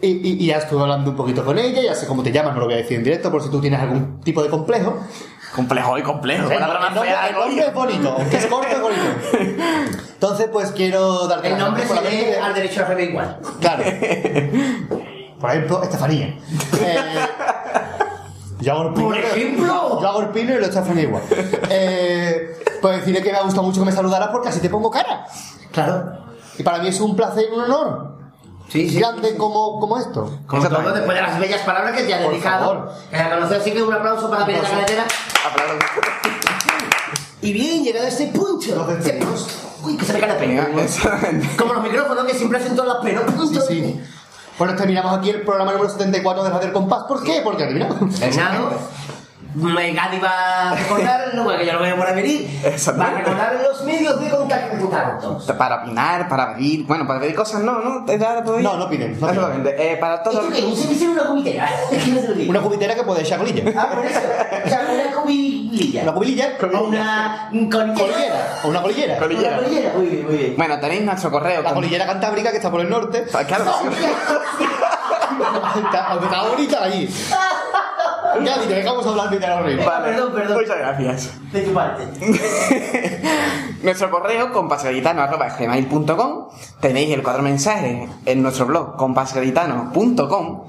Y, 0.00 0.08
y- 0.08 0.36
y 0.44 0.46
ya 0.46 0.58
estuve 0.58 0.82
hablando 0.82 1.10
un 1.10 1.16
poquito 1.16 1.44
con 1.44 1.58
ella, 1.58 1.80
ya 1.82 1.94
sé 1.94 2.06
cómo 2.06 2.22
te 2.22 2.30
llamas, 2.30 2.54
no 2.54 2.60
lo 2.60 2.66
voy 2.66 2.74
a 2.74 2.78
decir 2.78 2.98
en 2.98 3.04
directo 3.04 3.30
por 3.30 3.42
si 3.42 3.50
tú 3.50 3.60
tienes 3.60 3.80
algún 3.80 4.20
tipo 4.20 4.42
de 4.42 4.50
complejo. 4.50 5.00
Complejo 5.54 5.98
y 5.98 6.02
complejo. 6.02 6.50
El 6.50 6.58
palabra 6.58 6.80
más 6.80 6.94
nombre, 6.94 7.10
fea 7.10 7.28
el 7.28 7.34
nombre 7.34 7.66
es 7.66 7.74
bonito, 7.74 8.16
es 8.30 8.46
corto 8.46 8.68
es 8.68 8.80
bonito. 8.80 9.02
Entonces, 10.14 10.48
pues 10.50 10.70
quiero 10.70 11.26
darte 11.28 11.48
El 11.48 11.58
nombre 11.58 11.86
se 11.86 12.00
lee 12.02 12.34
al 12.42 12.54
derecho 12.54 12.82
a 12.82 12.86
revés 12.86 13.10
igual. 13.10 13.38
Claro. 13.60 13.84
Por 15.40 15.50
ejemplo, 15.50 15.82
Estefanía. 15.82 16.38
Eh, 16.84 16.96
yo 18.60 18.72
hago 18.72 18.88
el 18.88 18.94
pino. 18.94 19.06
Por 19.08 19.18
ejemplo. 19.18 20.00
Yo 20.00 20.08
hago 20.08 20.20
el 20.20 20.28
pino 20.28 20.54
y 20.54 20.58
lo 20.58 20.66
Estefanía 20.66 21.02
igual. 21.02 21.22
Eh, 21.68 22.62
pues 22.80 22.98
decirle 22.98 23.22
que 23.22 23.32
me 23.32 23.38
ha 23.38 23.42
gustado 23.42 23.64
mucho 23.64 23.80
que 23.80 23.86
me 23.86 23.92
saludaras 23.92 24.28
porque 24.28 24.48
así 24.48 24.60
te 24.60 24.70
pongo 24.70 24.90
cara. 24.90 25.26
Claro. 25.72 26.24
Y 26.58 26.62
para 26.62 26.78
mí 26.78 26.88
es 26.88 27.00
un 27.00 27.16
placer 27.16 27.46
y 27.50 27.54
un 27.54 27.62
honor. 27.62 28.21
Sí, 28.72 28.88
sí. 28.88 28.98
Grande 28.98 29.36
como, 29.36 29.78
como 29.78 29.98
esto. 29.98 30.38
Como 30.46 30.66
todo 30.66 30.92
después 30.94 31.14
de 31.14 31.22
las 31.22 31.38
bellas 31.38 31.60
palabras 31.60 31.94
que 31.94 32.04
te 32.04 32.14
ha 32.14 32.22
Por 32.22 32.32
dedicado. 32.32 32.90
Eh, 33.12 33.28
conocer 33.34 33.60
así 33.60 33.70
que 33.70 33.82
un 33.82 33.92
aplauso 33.92 34.30
para 34.30 34.40
la 34.40 34.46
pirata 34.46 34.70
caletera. 34.70 35.04
Aplausos. 35.46 35.78
Y 37.42 37.52
bien, 37.52 37.84
llegado 37.84 38.06
a 38.06 38.08
este 38.08 38.28
punto. 38.28 38.86
Despedimos. 38.86 39.46
Uy, 39.82 39.98
que 39.98 40.06
se 40.06 40.14
me 40.14 40.20
cae 40.20 40.28
la 40.30 40.38
pena. 40.38 40.68
Como 41.58 41.74
los 41.74 41.82
micrófonos 41.82 42.24
que 42.24 42.34
siempre 42.34 42.60
hacen 42.60 42.74
todas 42.74 42.94
las 42.94 43.04
penas. 43.04 43.24
Sí, 43.50 43.60
sí. 43.68 44.00
Bueno, 44.58 44.74
terminamos 44.74 45.18
aquí 45.18 45.28
el 45.28 45.42
programa 45.42 45.72
número 45.72 45.90
74 45.90 46.44
de 46.44 46.50
Radio 46.50 46.72
Compás. 46.72 47.02
¿Por 47.02 47.22
qué? 47.22 47.42
Porque 47.44 47.64
terminamos. 47.64 48.22
Nada. 49.54 49.74
Me- 49.74 49.92
Gadi 49.92 50.18
va 50.18 50.70
a 50.70 50.74
recordarlo, 50.74 51.44
porque 51.44 51.66
yo 51.66 51.72
lo 51.74 51.80
veo 51.80 51.96
por 51.96 52.06
ahí 52.06 52.14
venir. 52.14 52.48
Va 52.98 53.06
a 53.06 53.10
recordar 53.10 53.56
los 53.62 53.84
medios 53.84 54.20
de 54.20 54.30
contacto. 54.30 55.38
Para 55.58 55.82
opinar, 55.82 56.28
para 56.28 56.54
pedir, 56.54 56.86
bueno, 56.86 57.06
para 57.06 57.20
pedir 57.20 57.34
cosas 57.34 57.60
no, 57.62 57.80
¿no? 57.80 58.04
¿Te 58.04 58.16
da 58.18 58.42
todo 58.42 58.58
No, 58.60 58.76
no 58.76 58.88
piden, 58.88 59.18
no 59.20 59.28
Exactamente. 59.28 59.92
Eh, 59.92 59.96
para 59.96 60.22
todo. 60.22 60.40
¿Esto 60.42 60.52
qué? 60.54 60.62
¿Un 60.64 60.76
servicio 60.76 61.10
una 61.10 61.24
cubitera? 61.24 61.68
Una 62.48 62.60
cubitera 62.60 62.94
que 62.94 63.02
puede 63.02 63.22
echar 63.22 63.38
colilla. 63.38 63.62
Ah, 63.76 63.88
por 63.94 64.04
eso. 64.04 64.20
O 64.64 64.68
sea, 64.68 64.86
una 64.90 65.12
cubililla. 65.22 66.02
Una 66.02 66.12
cubililla. 66.12 66.48
O 66.62 66.66
una 66.66 66.78
colillera. 66.82 67.52
colillera. 67.52 68.60
O 68.64 68.68
una 68.68 68.82
colillera. 68.82 69.16
Una 69.16 69.26
colillera. 69.26 69.56
Muy 69.96 70.06
bien, 70.06 70.26
muy 70.26 70.36
bien. 70.36 70.54
Bueno, 70.56 70.80
tenéis 70.80 71.02
nuestro 71.02 71.30
correo. 71.30 71.62
La 71.62 71.70
con- 71.70 71.74
colillera 71.82 72.06
cantábrica 72.06 72.50
que 72.50 72.56
está 72.56 72.70
por 72.70 72.80
el 72.80 72.90
norte. 72.90 73.24
Ah, 73.34 73.44
Claro, 73.44 73.64
está 76.24 76.42
bonita 76.48 76.84
allí. 76.84 77.08
Ya, 78.44 78.60
te 78.60 78.74
dejamos 78.74 79.06
hablar 79.06 79.30
de 79.30 79.50
horrible. 79.50 79.84
Vale. 79.84 80.08
Perdón, 80.08 80.32
perdón. 80.32 80.58
Muchas 80.58 80.78
gracias. 80.78 81.52
De 81.52 81.60
tu 81.62 81.72
parte. 81.72 82.06
Nuestro 83.82 84.10
correo 84.10 84.52
compasgaditano.gmail.com 84.52 86.48
Tenéis 86.80 87.14
el 87.14 87.22
cuadro 87.22 87.42
mensaje 87.42 88.08
en 88.24 88.42
nuestro 88.42 88.66
blog 88.66 88.96
compasgaditano.com 88.96 90.64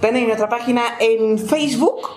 Tenéis 0.00 0.26
nuestra 0.26 0.48
página 0.48 0.82
en 1.00 1.38
Facebook, 1.38 2.08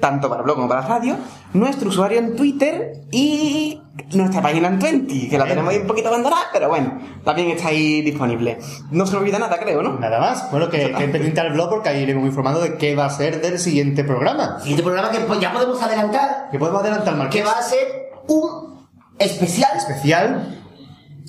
tanto 0.00 0.28
para 0.28 0.42
blog 0.42 0.56
como 0.56 0.68
para 0.68 0.82
radio, 0.82 1.16
nuestro 1.52 1.88
usuario 1.88 2.18
en 2.18 2.36
Twitter 2.36 2.92
y 3.10 3.80
nuestra 4.12 4.42
página 4.42 4.68
en 4.68 4.78
Twenty, 4.78 5.28
que 5.28 5.38
la 5.38 5.46
tenemos 5.46 5.70
ahí 5.72 5.78
un 5.78 5.86
poquito 5.86 6.08
abandonada, 6.08 6.42
pero 6.52 6.68
bueno, 6.68 6.98
también 7.24 7.50
está 7.50 7.68
ahí 7.68 8.02
disponible. 8.02 8.58
No 8.90 9.06
se 9.06 9.16
olvida 9.16 9.38
nada, 9.38 9.58
creo, 9.58 9.82
¿no? 9.82 9.98
Nada 9.98 10.18
más. 10.18 10.50
Bueno, 10.50 10.68
que, 10.68 10.92
que 10.92 11.08
pendiente 11.08 11.40
al 11.40 11.52
blog 11.52 11.70
porque 11.70 11.88
ahí 11.90 12.02
iremos 12.02 12.26
informando 12.26 12.60
de 12.60 12.76
qué 12.76 12.94
va 12.94 13.06
a 13.06 13.10
ser 13.10 13.40
del 13.40 13.58
siguiente 13.58 14.04
programa. 14.04 14.58
Siguiente 14.60 14.82
programa 14.82 15.10
que 15.10 15.20
pues, 15.20 15.40
ya 15.40 15.52
podemos 15.52 15.80
adelantar 15.80 16.48
Que 16.50 16.58
podemos 16.58 16.80
adelantar, 16.80 17.14
que 17.14 17.18
Marqués. 17.18 17.46
va 17.46 17.52
a 17.52 17.62
ser 17.62 18.10
un 18.26 18.86
especial. 19.18 19.76
Especial. 19.76 20.60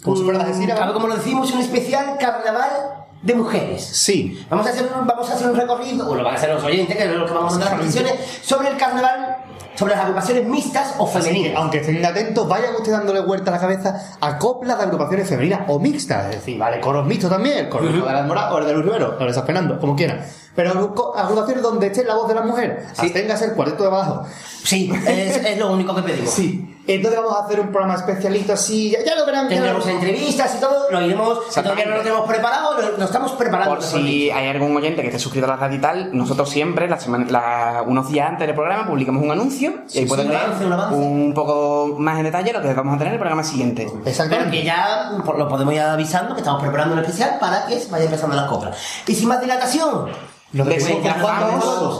Como 0.03 0.17
si 0.17 0.23
fuera. 0.23 0.43
Claro, 0.75 0.93
como 0.93 1.07
lo 1.07 1.15
decimos, 1.15 1.51
un 1.51 1.61
especial 1.61 2.17
carnaval 2.19 3.04
de 3.25 3.33
mujeres. 3.35 3.83
Sí. 3.83 4.45
Vamos 4.49 4.65
a 4.67 4.69
hacer 4.69 4.83
un, 4.83 5.05
vamos 5.05 5.29
a 5.29 5.33
hacer 5.33 5.49
un 5.49 5.55
recorrido, 5.57 6.09
o 6.09 6.15
lo 6.15 6.23
van 6.23 6.35
a 6.35 6.37
hacer 6.37 6.53
los 6.53 6.63
oyentes, 6.63 6.95
que 6.95 7.03
es 7.03 7.09
lo 7.11 7.25
que 7.25 7.33
vamos 7.33 7.53
a 7.53 7.57
dar 7.57 7.65
las 7.65 7.73
transmisiones, 7.75 8.13
sobre 8.43 8.69
el 8.69 8.77
carnaval, 8.77 9.37
sobre 9.75 9.93
las 9.95 10.03
agrupaciones 10.05 10.45
mixtas 10.45 10.93
o 10.99 11.11
que, 11.11 11.19
femeninas. 11.21 11.57
aunque 11.57 11.79
estén 11.79 12.05
atentos, 12.05 12.47
vayan 12.47 12.75
ustedes 12.75 12.97
dándole 12.97 13.19
vuelta 13.21 13.51
a 13.51 13.55
la 13.55 13.59
cabeza 13.59 14.15
a 14.21 14.37
coplas 14.37 14.77
de 14.77 14.83
agrupaciones 14.85 15.27
femeninas 15.27 15.61
o 15.67 15.79
mixtas. 15.79 16.25
Es 16.29 16.35
decir, 16.35 16.57
vale, 16.57 16.79
coros 16.79 17.05
mixtos 17.05 17.29
también, 17.29 17.57
el 17.57 17.69
coro 17.69 17.85
de 17.91 17.97
la 17.99 18.19
Almora 18.19 18.53
o 18.53 18.59
el 18.59 18.67
de 18.67 18.73
Luis 18.73 18.85
Rivero, 18.85 19.17
o 19.19 19.25
de 19.25 19.33
San 19.33 19.45
Fernando, 19.45 19.79
como 19.79 19.95
quieran. 19.95 20.23
Pero 20.55 20.71
agru- 20.73 21.11
agrupaciones 21.17 21.61
donde 21.63 21.87
esté 21.87 22.05
la 22.05 22.15
voz 22.15 22.27
de 22.29 22.35
la 22.35 22.41
mujer, 22.43 22.85
absténgase 22.95 23.45
el 23.45 23.51
cuarteto 23.53 23.83
de 23.83 23.89
abajo. 23.89 24.23
Sí, 24.63 24.89
es, 25.07 25.37
es 25.37 25.57
lo 25.57 25.71
único 25.73 25.93
que 25.95 26.03
pedimos. 26.03 26.29
Sí. 26.29 26.71
Entonces 26.87 27.19
vamos 27.19 27.35
a 27.37 27.45
hacer 27.45 27.59
un 27.59 27.67
programa 27.69 27.95
especialito 27.95 28.53
así, 28.53 28.91
ya, 28.91 29.03
ya 29.03 29.15
lo 29.15 29.25
verán. 29.25 29.47
Tendremos 29.49 29.87
entrevistas 29.87 30.55
y 30.55 30.59
todo, 30.59 30.89
lo 30.91 31.01
iremos, 31.01 31.39
si 31.49 31.61
todavía 31.61 31.85
no 31.85 31.95
lo 31.97 32.01
tenemos 32.03 32.27
preparado, 32.27 32.79
lo, 32.79 32.97
lo 32.97 33.05
estamos 33.05 33.31
preparando. 33.31 33.75
Por 33.75 33.83
si 33.83 34.29
hay 34.29 34.47
algún 34.49 34.75
oyente 34.77 35.01
que 35.01 35.07
esté 35.07 35.19
suscrito 35.19 35.45
a 35.47 35.49
la 35.49 35.55
radio 35.55 35.77
y 35.77 35.81
tal, 35.81 36.09
nosotros 36.15 36.49
siempre, 36.49 36.87
la 36.87 36.99
semana, 36.99 37.25
la- 37.29 37.83
unos 37.87 38.09
días 38.09 38.29
antes 38.29 38.45
del 38.45 38.55
programa, 38.55 38.85
publicamos 38.87 39.23
un 39.23 39.31
anuncio 39.31 39.69
y 39.93 39.97
ahí 39.97 40.03
sí, 40.03 40.05
pueden 40.05 40.27
un 40.27 40.31
ver 40.33 40.41
avance, 40.41 40.65
un 40.65 40.73
avance. 40.73 40.95
un 40.95 41.33
poco 41.33 41.95
más 41.97 42.17
en 42.19 42.25
detalle 42.25 42.53
lo 42.53 42.61
que 42.61 42.73
vamos 42.73 42.95
a 42.95 42.97
tener 42.97 43.07
en 43.07 43.13
el 43.13 43.19
programa 43.19 43.43
siguiente. 43.43 43.87
Pero 43.89 44.07
Exactamente. 44.09 44.51
que 44.51 44.63
ya 44.63 45.11
por- 45.25 45.39
lo 45.39 45.47
podemos 45.49 45.73
ir 45.73 45.81
avisando 45.81 46.35
que 46.35 46.41
estamos 46.41 46.61
preparando 46.61 46.93
un 46.93 46.99
especial 46.99 47.37
para 47.39 47.65
que 47.65 47.81
vaya 47.89 48.05
empezando 48.05 48.35
las 48.35 48.45
coplas. 48.45 48.77
Y 49.07 49.15
sin 49.15 49.27
más 49.27 49.41
dilatación, 49.41 50.07
Nos 50.53 50.67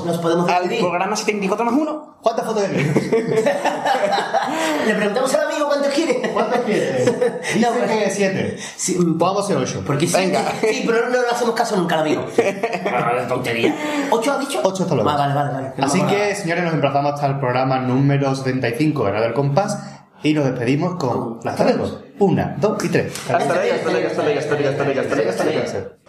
nos 0.05 0.17
podemos 0.19 0.49
Al 0.49 0.69
programa 0.69 1.15
74 1.15 1.65
más 1.65 1.73
1. 1.73 2.14
¿Cuántas 2.25 2.43
fotos 2.47 2.63
de 2.63 2.69
Le 4.87 4.95
preguntamos 4.95 5.31
al 5.35 5.45
amigo 5.47 5.67
cuántos 5.67 5.93
quiere. 5.93 6.31
¿Cuántas 6.33 6.61
quieres? 6.61 7.05
Dice 7.53 7.59
No, 7.59 7.67
pues- 7.71 7.91
que 7.91 8.09
siete. 8.09 8.57
Sí, 8.75 8.97
ser 9.45 9.57
ocho. 9.57 9.83
Porque 9.85 10.07
sí, 10.07 10.13
Venga. 10.17 10.41
sí, 10.59 10.83
pero 10.87 11.07
no 11.09 11.21
le 11.21 11.27
hacemos 11.31 11.53
caso 11.53 11.75
nunca 11.75 11.93
al 11.93 12.01
amigo. 12.01 12.25
La 12.83 13.27
tontería. 13.27 13.75
¿Ocho 14.09 14.31
ha 14.31 14.39
dicho? 14.39 14.59
Ocho 14.63 14.81
hasta 14.81 14.95
luego. 14.95 15.07
Ah, 15.11 15.17
vale, 15.17 15.35
vale, 15.35 15.53
vale. 15.53 15.73
Así 15.77 16.01
que, 16.01 16.33
señores, 16.33 16.63
nos 16.63 16.73
emplazamos 16.73 17.13
hasta 17.13 17.27
el 17.27 17.37
programa 17.39 17.77
número 17.77 18.33
75 18.33 19.05
de 19.05 19.11
Radio 19.11 19.27
El 19.27 19.33
Compás 19.35 19.77
y 20.23 20.33
nos 20.33 20.45
despedimos 20.45 20.95
con 20.95 21.41
las 21.43 21.55
tres. 21.57 21.75
Una, 22.17 22.55
dos 22.57 22.83
y 22.85 22.89
tres. 22.89 23.13
Hasta 23.29 23.53
luego, 23.53 23.75
hasta 23.75 23.91
luego, 23.91 24.07
hasta 24.07 24.23
luego, 24.23 24.39
hasta 24.39 24.55
luego, 24.55 24.69
hasta 24.71 24.85
luego, 25.15 25.29
hasta 25.29 25.43
luego. 25.43 26.04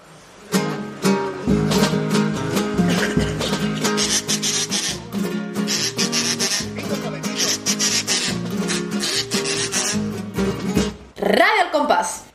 Radio 11.26 11.62
al 11.64 11.70
compás. 11.72 12.25